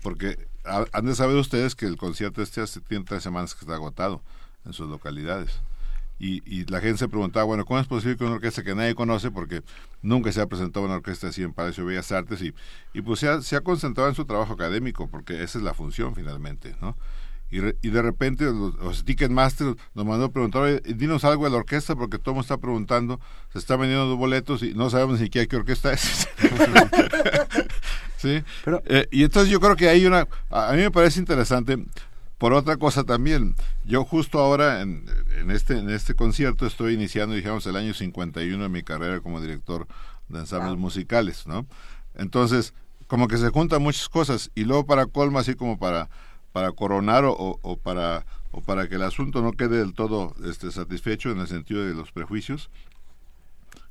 Porque 0.01 0.47
han 0.63 1.05
de 1.05 1.15
saber 1.15 1.35
ustedes 1.35 1.75
que 1.75 1.87
el 1.87 1.97
concierto 1.97 2.41
este 2.41 2.61
hace, 2.61 2.79
tiene 2.79 3.03
tres 3.03 3.21
semanas 3.21 3.53
que 3.53 3.65
está 3.65 3.73
agotado 3.73 4.21
en 4.63 4.71
sus 4.71 4.89
localidades. 4.89 5.59
Y, 6.19 6.43
y, 6.45 6.65
la 6.65 6.81
gente 6.81 6.97
se 6.97 7.07
preguntaba, 7.07 7.45
bueno, 7.45 7.63
¿cómo 7.65 7.79
es 7.79 7.87
posible 7.87 8.17
que 8.17 8.25
una 8.25 8.35
orquesta 8.35 8.61
que 8.61 8.75
nadie 8.75 8.93
conoce, 8.93 9.31
porque 9.31 9.61
nunca 10.01 10.31
se 10.33 10.41
ha 10.41 10.47
presentado 10.47 10.85
una 10.85 10.95
orquesta 10.95 11.29
así 11.29 11.43
en 11.43 11.53
Palacio 11.53 11.85
de 11.85 11.91
Bellas 11.91 12.11
Artes, 12.11 12.41
y, 12.41 12.53
y 12.93 13.01
pues 13.01 13.21
se 13.21 13.29
ha, 13.29 13.41
se 13.41 13.55
ha 13.55 13.61
concentrado 13.61 14.09
en 14.09 14.15
su 14.15 14.25
trabajo 14.25 14.53
académico, 14.53 15.07
porque 15.07 15.41
esa 15.41 15.59
es 15.59 15.63
la 15.63 15.73
función 15.73 16.13
finalmente, 16.15 16.75
¿no? 16.81 16.97
Y, 17.51 17.61
re, 17.61 17.75
y 17.81 17.89
de 17.89 18.01
repente 18.01 18.43
los, 18.45 18.75
los, 18.75 19.05
Ticketmaster 19.05 19.75
nos 19.95 20.05
mandó 20.05 20.25
a 20.25 20.31
preguntar, 20.31 20.83
dinos 20.83 21.23
algo 21.23 21.45
de 21.45 21.51
la 21.51 21.57
orquesta, 21.57 21.95
porque 21.95 22.19
todo 22.19 22.31
el 22.31 22.35
mundo 22.35 22.41
está 22.41 22.57
preguntando, 22.57 23.19
se 23.51 23.57
está 23.57 23.75
vendiendo 23.75 24.15
boletos 24.17 24.61
y 24.61 24.75
no 24.75 24.89
sabemos 24.89 25.19
ni 25.19 25.25
siquiera 25.25 25.47
qué 25.47 25.55
orquesta 25.55 25.93
es. 25.93 26.27
¿Sí? 28.17 28.43
Pero, 28.65 28.83
eh, 28.85 29.07
y 29.11 29.23
entonces 29.23 29.49
yo 29.49 29.59
creo 29.59 29.75
que 29.75 29.89
hay 29.89 30.05
una, 30.05 30.27
a 30.51 30.73
mí 30.73 30.81
me 30.81 30.91
parece 30.91 31.19
interesante, 31.19 31.77
por 32.39 32.53
otra 32.53 32.77
cosa 32.77 33.03
también, 33.03 33.55
yo 33.85 34.05
justo 34.05 34.39
ahora 34.39 34.81
en, 34.81 35.05
en, 35.37 35.51
este, 35.51 35.77
en 35.77 35.89
este 35.89 36.15
concierto 36.15 36.65
estoy 36.65 36.93
iniciando, 36.93 37.35
digamos, 37.35 37.67
el 37.67 37.75
año 37.75 37.93
51 37.93 38.63
de 38.63 38.69
mi 38.69 38.81
carrera 38.81 39.19
como 39.19 39.41
director 39.41 39.87
de 40.29 40.39
ensambles 40.39 40.71
wow. 40.71 40.79
musicales, 40.79 41.45
¿no? 41.45 41.67
Entonces, 42.15 42.73
como 43.07 43.27
que 43.27 43.37
se 43.37 43.49
juntan 43.49 43.81
muchas 43.81 44.07
cosas 44.07 44.51
y 44.55 44.63
luego 44.63 44.85
para 44.85 45.05
colma, 45.05 45.41
así 45.41 45.55
como 45.55 45.77
para, 45.77 46.09
para 46.53 46.71
coronar 46.71 47.25
o, 47.25 47.59
o, 47.61 47.77
para, 47.77 48.25
o 48.51 48.61
para 48.61 48.87
que 48.87 48.95
el 48.95 49.03
asunto 49.03 49.41
no 49.41 49.51
quede 49.51 49.79
del 49.79 49.93
todo 49.93 50.33
este, 50.45 50.71
satisfecho 50.71 51.31
en 51.31 51.39
el 51.39 51.47
sentido 51.47 51.85
de 51.85 51.93
los 51.93 52.13
prejuicios, 52.13 52.69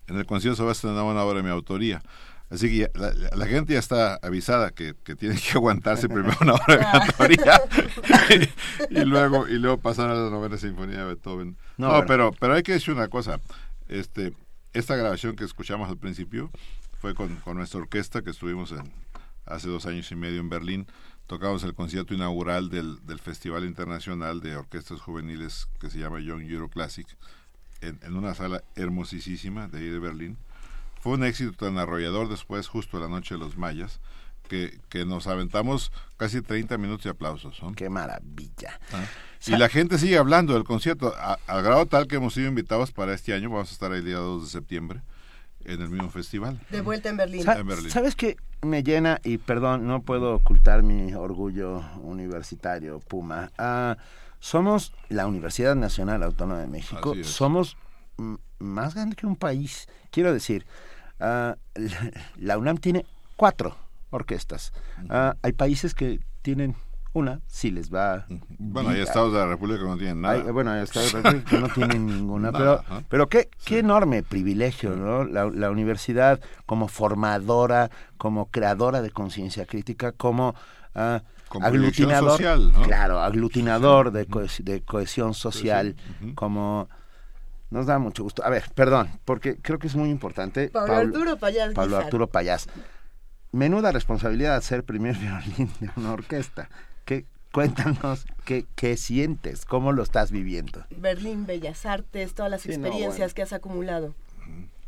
en 0.07 0.17
el 0.17 0.25
concierto 0.25 0.57
se 0.57 0.63
va 0.63 0.71
a 0.71 0.73
estrenar 0.73 1.05
una 1.05 1.23
obra 1.23 1.39
de 1.39 1.43
mi 1.43 1.51
autoría. 1.51 2.03
Así 2.51 2.69
que 2.69 2.77
ya, 2.79 2.89
la, 2.95 3.13
la, 3.13 3.47
gente 3.47 3.75
ya 3.75 3.79
está 3.79 4.15
avisada 4.23 4.71
que, 4.71 4.95
que 5.05 5.15
tiene 5.15 5.37
que 5.37 5.53
aguantarse 5.53 6.09
primero 6.09 6.37
una 6.41 6.55
hora 6.55 6.77
de 6.77 6.79
cantoría 6.79 7.61
y, 8.91 8.99
y, 8.99 9.05
luego 9.05 9.47
y 9.49 9.59
luego 9.59 9.79
pasar 9.79 10.11
a 10.11 10.15
la 10.15 10.31
novena 10.31 10.57
sinfonía 10.57 10.99
de 10.99 11.05
Beethoven. 11.05 11.57
No, 11.77 11.89
no 11.89 11.93
bueno. 11.93 12.07
pero 12.07 12.33
pero 12.33 12.55
hay 12.55 12.63
que 12.63 12.73
decir 12.73 12.95
una 12.95 13.09
cosa. 13.09 13.41
Este 13.89 14.33
esta 14.73 14.97
grabación 14.97 15.37
que 15.37 15.45
escuchamos 15.45 15.89
al 15.89 15.99
principio 15.99 16.51
fue 17.01 17.15
con, 17.15 17.37
con 17.37 17.57
nuestra 17.57 17.81
orquesta 17.81 18.23
que 18.23 18.31
estuvimos 18.31 18.73
en, 18.73 18.93
hace 19.45 19.69
dos 19.69 19.87
años 19.87 20.11
y 20.11 20.17
medio 20.17 20.41
en 20.41 20.49
Berlín. 20.49 20.87
Tocamos 21.27 21.63
el 21.65 21.75
concierto 21.75 22.15
inaugural 22.15 22.71
del, 22.71 23.05
del 23.05 23.19
Festival 23.19 23.67
Internacional 23.67 24.41
de 24.41 24.57
Orquestas 24.57 25.03
Juveniles 25.03 25.69
que 25.79 25.91
se 25.91 25.99
llama 25.99 26.21
Young 26.21 26.51
Euro 26.51 26.71
Classic 26.71 27.07
en, 27.83 27.99
en 28.03 28.17
una 28.17 28.35
sala 28.35 28.65
hermosísima 28.77 29.69
de 29.69 29.79
ahí 29.79 29.89
de 29.89 29.99
Berlín 29.99 30.39
fue 31.01 31.15
un 31.15 31.25
éxito 31.25 31.53
tan 31.53 31.79
arrollador 31.79 32.29
después, 32.29 32.69
justo 32.69 32.99
la 32.99 33.09
noche 33.09 33.35
de 33.35 33.41
los 33.41 33.57
mayas, 33.57 34.01
que, 34.49 34.81
que 34.89 35.05
nos 35.05 35.27
aventamos 35.27 35.93
casi 36.17 36.41
30 36.41 36.79
minutos 36.79 37.05
de 37.05 37.11
aplausos. 37.11 37.63
¿no? 37.63 37.73
¡Qué 37.75 37.89
maravilla! 37.89 38.81
¿Ah? 38.93 39.05
Y 39.47 39.57
la 39.57 39.69
gente 39.69 39.99
sigue 39.99 40.19
hablando 40.19 40.55
del 40.55 40.65
concierto, 40.65 41.15
a, 41.17 41.39
al 41.47 41.63
grado 41.63 41.87
tal 41.87 42.09
que 42.09 42.17
hemos 42.17 42.35
sido 42.35 42.49
invitados 42.49 42.91
para 42.93 43.15
este 43.15 43.35
año, 43.35 43.51
vamos 43.51 43.71
a 43.71 43.73
estar 43.73 43.93
el 43.93 44.05
día 44.05 44.17
2 44.17 44.45
de 44.45 44.51
septiembre 44.51 45.03
en 45.65 45.83
el 45.83 45.91
mismo 45.91 46.11
festival. 46.11 46.61
De 46.71 46.81
vuelta 46.81 47.09
en 47.09 47.17
Berlín. 47.17 47.45
Sa 47.45 47.59
en 47.59 47.67
Berlín. 47.67 47.91
¿Sabes 47.91 48.17
qué 48.17 48.37
me 48.63 48.83
llena? 48.83 49.21
Y 49.23 49.39
perdón, 49.39 49.87
no 49.87 50.03
puedo 50.03 50.35
ocultar 50.35 50.83
mi 50.83 51.15
orgullo 51.15 51.85
universitario, 52.03 53.01
Puma. 53.01 53.51
Uh, 53.59 54.01
somos 54.41 54.93
la 55.09 55.27
Universidad 55.27 55.75
Nacional 55.77 56.23
Autónoma 56.23 56.61
de 56.61 56.69
México, 56.69 57.15
somos 57.23 57.77
más 58.59 58.95
grande 58.95 59.17
que 59.17 59.27
un 59.27 59.37
país. 59.37 59.89
Quiero 60.11 60.33
decir, 60.33 60.67
uh, 61.21 61.55
la 62.37 62.59
UNAM 62.59 62.79
tiene 62.79 63.07
cuatro 63.37 63.77
orquestas. 64.11 64.73
Uh, 65.05 65.37
hay 65.43 65.53
países 65.53 65.95
que 65.95 66.21
tienen 66.43 66.77
una, 67.13 67.41
si 67.47 67.71
les 67.71 67.93
va. 67.93 68.27
Bueno, 68.59 68.91
hay 68.91 69.01
estados 69.01 69.33
de 69.33 69.39
la 69.39 69.47
República 69.47 69.81
que 69.81 69.87
no 69.87 69.97
tienen 69.97 70.21
nada. 70.21 70.35
Hay, 70.35 70.43
bueno, 70.51 70.71
hay 70.71 70.83
estados 70.83 71.13
de 71.13 71.23
la 71.23 71.31
República 71.31 71.51
que 71.51 71.61
no 71.61 71.69
tienen 71.69 72.07
ninguna. 72.07 72.51
nada, 72.53 72.83
pero, 72.87 72.99
¿eh? 72.99 73.05
pero 73.09 73.29
qué, 73.29 73.51
sí. 73.59 73.67
qué 73.67 73.79
enorme 73.81 74.23
privilegio, 74.23 74.95
¿no? 74.95 75.25
La, 75.25 75.47
la 75.47 75.71
universidad 75.71 76.41
como 76.67 76.89
formadora, 76.89 77.91
como 78.17 78.47
creadora 78.51 79.03
de 79.03 79.11
conciencia 79.11 79.67
crítica, 79.67 80.13
como. 80.13 80.55
Uh, 80.95 81.21
como 81.49 81.67
aglutinador 81.67 82.33
social, 82.33 82.73
¿no? 82.73 82.83
claro 82.83 83.21
aglutinador 83.21 84.13
de, 84.13 84.27
co 84.27 84.43
de 84.59 84.83
cohesión 84.83 85.33
social 85.33 85.97
sí, 85.97 86.27
sí. 86.27 86.35
como 86.35 86.91
nos 87.71 87.87
da 87.87 87.99
mucho 87.99 88.23
gusto. 88.23 88.45
A 88.45 88.51
ver, 88.51 88.65
perdón, 88.75 89.11
porque 89.25 89.57
creo 89.57 89.79
que 89.79 89.87
es 89.87 89.97
muy 89.97 90.11
importante. 90.11 90.69
Pablo, 90.69 90.95
Pablo 90.95 91.17
Arturo 91.19 91.37
Payás. 91.39 91.75
Pablo 91.75 91.97
Arturo 91.97 92.27
Payás. 92.29 92.67
Menuda 93.53 93.93
responsabilidad 93.93 94.61
ser 94.63 94.85
primer 94.85 95.17
violín 95.19 95.71
de 95.81 95.91
una 95.97 96.13
orquesta. 96.13 96.69
¿Qué, 97.05 97.27
cuéntanos 97.53 98.27
qué, 98.45 98.67
qué 98.75 98.97
sientes, 98.97 99.65
cómo 99.65 99.93
lo 99.93 100.03
estás 100.03 100.31
viviendo. 100.31 100.85
Berlín, 100.97 101.47
Bellas 101.47 101.87
Artes, 101.87 102.35
todas 102.35 102.51
las 102.51 102.63
sí, 102.63 102.71
experiencias 102.71 103.13
no, 103.13 103.19
bueno. 103.19 103.35
que 103.35 103.43
has 103.43 103.53
acumulado. 103.53 104.15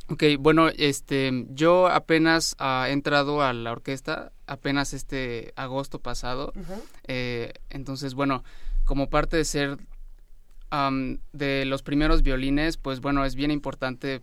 Ok, 0.09 0.25
bueno, 0.41 0.69
este, 0.69 1.47
yo 1.51 1.87
apenas 1.87 2.57
uh, 2.59 2.87
he 2.87 2.93
entrado 2.93 3.43
a 3.43 3.53
la 3.53 3.71
orquesta, 3.71 4.33
apenas 4.47 4.93
este 4.93 5.53
agosto 5.55 6.01
pasado. 6.01 6.53
Uh 6.57 6.61
-huh. 6.61 6.83
eh, 7.07 7.53
entonces, 7.71 8.15
bueno, 8.15 8.43
como 8.85 9.09
parte 9.09 9.37
de 9.37 9.45
ser 9.45 9.79
um, 10.73 11.19
de 11.33 11.65
los 11.65 11.83
primeros 11.83 12.23
violines, 12.23 12.77
pues 12.77 13.01
bueno, 13.01 13.25
es 13.25 13.35
bien 13.35 13.51
importante, 13.51 14.23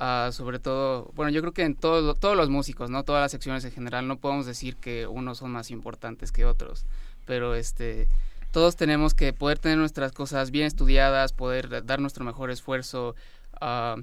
uh, 0.00 0.32
sobre 0.32 0.58
todo, 0.58 1.10
bueno, 1.14 1.30
yo 1.30 1.40
creo 1.40 1.52
que 1.52 1.62
en 1.62 1.74
todo, 1.74 2.14
todos 2.14 2.36
los 2.36 2.50
músicos, 2.50 2.90
¿no? 2.90 3.04
Todas 3.04 3.22
las 3.22 3.30
secciones 3.30 3.64
en 3.64 3.72
general, 3.72 4.06
no 4.08 4.18
podemos 4.18 4.46
decir 4.46 4.76
que 4.76 5.06
unos 5.06 5.38
son 5.38 5.50
más 5.50 5.70
importantes 5.70 6.32
que 6.32 6.44
otros, 6.44 6.86
pero 7.26 7.54
este, 7.54 8.08
todos 8.52 8.76
tenemos 8.76 9.14
que 9.14 9.32
poder 9.32 9.58
tener 9.58 9.78
nuestras 9.78 10.12
cosas 10.12 10.50
bien 10.50 10.66
estudiadas, 10.66 11.32
poder 11.32 11.84
dar 11.84 12.00
nuestro 12.00 12.24
mejor 12.24 12.50
esfuerzo. 12.50 13.14
Uh, 13.60 14.02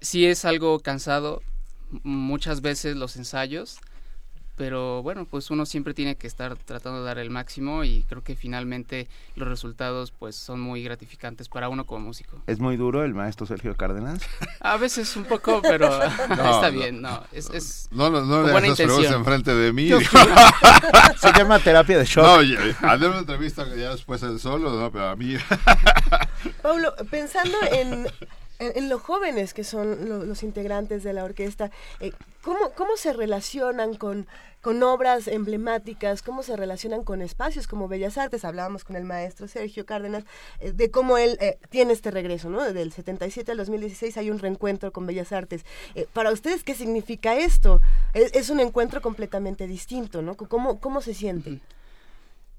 sí 0.00 0.26
es 0.26 0.44
algo 0.44 0.80
cansado, 0.80 1.42
muchas 2.02 2.60
veces 2.60 2.96
los 2.96 3.16
ensayos, 3.16 3.78
pero 4.56 5.02
bueno, 5.02 5.26
pues 5.26 5.50
uno 5.50 5.66
siempre 5.66 5.94
tiene 5.94 6.16
que 6.16 6.26
estar 6.26 6.56
tratando 6.56 7.00
de 7.00 7.06
dar 7.06 7.18
el 7.18 7.30
máximo 7.30 7.84
y 7.84 8.04
creo 8.08 8.22
que 8.22 8.36
finalmente 8.36 9.06
los 9.34 9.46
resultados 9.48 10.12
pues 10.12 10.34
son 10.34 10.60
muy 10.60 10.82
gratificantes 10.82 11.48
para 11.48 11.68
uno 11.68 11.84
como 11.84 12.06
músico. 12.06 12.42
¿Es 12.46 12.58
muy 12.58 12.76
duro 12.76 13.04
el 13.04 13.14
maestro 13.14 13.46
Sergio 13.46 13.76
Cárdenas? 13.76 14.20
A 14.60 14.76
veces 14.78 15.14
un 15.16 15.24
poco, 15.24 15.60
pero 15.62 15.88
no, 15.88 16.04
está 16.30 16.70
no, 16.70 16.72
bien, 16.72 17.02
no, 17.02 17.22
es, 17.32 17.50
es 17.50 17.88
no, 17.90 18.10
no, 18.10 18.22
no 18.22 18.42
le 18.42 18.52
buena 18.52 18.68
intención. 18.68 19.12
enfrente 19.12 19.54
de 19.54 19.72
mí. 19.72 19.90
Se 21.18 21.32
llama 21.32 21.58
terapia 21.58 21.98
de 21.98 22.04
shock. 22.04 22.24
No, 22.24 22.88
hazle 22.88 23.08
una 23.08 23.18
entrevista 23.18 23.66
ya 23.76 23.90
después 23.90 24.22
el 24.22 24.40
solo, 24.40 24.70
no, 24.72 24.90
pero 24.90 25.08
a 25.10 25.16
mí. 25.16 25.36
Paulo, 26.62 26.94
pensando 27.10 27.56
en 27.70 28.06
en, 28.58 28.88
los 28.88 29.02
jóvenes 29.02 29.54
que 29.54 29.64
son 29.64 30.08
lo, 30.08 30.24
los 30.24 30.42
integrantes 30.42 31.02
de 31.02 31.12
la 31.12 31.24
orquesta, 31.24 31.70
eh, 32.00 32.12
¿cómo, 32.42 32.72
¿cómo 32.76 32.96
se 32.96 33.12
relacionan 33.12 33.94
con, 33.94 34.26
con 34.66 34.82
obras 34.82 35.28
emblemáticas? 35.28 36.22
¿Cómo 36.22 36.42
se 36.42 36.56
relacionan 36.56 37.04
con 37.04 37.22
espacios 37.22 37.68
como 37.68 37.86
Bellas 37.86 38.18
Artes? 38.18 38.44
Hablábamos 38.44 38.82
con 38.82 38.96
el 38.96 39.04
maestro 39.04 39.46
Sergio 39.46 39.86
Cárdenas 39.86 40.24
eh, 40.58 40.72
de 40.72 40.90
cómo 40.90 41.18
él 41.18 41.38
eh, 41.40 41.56
tiene 41.70 41.92
este 41.92 42.10
regreso, 42.10 42.50
¿no? 42.50 42.72
Del 42.72 42.92
77 42.92 43.52
al 43.52 43.58
2016 43.58 44.16
hay 44.16 44.28
un 44.28 44.40
reencuentro 44.40 44.90
con 44.90 45.06
Bellas 45.06 45.30
Artes. 45.30 45.64
Eh, 45.94 46.08
para 46.12 46.32
ustedes, 46.32 46.64
¿qué 46.64 46.74
significa 46.74 47.36
esto? 47.36 47.80
Es, 48.12 48.34
es, 48.34 48.50
un 48.50 48.58
encuentro 48.58 49.00
completamente 49.00 49.68
distinto, 49.68 50.20
¿no? 50.20 50.36
¿Cómo, 50.36 50.80
cómo 50.80 51.00
se 51.00 51.14
siente? 51.14 51.60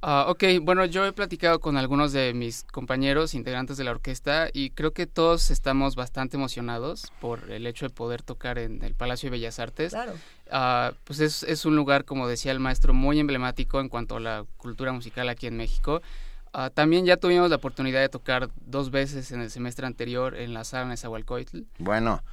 Ok, 0.01 0.43
bueno, 0.61 0.85
yo 0.85 1.06
he 1.06 1.14
platicado 1.14 1.59
con 1.59 1.77
algunos 1.77 2.14
de 2.14 2.34
mis 2.34 2.64
compañeros 2.64 3.34
integrantes 3.34 3.77
de 3.77 3.84
la 3.84 3.92
orquesta 3.92 4.50
y 4.53 4.69
creo 4.69 4.92
que 4.92 5.08
todos 5.08 5.50
estamos 5.51 5.95
bastante 5.95 6.38
emocionados 6.38 7.11
por 7.19 7.51
el 7.51 7.66
hecho 7.66 7.88
de 7.88 7.93
poder 7.93 8.22
tocar 8.22 8.59
en 8.59 8.84
el 8.84 8.93
Palacio 8.93 9.27
de 9.27 9.38
Bellas 9.38 9.59
Artes. 9.59 9.93
Claro. 9.93 10.14
Uh, 10.50 10.95
pues 11.03 11.19
es, 11.19 11.43
es, 11.43 11.66
un 11.66 11.76
lugar, 11.76 12.06
como 12.06 12.27
decía 12.27 12.51
el 12.51 12.59
maestro, 12.59 12.93
muy 12.93 13.19
emblemático 13.19 13.80
en 13.80 13.90
cuanto 13.90 14.17
a 14.17 14.19
la 14.19 14.45
cultura 14.58 14.93
musical 14.93 15.27
aquí 15.30 15.48
en 15.48 15.58
México. 15.58 16.01
Uh, 16.53 16.69
también 16.69 17.06
ya 17.06 17.17
tuvimos 17.17 17.50
la 17.50 17.58
oportunidad 17.58 18.00
de 18.00 18.09
tocar 18.09 18.50
dos 18.66 18.90
veces 18.92 19.32
en 19.32 19.42
el 19.42 19.51
semestre 19.51 19.85
anterior 19.85 20.35
en 20.35 20.53
la 20.53 20.64
sala 20.64 20.85
Nezahualcóyotl. 20.85 21.59
Bueno, 21.80 22.24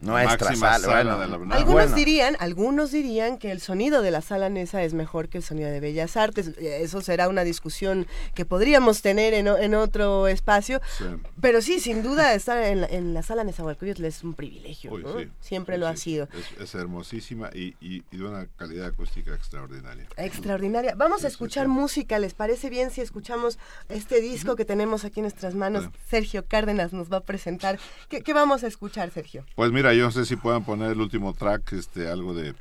nuestra 0.00 0.54
sala, 0.54 0.78
sala 0.78 1.36
bueno. 1.36 1.54
algunos 1.54 1.94
dirían 1.94 2.36
algunos 2.38 2.92
dirían 2.92 3.36
que 3.38 3.50
el 3.50 3.60
sonido 3.60 4.00
de 4.00 4.10
la 4.12 4.20
sala 4.20 4.48
Nesa 4.48 4.82
es 4.82 4.94
mejor 4.94 5.28
que 5.28 5.38
el 5.38 5.44
sonido 5.44 5.68
de 5.70 5.80
Bellas 5.80 6.16
Artes. 6.16 6.48
Eso 6.58 7.00
será 7.00 7.28
una 7.28 7.42
discusión 7.42 8.06
que 8.34 8.44
podríamos 8.44 9.02
tener 9.02 9.34
en, 9.34 9.48
en 9.48 9.74
otro 9.74 10.28
espacio. 10.28 10.80
Sí. 10.98 11.04
pero 11.40 11.60
sí 11.62 11.80
sin 11.80 12.02
duda 12.02 12.34
estar 12.34 12.62
en 12.62 12.82
la, 12.82 12.86
en 12.86 13.14
la 13.14 13.22
sala 13.22 13.44
Nezahualcóyotl 13.44 14.04
es 14.04 14.22
un 14.22 14.34
privilegio 14.34 14.92
Uy, 14.92 15.02
¿no? 15.02 15.18
sí. 15.18 15.28
siempre 15.40 15.74
Uy, 15.74 15.80
lo 15.80 15.88
ha 15.88 15.96
sido. 15.96 16.28
Es, 16.32 16.60
es 16.60 16.74
hermosísima 16.74 17.50
y, 17.52 17.74
y, 17.80 18.04
y, 18.10 18.16
de 18.16 18.24
una 18.24 18.46
calidad 18.56 18.86
acústica 18.86 19.34
extraordinaria. 19.34 20.06
Extraordinaria. 20.16 20.94
Vamos 20.96 21.24
a 21.24 21.28
escuchar 21.28 21.68
música 21.68 22.18
les 22.18 22.34
parece 22.34 22.70
bien 22.70 22.90
si 22.90 23.00
escuchamos 23.00 23.58
este 23.88 24.20
disco 24.20 24.54
que 24.56 24.64
tenemos 24.64 25.04
aquí 25.04 25.20
en 25.20 25.24
nuestras 25.24 25.54
manos 25.54 25.88
Sergio 26.08 26.46
Cárdenas 26.46 26.92
nos 26.92 27.12
va 27.12 27.18
a 27.18 27.22
presentar. 27.22 27.78
¿Qué, 28.08 28.22
qué 28.22 28.32
vamos 28.32 28.64
a 28.64 28.68
escuchar 28.68 29.10
Sergio? 29.10 29.44
pues 29.54 29.72
mira 29.72 29.87
yo 29.94 30.04
no 30.04 30.10
sé 30.10 30.24
si 30.24 30.36
puedan 30.36 30.64
poner 30.64 30.92
el 30.92 31.00
último 31.00 31.32
track, 31.32 31.72
este, 31.72 32.08
algo 32.08 32.34
de 32.34 32.54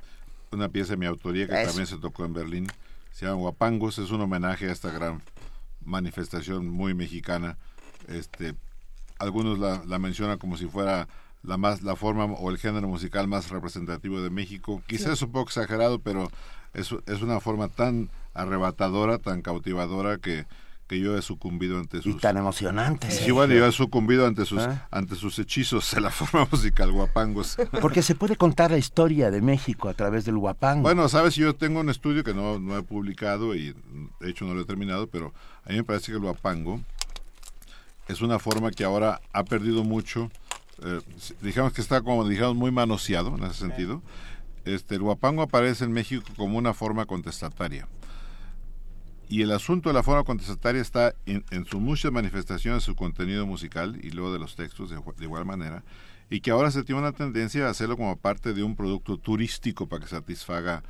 una 0.52 0.70
pieza 0.70 0.94
de 0.94 0.98
mi 0.98 1.06
autoría 1.06 1.48
que 1.48 1.54
Eso. 1.54 1.68
también 1.68 1.88
se 1.88 1.98
tocó 1.98 2.26
en 2.26 2.34
Berlín. 2.34 2.68
Se 3.12 3.26
llama 3.26 3.38
Guapangos, 3.38 3.98
es 4.00 4.12
un 4.12 4.22
homenaje 4.22 4.70
a 4.70 4.72
esta 4.72 4.92
gran 4.92 5.22
manifestación 5.84 6.68
muy 6.68 6.94
mexicana. 6.94 7.58
Este, 8.08 8.54
algunos 9.20 9.60
la, 9.60 9.84
la 9.86 10.00
mencionan 10.00 10.38
como 10.38 10.58
si 10.58 10.68
fuera 10.68 11.08
la 11.44 11.58
más 11.58 11.82
la 11.82 11.96
forma 11.96 12.26
o 12.26 12.50
el 12.50 12.58
género 12.58 12.88
musical 12.88 13.28
más 13.28 13.50
representativo 13.50 14.22
de 14.22 14.30
México. 14.30 14.82
Quizás 14.88 15.08
sí. 15.08 15.14
es 15.14 15.22
un 15.22 15.32
poco 15.32 15.50
exagerado, 15.50 16.00
pero 16.00 16.30
es, 16.74 16.94
es 17.06 17.22
una 17.22 17.40
forma 17.40 17.70
tan 17.70 18.10
arrebatadora, 18.34 19.18
tan 19.18 19.42
cautivadora 19.42 20.18
que 20.18 20.46
que 20.88 21.00
yo 21.00 21.18
he 21.18 21.22
sucumbido 21.22 21.78
ante 21.78 22.02
sus 22.02 22.16
y 22.16 22.18
tan 22.18 22.38
emocionante 22.38 23.12
sí, 23.12 23.30
bueno 23.32 23.54
yo 23.54 23.66
he 23.66 23.72
sucumbido 23.72 24.26
ante 24.26 24.46
sus 24.46 24.64
¿Eh? 24.64 24.80
ante 24.90 25.16
sus 25.16 25.38
hechizos 25.38 25.94
en 25.94 26.04
la 26.04 26.12
forma 26.12 26.48
musical 26.50 26.92
guapangos. 26.92 27.58
Porque 27.82 28.02
se 28.02 28.16
puede 28.16 28.38
contar 28.38 28.72
la 28.72 28.78
historia 28.78 29.30
de 29.30 29.42
México 29.42 29.90
a 29.90 29.94
través 29.94 30.26
del 30.26 30.38
guapango. 30.38 30.84
Bueno 30.84 31.08
sabes 31.10 31.36
yo 31.36 31.54
tengo 31.56 31.82
un 31.82 31.90
estudio 31.90 32.24
que 32.24 32.34
no, 32.34 32.58
no 32.60 32.78
he 32.78 32.84
publicado 32.84 33.54
y 33.54 33.76
de 34.20 34.30
hecho 34.30 34.46
no 34.46 34.54
lo 34.54 34.62
he 34.62 34.66
terminado 34.66 35.08
pero 35.08 35.34
a 35.66 35.70
mí 35.70 35.76
me 35.76 35.84
parece 35.84 36.08
que 36.08 36.14
el 36.14 36.20
guapango 36.20 36.80
es 38.08 38.22
una 38.22 38.40
forma 38.40 38.72
que 38.72 38.86
ahora 38.86 39.20
ha 39.34 39.44
perdido 39.44 39.84
mucho 39.84 40.32
eh, 40.84 41.02
digamos 41.42 41.74
que 41.74 41.82
está 41.82 42.02
como 42.02 42.28
digamos 42.28 42.56
muy 42.56 42.72
manoseado 42.72 43.36
en 43.36 43.44
ese 43.44 43.56
sentido. 43.56 44.02
Este 44.64 44.96
el 44.96 45.02
guapango 45.02 45.42
aparece 45.42 45.86
en 45.86 45.92
México 45.92 46.24
como 46.36 46.58
una 46.58 46.74
forma 46.74 47.06
contestataria 47.06 47.88
y 49.30 49.42
el 49.42 49.52
asunto 49.52 49.90
de 49.90 49.94
la 49.94 50.04
forma 50.04 50.24
contestataria 50.24 50.82
está 50.82 51.14
en, 51.26 51.44
en 51.52 51.66
sus 51.66 51.82
muchas 51.82 52.12
manifestaciones, 52.12 52.84
su 52.84 52.96
contenido 52.96 53.46
musical 53.46 54.00
y 54.02 54.12
luego 54.12 54.32
de 54.32 54.40
los 54.40 54.56
textos 54.56 54.90
de, 54.90 55.00
igual 55.24 55.46
manera, 55.46 55.84
y 56.30 56.40
que 56.40 56.52
ahora 56.52 56.72
se 56.72 56.84
tiene 56.84 57.02
una 57.02 57.12
tendencia 57.12 57.68
a 57.68 57.72
hacerlo 57.72 57.98
como 57.98 58.16
parte 58.18 58.54
de 58.54 58.64
un 58.64 58.76
producto 58.76 59.18
turístico 59.18 59.88
para 59.88 60.04
que 60.04 60.10
satisfaga 60.10 60.84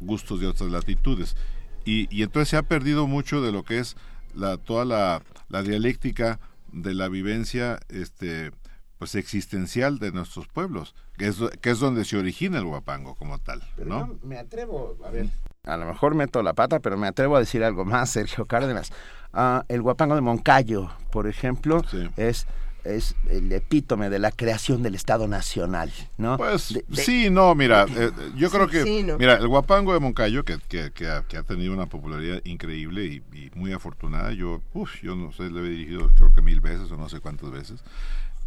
gustos 0.00 0.40
de 0.40 0.46
otras 0.46 0.70
latitudes. 0.70 1.36
Y, 1.84 2.14
y 2.14 2.22
entonces 2.22 2.48
se 2.48 2.56
ha 2.56 2.62
perdido 2.62 3.06
mucho 3.06 3.42
de 3.42 3.52
lo 3.52 3.64
que 3.64 3.78
es 3.78 3.96
la, 4.34 4.56
toda 4.56 4.84
la, 4.84 5.22
la 5.48 5.62
dialéctica 5.62 6.40
de 6.72 6.94
la 6.94 7.08
vivencia 7.08 7.80
este, 7.88 8.52
pues 8.98 9.14
existencial 9.14 9.98
de 9.98 10.12
nuestros 10.12 10.46
pueblos, 10.46 10.94
que 11.22 11.28
es, 11.28 11.36
que 11.60 11.70
es 11.70 11.78
donde 11.78 12.04
se 12.04 12.16
origina 12.16 12.58
el 12.58 12.64
guapango 12.64 13.14
como 13.14 13.38
tal. 13.38 13.62
Pero 13.76 13.88
¿no? 13.88 14.08
yo 14.08 14.18
me 14.24 14.38
atrevo, 14.38 14.96
a 15.06 15.10
ver, 15.10 15.28
a 15.62 15.76
lo 15.76 15.86
mejor 15.86 16.16
meto 16.16 16.42
la 16.42 16.52
pata, 16.52 16.80
pero 16.80 16.96
me 16.96 17.06
atrevo 17.06 17.36
a 17.36 17.38
decir 17.38 17.62
algo 17.62 17.84
más, 17.84 18.10
Sergio 18.10 18.46
Cárdenas. 18.46 18.90
Uh, 19.32 19.60
el 19.68 19.82
guapango 19.82 20.16
de 20.16 20.20
Moncayo, 20.20 20.90
por 21.12 21.28
ejemplo, 21.28 21.84
sí. 21.88 22.08
es 22.16 22.46
es 22.84 23.14
el 23.30 23.52
epítome 23.52 24.10
de 24.10 24.18
la 24.18 24.32
creación 24.32 24.82
del 24.82 24.96
Estado 24.96 25.28
Nacional, 25.28 25.92
¿no? 26.18 26.36
Pues 26.36 26.74
de, 26.74 26.84
de... 26.88 26.96
sí, 26.96 27.30
no, 27.30 27.54
mira, 27.54 27.86
eh, 27.88 28.10
yo 28.34 28.50
creo 28.50 28.66
sí, 28.66 28.72
que, 28.72 28.82
sí, 28.82 29.02
no. 29.04 29.18
mira, 29.18 29.34
el 29.34 29.46
guapango 29.46 29.94
de 29.94 30.00
Moncayo, 30.00 30.44
que, 30.44 30.58
que, 30.68 30.90
que, 30.90 31.06
ha, 31.06 31.22
que, 31.22 31.36
ha, 31.36 31.44
tenido 31.44 31.72
una 31.72 31.86
popularidad 31.86 32.40
increíble 32.42 33.04
y, 33.04 33.22
y 33.38 33.52
muy 33.54 33.72
afortunada, 33.72 34.32
yo, 34.32 34.62
uf, 34.74 35.00
yo 35.00 35.14
no 35.14 35.30
sé, 35.30 35.48
le 35.48 35.60
he 35.60 35.70
dirigido 35.70 36.10
creo 36.16 36.34
que 36.34 36.42
mil 36.42 36.60
veces 36.60 36.90
o 36.90 36.96
no 36.96 37.08
sé 37.08 37.20
cuántas 37.20 37.52
veces, 37.52 37.84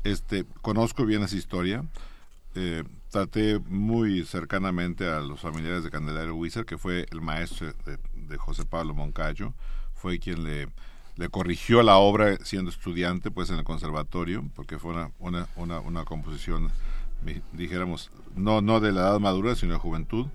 este, 0.04 0.44
conozco 0.62 1.06
bien 1.06 1.24
esa 1.24 1.38
historia, 1.38 1.86
eh, 2.56 2.84
traté 3.10 3.60
muy 3.60 4.26
cercanamente 4.26 5.08
a 5.10 5.20
los 5.20 5.42
familiares 5.42 5.84
de 5.84 5.92
Candelario 5.92 6.36
Wizard, 6.36 6.66
que 6.66 6.78
fue 6.78 7.06
el 7.12 7.22
maestro 7.22 7.74
de, 7.86 7.98
de 8.14 8.38
José 8.38 8.66
Pablo 8.66 8.94
Moncayo, 8.94 9.54
fue 9.94 10.20
quien 10.20 10.44
le, 10.44 10.70
le, 11.18 11.30
corrigió 11.30 11.84
la 11.84 11.98
obra 11.98 12.38
siendo 12.44 12.72
estudiante 12.72 13.30
pues 13.30 13.50
en 13.50 13.58
el 13.58 13.64
conservatorio, 13.66 14.50
porque 14.56 14.80
fue 14.80 14.92
una, 14.92 15.12
una, 15.20 15.48
una, 15.58 15.80
una 15.82 16.06
composición, 16.06 16.70
dijéramos, 17.54 18.10
no, 18.36 18.62
no 18.62 18.80
de 18.80 18.94
la 18.94 19.02
edad 19.02 19.20
madura, 19.20 19.56
sino 19.56 19.74
de 19.74 19.80
juventud. 19.80 20.28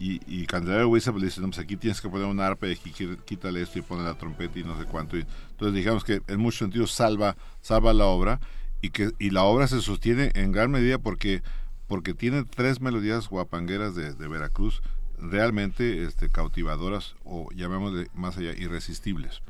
Y, 0.00 0.20
y 0.26 0.46
Candelario 0.46 0.88
Wizard 0.88 1.16
le 1.16 1.26
dice, 1.26 1.40
no, 1.40 1.48
pues 1.48 1.60
aquí 1.60 1.76
tienes 1.76 2.00
que 2.00 2.08
poner 2.08 2.26
un 2.26 2.40
arpa 2.40 2.66
y 2.66 2.76
quítale 2.76 3.62
esto 3.62 3.78
y 3.78 3.82
pone 3.82 4.02
la 4.02 4.14
trompeta 4.14 4.58
y 4.58 4.64
no 4.64 4.76
sé 4.76 4.84
cuánto. 4.86 5.16
Y, 5.16 5.24
entonces 5.50 5.74
digamos 5.74 6.02
que 6.02 6.22
en 6.26 6.40
muchos 6.40 6.58
sentidos 6.58 6.90
salva, 6.90 7.36
salva 7.60 7.92
la 7.92 8.06
obra 8.06 8.40
y 8.82 8.90
que 8.90 9.12
y 9.18 9.30
la 9.30 9.44
obra 9.44 9.66
se 9.68 9.80
sostiene 9.80 10.30
en 10.34 10.52
gran 10.52 10.70
medida 10.70 10.98
porque 10.98 11.42
porque 11.86 12.12
tiene 12.14 12.44
tres 12.44 12.80
melodías 12.80 13.28
guapangueras 13.28 13.94
de, 13.94 14.12
de 14.12 14.28
Veracruz 14.28 14.82
realmente 15.18 16.04
este, 16.04 16.28
cautivadoras 16.28 17.14
o 17.24 17.48
llamémosle 17.54 18.08
más 18.14 18.36
allá 18.36 18.52
irresistibles. 18.52 19.42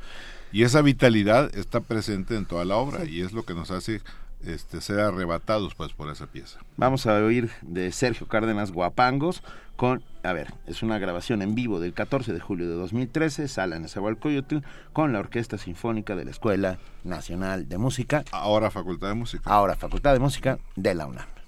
Y 0.53 0.65
esa 0.65 0.83
vitalidad 0.83 1.55
está 1.57 1.81
presente 1.81 2.37
en 2.37 2.45
toda 2.45 2.65
la 2.65 2.77
obra 2.77 3.07
y 3.07 3.23
es 3.23 3.33
lo 3.33 3.45
que 3.45 3.55
nos 3.55 3.71
hace 3.71 4.03
este, 4.47 4.81
ser 4.81 5.01
arrebatados 5.01 5.75
pues 5.75 5.93
por 5.93 6.11
esa 6.11 6.27
pieza. 6.27 6.59
Vamos 6.77 7.07
a 7.07 7.15
oír 7.15 7.51
de 7.63 7.93
Sergio 7.93 8.27
Cárdenas 8.29 8.73
Guapangos 8.73 9.43
con, 9.77 10.03
a 10.23 10.33
ver, 10.33 10.55
es 10.67 10.83
una 10.83 10.99
grabación 10.99 11.43
en 11.43 11.55
vivo 11.55 11.81
del 11.81 11.93
14 11.93 12.33
de 12.33 12.41
julio 12.41 12.69
de 12.69 12.75
2013, 12.75 13.49
sala 13.49 13.77
en 13.77 13.83
Nezahualcóyotl, 13.83 14.59
con 14.93 15.13
la 15.13 15.19
Orquesta 15.19 15.59
Sinfónica 15.59 16.15
de 16.15 16.25
la 16.25 16.31
Escuela 16.31 16.79
Nacional 17.05 17.69
de 17.69 17.79
Música. 17.79 18.25
Ahora 18.31 18.71
Facultad 18.71 19.09
de 19.09 19.15
Música. 19.15 19.51
Ahora 19.51 19.75
Facultad 19.75 20.13
de 20.13 20.21
Música 20.21 20.59
de 20.77 20.95
la 20.95 21.07
UNAM. 21.07 21.42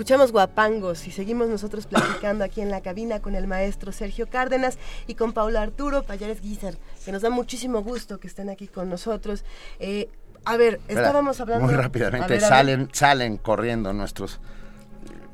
Escuchamos 0.00 0.32
guapangos 0.32 1.06
y 1.06 1.10
seguimos 1.10 1.50
nosotros 1.50 1.84
platicando 1.84 2.42
aquí 2.42 2.62
en 2.62 2.70
la 2.70 2.80
cabina 2.80 3.20
con 3.20 3.34
el 3.34 3.46
maestro 3.46 3.92
Sergio 3.92 4.30
Cárdenas 4.30 4.78
y 5.06 5.14
con 5.14 5.34
Paula 5.34 5.60
Arturo 5.60 6.04
Payares 6.04 6.40
Guizar, 6.40 6.76
que 7.04 7.12
nos 7.12 7.20
da 7.20 7.28
muchísimo 7.28 7.82
gusto 7.82 8.18
que 8.18 8.26
estén 8.26 8.48
aquí 8.48 8.66
con 8.66 8.88
nosotros. 8.88 9.44
Eh, 9.78 10.08
a 10.46 10.56
ver, 10.56 10.80
estábamos 10.88 11.38
hablando... 11.42 11.66
Muy 11.66 11.74
rápidamente, 11.74 12.40
salen, 12.40 12.88
salen 12.92 13.36
corriendo 13.36 13.92
nuestros 13.92 14.40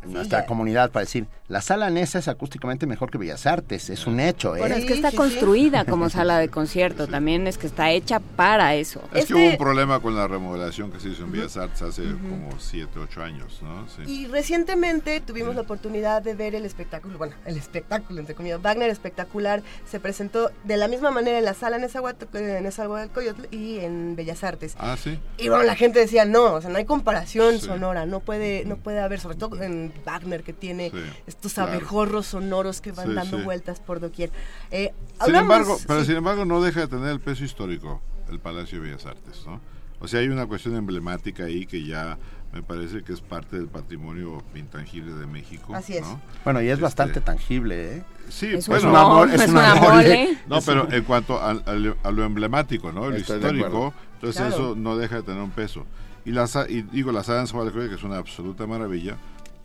nuestra 0.08 0.46
comunidad 0.46 0.90
para 0.90 1.04
decir, 1.04 1.26
la 1.48 1.60
sala 1.60 1.90
Nesa 1.90 2.18
es 2.18 2.26
acústicamente 2.26 2.86
mejor 2.86 3.10
que 3.10 3.18
Bellas 3.18 3.46
Artes, 3.46 3.88
es 3.90 4.06
un 4.06 4.18
hecho. 4.18 4.56
¿eh? 4.56 4.60
Bueno, 4.60 4.74
es 4.74 4.84
que 4.84 4.94
está 4.94 5.12
construida 5.12 5.84
como 5.84 6.10
sala 6.10 6.38
de 6.38 6.48
concierto, 6.48 7.06
también 7.06 7.46
es 7.46 7.56
que 7.56 7.68
está 7.68 7.90
hecha 7.90 8.18
para 8.18 8.74
eso. 8.74 9.00
Es 9.14 9.26
que 9.26 9.34
hubo 9.34 9.50
un 9.50 9.56
problema 9.56 10.00
con 10.00 10.16
la 10.16 10.26
remodelación 10.26 10.90
que 10.90 10.98
se 10.98 11.10
hizo 11.10 11.22
en 11.22 11.32
Bellas 11.32 11.56
Artes 11.56 11.82
hace 11.82 12.02
como 12.02 12.58
7, 12.58 12.98
8 12.98 13.22
años, 13.22 13.60
¿no? 13.62 13.86
Y 14.06 14.26
recientemente 14.26 15.20
tuvimos 15.20 15.54
la 15.54 15.60
oportunidad 15.60 16.20
de 16.22 16.34
ver 16.34 16.54
el 16.54 16.64
espectáculo, 16.64 17.16
bueno, 17.16 17.34
el 17.44 17.56
espectáculo, 17.56 18.18
entre 18.18 18.34
comillas, 18.34 18.60
Wagner 18.60 18.90
espectacular, 18.90 19.62
se 19.88 20.00
presentó 20.00 20.50
de 20.64 20.76
la 20.76 20.88
misma 20.88 21.10
manera 21.12 21.38
en 21.38 21.44
la 21.44 21.54
sala 21.54 21.78
Nezahualcóyotl 21.78 23.54
y 23.54 23.78
en 23.78 24.16
Bellas 24.16 24.42
Artes. 24.42 24.74
Ah, 24.78 24.96
sí. 25.00 25.18
Y 25.38 25.48
bueno, 25.48 25.64
la 25.64 25.76
gente 25.76 26.00
decía, 26.00 26.24
no, 26.24 26.54
o 26.54 26.60
sea, 26.60 26.70
no 26.70 26.78
hay 26.78 26.84
comparación 26.84 27.60
sonora, 27.60 28.04
no 28.04 28.20
puede, 28.20 28.64
no 28.64 28.76
puede 28.76 29.00
haber, 29.00 29.20
sobre 29.20 29.36
todo 29.36 29.62
en 29.62 29.92
Wagner 30.04 30.42
que 30.42 30.52
tiene 30.52 30.92
estos 31.26 31.58
abejorros 31.58 32.26
sonoros 32.26 32.80
que 32.80 32.92
van 32.92 33.14
dando 33.14 33.38
vueltas 33.42 33.80
por 33.80 34.00
doquier. 34.00 34.30
Eh, 34.70 34.92
sin 35.24 35.34
embargo, 35.34 35.78
pero 35.86 36.04
sin 36.04 36.16
embargo 36.16 36.44
no 36.44 36.62
deja 36.62 36.80
de 36.80 36.88
tener 36.88 37.08
el 37.08 37.20
peso 37.20 37.44
histórico 37.44 38.00
el 38.30 38.40
Palacio 38.40 38.80
de 38.80 38.88
Bellas 38.88 39.06
Artes, 39.06 39.44
¿no? 39.46 39.60
O 40.00 40.08
sea, 40.08 40.20
hay 40.20 40.28
una 40.28 40.46
cuestión 40.46 40.76
emblemática 40.76 41.44
ahí 41.44 41.66
que 41.66 41.84
ya 41.84 42.18
me 42.52 42.62
parece 42.62 43.02
que 43.02 43.12
es 43.12 43.20
parte 43.20 43.56
del 43.56 43.68
patrimonio 43.68 44.42
intangible 44.54 45.14
de 45.14 45.26
México. 45.26 45.74
Así 45.74 45.96
es. 45.96 46.04
Bueno, 46.44 46.60
y 46.62 46.68
es 46.68 46.80
bastante 46.80 47.18
este, 47.18 47.32
tangible, 47.32 47.96
¿eh? 47.96 48.02
Sí, 48.28 48.46
es 48.46 48.68
bueno, 48.68 48.90
un 48.90 48.96
amor, 48.96 49.30
es, 49.30 49.48
un 49.48 49.56
amor. 49.56 50.04
No, 50.48 50.60
pero 50.62 50.90
en 50.92 51.04
cuanto 51.04 51.40
a, 51.40 51.54
lo 51.54 52.24
emblemático, 52.24 52.92
¿no? 52.92 53.10
Lo 53.10 53.16
histórico, 53.16 53.94
entonces 54.14 54.54
eso 54.54 54.74
no 54.76 54.96
deja 54.96 55.16
de 55.16 55.22
tener 55.22 55.42
un 55.42 55.50
peso. 55.50 55.86
Y, 56.24 56.32
la, 56.32 56.48
y 56.68 56.82
digo, 56.82 57.12
la 57.12 57.22
sala 57.22 57.44
de 57.44 57.88
que 57.88 57.94
es 57.94 58.02
una 58.02 58.18
absoluta 58.18 58.66
maravilla, 58.66 59.16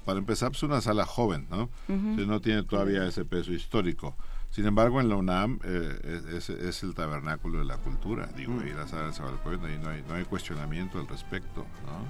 para 0.06 0.20
empezar, 0.20 0.52
es 0.52 0.60
pues, 0.60 0.64
una 0.64 0.82
sala 0.82 1.06
joven, 1.06 1.48
¿no? 1.50 1.70
no 1.88 2.42
tiene 2.42 2.64
todavía 2.64 3.06
ese 3.06 3.26
peso 3.26 3.54
histórico. 3.54 4.16
Sin 4.52 4.66
embargo, 4.66 5.00
en 5.00 5.08
la 5.08 5.16
UNAM 5.16 5.60
eh, 5.64 6.38
es, 6.38 6.84
el 6.84 6.94
tabernáculo 6.94 7.60
de 7.60 7.66
la 7.66 7.78
cultura, 7.78 8.28
digo, 8.36 8.62
y 8.66 8.74
la 8.74 8.86
sala 8.88 9.10
de 9.10 9.74
y 9.74 9.78
no 9.78 9.90
hay, 9.90 10.04
no 10.08 10.16
hay 10.16 10.26
cuestionamiento 10.26 11.00
al 11.00 11.08
respecto, 11.08 11.66
¿no? 11.86 12.06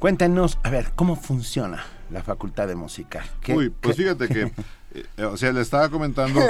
Cuéntenos, 0.00 0.58
a 0.62 0.70
ver, 0.70 0.92
¿cómo 0.94 1.16
funciona 1.16 1.84
la 2.10 2.22
Facultad 2.22 2.68
de 2.68 2.76
Música? 2.76 3.24
Uy, 3.48 3.70
pues 3.70 3.96
fíjate 3.96 4.28
que, 4.28 4.52
eh, 4.92 5.24
o 5.24 5.36
sea, 5.36 5.52
le 5.52 5.60
estaba 5.60 5.88
comentando, 5.90 6.40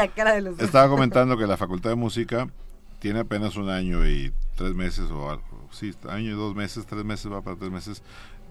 estaba 0.59 0.89
comentando 0.89 1.37
que 1.37 1.47
la 1.47 1.57
Facultad 1.57 1.91
de 1.91 1.97
Música 1.97 2.49
tiene 2.99 3.21
apenas 3.21 3.57
un 3.57 3.71
año 3.71 4.07
y 4.07 4.33
tres 4.57 4.75
meses, 4.75 5.11
o 5.11 5.31
algo, 5.31 5.69
sí, 5.71 5.95
año 6.09 6.31
y 6.31 6.35
dos 6.35 6.55
meses, 6.55 6.85
tres 6.87 7.05
meses, 7.05 7.31
va 7.31 7.43
para 7.43 7.57
tres 7.57 7.71
meses, 7.71 8.03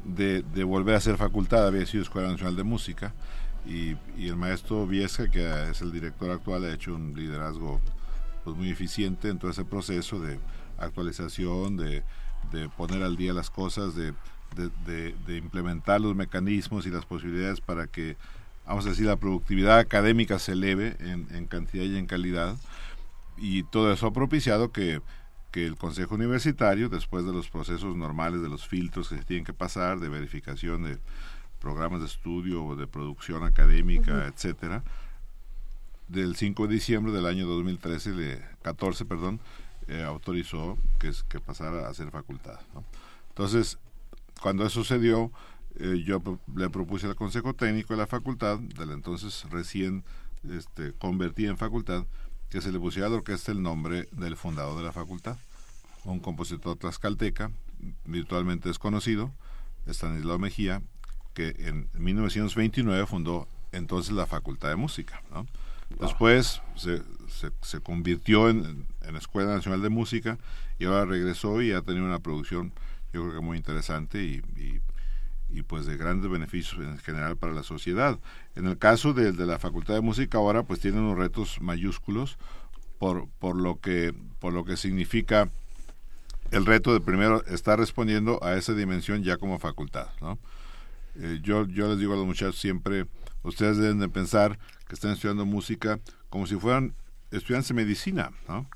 de, 0.07 0.63
volver 0.63 0.95
a 0.95 1.01
ser 1.01 1.17
facultad, 1.17 1.67
había 1.67 1.85
sido 1.85 2.03
Escuela 2.03 2.29
Nacional 2.29 2.55
de 2.55 2.63
Música, 2.63 3.13
y, 3.65 3.97
el 4.17 4.37
maestro 4.37 4.87
Viesca, 4.87 5.29
que 5.29 5.69
es 5.69 5.81
el 5.81 5.91
director 5.91 6.31
actual, 6.31 6.63
ha 6.63 6.73
hecho 6.73 6.95
un 6.95 7.13
liderazgo 7.15 7.81
pues, 8.43 8.55
muy 8.55 8.69
eficiente 8.69 9.29
en 9.29 9.39
todo 9.39 9.51
ese 9.51 9.65
proceso 9.65 10.19
de 10.19 10.39
actualización, 10.77 11.77
de, 11.77 12.03
poner 12.77 13.03
al 13.03 13.17
día 13.17 13.33
las 13.33 13.49
cosas, 13.49 13.93
de, 13.95 14.13
de, 14.55 15.37
implementar 15.37 15.99
los 15.99 16.15
mecanismos 16.15 16.85
y 16.85 16.89
las 16.89 17.05
posibilidades 17.05 17.59
para 17.59 17.87
que, 17.87 18.15
vamos 18.65 18.85
a 18.85 18.89
decir, 18.89 19.05
la 19.05 19.17
productividad 19.17 19.79
académica 19.79 20.39
se 20.39 20.53
eleve 20.53 20.95
en, 20.99 21.27
en 21.31 21.45
cantidad 21.45 21.83
y 21.83 21.97
en 21.97 22.05
calidad. 22.05 22.55
Y 23.37 23.63
todo 23.63 23.91
eso 23.91 24.07
ha 24.07 24.13
propiciado 24.13 24.71
que 24.71 25.01
que 25.57 25.65
el 25.65 25.75
Consejo 25.75 26.13
Universitario, 26.13 26.87
después 26.87 27.25
de 27.25 27.33
los 27.33 27.49
procesos 27.49 27.95
normales 27.95 28.43
de 28.43 28.47
los 28.47 28.67
filtros 28.67 29.09
que 29.09 29.17
se 29.17 29.23
tienen 29.23 29.43
que 29.43 29.53
pasar, 29.53 29.99
de 29.99 30.07
verificación 30.07 30.83
de 30.83 30.99
programas 31.59 31.99
de 31.99 32.05
estudio 32.05 32.63
o 32.63 32.75
de 32.75 32.85
producción 32.85 33.43
académica, 33.43 34.27
etcétera, 34.27 34.83
del 36.07 36.35
5 36.35 36.67
de 36.67 36.73
diciembre 36.75 37.11
del 37.11 37.25
año 37.25 37.47
2013, 37.47 38.11
de 38.11 38.45
14, 38.61 39.05
perdón, 39.05 39.39
eh, 39.87 40.03
autorizó 40.03 40.77
que, 40.99 41.11
que 41.27 41.39
pasara 41.39 41.89
a 41.89 41.93
ser 41.95 42.11
facultad. 42.11 42.59
Entonces, 43.29 43.79
cuando 44.39 44.63
eso 44.63 44.83
sucedió, 44.83 45.31
eh, 45.77 46.03
yo 46.05 46.21
le 46.55 46.69
propuse 46.69 47.07
al 47.07 47.15
Consejo 47.15 47.55
Técnico 47.55 47.95
de 47.95 47.97
la 47.97 48.05
facultad, 48.05 48.59
del 48.59 48.91
entonces 48.91 49.43
recién 49.49 50.03
este, 50.47 50.93
convertida 50.93 51.49
en 51.49 51.57
facultad, 51.57 52.05
que 52.51 52.61
se 52.61 52.71
le 52.71 52.79
pusiera 52.79 53.07
a 53.07 53.09
la 53.09 53.15
orquesta 53.15 53.51
el 53.51 53.63
nombre 53.63 54.07
del 54.11 54.37
fundador 54.37 54.77
de 54.77 54.83
la 54.83 54.91
facultad, 54.91 55.37
un 56.11 56.19
compositor 56.19 56.77
tlaxcalteca, 56.77 57.51
virtualmente 58.05 58.69
desconocido, 58.69 59.31
Estanislao 59.85 60.39
Mejía, 60.39 60.81
que 61.33 61.55
en 61.59 61.89
1929 61.93 63.05
fundó 63.05 63.47
entonces 63.71 64.13
la 64.13 64.25
Facultad 64.25 64.69
de 64.69 64.75
Música. 64.75 65.21
Después 65.99 66.61
se, 66.75 67.01
se, 67.61 67.79
convirtió 67.79 68.49
en, 68.49 68.87
en, 69.01 69.15
Escuela 69.15 69.55
Nacional 69.55 69.81
de 69.81 69.89
Música 69.89 70.37
y 70.79 70.85
ahora 70.85 71.05
regresó 71.05 71.61
y 71.61 71.71
ha 71.71 71.81
tenido 71.81 72.05
una 72.05 72.19
producción 72.19 72.73
yo 73.13 73.21
creo 73.21 73.35
que 73.35 73.39
muy 73.39 73.55
interesante 73.55 74.21
y, 74.21 74.41
y 75.49 75.61
pues 75.63 75.85
de 75.85 75.97
grandes 75.97 76.29
beneficios 76.29 76.81
en 76.81 76.97
general 76.99 77.37
para 77.37 77.53
la 77.53 77.63
sociedad. 77.63 78.19
En 78.55 78.67
el 78.67 78.77
caso 78.77 79.13
de, 79.13 79.31
de, 79.31 79.45
la 79.45 79.59
Facultad 79.59 79.93
de 79.93 80.01
Música 80.01 80.37
ahora 80.37 80.63
pues 80.63 80.79
tiene 80.79 80.99
unos 80.99 81.17
retos 81.17 81.61
mayúsculos 81.61 82.37
por, 82.99 83.27
por, 83.39 83.55
lo, 83.55 83.79
que, 83.79 84.13
por 84.39 84.53
lo 84.53 84.65
que 84.65 84.77
significa 84.77 85.49
el 86.51 86.65
reto 86.65 86.93
de 86.93 87.01
primero 87.01 87.43
estar 87.45 87.79
respondiendo 87.79 88.43
a 88.43 88.55
esa 88.55 88.73
dimensión 88.73 89.23
ya 89.23 89.37
como 89.37 89.59
facultad. 89.59 90.07
¿no? 90.21 90.39
Eh, 91.15 91.39
yo, 91.41 91.67
yo 91.67 91.89
les 91.89 91.99
digo 91.99 92.13
a 92.13 92.17
los 92.17 92.25
muchachos 92.25 92.57
siempre, 92.57 93.05
ustedes 93.43 93.77
deben 93.77 93.99
de 93.99 94.09
pensar 94.09 94.57
que 94.87 94.95
están 94.95 95.11
estudiando 95.11 95.45
música 95.45 95.99
como 96.29 96.47
si 96.47 96.55
fueran 96.55 96.93
estudiantes 97.31 97.69
de 97.69 97.73
medicina 97.73 98.31
¿no? 98.47 98.69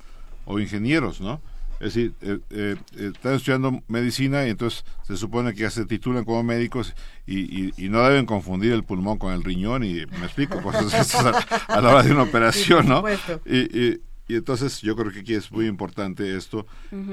o 0.45 0.59
ingenieros, 0.59 1.21
¿no? 1.21 1.41
Es 1.79 1.95
decir, 1.95 2.13
eh, 2.21 2.37
eh, 2.51 2.75
están 2.95 3.33
estudiando 3.33 3.81
medicina 3.87 4.45
y 4.45 4.51
entonces 4.51 4.85
se 5.01 5.17
supone 5.17 5.51
que 5.55 5.61
ya 5.61 5.71
se 5.71 5.85
titulan 5.85 6.25
como 6.25 6.43
médicos 6.43 6.93
y, 7.25 7.73
y, 7.83 7.89
no 7.89 8.03
deben 8.03 8.27
confundir 8.27 8.71
el 8.73 8.83
pulmón 8.83 9.17
con 9.17 9.33
el 9.33 9.43
riñón 9.43 9.83
y 9.83 10.05
me 10.05 10.25
explico 10.25 10.61
cosas 10.61 11.15
a, 11.15 11.29
a, 11.67 11.81
la 11.81 11.89
hora 11.89 12.03
de 12.03 12.11
una 12.11 12.21
operación, 12.21 12.87
¿no? 12.87 13.03
Y, 13.47 13.57
y, 13.57 14.01
y, 14.31 14.35
entonces 14.35 14.81
yo 14.81 14.95
creo 14.95 15.11
que 15.11 15.19
aquí 15.19 15.33
es 15.33 15.51
muy 15.51 15.67
importante 15.67 16.35
esto 16.35 16.65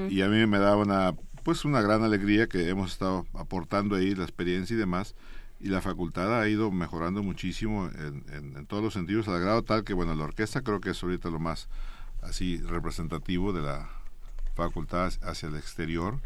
y 0.09 0.21
a 0.21 0.27
mí 0.27 0.45
me 0.45 0.59
da 0.59 0.75
una 0.75 1.13
pues 1.43 1.65
una 1.65 1.81
gran 1.81 2.03
alegría 2.03 2.47
que 2.47 2.69
hemos 2.69 2.91
estado 2.91 3.25
aportando 3.33 3.95
ahí 3.95 4.13
la 4.13 4.23
experiencia 4.23 4.75
y 4.75 4.77
demás 4.77 5.15
y 5.59 5.69
la 5.69 5.81
facultad 5.81 6.39
ha 6.39 6.47
ido 6.47 6.71
mejorando 6.71 7.23
muchísimo 7.23 7.89
en, 7.95 8.23
en, 8.33 8.57
en 8.57 8.65
todos 8.65 8.83
los 8.83 8.93
sentidos 8.93 9.27
al 9.27 9.39
grado 9.39 9.63
tal 9.63 9.83
que 9.83 9.93
bueno 9.93 10.13
la 10.15 10.25
orquesta 10.25 10.61
creo 10.61 10.81
que 10.81 10.91
es 10.91 11.01
ahorita 11.01 11.29
lo 11.29 11.39
más 11.39 11.69
así 12.21 12.57
representativo 12.57 13.53
de 13.53 13.61
la 13.61 13.89
facultad 14.59 15.11
hacia 15.21 15.49
el 15.49 15.55
exterior. 15.55 16.19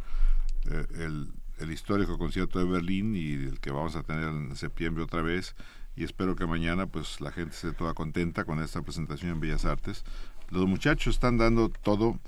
Eh, 0.70 0.86
el, 1.00 1.32
el, 1.60 1.72
histórico 1.72 2.18
concierto 2.18 2.60
de 2.60 2.66
Berlín 2.66 3.16
y 3.16 3.34
el 3.34 3.60
que 3.60 3.72
vamos 3.72 3.96
a 3.96 4.04
tener 4.04 4.24
en 4.24 4.56
septiembre 4.56 5.04
otra 5.04 5.22
vez. 5.22 5.56
Y 5.96 6.04
espero 6.04 6.36
que 6.36 6.48
mañana 6.48 6.88
pues 6.88 7.22
la 7.22 7.32
gente 7.32 7.54
esté 7.54 7.72
toda 7.72 7.94
contenta 7.94 8.46
con 8.46 8.60
esta 8.62 8.82
presentación 8.82 9.32
en 9.32 9.40
Bellas 9.40 9.66
Artes. 9.66 10.04
Los 10.50 10.68
muchachos 10.68 11.16
están 11.16 11.38
dando 11.38 11.70
todo 11.70 12.20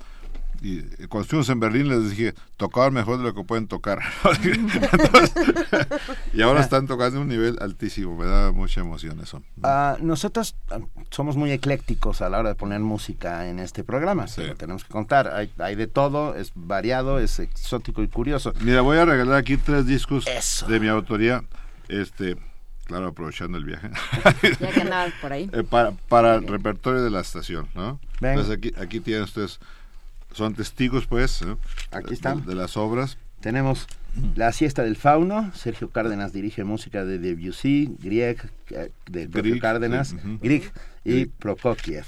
y 0.62 0.82
cuando 1.08 1.22
estuvimos 1.22 1.48
en 1.48 1.60
Berlín 1.60 1.88
les 1.88 2.10
dije, 2.10 2.34
tocaban 2.56 2.94
mejor 2.94 3.18
de 3.18 3.24
lo 3.24 3.34
que 3.34 3.44
pueden 3.44 3.66
tocar. 3.66 4.00
y 6.32 6.42
ahora 6.42 6.60
están 6.60 6.86
tocando 6.86 7.20
un 7.20 7.28
nivel 7.28 7.58
altísimo, 7.60 8.16
me 8.16 8.26
da 8.26 8.52
mucha 8.52 8.80
emoción 8.80 9.20
eso. 9.20 9.42
Uh, 9.62 10.04
nosotros 10.04 10.56
ah, 10.70 10.78
somos 11.10 11.36
muy 11.36 11.50
eclécticos 11.52 12.22
a 12.22 12.28
la 12.28 12.38
hora 12.38 12.50
de 12.50 12.54
poner 12.54 12.80
música 12.80 13.48
en 13.48 13.58
este 13.58 13.84
programa, 13.84 14.26
sí. 14.26 14.42
tenemos 14.56 14.84
que 14.84 14.90
contar, 14.90 15.28
hay, 15.28 15.50
hay, 15.58 15.74
de 15.74 15.86
todo, 15.86 16.34
es 16.34 16.52
variado, 16.54 17.18
es 17.18 17.38
exótico 17.38 18.02
y 18.02 18.08
curioso. 18.08 18.52
Mira, 18.60 18.80
voy 18.80 18.98
a 18.98 19.04
regalar 19.04 19.36
aquí 19.36 19.56
tres 19.56 19.86
discos 19.86 20.24
de 20.66 20.80
mi 20.80 20.88
autoría, 20.88 21.44
este 21.88 22.36
claro, 22.86 23.08
aprovechando 23.08 23.58
el 23.58 23.64
viaje. 23.64 23.90
ya 24.60 24.70
que 24.72 24.80
andabas 24.80 25.12
por 25.20 25.32
ahí. 25.32 25.50
Eh, 25.52 25.62
para, 25.62 25.92
para 25.92 26.36
el 26.36 26.48
repertorio 26.48 27.02
de 27.02 27.10
la 27.10 27.20
estación, 27.20 27.68
¿no? 27.74 28.00
Entonces 28.20 28.56
aquí, 28.56 28.72
aquí 28.78 29.00
tienen 29.00 29.24
ustedes 29.24 29.60
son 30.36 30.54
testigos, 30.54 31.06
pues, 31.06 31.42
Aquí 31.90 32.14
están. 32.14 32.44
De, 32.44 32.54
las 32.54 32.76
obras. 32.76 33.16
Tenemos 33.40 33.86
La 34.34 34.52
siesta 34.52 34.82
del 34.82 34.96
fauno, 34.96 35.50
Sergio 35.54 35.90
Cárdenas 35.90 36.32
dirige 36.32 36.64
música 36.64 37.04
de 37.04 37.18
Debussy, 37.18 37.96
Grieg, 37.98 38.50
eh, 38.70 38.90
de 39.10 39.28
Sergio 39.28 39.58
Cárdenas, 39.60 40.14
Grieg 40.42 40.70
y 41.04 41.26
Prokofiev. 41.26 42.04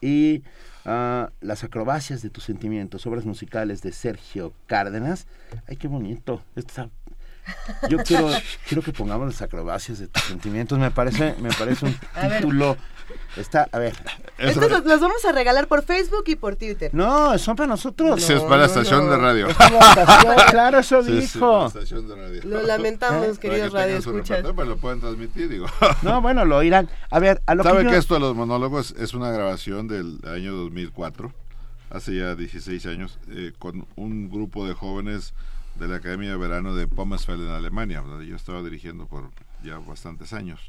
Y 0.00 0.42
ah, 0.84 1.30
Las 1.40 1.64
acrobacias 1.64 2.22
de 2.22 2.30
tus 2.30 2.44
sentimientos, 2.44 3.06
obras 3.06 3.26
musicales 3.26 3.82
de 3.82 3.92
Sergio 3.92 4.52
Cárdenas. 4.66 5.26
Ay, 5.68 5.76
qué 5.76 5.88
bonito. 5.88 6.42
Yo 7.88 7.98
quiero, 7.98 8.28
quiero 8.68 8.82
que 8.82 8.92
pongamos 8.92 9.26
las 9.26 9.42
acrobacias 9.42 9.98
de 9.98 10.08
tus 10.08 10.22
sentimientos. 10.24 10.78
Me 10.78 10.90
parece, 10.90 11.34
me 11.40 11.50
parece 11.50 11.86
un 11.86 11.96
título. 12.30 12.76
Está, 13.36 13.68
a 13.72 13.78
ver. 13.78 13.94
Estos 14.38 14.70
los, 14.70 14.84
los 14.84 15.00
vamos 15.00 15.24
a 15.24 15.32
regalar 15.32 15.66
por 15.66 15.82
Facebook 15.82 16.24
y 16.26 16.36
por 16.36 16.56
Twitter. 16.56 16.90
No, 16.94 17.36
son 17.38 17.56
para 17.56 17.66
nosotros. 17.66 18.22
Sí, 18.22 18.32
es 18.32 18.42
para 18.42 18.58
la 18.58 18.66
estación 18.66 19.08
de 19.10 19.16
radio. 19.16 19.48
Es 19.48 19.56
para 19.56 19.70
la 19.70 19.80
estación, 19.88 20.34
claro, 20.50 20.78
eso 20.78 21.02
Sí, 21.02 21.08
sí, 21.10 21.20
dijo. 21.38 21.40
para 21.50 21.60
la 21.62 21.66
estación 21.68 22.08
de 22.08 22.14
radio. 22.16 22.40
Lo 22.44 22.62
lamentamos, 22.62 23.26
Para 23.26 23.40
queridos 23.40 23.70
que 23.70 23.76
radioescuchas. 23.76 24.28
repertorio, 24.28 24.56
Pero 24.56 24.68
lo 24.68 24.76
pueden 24.78 25.00
transmitir, 25.00 25.48
digo. 25.48 25.66
No, 26.02 26.20
bueno, 26.22 26.44
lo 26.44 26.56
oirán. 26.58 26.88
A 27.10 27.18
ver, 27.18 27.42
a 27.46 27.54
lo 27.54 27.62
¿Sabe 27.64 27.78
que, 27.78 27.84
yo- 27.84 27.90
que 27.90 27.96
esto 27.98 28.14
de 28.14 28.20
los 28.20 28.34
monólogos 28.36 28.94
es 28.98 29.14
una 29.14 29.30
grabación 29.30 29.88
del 29.88 30.18
año 30.26 30.52
2004? 30.54 31.32
Hace 31.90 32.16
ya 32.16 32.34
16 32.34 32.86
años, 32.86 33.18
eh, 33.30 33.52
con 33.58 33.86
un 33.96 34.30
grupo 34.30 34.66
de 34.66 34.72
jóvenes 34.74 35.34
de 35.78 35.88
la 35.88 35.96
Academia 35.96 36.30
de 36.30 36.36
Verano 36.36 36.74
de 36.74 36.86
Pommersfeld 36.86 37.42
en 37.42 37.48
Alemania, 37.50 38.02
donde 38.02 38.26
yo 38.26 38.36
estaba 38.36 38.62
dirigiendo 38.62 39.06
por 39.06 39.30
ya 39.64 39.78
bastantes 39.78 40.32
años. 40.32 40.60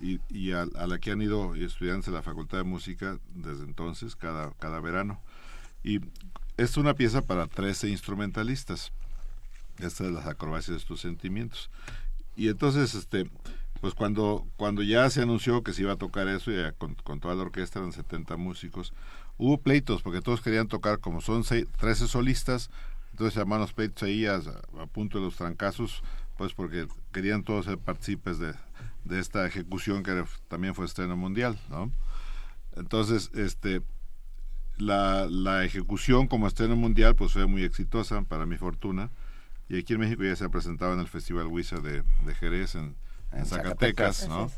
Y, 0.00 0.20
y 0.28 0.52
a, 0.52 0.62
a 0.62 0.86
la 0.86 0.98
que 0.98 1.10
han 1.12 1.22
ido 1.22 1.54
estudiantes 1.54 2.06
de 2.06 2.12
la 2.12 2.22
Facultad 2.22 2.58
de 2.58 2.64
Música 2.64 3.18
desde 3.34 3.64
entonces, 3.64 4.14
cada, 4.16 4.52
cada 4.58 4.80
verano. 4.80 5.20
Y 5.82 6.00
es 6.56 6.76
una 6.76 6.94
pieza 6.94 7.22
para 7.22 7.46
13 7.46 7.88
instrumentalistas. 7.88 8.92
Esta 9.78 10.04
de 10.04 10.10
las 10.10 10.26
acrobacias 10.26 10.80
de 10.80 10.84
tus 10.86 11.00
sentimientos. 11.00 11.70
Y 12.34 12.48
entonces, 12.48 12.94
este, 12.94 13.30
pues 13.80 13.94
cuando, 13.94 14.46
cuando 14.56 14.82
ya 14.82 15.08
se 15.10 15.22
anunció 15.22 15.62
que 15.62 15.72
se 15.72 15.82
iba 15.82 15.92
a 15.92 15.96
tocar 15.96 16.28
eso, 16.28 16.50
ya 16.50 16.72
con, 16.72 16.94
con 16.96 17.20
toda 17.20 17.34
la 17.34 17.42
orquesta 17.42 17.78
eran 17.78 17.92
70 17.92 18.36
músicos, 18.36 18.92
hubo 19.38 19.58
pleitos 19.58 20.02
porque 20.02 20.20
todos 20.22 20.40
querían 20.42 20.68
tocar, 20.68 20.98
como 20.98 21.20
son 21.20 21.44
seis- 21.44 21.66
13 21.78 22.08
solistas, 22.08 22.70
entonces 23.16 23.46
los 23.46 23.72
pleitos 23.72 24.02
ahí 24.02 24.26
a, 24.26 24.36
a 24.36 24.86
punto 24.86 25.18
de 25.18 25.24
los 25.24 25.36
trancazos, 25.36 26.02
pues 26.36 26.52
porque 26.52 26.86
querían 27.12 27.44
todos 27.44 27.64
ser 27.64 27.78
partícipes 27.78 28.38
de, 28.38 28.52
de 29.04 29.20
esta 29.20 29.46
ejecución 29.46 30.02
que 30.02 30.22
también 30.48 30.74
fue 30.74 30.84
estreno 30.84 31.16
mundial, 31.16 31.58
¿no? 31.70 31.90
Entonces, 32.76 33.30
este, 33.34 33.80
la, 34.76 35.26
la 35.30 35.64
ejecución 35.64 36.28
como 36.28 36.46
estreno 36.46 36.76
mundial 36.76 37.14
pues 37.14 37.32
fue 37.32 37.46
muy 37.46 37.64
exitosa, 37.64 38.20
para 38.20 38.44
mi 38.44 38.58
fortuna, 38.58 39.10
y 39.70 39.78
aquí 39.78 39.94
en 39.94 40.00
México 40.00 40.22
ya 40.22 40.36
se 40.36 40.44
ha 40.44 40.50
presentado 40.50 40.92
en 40.92 41.00
el 41.00 41.08
Festival 41.08 41.46
Huiza 41.46 41.80
de, 41.80 42.02
de 42.26 42.34
Jerez, 42.34 42.74
en, 42.74 42.96
en 43.32 43.38
En 43.38 43.46
Zacatecas, 43.46 44.18
Zacatecas. 44.18 44.28
¿no? 44.28 44.50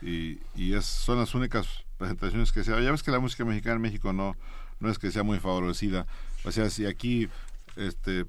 Y, 0.00 0.40
y 0.54 0.72
es, 0.72 0.86
son 0.86 1.18
las 1.18 1.34
únicas 1.34 1.84
presentaciones 1.98 2.50
que 2.50 2.64
se 2.64 2.70
Ya 2.70 2.90
ves 2.90 3.02
que 3.02 3.10
la 3.10 3.20
música 3.20 3.44
mexicana 3.44 3.76
en 3.76 3.82
México 3.82 4.14
no, 4.14 4.36
no 4.80 4.90
es 4.90 4.98
que 4.98 5.10
sea 5.10 5.22
muy 5.22 5.38
favorecida. 5.38 6.06
O 6.44 6.52
sea, 6.52 6.70
si 6.70 6.86
aquí 6.86 7.28
este, 7.76 8.26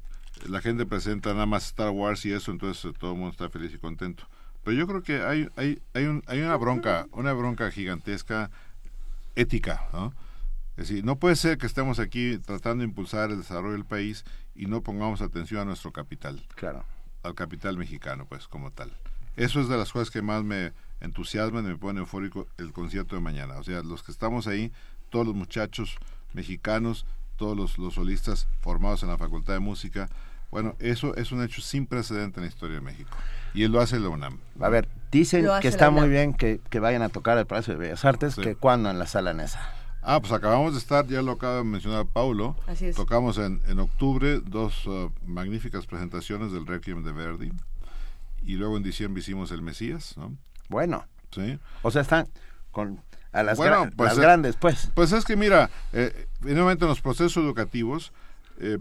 la 0.47 0.61
gente 0.61 0.85
presenta 0.85 1.33
nada 1.33 1.45
más 1.45 1.65
Star 1.65 1.89
Wars 1.89 2.25
y 2.25 2.31
eso, 2.31 2.51
entonces 2.51 2.85
eh, 2.85 2.93
todo 2.97 3.13
el 3.13 3.17
mundo 3.17 3.31
está 3.31 3.49
feliz 3.49 3.73
y 3.73 3.77
contento. 3.77 4.27
Pero 4.63 4.77
yo 4.77 4.87
creo 4.87 5.01
que 5.01 5.21
hay, 5.21 5.49
hay, 5.55 5.81
hay, 5.93 6.05
un, 6.05 6.23
hay 6.27 6.41
una 6.41 6.55
bronca, 6.57 7.07
una 7.11 7.33
bronca 7.33 7.71
gigantesca 7.71 8.51
ética, 9.35 9.87
¿no? 9.93 10.13
Es 10.75 10.89
decir, 10.89 11.03
no 11.03 11.17
puede 11.17 11.35
ser 11.35 11.57
que 11.57 11.65
estemos 11.65 11.99
aquí 11.99 12.37
tratando 12.37 12.83
de 12.83 12.89
impulsar 12.89 13.31
el 13.31 13.37
desarrollo 13.37 13.73
del 13.73 13.85
país 13.85 14.23
y 14.53 14.67
no 14.67 14.81
pongamos 14.83 15.21
atención 15.21 15.61
a 15.61 15.65
nuestro 15.65 15.91
capital. 15.91 16.45
Claro. 16.55 16.85
Al 17.23 17.33
capital 17.33 17.77
mexicano, 17.77 18.27
pues, 18.27 18.47
como 18.47 18.71
tal. 18.71 18.91
Eso 19.37 19.59
es 19.59 19.69
de 19.69 19.77
las 19.77 19.91
cosas 19.91 20.11
que 20.11 20.21
más 20.21 20.43
me 20.43 20.73
entusiasman 20.99 21.65
y 21.65 21.69
me 21.69 21.77
pone 21.77 21.99
eufórico 21.99 22.47
el 22.57 22.73
concierto 22.73 23.15
de 23.15 23.21
mañana. 23.21 23.57
O 23.57 23.63
sea, 23.63 23.81
los 23.81 24.03
que 24.03 24.11
estamos 24.11 24.45
ahí, 24.45 24.71
todos 25.09 25.25
los 25.25 25.35
muchachos 25.35 25.97
mexicanos, 26.33 27.05
todos 27.37 27.55
los, 27.55 27.77
los 27.77 27.93
solistas 27.93 28.47
formados 28.61 29.03
en 29.03 29.09
la 29.09 29.17
Facultad 29.17 29.53
de 29.53 29.59
Música, 29.59 30.09
bueno, 30.51 30.75
eso 30.79 31.15
es 31.15 31.31
un 31.31 31.43
hecho 31.43 31.61
sin 31.61 31.85
precedente 31.87 32.39
en 32.39 32.45
la 32.45 32.49
historia 32.49 32.75
de 32.75 32.81
México. 32.81 33.09
Y 33.53 33.63
él 33.63 33.71
lo 33.71 33.79
hace 33.81 33.99
la 33.99 34.09
UNAM. 34.09 34.39
A 34.59 34.69
ver, 34.69 34.87
dicen 35.11 35.45
que 35.61 35.67
está 35.67 35.89
muy 35.89 36.09
bien 36.09 36.33
que, 36.33 36.59
que 36.69 36.79
vayan 36.79 37.01
a 37.01 37.09
tocar 37.09 37.37
al 37.37 37.45
Palacio 37.47 37.73
de 37.73 37.79
Bellas 37.79 38.05
Artes, 38.05 38.35
Sí. 38.35 38.41
que 38.41 38.55
cuando 38.55 38.89
en 38.89 38.99
la 38.99 39.07
sala 39.07 39.33
Nesa. 39.33 39.73
Ah, 40.01 40.19
pues 40.21 40.31
acabamos 40.31 40.71
de 40.73 40.79
estar, 40.79 41.05
ya 41.07 41.21
lo 41.21 41.33
acaba 41.33 41.57
de 41.57 41.63
mencionar 41.65 42.05
Paulo. 42.05 42.55
Así 42.65 42.85
es. 42.85 42.95
Tocamos 42.95 43.37
en, 43.39 43.61
en 43.67 43.79
octubre 43.79 44.39
dos 44.39 44.85
uh, 44.87 45.11
magníficas 45.25 45.85
presentaciones 45.85 46.51
del 46.53 46.65
Requiem 46.65 47.03
de 47.03 47.11
Verdi. 47.11 47.51
Y 48.43 48.53
luego 48.53 48.77
en 48.77 48.83
diciembre 48.83 49.19
hicimos 49.21 49.51
El 49.51 49.61
Mesías, 49.61 50.15
¿no? 50.17 50.33
Bueno, 50.69 51.05
Sí. 51.31 51.59
o 51.81 51.91
sea, 51.91 52.03
están 52.03 52.27
con 52.71 53.01
a 53.33 53.43
las, 53.43 53.57
Bueno, 53.57 53.85
gra- 53.87 53.93
pues, 53.97 54.09
las 54.11 54.17
eh, 54.17 54.21
grandes, 54.21 54.55
pues. 54.55 54.91
Pues 54.93 55.11
es 55.11 55.25
que 55.25 55.35
mira, 55.35 55.69
eh, 55.91 56.26
finalmente 56.41 56.85
en 56.85 56.89
los 56.89 57.01
procesos 57.01 57.43
educativos, 57.43 58.13
eh, 58.59 58.79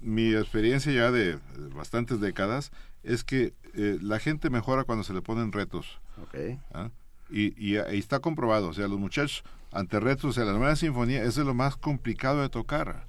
mi 0.00 0.34
experiencia 0.34 0.92
ya 0.92 1.10
de 1.10 1.38
bastantes 1.74 2.20
décadas 2.20 2.72
es 3.02 3.24
que 3.24 3.54
eh, 3.74 3.98
la 4.00 4.18
gente 4.18 4.50
mejora 4.50 4.84
cuando 4.84 5.04
se 5.04 5.14
le 5.14 5.22
ponen 5.22 5.52
retos. 5.52 5.98
Ok. 6.22 6.58
¿ah? 6.72 6.90
Y, 7.30 7.54
y 7.62 7.78
ahí 7.78 7.98
está 7.98 8.20
comprobado, 8.20 8.68
o 8.68 8.74
sea, 8.74 8.86
los 8.86 8.98
muchachos 8.98 9.44
ante 9.72 9.98
retos, 9.98 10.24
o 10.24 10.32
sea, 10.32 10.44
la 10.44 10.52
nueva 10.52 10.76
sinfonía 10.76 11.22
es 11.24 11.34
de 11.34 11.44
lo 11.44 11.54
más 11.54 11.76
complicado 11.76 12.42
de 12.42 12.48
tocar. 12.48 13.06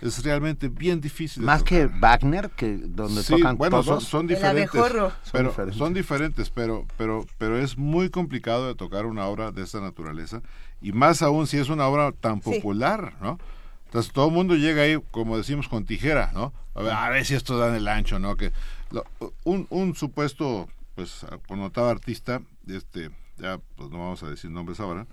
Es 0.00 0.22
realmente 0.22 0.68
bien 0.68 1.00
difícil. 1.00 1.42
Más 1.42 1.62
que 1.62 1.86
Wagner, 1.86 2.50
que 2.50 2.76
donde 2.76 3.22
Sí, 3.22 3.34
tocan 3.36 3.56
bueno, 3.58 3.82
son, 3.82 3.94
todos. 3.96 4.04
son 4.04 4.26
diferentes. 4.26 4.70
Pero, 4.80 5.12
Son 5.24 5.44
diferentes. 5.46 5.76
son 5.78 5.94
diferentes, 5.94 6.50
pero, 6.50 6.86
pero, 6.96 7.26
pero 7.36 7.58
es 7.58 7.76
muy 7.76 8.08
complicado 8.10 8.66
de 8.68 8.74
tocar 8.74 9.06
una 9.06 9.26
obra 9.26 9.50
de 9.50 9.62
esta 9.64 9.80
naturaleza. 9.80 10.40
Y 10.80 10.92
más 10.92 11.22
aún 11.22 11.46
si 11.46 11.56
es 11.58 11.68
una 11.68 11.86
obra 11.88 12.12
tan 12.12 12.40
Sí. 12.42 12.50
popular, 12.50 13.14
¿no? 13.20 13.38
Entonces 13.86 14.12
todo 14.12 14.28
el 14.28 14.34
mundo 14.34 14.54
llega 14.54 14.82
ahí, 14.82 14.98
como 15.10 15.36
decimos, 15.36 15.66
con 15.66 15.84
tijera, 15.84 16.30
¿no? 16.34 16.52
A 16.74 16.82
ver, 16.82 16.92
a 16.92 17.08
ver 17.10 17.24
si 17.24 17.34
esto 17.34 17.58
da 17.58 17.68
en 17.68 17.74
el 17.74 17.88
ancho, 17.88 18.18
¿no? 18.18 18.36
Que 18.36 18.52
lo- 18.90 19.04
un, 19.44 19.66
un 19.70 19.94
supuesto, 19.96 20.68
pues, 20.94 21.24
connotado 21.48 21.88
artista, 21.88 22.40
este, 22.68 23.10
ya, 23.38 23.58
pues 23.76 23.90
no 23.90 23.98
vamos 23.98 24.22
a 24.22 24.28
decir 24.30 24.50
nombres 24.50 24.78
ahora, 24.78 25.06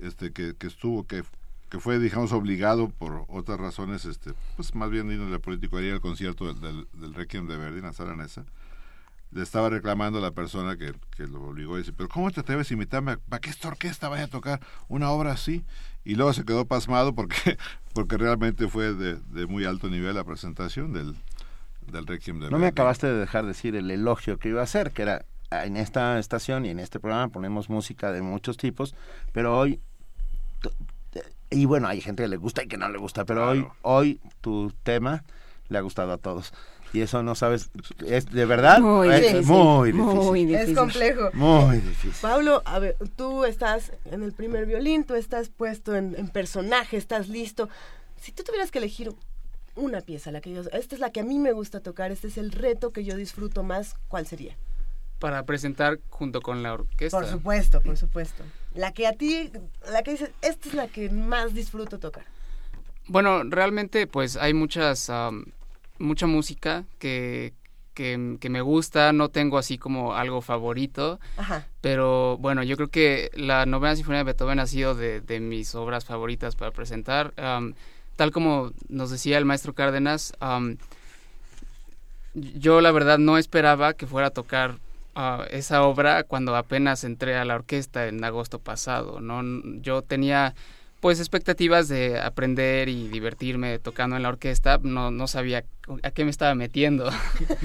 este, 0.00 0.32
que, 0.32 0.54
que 0.56 0.68
estuvo, 0.68 1.06
que, 1.06 1.22
que 1.72 1.80
fue, 1.80 1.98
digamos, 1.98 2.32
obligado 2.32 2.90
por 2.90 3.24
otras 3.28 3.58
razones, 3.58 4.04
este, 4.04 4.34
pues 4.56 4.74
más 4.74 4.90
bien 4.90 5.10
índole 5.10 5.38
político, 5.38 5.78
a 5.78 5.80
ir 5.80 5.94
al 5.94 6.02
concierto 6.02 6.44
del, 6.52 6.60
del, 6.60 6.86
del 6.92 7.14
Requiem 7.14 7.46
de 7.46 7.56
Verdi 7.56 7.78
en 7.78 7.86
la 7.86 7.94
sala 7.94 8.14
Nesa, 8.14 8.44
le 9.30 9.42
estaba 9.42 9.70
reclamando 9.70 10.18
a 10.18 10.20
la 10.20 10.32
persona 10.32 10.76
que, 10.76 10.92
que 11.16 11.26
lo 11.26 11.42
obligó 11.42 11.76
y 11.76 11.80
dice, 11.80 11.94
pero 11.94 12.10
¿cómo 12.10 12.30
te 12.30 12.40
atreves 12.40 12.70
a 12.70 12.74
invitarme 12.74 13.16
para 13.16 13.40
que 13.40 13.48
esta 13.48 13.68
orquesta 13.68 14.10
vaya 14.10 14.24
a 14.24 14.28
tocar 14.28 14.60
una 14.88 15.08
obra 15.12 15.32
así? 15.32 15.64
Y 16.04 16.16
luego 16.16 16.34
se 16.34 16.44
quedó 16.44 16.66
pasmado 16.66 17.14
porque, 17.14 17.56
porque 17.94 18.18
realmente 18.18 18.68
fue 18.68 18.92
de, 18.92 19.14
de 19.14 19.46
muy 19.46 19.64
alto 19.64 19.88
nivel 19.88 20.14
la 20.14 20.24
presentación 20.24 20.92
del, 20.92 21.16
del 21.90 22.06
Requiem 22.06 22.38
de 22.38 22.50
No 22.50 22.58
me 22.58 22.64
Verdi. 22.64 22.72
acabaste 22.72 23.06
de 23.06 23.16
dejar 23.16 23.46
decir 23.46 23.76
el 23.76 23.90
elogio 23.90 24.36
que 24.36 24.50
iba 24.50 24.60
a 24.60 24.64
hacer, 24.64 24.90
que 24.90 25.00
era 25.00 25.24
ah, 25.50 25.64
en 25.64 25.78
esta 25.78 26.18
estación 26.18 26.66
y 26.66 26.68
en 26.68 26.80
este 26.80 27.00
programa 27.00 27.32
ponemos 27.32 27.70
música 27.70 28.12
de 28.12 28.20
muchos 28.20 28.58
tipos, 28.58 28.94
pero 29.32 29.56
hoy 29.56 29.80
y 31.52 31.64
bueno, 31.66 31.88
hay 31.88 32.00
gente 32.00 32.22
que 32.24 32.28
le 32.28 32.36
gusta 32.36 32.62
y 32.64 32.68
que 32.68 32.76
no 32.76 32.88
le 32.88 32.98
gusta, 32.98 33.24
pero 33.24 33.48
hoy 33.50 33.60
Claro. 33.60 33.76
hoy 33.82 34.20
tu 34.40 34.72
tema 34.82 35.24
le 35.68 35.78
ha 35.78 35.80
gustado 35.82 36.12
a 36.12 36.18
todos. 36.18 36.52
Y 36.94 37.00
eso 37.00 37.22
no 37.22 37.34
sabes, 37.34 37.70
es 38.06 38.26
de 38.30 38.44
verdad 38.44 38.80
Muy 38.80 39.08
es 39.08 39.20
difícil, 39.22 39.46
muy 39.46 39.92
difícil. 39.92 40.14
muy 40.14 40.54
Es 40.54 40.74
complejo. 40.76 41.30
Muy 41.32 41.76
difícil. 41.76 42.12
Pablo, 42.20 42.60
a 42.66 42.78
ver, 42.80 42.96
tú 43.16 43.44
estás 43.46 43.92
en 44.10 44.22
el 44.22 44.32
primer 44.32 44.66
violín, 44.66 45.04
tú 45.04 45.14
estás 45.14 45.48
puesto 45.48 45.96
en, 45.96 46.14
en 46.18 46.28
personaje, 46.28 46.98
estás 46.98 47.28
listo. 47.28 47.70
Si 48.20 48.30
tú 48.32 48.42
tuvieras 48.42 48.70
que 48.70 48.78
elegir 48.78 49.10
una 49.74 50.02
pieza, 50.02 50.30
la 50.32 50.42
que 50.42 50.52
yo, 50.52 50.60
esta 50.72 50.94
es 50.94 51.00
la 51.00 51.10
que 51.10 51.20
a 51.20 51.24
mí 51.24 51.38
me 51.38 51.52
gusta 51.52 51.80
tocar, 51.80 52.12
este 52.12 52.28
es 52.28 52.36
el 52.36 52.52
reto 52.52 52.90
que 52.90 53.04
yo 53.04 53.16
disfruto 53.16 53.62
más, 53.62 53.94
¿cuál 54.08 54.26
sería? 54.26 54.54
Para 55.22 55.44
presentar 55.44 56.00
junto 56.10 56.40
con 56.40 56.64
la 56.64 56.72
orquesta. 56.72 57.16
Por 57.16 57.28
supuesto, 57.28 57.80
por 57.80 57.96
supuesto. 57.96 58.42
La 58.74 58.90
que 58.90 59.06
a 59.06 59.12
ti, 59.12 59.52
la 59.88 60.02
que 60.02 60.10
dices, 60.10 60.32
esta 60.42 60.68
es 60.68 60.74
la 60.74 60.88
que 60.88 61.10
más 61.10 61.54
disfruto 61.54 62.00
tocar. 62.00 62.24
Bueno, 63.06 63.44
realmente 63.44 64.08
pues 64.08 64.36
hay 64.36 64.52
muchas, 64.52 65.08
am, 65.10 65.44
mucha 66.00 66.26
música 66.26 66.82
que, 66.98 67.52
que, 67.94 68.36
que 68.40 68.50
me 68.50 68.62
gusta, 68.62 69.12
no 69.12 69.28
tengo 69.28 69.58
así 69.58 69.78
como 69.78 70.14
algo 70.16 70.40
favorito, 70.40 71.20
Ajá. 71.36 71.68
pero 71.80 72.36
bueno, 72.38 72.64
yo 72.64 72.74
creo 72.74 72.88
que 72.88 73.30
la 73.36 73.64
novena 73.64 73.94
sinfonía 73.94 74.18
de 74.18 74.24
Beethoven 74.24 74.58
ha 74.58 74.66
sido 74.66 74.96
de, 74.96 75.20
de 75.20 75.38
mis 75.38 75.76
obras 75.76 76.04
favoritas 76.04 76.56
para 76.56 76.72
presentar. 76.72 77.32
Tal 78.16 78.32
como 78.32 78.72
nos 78.88 79.10
decía 79.12 79.38
el 79.38 79.44
maestro 79.44 79.72
Cárdenas, 79.72 80.32
yo 82.34 82.80
la 82.80 82.90
verdad 82.90 83.18
no 83.18 83.38
esperaba 83.38 83.94
que 83.94 84.08
fuera 84.08 84.26
a 84.26 84.30
tocar 84.30 84.78
ah, 85.14 85.44
esa 85.50 85.82
obra 85.82 86.24
cuando 86.24 86.56
apenas 86.56 87.04
entré 87.04 87.36
a 87.36 87.44
la 87.44 87.54
orquesta 87.54 88.06
en 88.06 88.22
agosto 88.24 88.58
pasado, 88.58 89.20
¿no? 89.20 89.42
Yo 89.80 90.02
tenía 90.02 90.54
pues 91.02 91.18
expectativas 91.18 91.88
de 91.88 92.20
aprender 92.20 92.88
y 92.88 93.08
divertirme 93.08 93.80
tocando 93.80 94.14
en 94.14 94.22
la 94.22 94.28
orquesta, 94.28 94.78
no, 94.84 95.10
no 95.10 95.26
sabía 95.26 95.64
a 96.04 96.10
qué 96.12 96.24
me 96.24 96.30
estaba 96.30 96.54
metiendo. 96.54 97.10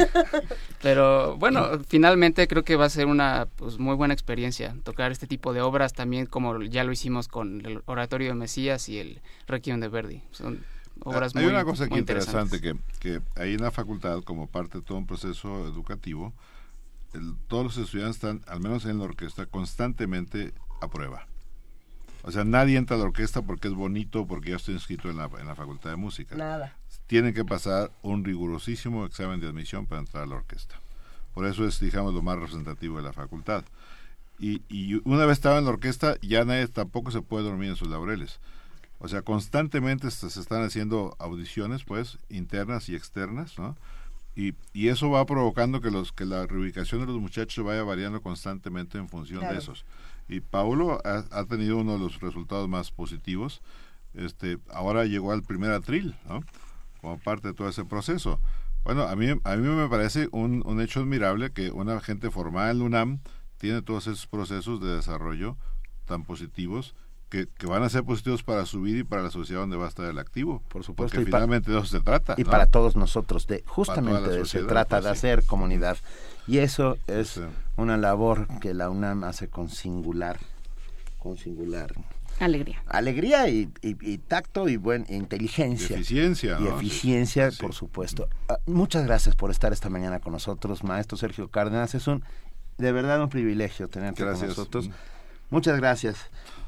Pero 0.82 1.38
bueno, 1.38 1.80
finalmente 1.88 2.48
creo 2.48 2.64
que 2.64 2.76
va 2.76 2.85
a 2.85 2.90
ser 2.90 3.06
una 3.06 3.48
pues, 3.58 3.77
muy 3.77 3.93
buena 3.93 4.16
experiencia 4.16 4.76
tocar 4.84 5.11
este 5.11 5.27
tipo 5.27 5.53
de 5.53 5.61
obras 5.61 5.93
también 5.93 6.26
como 6.26 6.64
ya 6.64 6.84
lo 6.84 6.92
hicimos 6.92 7.27
con 7.27 7.64
el 7.64 7.84
Oratorio 7.85 8.30
de 8.30 8.34
Mesías 8.34 8.90
y 8.90 8.98
el 8.98 9.22
Requiem 9.45 9.80
de 9.82 9.90
Verdi. 9.90 10.24
Son 10.32 10.66
obras 11.01 11.35
Hay 11.35 11.43
muy 11.43 11.53
una 11.53 11.64
cosa 11.64 11.85
muy 11.85 12.00
interesante 12.00 12.59
que, 12.59 12.76
que 13.00 13.22
ahí 13.35 13.53
en 13.53 13.61
la 13.61 13.69
facultad, 13.69 14.24
como 14.24 14.48
parte 14.48 14.80
de 14.80 14.84
todo 14.84 14.98
un 14.98 15.06
proceso 15.06 15.67
educativo, 15.67 16.34
el- 17.14 17.36
todos 17.48 17.64
los 17.64 17.77
estudiantes 17.77 18.16
están, 18.18 18.42
al 18.48 18.60
menos 18.60 18.86
en 18.86 18.98
la 19.00 19.06
orquesta, 19.06 19.45
constantemente 19.45 20.53
a 20.82 20.88
prueba. 20.90 21.27
O 22.24 22.32
sea, 22.32 22.44
nadie 22.44 22.77
entra 22.77 22.95
a 22.95 23.00
la 23.00 23.06
orquesta 23.06 23.42
porque 23.42 23.68
es 23.69 23.74
bonito, 23.74 24.27
porque 24.27 24.50
ya 24.50 24.58
estoy 24.58 24.74
inscrito 24.74 25.10
en 25.10 25.18
la, 25.18 25.30
en 25.40 25.48
la 25.48 25.56
facultad 25.56 25.92
de 25.92 25.95
música. 25.95 26.36
Nada. 26.36 26.76
Tienen 27.08 27.34
que 27.34 27.45
pasar 27.45 27.92
un 28.02 28.26
rigurosísimo 28.26 29.06
examen 29.06 29.40
de 29.40 29.48
admisión 29.48 29.86
para 29.86 30.02
entrar 30.02 30.24
a 30.24 30.27
la 30.27 30.36
orquesta. 30.36 30.76
Por 31.34 31.45
eso 31.45 31.66
es, 31.66 31.80
digamos, 31.80 32.14
lo 32.14 32.22
más 32.22 32.36
representativo 32.36 32.98
de 32.98 33.03
la 33.03 33.14
facultad. 33.14 33.64
Y, 34.40 34.61
y 34.68 35.02
una 35.08 35.26
vez 35.26 35.38
estaba 35.38 35.58
en 35.58 35.64
la 35.66 35.72
orquesta, 35.72 36.16
ya 36.22 36.44
nadie 36.44 36.68
tampoco 36.68 37.11
se 37.11 37.22
puede 37.22 37.45
dormir 37.45 37.69
en 37.69 37.76
sus 37.76 37.88
laureles. 37.88 38.40
O 39.00 39.08
sea, 39.08 39.22
constantemente 39.22 40.11
se, 40.11 40.30
se 40.30 40.40
están 40.40 40.64
haciendo 40.64 41.16
audiciones, 41.19 41.84
pues, 41.86 42.18
internas 42.30 42.90
y 42.90 42.95
externas, 42.95 43.58
¿no? 43.58 43.77
Y, 44.40 44.53
y 44.72 44.90
eso 44.90 45.09
va 45.09 45.25
provocando 45.25 45.82
que 45.82 45.90
los 45.90 46.11
que 46.14 46.24
la 46.24 46.45
reubicación 46.45 46.99
de 47.01 47.07
los 47.07 47.19
muchachos 47.19 47.66
vaya 47.66 47.82
variando 47.83 48.22
constantemente 48.22 48.99
en 48.99 49.09
función 49.09 49.40
Claro. 49.40 49.53
de 49.56 49.59
esos. 49.59 49.83
Y 50.30 50.41
Paulo 50.41 51.01
ha, 51.03 51.24
ha 51.32 51.45
tenido 51.45 51.77
uno 51.77 51.93
de 51.93 51.99
los 51.99 52.19
resultados 52.22 52.69
más 52.69 52.91
positivos. 52.91 53.61
Este, 54.14 54.59
ahora 54.69 55.06
llegó 55.06 55.32
al 55.32 55.41
primer 55.41 55.72
atril, 55.72 56.16
¿no? 56.30 56.41
Como 57.01 57.17
parte 57.17 57.48
de 57.48 57.53
todo 57.56 57.67
ese 57.67 57.83
proceso. 57.83 58.40
Bueno, 58.83 59.03
a 59.03 59.16
mí, 59.16 59.27
a 59.43 59.56
mí 59.56 59.67
me 59.67 59.90
parece 59.90 60.30
un, 60.32 60.61
un 60.67 60.82
hecho 60.82 60.99
admirable 60.99 61.51
que 61.51 61.72
una 61.72 61.99
gente 61.99 62.30
formada 62.30 62.69
en 62.69 62.77
la 62.80 62.85
UNAM 62.85 63.19
tiene 63.57 63.82
todos 63.82 64.06
esos 64.06 64.27
procesos 64.27 64.80
de 64.82 64.98
desarrollo 64.98 65.57
tan 66.06 66.24
positivos 66.25 66.93
que, 67.30 67.48
que 67.58 67.68
van 67.68 67.84
a 67.84 67.90
ser 67.90 68.04
positivos 68.04 68.44
para 68.44 68.66
su 68.66 68.82
vida 68.82 69.00
y 69.00 69.04
para 69.04 69.22
la 69.24 69.32
sociedad 69.32 69.62
donde 69.62 69.76
va 69.78 69.86
a 69.86 69.90
estar 69.90 70.06
el 70.10 70.18
activo. 70.20 70.62
Por 70.70 70.84
supuesto, 70.84 71.16
Porque 71.16 71.22
y 71.24 71.26
finalmente 71.26 71.72
de 71.72 71.78
eso 71.78 71.88
se 71.88 72.00
trata. 72.00 72.36
Y 72.38 72.44
¿no? 72.44 72.52
para 72.52 72.68
todos 72.68 72.96
nosotros, 72.96 73.48
de 73.48 73.64
justamente 73.66 74.30
de 74.30 74.36
eso 74.38 74.46
se 74.46 74.64
trata, 74.64 74.98
pues, 75.02 75.04
de 75.06 75.10
sí. 75.12 75.18
hacer 75.18 75.44
comunidad. 75.46 75.98
Y 76.48 76.60
eso 76.60 76.98
es 77.08 77.42
una 77.76 77.98
labor 77.98 78.48
que 78.62 78.74
la 78.74 78.90
UNAM 78.90 79.24
hace 79.26 79.50
con 79.50 79.70
singular, 79.70 80.40
con 81.20 81.36
singular 81.38 81.94
Alegría. 82.40 82.82
alegría 82.88 83.50
y, 83.50 83.70
y- 83.82 83.98
y 84.00 84.18
tacto 84.20 84.70
y 84.70 84.78
buen 84.78 85.06
inteligencia. 85.10 85.98
Y 85.98 86.00
eficiencia, 86.00 86.58
Y 86.60 86.64
¿no? 86.64 86.78
eficiencia, 86.78 87.50
por 87.60 87.74
supuesto. 87.74 88.30
Ah, 88.48 88.60
muchas 88.68 89.06
gracias 89.06 89.36
por 89.36 89.52
estar 89.52 89.74
esta 89.74 89.90
mañana 89.90 90.20
con 90.20 90.32
nosotros, 90.34 90.84
maestro 90.84 91.18
Sergio 91.18 91.50
Cárdenas. 91.50 91.94
Es 91.96 92.08
un 92.08 92.24
de 92.78 92.92
verdad 92.92 93.22
un 93.24 93.30
privilegio 93.30 93.88
tenerte 93.90 94.24
con 94.24 94.40
nosotros. 94.40 94.88
Mm. 94.88 94.92
Muchas 95.50 95.78
gracias, 95.78 96.18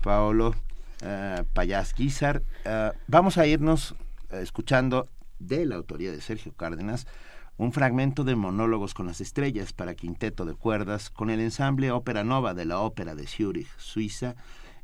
Paolo 0.02 0.56
eh, 1.02 1.44
Payás 1.54 1.94
Guizar. 1.94 2.42
Eh, 2.66 2.92
vamos 3.08 3.38
a 3.38 3.46
irnos 3.46 3.96
eh, 4.32 4.40
escuchando 4.42 5.08
de 5.40 5.66
la 5.66 5.76
autoría 5.76 6.12
de 6.12 6.22
Sergio 6.22 6.54
Cárdenas 6.54 7.08
un 7.60 7.74
fragmento 7.74 8.24
de 8.24 8.38
Monólogos 8.38 8.94
con 8.94 9.08
las 9.08 9.20
Estrellas 9.20 9.74
para 9.74 9.94
quinteto 9.94 10.46
de 10.46 10.54
cuerdas 10.54 11.10
con 11.10 11.30
el 11.30 11.42
ensamble 11.42 11.92
Ópera 11.92 12.24
Nova 12.24 12.54
de 12.54 12.64
la 12.64 12.80
Ópera 12.80 13.16
de 13.16 13.28
Zurich, 13.28 13.68
Suiza. 13.78 14.36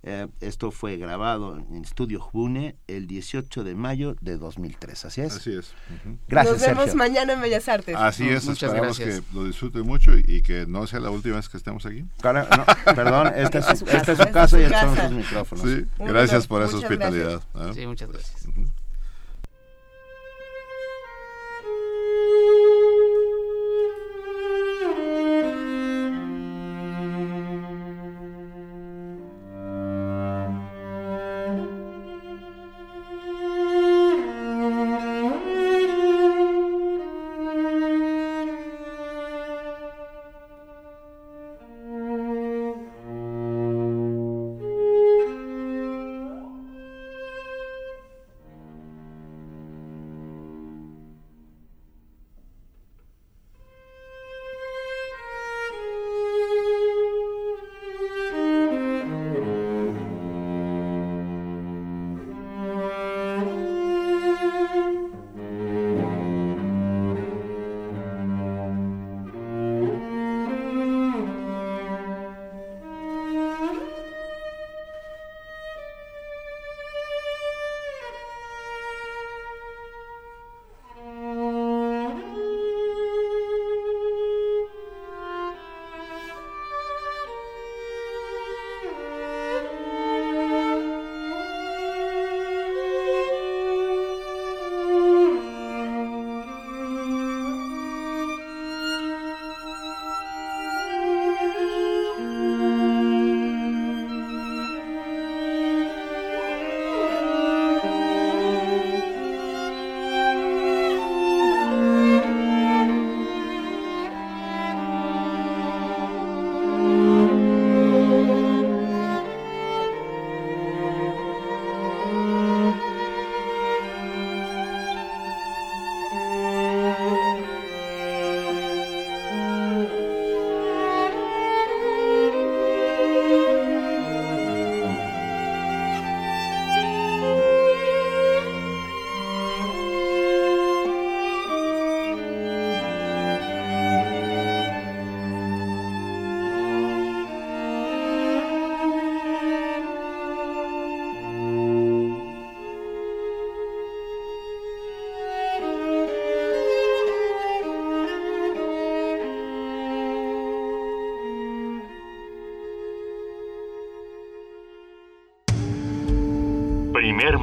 Eh, 0.08 0.28
esto 0.40 0.70
fue 0.70 0.98
grabado 0.98 1.58
en 1.58 1.84
Estudio 1.84 2.20
June 2.20 2.76
el 2.86 3.08
18 3.08 3.64
de 3.64 3.74
mayo 3.74 4.16
de 4.22 4.38
2003. 4.38 5.04
¿Así 5.06 5.22
es? 5.22 5.36
Así 5.36 5.50
es. 5.58 5.74
Ujú. 5.90 6.20
Gracias, 6.28 6.54
Nos 6.58 6.62
vemos 6.62 6.84
Sergio. 6.84 6.98
mañana 6.98 7.34
en 7.34 7.42
Bellas 7.42 7.68
Artes. 7.68 7.96
Así 7.98 8.30
es, 8.30 8.46
Muchas 8.46 8.70
esperamos 8.70 9.00
gracias. 9.00 9.22
que 9.22 9.36
lo 9.36 9.46
disfruten 9.46 9.82
mucho 9.82 10.16
y, 10.16 10.24
y 10.28 10.42
que 10.44 10.68
no 10.68 10.86
sea 10.86 11.00
la 11.00 11.10
última 11.10 11.38
vez 11.38 11.50
que 11.50 11.58
estemos 11.58 11.88
aquí. 11.88 12.06
Cara- 12.22 12.48
no, 12.56 12.94
perdón, 12.94 13.34
esta 13.36 13.58
es 13.58 13.80
su, 13.80 13.86
esta 13.86 14.12
es 14.12 14.18
su 14.20 14.32
casa 14.32 14.60
y 14.60 14.64
estos 14.66 14.80
son 14.82 14.96
sus 14.98 15.12
micrófonos. 15.12 15.66
Sí, 15.66 15.86
Bueno, 15.98 16.14
gracias 16.14 16.46
por 16.46 16.62
esa 16.62 16.76
muchas 16.76 16.92
hospitalidad. 16.92 17.42
¿eh? 17.56 17.72
Sí, 17.74 17.88
muchas 17.88 18.10
gracias. 18.12 18.44
Primer 18.44 18.70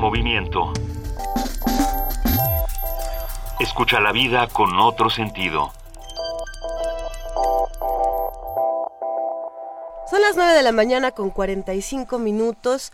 movimiento. 0.02 0.72
Escucha 3.60 4.00
la 4.00 4.10
vida 4.10 4.48
con 4.48 4.76
otro 4.80 5.08
sentido. 5.10 5.70
Son 10.10 10.20
las 10.20 10.34
9 10.34 10.54
de 10.54 10.62
la 10.64 10.72
mañana 10.72 11.12
con 11.12 11.30
45 11.30 12.18
minutos. 12.18 12.92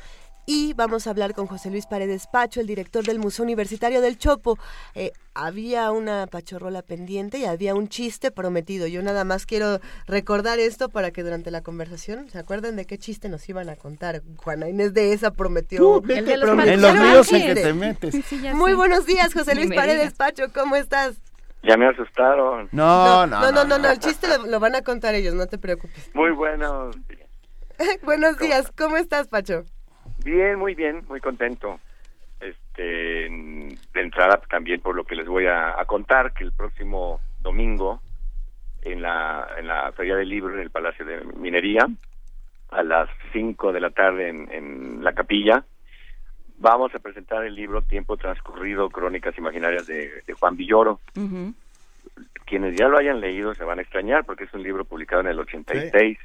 Y 0.50 0.72
vamos 0.72 1.06
a 1.06 1.10
hablar 1.10 1.34
con 1.34 1.46
José 1.46 1.70
Luis 1.70 1.84
Paredes 1.84 2.26
Pacho, 2.26 2.62
el 2.62 2.66
director 2.66 3.04
del 3.04 3.18
Museo 3.18 3.42
Universitario 3.42 4.00
del 4.00 4.16
Chopo. 4.16 4.58
Eh, 4.94 5.12
había 5.34 5.90
una 5.90 6.26
pachorrola 6.26 6.80
pendiente 6.80 7.36
y 7.36 7.44
había 7.44 7.74
un 7.74 7.88
chiste 7.88 8.30
prometido. 8.30 8.86
Yo 8.86 9.02
nada 9.02 9.24
más 9.24 9.44
quiero 9.44 9.78
recordar 10.06 10.58
esto 10.58 10.88
para 10.88 11.10
que 11.10 11.22
durante 11.22 11.50
la 11.50 11.60
conversación 11.60 12.30
se 12.30 12.38
acuerden 12.38 12.76
de 12.76 12.86
qué 12.86 12.96
chiste 12.96 13.28
nos 13.28 13.46
iban 13.46 13.68
a 13.68 13.76
contar. 13.76 14.22
Juana 14.38 14.70
Inés 14.70 14.94
de 14.94 15.12
esa 15.12 15.32
prometió. 15.32 16.02
el 16.08 16.24
de 16.24 16.38
los 16.38 16.66
en 16.66 16.80
los 16.80 16.98
ríos 16.98 17.30
en 17.30 17.54
que 17.54 17.60
te 17.60 17.72
metes. 17.74 18.14
Muy 18.54 18.72
buenos 18.72 19.04
días, 19.04 19.34
José 19.34 19.54
Luis 19.54 19.70
Paredes 19.74 20.14
Pacho, 20.14 20.44
¿cómo 20.54 20.76
estás? 20.76 21.20
Ya 21.62 21.76
me 21.76 21.88
asustaron. 21.88 22.70
No, 22.72 23.26
no, 23.26 23.52
no, 23.52 23.64
no, 23.64 23.78
no, 23.78 23.90
el 23.90 23.98
chiste 23.98 24.26
lo, 24.46 24.60
van 24.60 24.76
a 24.76 24.80
contar 24.80 25.14
ellos, 25.14 25.34
no 25.34 25.46
te 25.46 25.58
preocupes. 25.58 26.10
Muy 26.14 26.30
buenos 26.30 26.96
días. 27.06 27.28
buenos 28.02 28.38
días, 28.38 28.72
¿cómo 28.74 28.96
estás, 28.96 29.28
Pacho? 29.28 29.66
Bien, 30.28 30.58
muy 30.58 30.74
bien, 30.74 31.05
muy 31.08 31.20
contento. 31.20 31.81
Este, 32.39 32.82
de 32.82 34.00
entrada 34.00 34.40
también 34.48 34.81
por 34.81 34.94
lo 34.94 35.05
que 35.05 35.16
les 35.16 35.26
voy 35.26 35.47
a, 35.47 35.82
contar, 35.86 36.34
que 36.34 36.44
el 36.44 36.52
próximo 36.52 37.20
domingo 37.40 38.02
en 38.82 39.00
la, 39.00 39.48
en 39.58 39.66
la 39.66 39.90
Feria 39.92 40.16
del 40.16 40.28
Libro 40.28 40.55
en 40.55 40.60
el 40.60 40.70
Palacio 40.70 41.07
de 41.07 41.24
Minería, 41.36 41.89
a 42.70 42.82
las 42.82 43.08
5 43.32 43.73
de 43.73 43.81
la 43.81 43.89
tarde 43.89 44.28
en, 44.28 44.52
en 44.52 45.02
la 45.02 45.15
capilla, 45.15 45.65
vamos 46.58 46.94
a 46.94 46.98
presentar 46.98 47.44
el 47.47 47.55
libro 47.55 47.81
Tiempo 47.81 48.18
Transcurrido, 48.18 48.90
Crónicas 48.90 49.36
Imaginarias 49.39 49.86
de, 49.86 50.23
Juan 50.39 50.57
Villoro. 50.57 51.00
Quienes 52.44 52.76
ya 52.76 52.89
lo 52.89 52.98
hayan 52.98 53.20
leído 53.20 53.55
se 53.55 53.65
van 53.65 53.78
a 53.78 53.82
extrañar 53.82 54.26
porque 54.26 54.44
es 54.44 54.52
un 54.52 54.62
libro 54.62 54.84
publicado 54.84 55.23
en 55.23 55.28
el 55.28 55.39
86. 55.39 56.18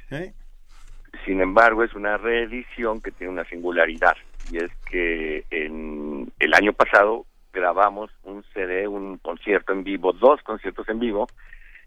Sin 1.24 1.40
embargo, 1.40 1.82
es 1.82 1.94
una 1.94 2.16
reedición 2.16 3.00
que 3.00 3.10
tiene 3.10 3.32
una 3.32 3.44
singularidad 3.44 4.16
y 4.50 4.58
es 4.58 4.70
que 4.90 5.44
en 5.50 6.30
el 6.38 6.54
año 6.54 6.72
pasado 6.72 7.24
grabamos 7.52 8.10
un 8.24 8.44
CD, 8.52 8.86
un 8.86 9.18
concierto 9.18 9.72
en 9.72 9.84
vivo, 9.84 10.12
dos 10.12 10.42
conciertos 10.42 10.88
en 10.88 10.98
vivo, 10.98 11.28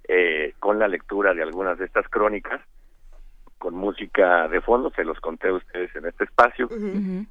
eh, 0.07 0.53
con 0.59 0.79
la 0.79 0.87
lectura 0.87 1.33
de 1.33 1.43
algunas 1.43 1.77
de 1.77 1.85
estas 1.85 2.07
crónicas 2.07 2.61
con 3.57 3.73
música 3.73 4.47
de 4.47 4.61
fondo, 4.61 4.91
se 4.91 5.03
los 5.03 5.19
conté 5.19 5.49
a 5.49 5.53
ustedes 5.53 5.95
en 5.95 6.05
este 6.05 6.25
espacio, 6.25 6.69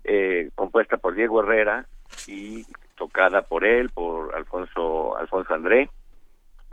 eh, 0.05 0.51
compuesta 0.55 0.97
por 0.97 1.15
Diego 1.15 1.43
Herrera 1.43 1.87
y 2.27 2.65
tocada 2.97 3.43
por 3.43 3.65
él, 3.65 3.91
por 3.91 4.35
Alfonso 4.35 5.17
Alfonso 5.17 5.55
André, 5.55 5.89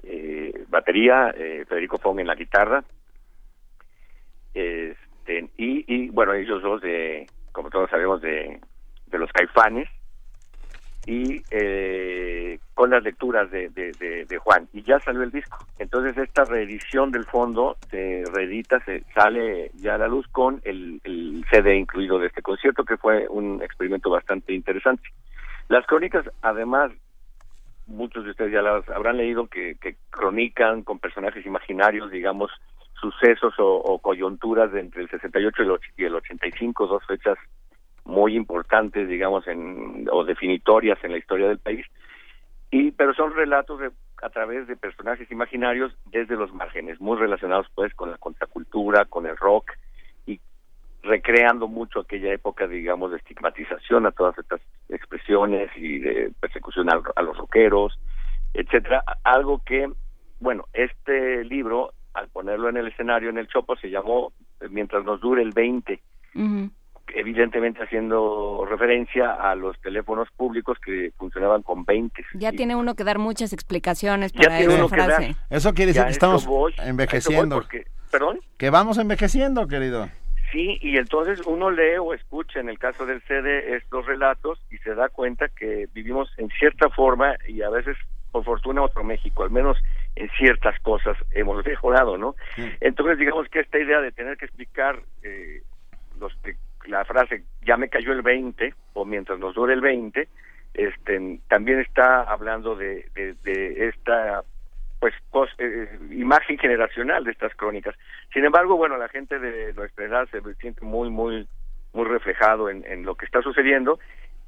eh, 0.04 0.66
batería, 0.70 1.34
eh, 1.38 1.66
Federico 1.68 1.98
Fong 1.98 2.20
en 2.20 2.28
la 2.28 2.36
guitarra, 2.36 2.84
este, 5.26 5.50
y, 5.58 5.86
y 5.88 6.10
bueno, 6.10 6.34
ellos 6.34 6.62
dos 6.62 6.82
de, 6.82 7.28
como 7.52 7.70
todos 7.70 7.90
sabemos, 7.90 8.22
de, 8.22 8.60
de 9.08 9.18
los 9.18 9.32
caifanes, 9.32 9.88
y 11.06 11.42
eh, 11.52 12.60
con 12.74 12.90
las 12.90 13.04
lecturas 13.04 13.52
de, 13.52 13.70
de, 13.70 14.38
Juan. 14.38 14.70
Y 14.72 14.84
ya 14.84 15.00
salió 15.00 15.24
el 15.24 15.32
disco. 15.32 15.58
Entonces 15.78 16.18
esta 16.18 16.46
reedición 16.46 17.12
del 17.12 17.26
fondo 17.26 17.78
se 17.90 18.24
reedita 18.34 18.80
se 18.86 19.04
sale 19.14 19.72
ya 19.76 19.96
a 19.96 19.98
la 19.98 20.08
luz 20.08 20.26
con 20.30 20.62
el, 20.64 21.02
el 21.04 21.46
CD 21.52 21.76
incluido 21.76 22.20
de 22.20 22.28
este 22.28 22.42
concierto 22.42 22.86
que 22.86 22.96
fue 22.96 23.28
un 23.30 23.62
experimento 23.62 24.10
bastante 24.10 24.54
interesante. 24.54 25.04
Las 25.68 25.86
crónicas 25.86 26.26
además 26.42 26.92
muchos 27.86 28.24
de 28.24 28.32
ustedes 28.32 28.54
ya 28.54 28.62
las 28.62 28.88
habrán 28.90 29.18
leído 29.18 29.48
que, 29.48 29.76
que 29.76 29.98
cronican 30.10 30.84
con 30.84 31.00
personajes 31.00 31.46
imaginarios 31.46 32.10
digamos 32.12 32.50
sucesos 33.04 33.54
o, 33.58 34.00
coyunturas 34.00 34.72
de 34.72 34.80
entre 34.80 35.02
el 35.02 35.10
68 35.10 35.64
y 35.98 36.04
el 36.06 36.16
85 36.16 36.88
dos 36.88 37.06
fechas 37.06 37.38
muy 38.06 38.36
importantes, 38.36 39.10
digamos, 39.10 39.46
en, 39.48 40.08
o 40.10 40.24
definitorias 40.24 40.98
en 41.04 41.12
la 41.12 41.18
historia 41.18 41.50
del 41.50 41.60
país, 41.60 41.86
y 42.72 42.92
pero 42.92 43.14
son 43.14 43.34
relatos 43.34 43.82
a 44.22 44.30
través 44.30 44.68
de 44.68 44.78
personajes 44.78 45.30
imaginarios 45.32 45.94
desde 46.06 46.38
los 46.38 46.54
márgenes, 46.54 47.02
muy 47.02 47.18
relacionados 47.18 47.68
pues 47.76 47.94
con 47.94 48.12
la 48.12 48.18
contracultura, 48.18 49.04
con 49.06 49.26
el 49.26 49.36
rock, 49.36 49.72
y 50.26 50.40
recreando 51.02 51.68
mucho 51.68 52.00
aquella 52.00 52.34
época, 52.34 52.68
digamos, 52.68 53.12
de 53.12 53.18
estigmatización 53.18 54.06
a 54.06 54.12
todas 54.12 54.38
estas 54.38 54.62
expresiones 54.88 55.70
y 55.76 56.00
de 56.00 56.32
persecución 56.40 56.90
a, 56.90 57.22
los 57.22 57.38
rockeros, 57.38 58.00
etcétera, 58.54 59.04
algo 59.24 59.62
que, 59.66 59.92
bueno, 60.40 60.66
este 60.72 61.44
libro, 61.44 61.92
al 62.14 62.30
ponerlo 62.30 62.70
en 62.70 62.78
el 62.78 62.88
escenario, 62.88 63.30
en 63.30 63.38
el 63.38 63.48
Chopo, 63.48 63.76
se 63.76 63.90
llamó 63.90 64.32
Mientras 64.70 65.04
nos 65.04 65.20
dure 65.20 65.42
el 65.42 65.52
20, 65.52 66.00
evidentemente 67.14 67.84
haciendo 67.84 68.66
referencia 68.70 69.34
a 69.34 69.56
los 69.56 69.80
teléfonos 69.82 70.30
públicos 70.38 70.78
que 70.80 71.12
funcionaban 71.18 71.64
con 71.64 71.84
20. 71.84 72.24
Ya 72.36 72.52
tiene 72.52 72.76
uno 72.76 72.96
que 72.96 73.04
dar 73.04 73.20
muchas 73.20 73.52
explicaciones 73.52 74.32
para 74.32 74.60
esa 74.60 74.88
frase. 74.88 75.36
Eso 75.50 75.74
quiere 75.74 75.92
decir 75.92 76.06
que 76.06 76.12
estamos 76.12 76.48
envejeciendo. 76.78 77.62
¿Perdón? 78.10 78.40
Que 78.58 78.70
vamos 78.70 78.98
envejeciendo, 79.00 79.68
querido. 79.68 80.08
Sí, 80.52 80.78
y 80.82 80.98
entonces 80.98 81.42
uno 81.48 81.72
lee 81.72 81.98
o 82.00 82.14
escucha 82.14 82.60
en 82.60 82.70
el 82.70 82.78
caso 82.78 83.08
del 83.08 83.24
CD 83.24 83.76
estos 83.76 84.06
relatos 84.06 84.60
y 84.70 84.78
se 84.78 84.94
da 84.94 85.10
cuenta 85.10 85.50
que 85.50 85.88
vivimos 85.94 86.30
en 86.38 86.48
cierta 86.50 86.90
forma 86.90 87.34
y 87.48 87.64
a 87.64 87.72
veces 87.72 87.98
por 88.32 88.44
fortuna 88.44 88.84
otro 88.84 89.04
México, 89.04 89.44
al 89.44 89.50
menos 89.50 89.78
en 90.16 90.30
ciertas 90.32 90.80
cosas 90.82 91.18
hemos 91.32 91.66
mejorado, 91.66 92.18
¿no? 92.18 92.36
Entonces 92.80 93.18
digamos 93.18 93.48
que 93.50 93.62
esta 93.62 93.80
idea 93.80 94.00
de 94.02 94.12
tener 94.12 94.38
que 94.38 94.46
explicar 94.46 95.00
eh, 95.24 95.62
los 96.20 96.38
la 96.86 97.06
frase 97.06 97.44
ya 97.66 97.78
me 97.78 97.90
cayó 97.90 98.12
el 98.12 98.22
20 98.22 98.74
o 98.94 99.06
mientras 99.06 99.40
nos 99.40 99.56
dure 99.56 99.74
el 99.74 99.82
20 99.82 100.28
este 100.74 101.40
también 101.48 101.80
está 101.80 102.24
hablando 102.24 102.76
de, 102.76 103.08
de, 103.14 103.88
esta 103.88 104.44
pues 105.00 105.14
eh, 105.60 106.00
imagen 106.12 106.58
generacional 106.58 107.24
de 107.24 107.32
estas 107.32 107.54
crónicas. 107.56 107.96
Sin 108.34 108.44
embargo 108.44 108.76
bueno 108.76 108.98
la 108.98 109.10
gente 109.10 109.40
de 109.40 109.74
nuestra 109.74 110.06
edad 110.06 110.28
se 110.30 110.42
siente 110.56 110.84
muy 110.84 111.10
muy 111.10 111.48
muy 111.94 112.06
reflejado 112.06 112.70
en, 112.70 112.84
en 112.86 113.04
lo 113.06 113.16
que 113.16 113.26
está 113.26 113.42
sucediendo 113.42 114.00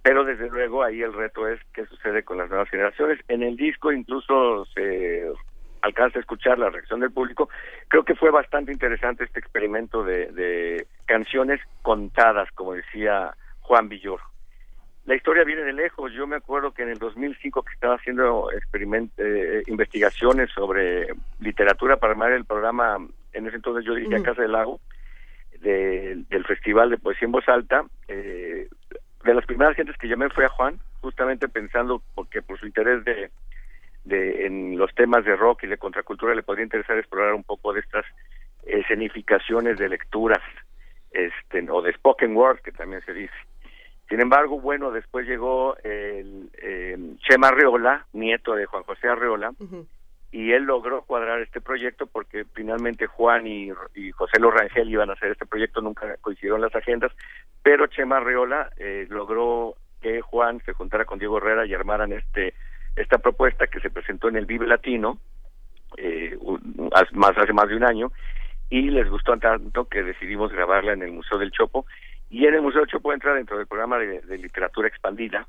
pero 0.06 0.24
desde 0.24 0.50
luego 0.50 0.84
ahí 0.84 1.02
el 1.02 1.14
reto 1.14 1.48
es 1.48 1.60
qué 1.74 1.84
sucede 1.88 2.22
con 2.22 2.38
las 2.38 2.48
nuevas 2.48 2.70
generaciones. 2.70 3.20
En 3.28 3.42
el 3.42 3.56
disco 3.58 3.92
incluso 3.92 4.64
se 4.66 5.32
alcanza 5.82 6.20
a 6.20 6.22
escuchar 6.22 6.58
la 6.58 6.70
reacción 6.70 7.00
del 7.00 7.12
público, 7.12 7.50
creo 7.88 8.04
que 8.04 8.16
fue 8.16 8.32
bastante 8.32 8.72
interesante 8.72 9.24
este 9.24 9.40
experimento 9.40 10.04
de, 10.04 10.88
canciones 11.06 11.62
contadas, 11.82 12.50
como 12.54 12.74
decía 12.74 13.36
Juan 13.62 13.90
Villor. 13.90 14.20
La 15.06 15.16
historia 15.16 15.44
viene 15.44 15.62
de 15.62 15.74
lejos. 15.74 16.12
Yo 16.14 16.26
me 16.26 16.38
acuerdo 16.38 16.72
que 16.72 16.82
en 16.82 16.90
el 16.90 16.98
2005 16.98 17.62
que 17.62 17.74
estaba 17.74 17.96
haciendo 17.96 18.50
eh, 18.52 19.64
investigaciones 19.68 20.50
sobre 20.50 21.08
literatura 21.40 21.98
para 21.98 22.14
armar 22.14 22.32
el 22.32 22.46
programa, 22.46 22.98
en 23.34 23.48
ese 23.48 23.58
entonces 23.58 23.86
yo 23.86 23.94
dirigía 23.94 24.24
Casa 24.24 24.42
del 24.42 24.54
Lago, 24.54 24.80
del 25.62 26.46
Festival 26.48 26.90
de 26.90 26.98
Poesía 26.98 27.28
en 27.28 27.32
Voz 27.32 27.48
Alta, 27.48 27.86
eh, 28.08 28.68
de 29.24 29.34
las 29.34 29.46
primeras 29.46 29.76
gentes 29.76 29.98
que 29.98 30.08
llamé 30.08 30.30
fue 30.30 30.46
a 30.46 30.50
Juan, 30.50 30.80
justamente 31.02 31.48
pensando, 31.48 32.02
porque 32.14 32.42
por 32.42 32.60
su 32.60 32.66
interés 32.66 33.04
de 33.06 33.32
de, 34.06 34.46
en 34.46 34.78
los 34.78 34.94
temas 34.96 35.26
de 35.26 35.36
rock 35.36 35.64
y 35.64 35.68
de 35.68 35.78
contracultura 35.78 36.36
le 36.36 36.44
podría 36.44 36.64
interesar 36.64 36.98
explorar 36.98 37.34
un 37.34 37.44
poco 37.44 37.74
de 37.74 37.82
estas 37.82 38.06
escenificaciones 38.64 39.78
de 39.78 39.90
lecturas 39.90 40.42
este 41.12 41.66
o 41.70 41.82
de 41.82 41.94
spoken 41.94 42.36
word 42.36 42.60
que 42.60 42.72
también 42.72 43.02
se 43.06 43.14
dice. 43.14 43.34
Sin 44.10 44.22
embargo 44.22 44.60
bueno 44.60 44.92
después 44.92 45.28
llegó 45.28 45.76
el 45.84 46.50
Chema 47.28 47.48
Arreola 47.48 48.06
nieto 48.14 48.54
de 48.56 48.66
Juan 48.66 48.84
José 48.84 49.08
Arreola 49.08 49.52
y 50.32 50.52
él 50.52 50.64
logró 50.64 51.04
cuadrar 51.04 51.42
este 51.42 51.62
proyecto 51.62 52.08
porque 52.08 52.46
finalmente 52.54 53.08
Juan 53.08 53.48
y, 53.48 53.72
José 54.12 54.40
Lorangel 54.40 54.90
iban 54.90 55.10
a 55.10 55.14
hacer 55.14 55.32
este 55.32 55.46
proyecto 55.46 55.82
nunca 55.82 56.18
coincidieron 56.22 56.62
las 56.62 56.76
agendas 56.76 57.12
pero 57.64 57.88
Chema 57.88 58.18
Arreola 58.18 58.70
eh, 58.78 59.08
logró 59.10 59.76
que 60.02 60.22
Juan 60.22 60.62
se 60.66 60.74
juntara 60.74 61.06
con 61.06 61.18
Diego 61.18 61.38
Herrera 61.38 61.66
y 61.66 61.74
armaran 61.74 62.12
este 62.12 62.54
esta 62.96 63.18
propuesta 63.18 63.68
que 63.68 63.80
se 63.80 63.90
presentó 63.90 64.30
en 64.30 64.38
el 64.38 64.46
Vive 64.46 64.68
Latino 64.68 65.20
eh, 65.98 66.38
más 67.14 67.38
hace 67.38 67.54
más 67.54 67.68
de 67.68 67.76
un 67.76 67.84
año 67.84 68.12
y 68.70 68.90
les 68.90 69.10
gustó 69.10 69.38
tanto 69.38 69.86
que 69.86 70.04
decidimos 70.04 70.52
grabarla 70.52 70.94
en 70.94 71.04
el 71.04 71.12
Museo 71.12 71.38
del 71.38 71.52
Chopo 71.52 71.86
y 72.30 72.46
en 72.46 72.56
el 72.56 72.62
Museo 72.62 72.82
del 72.82 72.90
Chopo 72.90 73.14
entra 73.14 73.34
dentro 73.34 73.58
del 73.58 73.68
programa 73.68 73.98
de, 73.98 74.38
literatura 74.38 74.88
expandida 74.88 75.48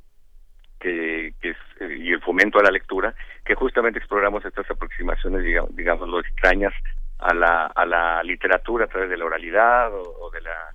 que, 0.78 1.28
es 1.40 1.56
eh, 1.80 1.96
y 1.98 2.12
el 2.12 2.20
fomento 2.20 2.58
a 2.58 2.62
la 2.62 2.70
lectura 2.70 3.14
que 3.44 3.54
justamente 3.54 3.98
exploramos 3.98 4.44
estas 4.44 4.70
aproximaciones 4.70 5.42
digamos, 5.42 5.74
digamos 5.74 6.08
lo 6.08 6.20
extrañas 6.20 6.74
a 7.18 7.34
la 7.34 7.66
a 7.66 7.86
la 7.86 8.22
literatura 8.22 8.84
a 8.84 8.88
través 8.88 9.08
de 9.08 9.16
la 9.16 9.24
oralidad 9.24 9.90
o, 9.92 10.30
de 10.30 10.40
la 10.42 10.70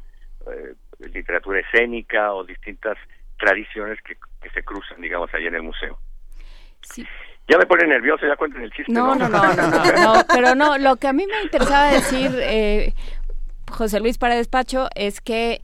eh, 0.52 0.74
literatura 1.14 1.60
escénica 1.60 2.34
o 2.34 2.44
distintas 2.44 2.98
tradiciones 3.38 4.02
que, 4.02 4.16
que 4.42 4.50
se 4.50 4.64
cruzan 4.64 5.00
digamos 5.00 5.32
ahí 5.34 5.46
en 5.46 5.56
el 5.56 5.64
museo 5.64 6.00
Sí. 6.82 7.06
Ya 7.48 7.58
me 7.58 7.66
pone 7.66 7.86
nervioso, 7.86 8.26
ya 8.26 8.36
cuenten 8.36 8.64
el 8.64 8.72
chiste. 8.72 8.92
No, 8.92 9.16
no, 9.16 9.28
no, 9.28 9.42
no, 9.42 10.14
pero 10.34 10.56
no, 10.56 10.78
lo 10.78 10.96
que 10.96 11.08
a 11.08 11.14
mí 11.14 11.26
me 11.28 11.44
interesaba 11.44 11.92
decir, 11.92 12.32
eh, 12.42 12.94
José 13.70 14.00
Luis 14.00 14.18
para 14.18 14.36
despacho, 14.36 14.88
es 14.96 15.22
que 15.22 15.62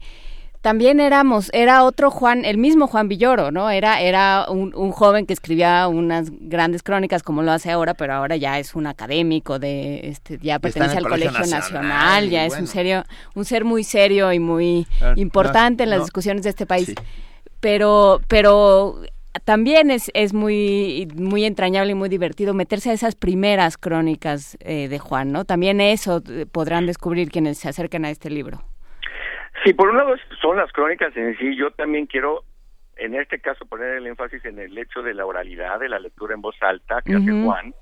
también 0.60 0.98
éramos, 0.98 1.50
era 1.52 1.84
otro 1.84 2.10
Juan, 2.10 2.44
el 2.44 2.58
mismo 2.58 2.88
Juan 2.88 3.08
Villoro, 3.08 3.52
¿no? 3.52 3.70
Era, 3.70 4.00
era 4.00 4.46
un, 4.48 4.74
un, 4.74 4.90
joven 4.90 5.24
que 5.24 5.32
escribía 5.32 5.86
unas 5.86 6.30
grandes 6.30 6.82
crónicas 6.82 7.22
como 7.22 7.42
lo 7.42 7.52
hace 7.52 7.70
ahora, 7.70 7.94
pero 7.94 8.12
ahora 8.14 8.36
ya 8.36 8.58
es 8.58 8.74
un 8.74 8.86
académico 8.86 9.58
de, 9.58 10.00
este, 10.08 10.38
ya 10.42 10.58
pertenece 10.58 10.98
al 10.98 11.08
Colegio, 11.08 11.46
Nacional, 11.46 12.28
ya 12.28 12.44
es 12.44 12.58
un 12.58 12.66
serio, 12.66 13.04
un 13.34 13.44
ser 13.44 13.64
muy 13.64 13.84
serio 13.84 14.32
y 14.32 14.40
muy 14.40 14.86
ah, 15.00 15.12
importante 15.16 15.84
en 15.84 15.90
las 15.90 16.02
discusiones 16.02 16.42
de 16.42 16.50
este 16.50 16.66
país. 16.66 16.92
Pero, 17.60 18.20
pero 18.28 19.00
también 19.44 19.90
es, 19.90 20.10
es 20.14 20.32
muy, 20.34 21.08
muy 21.16 21.44
entrañable 21.44 21.92
y 21.92 21.94
muy 21.94 22.08
divertido 22.08 22.54
meterse 22.54 22.90
a 22.90 22.92
esas 22.92 23.14
primeras 23.14 23.76
crónicas 23.76 24.56
eh, 24.60 24.88
de 24.88 24.98
Juan, 24.98 25.32
¿no? 25.32 25.44
También 25.44 25.80
eso 25.80 26.22
eh, 26.30 26.46
podrán 26.46 26.86
descubrir 26.86 27.30
quienes 27.30 27.58
se 27.58 27.68
acerquen 27.68 28.04
a 28.04 28.10
este 28.10 28.30
libro. 28.30 28.62
Sí, 29.64 29.72
por 29.74 29.90
un 29.90 29.96
lado 29.96 30.14
son 30.40 30.56
las 30.56 30.70
crónicas 30.72 31.16
en 31.16 31.36
sí. 31.38 31.56
Yo 31.56 31.70
también 31.72 32.06
quiero, 32.06 32.44
en 32.96 33.14
este 33.14 33.40
caso, 33.40 33.66
poner 33.66 33.96
el 33.96 34.06
énfasis 34.06 34.44
en 34.44 34.58
el 34.58 34.76
hecho 34.78 35.02
de 35.02 35.14
la 35.14 35.26
oralidad, 35.26 35.80
de 35.80 35.88
la 35.88 35.98
lectura 35.98 36.34
en 36.34 36.40
voz 36.40 36.56
alta 36.60 37.02
que 37.02 37.14
hace 37.14 37.30
Juan, 37.44 37.74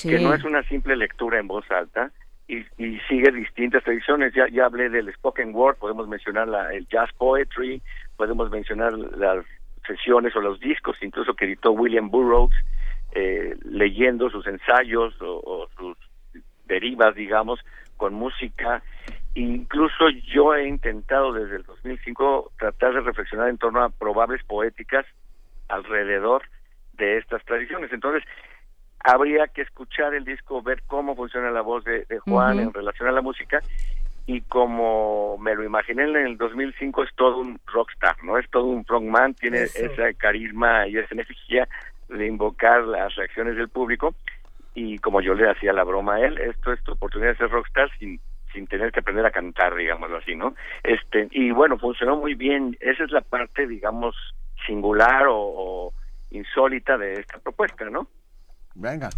que 0.00 0.18
no 0.20 0.34
es 0.34 0.44
una 0.44 0.62
simple 0.64 0.96
lectura 0.96 1.38
en 1.38 1.48
voz 1.48 1.64
alta 1.70 2.12
y, 2.46 2.58
y 2.76 2.98
sigue 3.08 3.32
distintas 3.32 3.82
tradiciones. 3.82 4.34
Ya, 4.34 4.46
ya 4.48 4.66
hablé 4.66 4.90
del 4.90 5.12
spoken 5.14 5.54
word, 5.54 5.76
podemos 5.78 6.06
mencionar 6.06 6.48
la, 6.48 6.72
el 6.72 6.86
jazz 6.88 7.10
poetry, 7.16 7.82
podemos 8.16 8.50
mencionar 8.50 8.92
las 8.92 9.44
sesiones 9.86 10.34
o 10.36 10.40
los 10.40 10.60
discos 10.60 10.96
incluso 11.02 11.34
que 11.34 11.46
editó 11.46 11.72
William 11.72 12.10
Burroughs 12.10 12.54
eh, 13.14 13.56
leyendo 13.64 14.30
sus 14.30 14.46
ensayos 14.46 15.14
o, 15.20 15.68
sus 15.76 15.96
derivas 16.66 17.14
digamos 17.14 17.60
con 17.96 18.14
música. 18.14 18.82
Incluso 19.34 20.08
yo 20.32 20.54
he 20.54 20.66
intentado 20.66 21.32
desde 21.32 21.56
el 21.56 21.62
2005 21.62 22.52
tratar 22.58 22.94
de 22.94 23.00
reflexionar 23.00 23.48
en 23.48 23.58
torno 23.58 23.82
a 23.82 23.90
probables 23.90 24.42
poéticas 24.44 25.06
alrededor 25.68 26.42
de 26.94 27.18
estas 27.18 27.44
tradiciones. 27.44 27.92
Entonces 27.92 28.24
habría 29.04 29.48
que 29.48 29.62
escuchar 29.62 30.14
el 30.14 30.24
disco 30.24 30.62
ver 30.62 30.82
cómo 30.86 31.16
funciona 31.16 31.50
la 31.50 31.62
voz 31.62 31.84
de, 31.84 32.06
Juan 32.20 32.60
en 32.60 32.72
relación 32.72 33.08
a 33.08 33.12
la 33.12 33.22
música 33.22 33.60
y 34.26 34.40
como 34.42 35.36
me 35.38 35.54
lo 35.54 35.64
imaginé 35.64 36.04
en 36.04 36.16
el 36.16 36.36
2005 36.36 37.04
es 37.04 37.10
todo 37.16 37.38
un 37.38 37.60
rockstar, 37.66 38.22
¿no? 38.22 38.38
Es 38.38 38.48
todo 38.50 38.64
un 38.64 38.84
frontman, 38.84 39.34
tiene 39.34 39.62
ese 39.62 40.14
carisma 40.14 40.86
y 40.86 40.96
esa 40.96 41.14
energía 41.14 41.68
de 42.08 42.26
invocar 42.26 42.82
las 42.82 43.14
reacciones 43.16 43.56
del 43.56 43.68
público 43.68 44.14
y 44.74 44.98
como 44.98 45.20
yo 45.20 45.34
le 45.34 45.50
hacía 45.50 45.72
la 45.72 45.84
broma 45.84 46.16
a 46.16 46.20
él, 46.20 46.38
esto 46.38 46.72
es 46.72 46.82
tu 46.82 46.92
oportunidad 46.92 47.32
de 47.32 47.38
ser 47.38 47.50
rockstar 47.50 47.90
sin 47.98 48.20
sin 48.52 48.66
tener 48.66 48.92
que 48.92 49.00
aprender 49.00 49.24
a 49.24 49.30
cantar, 49.30 49.74
digámoslo 49.74 50.18
así, 50.18 50.34
¿no? 50.36 50.54
Este 50.82 51.28
y 51.30 51.50
bueno, 51.52 51.78
funcionó 51.78 52.16
muy 52.16 52.34
bien. 52.34 52.76
Esa 52.80 53.04
es 53.04 53.10
la 53.10 53.22
parte, 53.22 53.66
digamos, 53.66 54.14
singular 54.66 55.26
o, 55.26 55.36
o 55.38 55.94
insólita 56.30 56.98
de 56.98 57.14
esta 57.14 57.38
propuesta, 57.38 57.88
¿no? 57.88 58.08
Venga, 58.74 59.08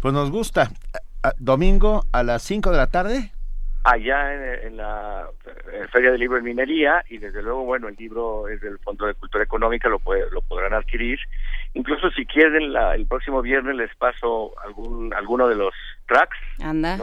pues 0.00 0.14
nos 0.14 0.30
gusta. 0.30 0.70
Domingo 1.38 2.04
a 2.12 2.22
las 2.22 2.42
5 2.42 2.70
de 2.70 2.76
la 2.78 2.86
tarde 2.86 3.32
allá 3.84 4.62
en, 4.62 4.76
la 4.76 5.28
Feria 5.92 6.10
del 6.10 6.20
Libro 6.20 6.38
en 6.38 6.44
Minería 6.44 7.04
y 7.08 7.18
desde 7.18 7.42
luego, 7.42 7.64
bueno, 7.64 7.88
el 7.88 7.96
libro 7.96 8.48
es 8.48 8.60
del 8.60 8.78
Fondo 8.78 9.06
de 9.06 9.14
Cultura 9.14 9.44
Económica, 9.44 9.88
lo, 9.88 9.98
puede, 9.98 10.30
lo 10.30 10.42
podrán 10.42 10.74
adquirir. 10.74 11.18
Incluso 11.74 12.10
si 12.10 12.26
quieren, 12.26 12.72
la, 12.72 12.94
el 12.94 13.06
próximo 13.06 13.42
viernes 13.42 13.76
les 13.76 13.94
paso 13.96 14.52
algún 14.64 15.14
alguno 15.14 15.48
de 15.48 15.56
los 15.56 15.74
tracks. 16.06 16.36
Anda. 16.60 16.98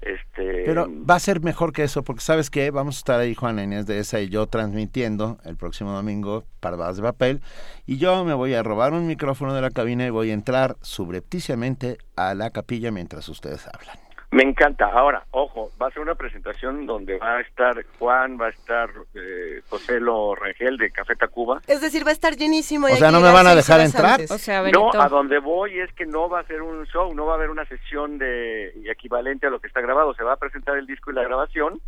Este... 0.00 0.62
Pero 0.64 0.86
va 0.88 1.16
a 1.16 1.18
ser 1.18 1.40
mejor 1.40 1.72
que 1.72 1.82
eso, 1.82 2.04
porque 2.04 2.20
sabes 2.20 2.50
que 2.50 2.70
vamos 2.70 2.96
a 2.96 2.98
estar 2.98 3.20
ahí 3.20 3.34
Juan 3.34 3.58
Inés 3.58 3.86
de 3.86 3.98
esa 3.98 4.20
y 4.20 4.28
yo 4.28 4.46
transmitiendo 4.46 5.38
el 5.44 5.56
próximo 5.56 5.92
domingo 5.92 6.44
Parvadas 6.60 6.98
de 6.98 7.02
Papel, 7.02 7.40
y 7.84 7.98
yo 7.98 8.24
me 8.24 8.34
voy 8.34 8.54
a 8.54 8.62
robar 8.62 8.92
un 8.92 9.08
micrófono 9.08 9.54
de 9.54 9.62
la 9.62 9.70
cabina 9.70 10.06
y 10.06 10.10
voy 10.10 10.30
a 10.30 10.34
entrar 10.34 10.76
subrepticiamente 10.82 11.98
a 12.14 12.34
la 12.34 12.50
capilla 12.50 12.92
mientras 12.92 13.28
ustedes 13.28 13.66
hablan. 13.66 14.07
Me 14.30 14.42
encanta. 14.42 14.86
Ahora, 14.86 15.24
ojo, 15.30 15.70
va 15.80 15.88
a 15.88 15.90
ser 15.90 16.02
una 16.02 16.14
presentación 16.14 16.84
donde 16.84 17.16
va 17.18 17.36
a 17.36 17.40
estar 17.40 17.82
Juan, 17.98 18.38
va 18.38 18.46
a 18.46 18.50
estar 18.50 18.90
eh, 19.14 19.62
José 19.70 20.00
Lo 20.00 20.34
Rangel 20.34 20.76
de 20.76 20.90
Café 20.90 21.16
Tacuba. 21.16 21.62
Es 21.66 21.80
decir, 21.80 22.04
va 22.04 22.10
a 22.10 22.12
estar 22.12 22.36
llenísimo. 22.36 22.88
o 22.88 22.90
sea, 22.90 23.10
¿no 23.10 23.20
me 23.20 23.32
van 23.32 23.46
a 23.46 23.54
dejar 23.54 23.80
entrar? 23.80 24.20
O 24.28 24.36
sea, 24.36 24.62
no, 24.70 24.90
a 24.92 25.08
donde 25.08 25.38
voy 25.38 25.80
es 25.80 25.90
que 25.94 26.04
no 26.04 26.28
va 26.28 26.40
a 26.40 26.44
ser 26.44 26.60
un 26.60 26.84
show, 26.86 27.14
no 27.14 27.24
va 27.24 27.32
a 27.32 27.36
haber 27.36 27.48
una 27.48 27.64
sesión 27.64 28.18
de 28.18 28.68
equivalente 28.90 29.46
a 29.46 29.50
lo 29.50 29.60
que 29.60 29.66
está 29.66 29.80
grabado. 29.80 30.12
Se 30.14 30.24
va 30.24 30.34
a 30.34 30.38
presentar 30.38 30.76
el 30.76 30.86
disco 30.86 31.10
y 31.10 31.14
la 31.14 31.22
grabación 31.22 31.80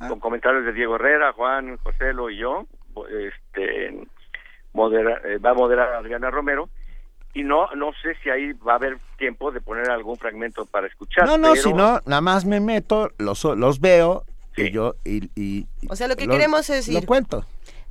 ah. 0.00 0.08
con 0.08 0.18
comentarios 0.18 0.64
de 0.64 0.72
Diego 0.72 0.96
Herrera, 0.96 1.32
Juan, 1.32 1.76
José 1.76 2.12
Lo 2.12 2.28
y 2.28 2.38
yo. 2.38 2.66
Este, 3.08 4.04
modera, 4.72 5.20
eh, 5.24 5.38
va 5.38 5.50
a 5.50 5.54
moderar 5.54 5.94
Adriana 5.94 6.30
Romero 6.30 6.68
y 7.34 7.42
no 7.42 7.68
no 7.74 7.92
sé 8.02 8.14
si 8.22 8.30
ahí 8.30 8.52
va 8.52 8.72
a 8.72 8.76
haber 8.76 8.98
tiempo 9.18 9.50
de 9.50 9.60
poner 9.60 9.90
algún 9.90 10.16
fragmento 10.16 10.64
para 10.66 10.86
escuchar. 10.86 11.26
No, 11.26 11.36
no, 11.36 11.56
si 11.56 11.72
no, 11.72 12.00
nada 12.06 12.20
más 12.20 12.44
me 12.44 12.60
meto, 12.60 13.10
los, 13.18 13.44
los 13.44 13.80
veo 13.80 14.24
y 14.56 14.70
yo 14.70 14.94
y, 15.04 15.66
O 15.88 15.96
sea, 15.96 16.08
lo 16.08 16.16
que 16.16 16.28
queremos 16.28 16.70
es 16.70 16.88
Lo 16.88 17.02
cuento. 17.02 17.44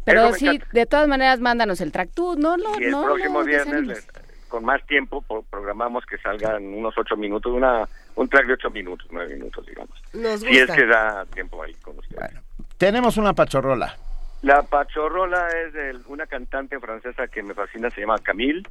Pero 0.06 0.34
sí, 0.34 0.60
de 0.74 0.86
todas 0.86 1.08
maneras, 1.08 1.40
mándanos 1.40 1.80
el 1.80 1.92
track. 1.92 2.10
Tú, 2.14 2.36
no, 2.36 2.58
no, 2.58 2.80
y 2.80 2.86
el 2.86 2.92
no. 2.92 3.04
próximo 3.04 3.42
viernes, 3.44 4.06
con 4.50 4.66
más 4.66 4.86
tiempo, 4.86 5.24
programamos 5.50 6.06
que 6.06 6.18
salgan 6.18 6.66
unos 6.66 6.94
ocho 6.98 7.16
minutos, 7.16 7.52
una 7.54 7.88
un 8.16 8.28
track 8.28 8.48
de 8.48 8.54
ocho 8.54 8.70
minutos, 8.70 9.08
nueve 9.12 9.34
minutos, 9.34 9.66
digamos. 9.66 9.98
Nos 10.14 10.42
Si 10.42 10.58
es 10.58 10.70
que 10.70 10.86
da 10.86 11.26
tiempo 11.34 11.64
ahí 11.64 11.74
con 11.76 11.98
ustedes. 11.98 12.20
Bueno, 12.20 12.42
tenemos 12.78 13.18
una 13.18 13.34
pachorrola. 13.34 13.96
La 14.44 14.62
Pachorrola 14.62 15.48
es 15.48 15.72
de 15.72 15.98
una 16.08 16.28
cantante 16.28 16.78
francesa 16.78 17.30
que 17.30 17.42
me 17.42 17.54
fascina, 17.54 17.90
se 17.90 18.02
llama 18.02 18.18
Camille. 18.18 18.64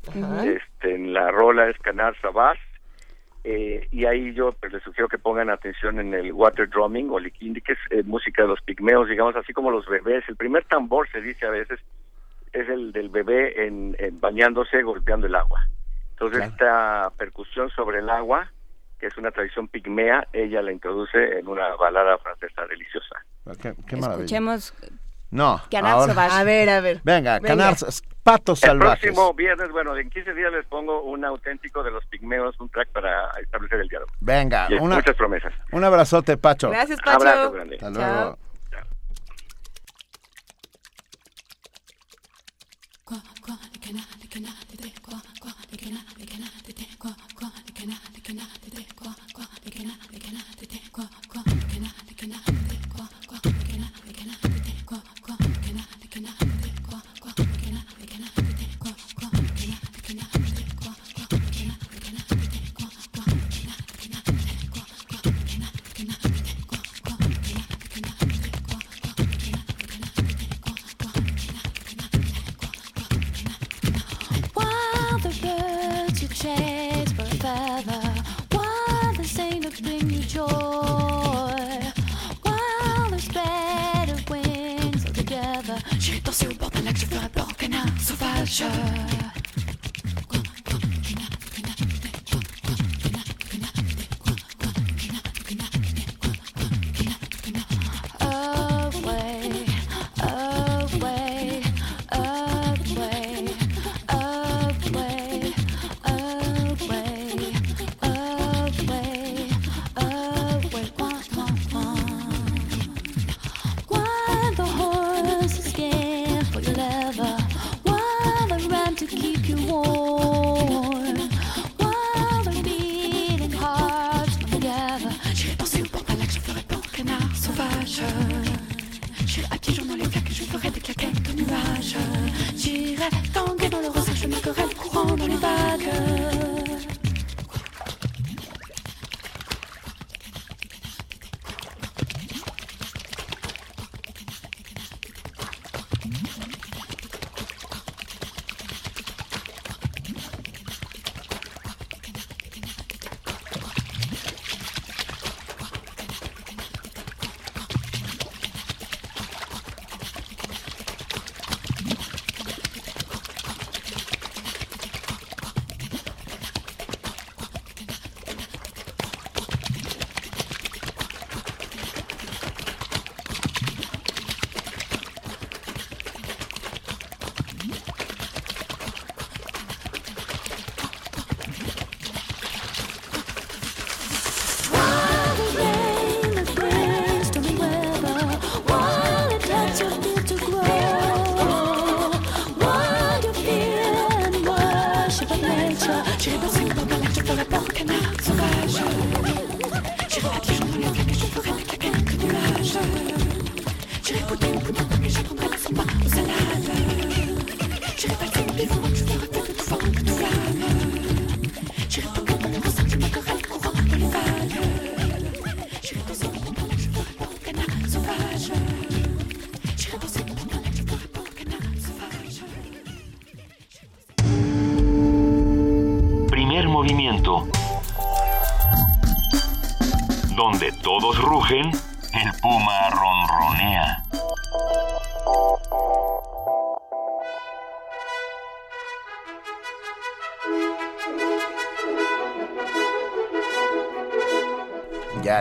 este, 0.44 0.98
la 0.98 1.30
rola 1.30 1.70
es 1.70 1.78
Canard 1.78 2.14
Sabas. 2.20 2.58
Eh, 3.42 3.88
y 3.90 4.04
ahí 4.04 4.34
yo 4.34 4.52
pues, 4.52 4.70
les 4.70 4.82
sugiero 4.82 5.08
que 5.08 5.16
pongan 5.16 5.48
atención 5.48 5.98
en 5.98 6.12
el 6.12 6.30
water 6.34 6.68
drumming 6.68 7.08
o 7.10 7.18
liquindi, 7.18 7.62
que 7.62 7.72
es 7.72 7.78
eh, 7.88 8.02
música 8.02 8.42
de 8.42 8.48
los 8.48 8.60
pigmeos, 8.60 9.08
digamos, 9.08 9.34
así 9.34 9.54
como 9.54 9.70
los 9.70 9.86
bebés. 9.86 10.22
El 10.28 10.36
primer 10.36 10.62
tambor, 10.66 11.08
se 11.10 11.22
dice 11.22 11.46
a 11.46 11.50
veces, 11.50 11.80
es 12.52 12.68
el 12.68 12.92
del 12.92 13.08
bebé 13.08 13.66
en, 13.66 13.96
bañándose, 14.20 14.82
golpeando 14.82 15.26
el 15.26 15.34
agua. 15.34 15.66
Entonces, 16.10 16.50
esta 16.50 17.10
percusión 17.16 17.70
sobre 17.70 18.00
el 18.00 18.10
agua, 18.10 18.52
que 19.00 19.06
es 19.06 19.16
una 19.16 19.30
tradición 19.30 19.68
pigmea, 19.68 20.28
ella 20.34 20.60
la 20.60 20.70
introduce 20.70 21.38
en 21.38 21.48
una 21.48 21.74
balada 21.76 22.18
francesa 22.18 22.66
deliciosa. 22.66 23.24
Qué, 23.60 23.74
Escuchemos 23.96 24.74
no. 25.32 25.60
A 25.74 26.44
ver, 26.44 26.68
a 26.68 26.80
ver. 26.80 27.00
Venga, 27.02 27.38
Venga. 27.40 27.48
Canarzo, 27.48 27.86
patos 28.22 28.60
salvajes. 28.60 29.04
El 29.04 29.14
próximo 29.14 29.34
viernes, 29.34 29.70
bueno, 29.70 29.96
en 29.96 30.10
15 30.10 30.34
días 30.34 30.52
les 30.52 30.66
pongo 30.66 31.02
un 31.02 31.24
auténtico 31.24 31.82
de 31.82 31.90
los 31.90 32.04
pigmeos, 32.06 32.54
un 32.60 32.68
track 32.68 32.90
para 32.90 33.30
establecer 33.40 33.80
el 33.80 33.88
diálogo. 33.88 34.12
Venga, 34.20 34.68
muchas 34.78 35.16
promesas. 35.16 35.54
Un 35.72 35.84
abrazote, 35.84 36.36
Pacho. 36.36 36.68
Gracias, 36.68 37.00
Pacho. 37.00 37.16
Abrazo 37.16 37.50
grande. 37.50 37.76
Hasta 37.76 37.90
luego. 37.90 38.12
Chao. 38.12 38.38
Chao. 38.70 38.92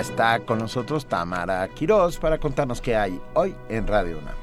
Está 0.01 0.39
con 0.39 0.57
nosotros 0.57 1.05
Tamara 1.05 1.67
Quiroz 1.69 2.17
para 2.17 2.39
contarnos 2.39 2.81
qué 2.81 2.95
hay 2.95 3.21
hoy 3.33 3.55
en 3.69 3.87
Radio 3.87 4.17
UNAM. 4.17 4.40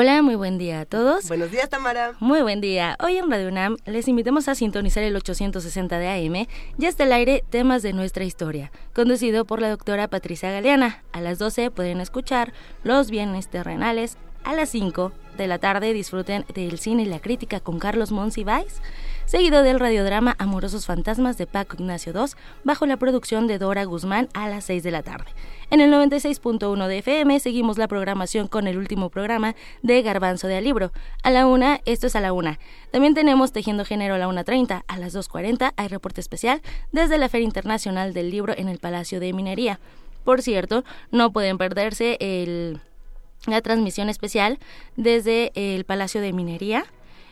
Hola, 0.00 0.22
muy 0.22 0.36
buen 0.36 0.58
día 0.58 0.82
a 0.82 0.84
todos. 0.84 1.26
Buenos 1.26 1.50
días, 1.50 1.68
Tamara. 1.70 2.14
Muy 2.20 2.40
buen 2.40 2.60
día. 2.60 2.96
Hoy 3.02 3.16
en 3.16 3.28
Radio 3.28 3.48
UNAM 3.48 3.78
les 3.84 4.06
invitamos 4.06 4.46
a 4.46 4.54
sintonizar 4.54 5.02
el 5.02 5.16
860 5.16 5.98
de 5.98 6.08
AM 6.08 6.46
Ya 6.76 6.88
está 6.88 7.02
el 7.02 7.10
aire 7.10 7.42
Temas 7.50 7.82
de 7.82 7.92
nuestra 7.92 8.22
historia, 8.22 8.70
conducido 8.94 9.44
por 9.44 9.60
la 9.60 9.70
doctora 9.70 10.06
Patricia 10.06 10.52
Galeana. 10.52 11.02
A 11.10 11.20
las 11.20 11.40
12 11.40 11.72
pueden 11.72 12.00
escuchar 12.00 12.52
Los 12.84 13.10
bienes 13.10 13.48
terrenales. 13.48 14.18
A 14.44 14.54
las 14.54 14.68
5 14.68 15.10
de 15.36 15.48
la 15.48 15.58
tarde 15.58 15.92
disfruten 15.92 16.44
del 16.54 16.78
cine 16.78 17.02
y 17.02 17.06
la 17.06 17.18
crítica 17.18 17.58
con 17.58 17.80
Carlos 17.80 18.12
Monsiváis 18.12 18.80
seguido 19.28 19.62
del 19.62 19.78
radiodrama 19.78 20.34
Amorosos 20.38 20.86
Fantasmas 20.86 21.36
de 21.36 21.46
Paco 21.46 21.76
Ignacio 21.78 22.14
II, 22.14 22.32
bajo 22.64 22.86
la 22.86 22.96
producción 22.96 23.46
de 23.46 23.58
Dora 23.58 23.84
Guzmán 23.84 24.30
a 24.32 24.48
las 24.48 24.64
6 24.64 24.82
de 24.82 24.90
la 24.90 25.02
tarde. 25.02 25.26
En 25.70 25.82
el 25.82 25.92
96.1 25.92 26.86
de 26.86 26.98
FM 26.98 27.40
seguimos 27.40 27.76
la 27.76 27.88
programación 27.88 28.48
con 28.48 28.66
el 28.66 28.78
último 28.78 29.10
programa 29.10 29.54
de 29.82 30.00
Garbanzo 30.00 30.46
de 30.46 30.56
Alibro. 30.56 30.92
A 31.22 31.30
la 31.30 31.46
una, 31.46 31.82
esto 31.84 32.06
es 32.06 32.16
a 32.16 32.22
la 32.22 32.32
una. 32.32 32.58
También 32.90 33.12
tenemos 33.12 33.52
Tejiendo 33.52 33.84
Género 33.84 34.14
a 34.14 34.18
la 34.18 34.28
1.30. 34.28 34.84
A 34.86 34.98
las 34.98 35.14
2.40 35.14 35.74
hay 35.76 35.88
reporte 35.88 36.22
especial 36.22 36.62
desde 36.90 37.18
la 37.18 37.28
Feria 37.28 37.44
Internacional 37.44 38.14
del 38.14 38.30
Libro 38.30 38.54
en 38.56 38.68
el 38.68 38.78
Palacio 38.78 39.20
de 39.20 39.34
Minería. 39.34 39.78
Por 40.24 40.40
cierto, 40.40 40.84
no 41.10 41.32
pueden 41.32 41.58
perderse 41.58 42.16
el, 42.18 42.80
la 43.46 43.60
transmisión 43.60 44.08
especial 44.08 44.58
desde 44.96 45.52
el 45.54 45.84
Palacio 45.84 46.22
de 46.22 46.32
Minería 46.32 46.86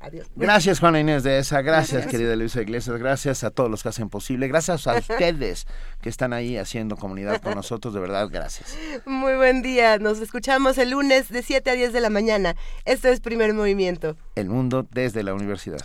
Adiós. 0.00 0.26
Gracias 0.34 0.80
Juana 0.80 0.98
Inés 0.98 1.22
de 1.22 1.38
esa, 1.38 1.60
gracias, 1.60 2.06
querida 2.06 2.34
Luisa 2.34 2.62
Iglesias, 2.62 2.98
gracias 2.98 3.44
a 3.44 3.50
todos 3.50 3.70
los 3.70 3.82
que 3.82 3.90
hacen 3.90 4.08
posible, 4.08 4.48
gracias 4.48 4.86
a 4.86 4.94
ustedes 4.98 5.66
que 6.00 6.08
están 6.08 6.32
ahí 6.32 6.56
haciendo 6.56 6.96
comunidad 6.96 7.42
con 7.42 7.54
nosotros, 7.54 7.92
de 7.92 8.00
verdad, 8.00 8.28
gracias. 8.30 8.78
Muy 9.04 9.34
buen 9.34 9.60
día, 9.60 9.98
nos 9.98 10.20
escuchamos 10.20 10.78
el 10.78 10.90
lunes 10.90 11.28
de 11.28 11.42
7 11.42 11.70
a 11.70 11.74
10 11.74 11.92
de 11.92 12.00
la 12.00 12.08
mañana. 12.08 12.56
Esto 12.86 13.08
es 13.08 13.20
Primer 13.20 13.52
Movimiento. 13.52 14.16
El 14.36 14.48
mundo 14.48 14.86
desde 14.90 15.22
la 15.22 15.34
universidad. 15.34 15.84